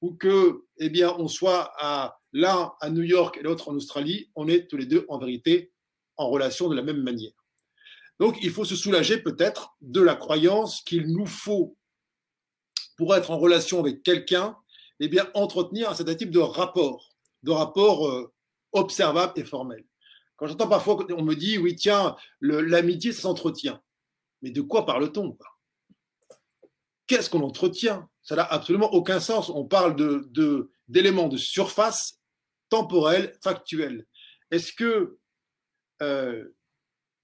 ou 0.00 0.14
que, 0.14 0.62
eh 0.76 0.90
bien, 0.90 1.14
on 1.18 1.26
soit 1.26 1.72
à 1.78 2.20
l'un 2.32 2.72
à 2.80 2.90
New 2.90 3.02
York 3.02 3.38
et 3.38 3.42
l'autre 3.42 3.70
en 3.70 3.74
Australie, 3.74 4.30
on 4.36 4.46
est 4.46 4.68
tous 4.68 4.76
les 4.76 4.86
deux 4.86 5.06
en 5.08 5.18
vérité 5.18 5.72
en 6.16 6.28
relation 6.28 6.68
de 6.68 6.76
la 6.76 6.82
même 6.82 7.02
manière. 7.02 7.32
Donc, 8.20 8.36
il 8.42 8.50
faut 8.50 8.64
se 8.64 8.76
soulager 8.76 9.18
peut-être 9.18 9.74
de 9.80 10.02
la 10.02 10.14
croyance 10.14 10.82
qu'il 10.82 11.06
nous 11.06 11.26
faut, 11.26 11.76
pour 12.96 13.16
être 13.16 13.30
en 13.30 13.38
relation 13.38 13.80
avec 13.80 14.02
quelqu'un, 14.02 14.56
eh 15.00 15.08
bien, 15.08 15.30
entretenir 15.34 15.90
un 15.90 15.94
certain 15.94 16.16
type 16.16 16.30
de 16.30 16.40
rapport, 16.40 17.16
de 17.44 17.52
rapport 17.52 18.08
euh, 18.08 18.32
observable 18.72 19.32
et 19.36 19.44
formel. 19.44 19.84
Quand 20.38 20.46
j'entends 20.46 20.68
parfois, 20.68 21.06
on 21.14 21.22
me 21.22 21.34
dit, 21.34 21.58
oui, 21.58 21.76
tiens, 21.76 22.16
l'amitié, 22.40 23.12
s'entretient. 23.12 23.82
Mais 24.40 24.50
de 24.50 24.62
quoi 24.62 24.86
parle-t-on 24.86 25.36
qu'est-ce 27.08 27.28
qu'on 27.28 27.42
entretient? 27.42 28.08
Ça 28.22 28.36
n'a 28.36 28.44
absolument 28.44 28.92
aucun 28.94 29.18
sens. 29.18 29.50
On 29.50 29.64
parle 29.64 29.96
d'éléments 30.86 31.28
de, 31.28 31.36
surface 31.36 32.20
temporelle, 32.68 33.36
factuelle. 33.42 34.06
Est-ce 34.52 34.72
que 34.72 35.18
euh, 36.02 36.54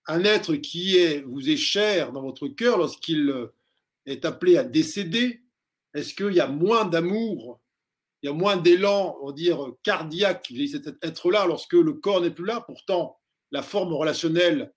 un 0.07 0.25
être 0.25 0.57
qui 0.57 0.97
est, 0.97 1.21
vous 1.21 1.49
est 1.49 1.57
cher 1.57 2.13
dans 2.13 2.23
votre 2.23 2.49
cœur 2.49 2.79
lorsqu'il 2.79 3.29
euh, 3.31 3.55
est 4.07 4.25
appelé 4.25 4.57
à 4.57 4.65
décéder, 4.65 5.43
est-ce 5.93 6.15
qu'il 6.15 6.33
y 6.33 6.41
a 6.41 6.49
moins 6.49 6.87
d'amour, 6.87 7.61
il 8.25 8.29
y 8.29 8.31
a 8.31 8.33
moins 8.33 8.57
d'élan, 8.57 9.19
on 9.21 9.27
va 9.27 9.33
dire, 9.35 9.59
cardiaque 9.83 10.51
vis 10.51 10.71
cet 10.71 10.87
être-là 11.05 11.45
lorsque 11.45 11.75
le 11.75 11.93
corps 11.93 12.23
n'est 12.23 12.31
plus 12.31 12.47
là 12.47 12.63
Pourtant, 12.63 13.21
la 13.51 13.61
forme 13.61 13.93
relationnelle 13.93 14.73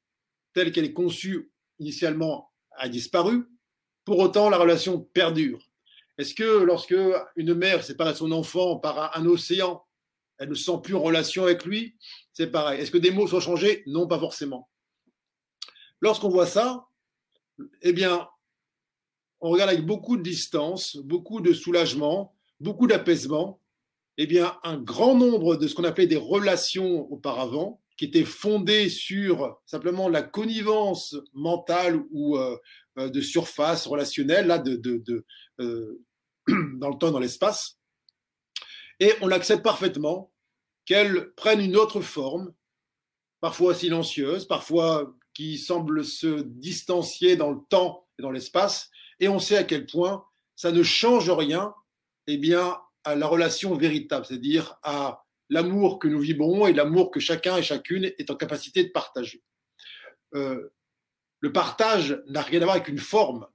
telle 0.52 0.74
qu'elle 0.74 0.84
est 0.84 0.92
conçue 0.92 1.50
initialement 1.80 2.52
a 2.76 2.90
disparu. 2.90 3.48
Pour 4.04 4.20
autant, 4.20 4.50
la 4.50 4.58
relation 4.58 5.00
perdure. 5.00 5.66
Est-ce 6.18 6.36
que 6.36 6.44
lorsque 6.44 6.98
une 7.38 7.54
mère 7.54 7.86
sépare 7.86 8.14
son 8.18 8.34
enfant 8.34 8.80
par 8.80 9.18
un 9.18 9.26
océan, 9.26 9.82
elle 10.40 10.50
ne 10.50 10.54
sent 10.54 10.82
plus 10.84 10.96
en 10.96 11.02
relation 11.02 11.44
avec 11.44 11.64
lui? 11.64 11.96
C'est 12.34 12.52
pareil. 12.52 12.82
Est-ce 12.82 12.92
que 12.92 12.98
des 12.98 13.12
mots 13.12 13.28
sont 13.28 13.40
changés? 13.40 13.82
Non, 13.88 14.08
pas 14.08 14.20
forcément. 14.20 14.70
Lorsqu'on 16.02 16.28
voit 16.28 16.48
ça, 16.48 16.86
eh 17.82 17.94
bien, 17.94 18.28
on 19.40 19.52
regarde 19.52 19.70
avec 19.70 19.86
beaucoup 19.86 20.18
de 20.18 20.24
distance, 20.24 20.98
beaucoup 20.98 21.40
de 21.40 21.54
soulagement, 21.54 22.37
beaucoup 22.60 22.88
d'apaisement, 22.88 23.62
eh 24.18 24.26
bien, 24.26 24.58
un 24.64 24.78
grand 24.78 25.16
nombre 25.16 25.56
de 25.56 25.68
ce 25.68 25.76
qu'on 25.76 25.84
appelait 25.84 26.08
des 26.08 26.16
relations 26.16 27.12
auparavant, 27.12 27.82
qui 27.98 28.06
étaient 28.06 28.26
fondées 28.26 28.90
sur 28.90 29.60
simplement 29.66 30.08
la 30.08 30.22
connivence 30.22 31.16
mentale 31.34 32.04
ou 32.12 32.38
euh, 32.38 32.56
euh, 33.00 33.10
de 33.10 33.22
surface 33.22 33.88
relationnelle, 33.88 34.48
là, 34.48 34.60
de, 34.60 34.76
de, 34.76 35.26
euh, 35.60 36.04
dans 36.78 36.90
le 36.90 36.98
temps, 36.98 37.12
dans 37.12 37.20
l'espace, 37.20 37.80
et 39.00 39.14
on 39.22 39.32
accepte 39.32 39.64
parfaitement 39.64 40.32
qu'elles 40.86 41.34
prennent 41.34 41.62
une 41.62 41.76
autre 41.76 42.02
forme, 42.02 42.54
parfois 43.42 43.76
silencieuse, 43.76 44.46
parfois 44.46 45.14
qui 45.34 45.58
semble 45.58 46.04
se 46.04 46.42
distancier 46.42 47.36
dans 47.36 47.52
le 47.52 47.60
temps 47.70 48.08
et 48.18 48.22
dans 48.22 48.32
l'espace, 48.32 48.90
et 49.20 49.28
on 49.28 49.40
sait 49.40 49.58
à 49.58 49.64
quel 49.64 49.86
point 49.86 50.24
ça 50.56 50.72
ne 50.72 50.82
change 50.82 51.30
rien 51.30 51.74
eh 52.28 52.38
bien, 52.38 52.80
à 53.04 53.16
la 53.16 53.28
relation 53.28 53.76
véritable, 53.76 54.26
c'est-à-dire 54.26 54.78
à 54.84 55.26
l'amour 55.50 56.00
que 56.00 56.08
nous 56.08 56.20
vibrons 56.20 56.68
et 56.68 56.74
l'amour 56.74 57.12
que 57.12 57.20
chacun 57.20 57.58
et 57.58 57.64
chacune 57.64 58.06
est 58.06 58.30
en 58.30 58.36
capacité 58.36 58.84
de 58.84 58.90
partager. 58.90 59.44
Euh, 60.36 60.74
le 61.40 61.54
partage 61.54 62.22
n'a 62.28 62.42
rien 62.42 62.62
à 62.62 62.66
voir 62.66 62.76
avec 62.76 62.90
une 62.90 62.98
forme. 62.98 63.48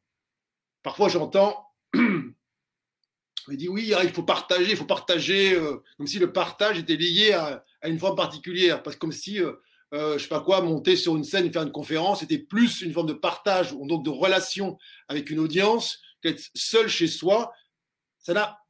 Parfois, 0.82 1.08
j'entends, 1.08 1.68
on 1.94 3.52
dit 3.52 3.68
oui, 3.68 3.92
il 4.02 4.12
faut 4.12 4.22
partager, 4.22 4.70
il 4.70 4.76
faut 4.76 4.84
partager, 4.84 5.54
euh, 5.54 5.82
comme 5.96 6.06
si 6.06 6.18
le 6.18 6.32
partage 6.32 6.78
était 6.78 6.96
lié 6.96 7.32
à, 7.32 7.64
une 7.84 7.98
forme 7.98 8.16
particulière, 8.16 8.82
parce 8.82 8.96
que 8.96 9.00
comme 9.00 9.12
si 9.12 9.40
euh, 9.40 9.52
euh, 9.92 10.16
je 10.16 10.22
sais 10.22 10.28
pas 10.28 10.40
quoi, 10.40 10.62
monter 10.62 10.96
sur 10.96 11.16
une 11.16 11.24
scène 11.24 11.46
et 11.46 11.52
faire 11.52 11.62
une 11.62 11.72
conférence, 11.72 12.20
c'était 12.20 12.38
plus 12.38 12.80
une 12.80 12.92
forme 12.92 13.08
de 13.08 13.12
partage, 13.12 13.72
ou 13.72 13.86
donc 13.86 14.04
de 14.04 14.10
relation 14.10 14.78
avec 15.08 15.30
une 15.30 15.38
audience, 15.38 16.00
qu'être 16.22 16.42
seul 16.54 16.88
chez 16.88 17.08
soi. 17.08 17.52
Ça 18.18 18.32
n'a, 18.32 18.61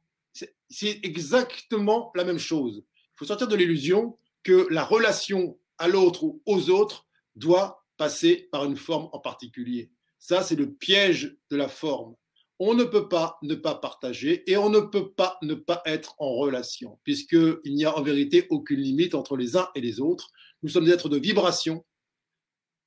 c'est 0.73 0.99
exactement 1.03 2.11
la 2.15 2.23
même 2.23 2.39
chose. 2.39 2.83
Il 2.97 3.15
faut 3.15 3.25
sortir 3.25 3.47
de 3.47 3.55
l'illusion 3.55 4.17
que 4.41 4.67
la 4.71 4.83
relation 4.83 5.57
à 5.77 5.87
l'autre 5.87 6.23
ou 6.23 6.41
aux 6.45 6.69
autres 6.69 7.07
doit 7.35 7.85
passer 7.97 8.49
par 8.51 8.65
une 8.65 8.75
forme 8.75 9.07
en 9.13 9.19
particulier. 9.19 9.91
Ça, 10.17 10.41
c'est 10.41 10.55
le 10.55 10.73
piège 10.73 11.37
de 11.51 11.57
la 11.57 11.67
forme. 11.67 12.15
On 12.57 12.73
ne 12.73 12.85
peut 12.85 13.07
pas 13.07 13.37
ne 13.43 13.55
pas 13.55 13.75
partager 13.75 14.49
et 14.49 14.57
on 14.57 14.69
ne 14.69 14.79
peut 14.79 15.11
pas 15.11 15.37
ne 15.41 15.53
pas 15.53 15.81
être 15.85 16.15
en 16.17 16.33
relation, 16.33 16.99
puisqu'il 17.03 17.75
n'y 17.75 17.85
a 17.85 17.95
en 17.95 18.01
vérité 18.01 18.47
aucune 18.49 18.79
limite 18.79 19.15
entre 19.15 19.37
les 19.37 19.55
uns 19.55 19.69
et 19.75 19.81
les 19.81 19.99
autres. 19.99 20.31
Nous 20.63 20.69
sommes 20.69 20.85
des 20.85 20.91
êtres 20.91 21.09
de 21.09 21.17
vibration, 21.17 21.85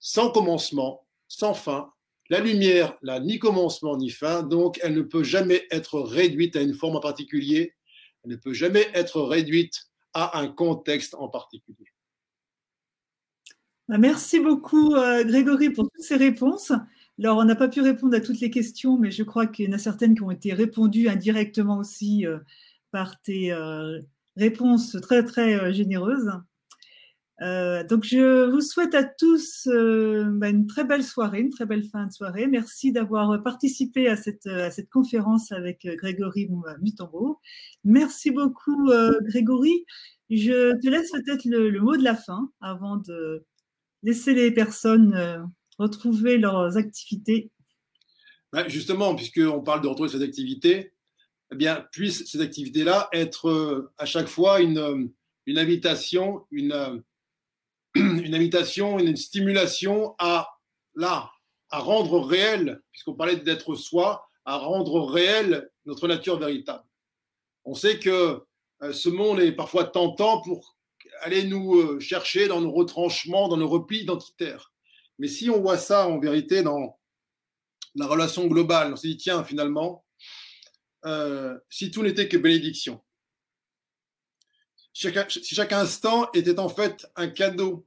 sans 0.00 0.30
commencement, 0.30 1.06
sans 1.28 1.54
fin. 1.54 1.92
La 2.30 2.40
lumière 2.40 2.96
n'a 3.02 3.20
ni 3.20 3.38
commencement 3.38 3.96
ni 3.96 4.10
fin, 4.10 4.42
donc 4.42 4.80
elle 4.82 4.94
ne 4.94 5.02
peut 5.02 5.22
jamais 5.22 5.66
être 5.70 6.00
réduite 6.00 6.56
à 6.56 6.62
une 6.62 6.74
forme 6.74 6.96
en 6.96 7.00
particulier, 7.00 7.75
ne 8.26 8.36
peut 8.36 8.52
jamais 8.52 8.88
être 8.94 9.20
réduite 9.22 9.88
à 10.14 10.38
un 10.38 10.48
contexte 10.48 11.14
en 11.14 11.28
particulier. 11.28 11.86
Bah, 13.88 13.98
merci 13.98 14.40
beaucoup 14.40 14.94
euh, 14.94 15.24
Grégory 15.24 15.70
pour 15.70 15.84
toutes 15.84 16.04
ces 16.04 16.16
réponses. 16.16 16.72
Alors, 17.18 17.38
on 17.38 17.44
n'a 17.44 17.54
pas 17.54 17.68
pu 17.68 17.80
répondre 17.80 18.16
à 18.16 18.20
toutes 18.20 18.40
les 18.40 18.50
questions, 18.50 18.98
mais 18.98 19.10
je 19.10 19.22
crois 19.22 19.46
qu'il 19.46 19.66
y 19.66 19.68
en 19.72 19.76
a 19.76 19.78
certaines 19.78 20.14
qui 20.14 20.22
ont 20.22 20.30
été 20.30 20.52
répondues 20.52 21.08
indirectement 21.08 21.78
aussi 21.78 22.26
euh, 22.26 22.38
par 22.90 23.20
tes 23.22 23.52
euh, 23.52 24.00
réponses 24.36 24.96
très, 25.00 25.24
très 25.24 25.72
généreuses. 25.72 26.32
Euh, 27.42 27.84
donc, 27.84 28.04
je 28.04 28.50
vous 28.50 28.62
souhaite 28.62 28.94
à 28.94 29.04
tous 29.04 29.66
euh, 29.66 30.24
bah, 30.26 30.48
une 30.48 30.66
très 30.66 30.84
belle 30.84 31.04
soirée, 31.04 31.40
une 31.40 31.50
très 31.50 31.66
belle 31.66 31.84
fin 31.84 32.06
de 32.06 32.12
soirée. 32.12 32.46
Merci 32.46 32.92
d'avoir 32.92 33.42
participé 33.42 34.08
à 34.08 34.16
cette, 34.16 34.48
conférence 34.90 35.52
avec 35.52 35.84
euh, 35.84 35.96
Grégory 35.96 36.48
Mutombo. 36.80 37.38
Merci 37.84 38.30
beaucoup, 38.30 38.90
Grégory. 39.22 39.84
Je 40.30 40.80
te 40.80 40.88
laisse 40.88 41.10
peut-être 41.12 41.44
le, 41.44 41.78
mot 41.80 41.96
de 41.96 42.02
la 42.02 42.16
fin 42.16 42.50
avant 42.60 42.96
de 42.96 43.44
laisser 44.02 44.34
les 44.34 44.50
personnes 44.50 45.46
retrouver 45.78 46.38
leurs 46.38 46.76
activités. 46.76 47.50
Bah, 48.52 48.66
justement, 48.66 49.14
puisqu'on 49.14 49.60
parle 49.60 49.82
de 49.82 49.88
retrouver 49.88 50.08
ces 50.08 50.22
activités, 50.22 50.94
eh 51.52 51.56
bien, 51.56 51.86
puissent 51.92 52.24
ces 52.26 52.40
activités-là 52.40 53.08
être 53.12 53.92
à 53.98 54.06
chaque 54.06 54.28
fois 54.28 54.60
une 54.60 55.12
invitation, 55.46 56.46
une 56.50 57.02
une 58.24 58.34
invitation, 58.34 58.98
une 58.98 59.16
stimulation 59.16 60.14
à 60.18 60.48
là, 60.94 61.30
à 61.70 61.78
rendre 61.78 62.20
réel, 62.20 62.82
puisqu'on 62.92 63.14
parlait 63.14 63.36
d'être 63.36 63.74
soi, 63.74 64.28
à 64.44 64.56
rendre 64.56 65.04
réel 65.04 65.70
notre 65.84 66.08
nature 66.08 66.38
véritable. 66.38 66.84
On 67.64 67.74
sait 67.74 67.98
que 67.98 68.44
euh, 68.82 68.92
ce 68.92 69.08
monde 69.08 69.40
est 69.40 69.52
parfois 69.52 69.84
tentant 69.84 70.40
pour 70.42 70.76
aller 71.22 71.44
nous 71.44 71.76
euh, 71.76 72.00
chercher 72.00 72.48
dans 72.48 72.60
nos 72.60 72.72
retranchements, 72.72 73.48
dans 73.48 73.56
nos 73.56 73.68
replis 73.68 74.00
identitaires. 74.00 74.72
Mais 75.18 75.28
si 75.28 75.48
on 75.48 75.60
voit 75.60 75.78
ça 75.78 76.08
en 76.08 76.18
vérité 76.18 76.62
dans 76.62 76.98
la 77.94 78.06
relation 78.06 78.46
globale, 78.46 78.92
on 78.92 78.96
se 78.96 79.06
dit 79.06 79.16
tiens 79.16 79.42
finalement, 79.42 80.04
euh, 81.06 81.58
si 81.70 81.90
tout 81.90 82.02
n'était 82.02 82.28
que 82.28 82.36
bénédiction, 82.36 83.02
si 84.92 85.54
chaque 85.54 85.72
instant 85.72 86.30
était 86.32 86.58
en 86.58 86.68
fait 86.68 87.06
un 87.16 87.28
cadeau 87.28 87.85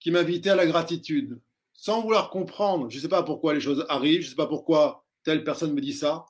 qui 0.00 0.10
m'invitait 0.10 0.50
à 0.50 0.56
la 0.56 0.66
gratitude, 0.66 1.40
sans 1.72 2.02
vouloir 2.02 2.30
comprendre, 2.30 2.90
je 2.90 2.96
ne 2.96 3.02
sais 3.02 3.08
pas 3.08 3.22
pourquoi 3.22 3.54
les 3.54 3.60
choses 3.60 3.84
arrivent, 3.88 4.20
je 4.20 4.26
ne 4.26 4.30
sais 4.30 4.36
pas 4.36 4.46
pourquoi 4.46 5.04
telle 5.24 5.44
personne 5.44 5.72
me 5.72 5.80
dit 5.80 5.92
ça, 5.92 6.26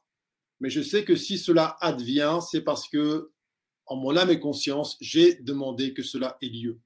mais 0.60 0.70
je 0.70 0.82
sais 0.82 1.04
que 1.04 1.16
si 1.16 1.38
cela 1.38 1.76
advient, 1.80 2.38
c'est 2.48 2.62
parce 2.62 2.88
que, 2.88 3.30
en 3.86 3.96
mon 3.96 4.16
âme 4.16 4.30
et 4.30 4.40
conscience, 4.40 4.96
j'ai 5.00 5.36
demandé 5.36 5.94
que 5.94 6.02
cela 6.02 6.36
ait 6.42 6.48
lieu. 6.48 6.80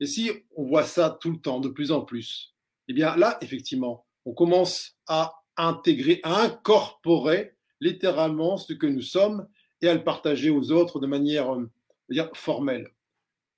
Et 0.00 0.06
si 0.06 0.30
on 0.56 0.64
voit 0.64 0.84
ça 0.84 1.16
tout 1.20 1.30
le 1.30 1.40
temps, 1.40 1.60
de 1.60 1.68
plus 1.68 1.92
en 1.92 2.02
plus, 2.02 2.54
eh 2.88 2.92
bien 2.92 3.16
là, 3.16 3.38
effectivement, 3.40 4.06
on 4.24 4.32
commence 4.32 4.96
à 5.06 5.42
intégrer, 5.56 6.20
à 6.22 6.42
incorporer 6.42 7.54
littéralement 7.80 8.56
ce 8.56 8.72
que 8.72 8.86
nous 8.86 9.02
sommes 9.02 9.46
et 9.80 9.88
à 9.88 9.94
le 9.94 10.04
partager 10.04 10.50
aux 10.50 10.70
autres 10.70 11.00
de 11.00 11.06
manière 11.06 11.54
euh, 11.54 11.68
dire, 12.08 12.30
formelle. 12.34 12.92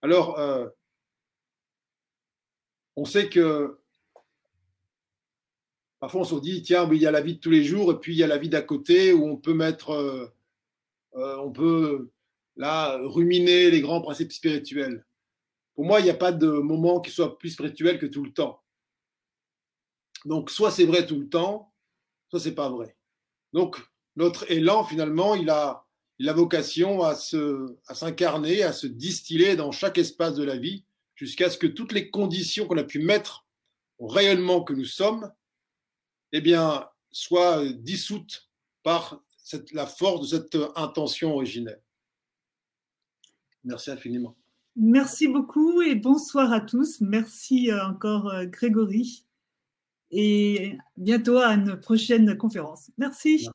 Alors, 0.02 0.39
euh, 0.39 0.66
on 2.97 3.05
sait 3.05 3.29
que 3.29 3.79
parfois 6.01 6.23
on 6.23 6.25
se 6.25 6.35
dit, 6.37 6.62
tiens, 6.62 6.89
il 6.93 7.01
y 7.01 7.07
a 7.07 7.11
la 7.11 7.21
vie 7.21 7.37
de 7.37 7.41
tous 7.41 7.51
les 7.51 7.65
jours 7.65 7.93
et 7.93 7.99
puis 7.99 8.15
il 8.15 8.19
y 8.19 8.23
a 8.23 8.27
la 8.27 8.39
vie 8.39 8.49
d'à 8.49 8.62
côté 8.62 9.12
où 9.12 9.27
on 9.27 9.37
peut 9.37 9.55
mettre, 9.55 9.91
euh, 9.91 10.27
euh, 11.16 11.37
on 11.39 11.51
peut 11.51 12.11
là 12.57 12.99
ruminer 13.03 13.71
les 13.71 13.81
grands 13.81 14.01
principes 14.01 14.33
spirituels. 14.33 15.05
Pour 15.75 15.85
moi, 15.85 16.01
il 16.01 16.05
n'y 16.05 16.11
a 16.11 16.15
pas 16.15 16.33
de 16.33 16.47
moment 16.47 17.01
qui 17.01 17.11
soit 17.11 17.39
plus 17.39 17.51
spirituel 17.51 17.99
que 17.99 18.07
tout 18.07 18.25
le 18.25 18.33
temps. 18.33 18.62
Donc, 20.25 20.51
soit 20.51 20.71
c'est 20.71 20.87
vrai 20.87 21.07
tout 21.07 21.19
le 21.19 21.29
temps, 21.29 21.73
soit 22.29 22.41
c'est 22.41 22.55
pas 22.55 22.69
vrai. 22.69 22.97
Donc, 23.53 23.77
notre 24.16 24.51
élan, 24.51 24.85
finalement, 24.85 25.35
il 25.35 25.51
a, 25.51 25.85
il 26.19 26.31
vocation 26.31 27.03
à, 27.03 27.15
se, 27.15 27.77
à 27.87 27.95
s'incarner, 27.95 28.62
à 28.62 28.73
se 28.73 28.87
distiller 28.87 29.57
dans 29.57 29.73
chaque 29.73 29.99
espace 29.99 30.35
de 30.35 30.45
la 30.45 30.57
vie, 30.57 30.85
jusqu'à 31.15 31.51
ce 31.51 31.59
que 31.59 31.66
toutes 31.66 31.93
les 31.93 32.11
conditions 32.11 32.66
qu'on 32.66 32.78
a 32.78 32.85
pu 32.85 32.99
mettre 32.99 33.47
au 33.99 34.07
rayonnement 34.07 34.62
que 34.62 34.73
nous 34.73 34.85
sommes, 34.85 35.32
eh 36.32 36.41
bien, 36.41 36.89
soient 37.11 37.65
dissoutes 37.73 38.51
par 38.82 39.23
cette, 39.36 39.73
la 39.73 39.86
force 39.86 40.31
de 40.31 40.36
cette 40.36 40.59
intention 40.77 41.32
originelle. 41.35 41.82
Merci 43.62 43.91
infiniment. 43.91 44.36
Merci 44.77 45.28
beaucoup 45.28 45.81
et 45.82 45.95
bonsoir 45.95 46.53
à 46.53 46.61
tous. 46.61 47.01
Merci 47.01 47.70
euh, 47.70 47.86
encore 47.86 48.28
euh, 48.28 48.45
Grégory. 48.47 49.24
et 50.11 50.77
bientôt 50.97 51.39
à 51.39 51.55
une 51.55 51.78
prochaine 51.78 52.36
conférence. 52.36 52.91
Merci. 52.99 53.49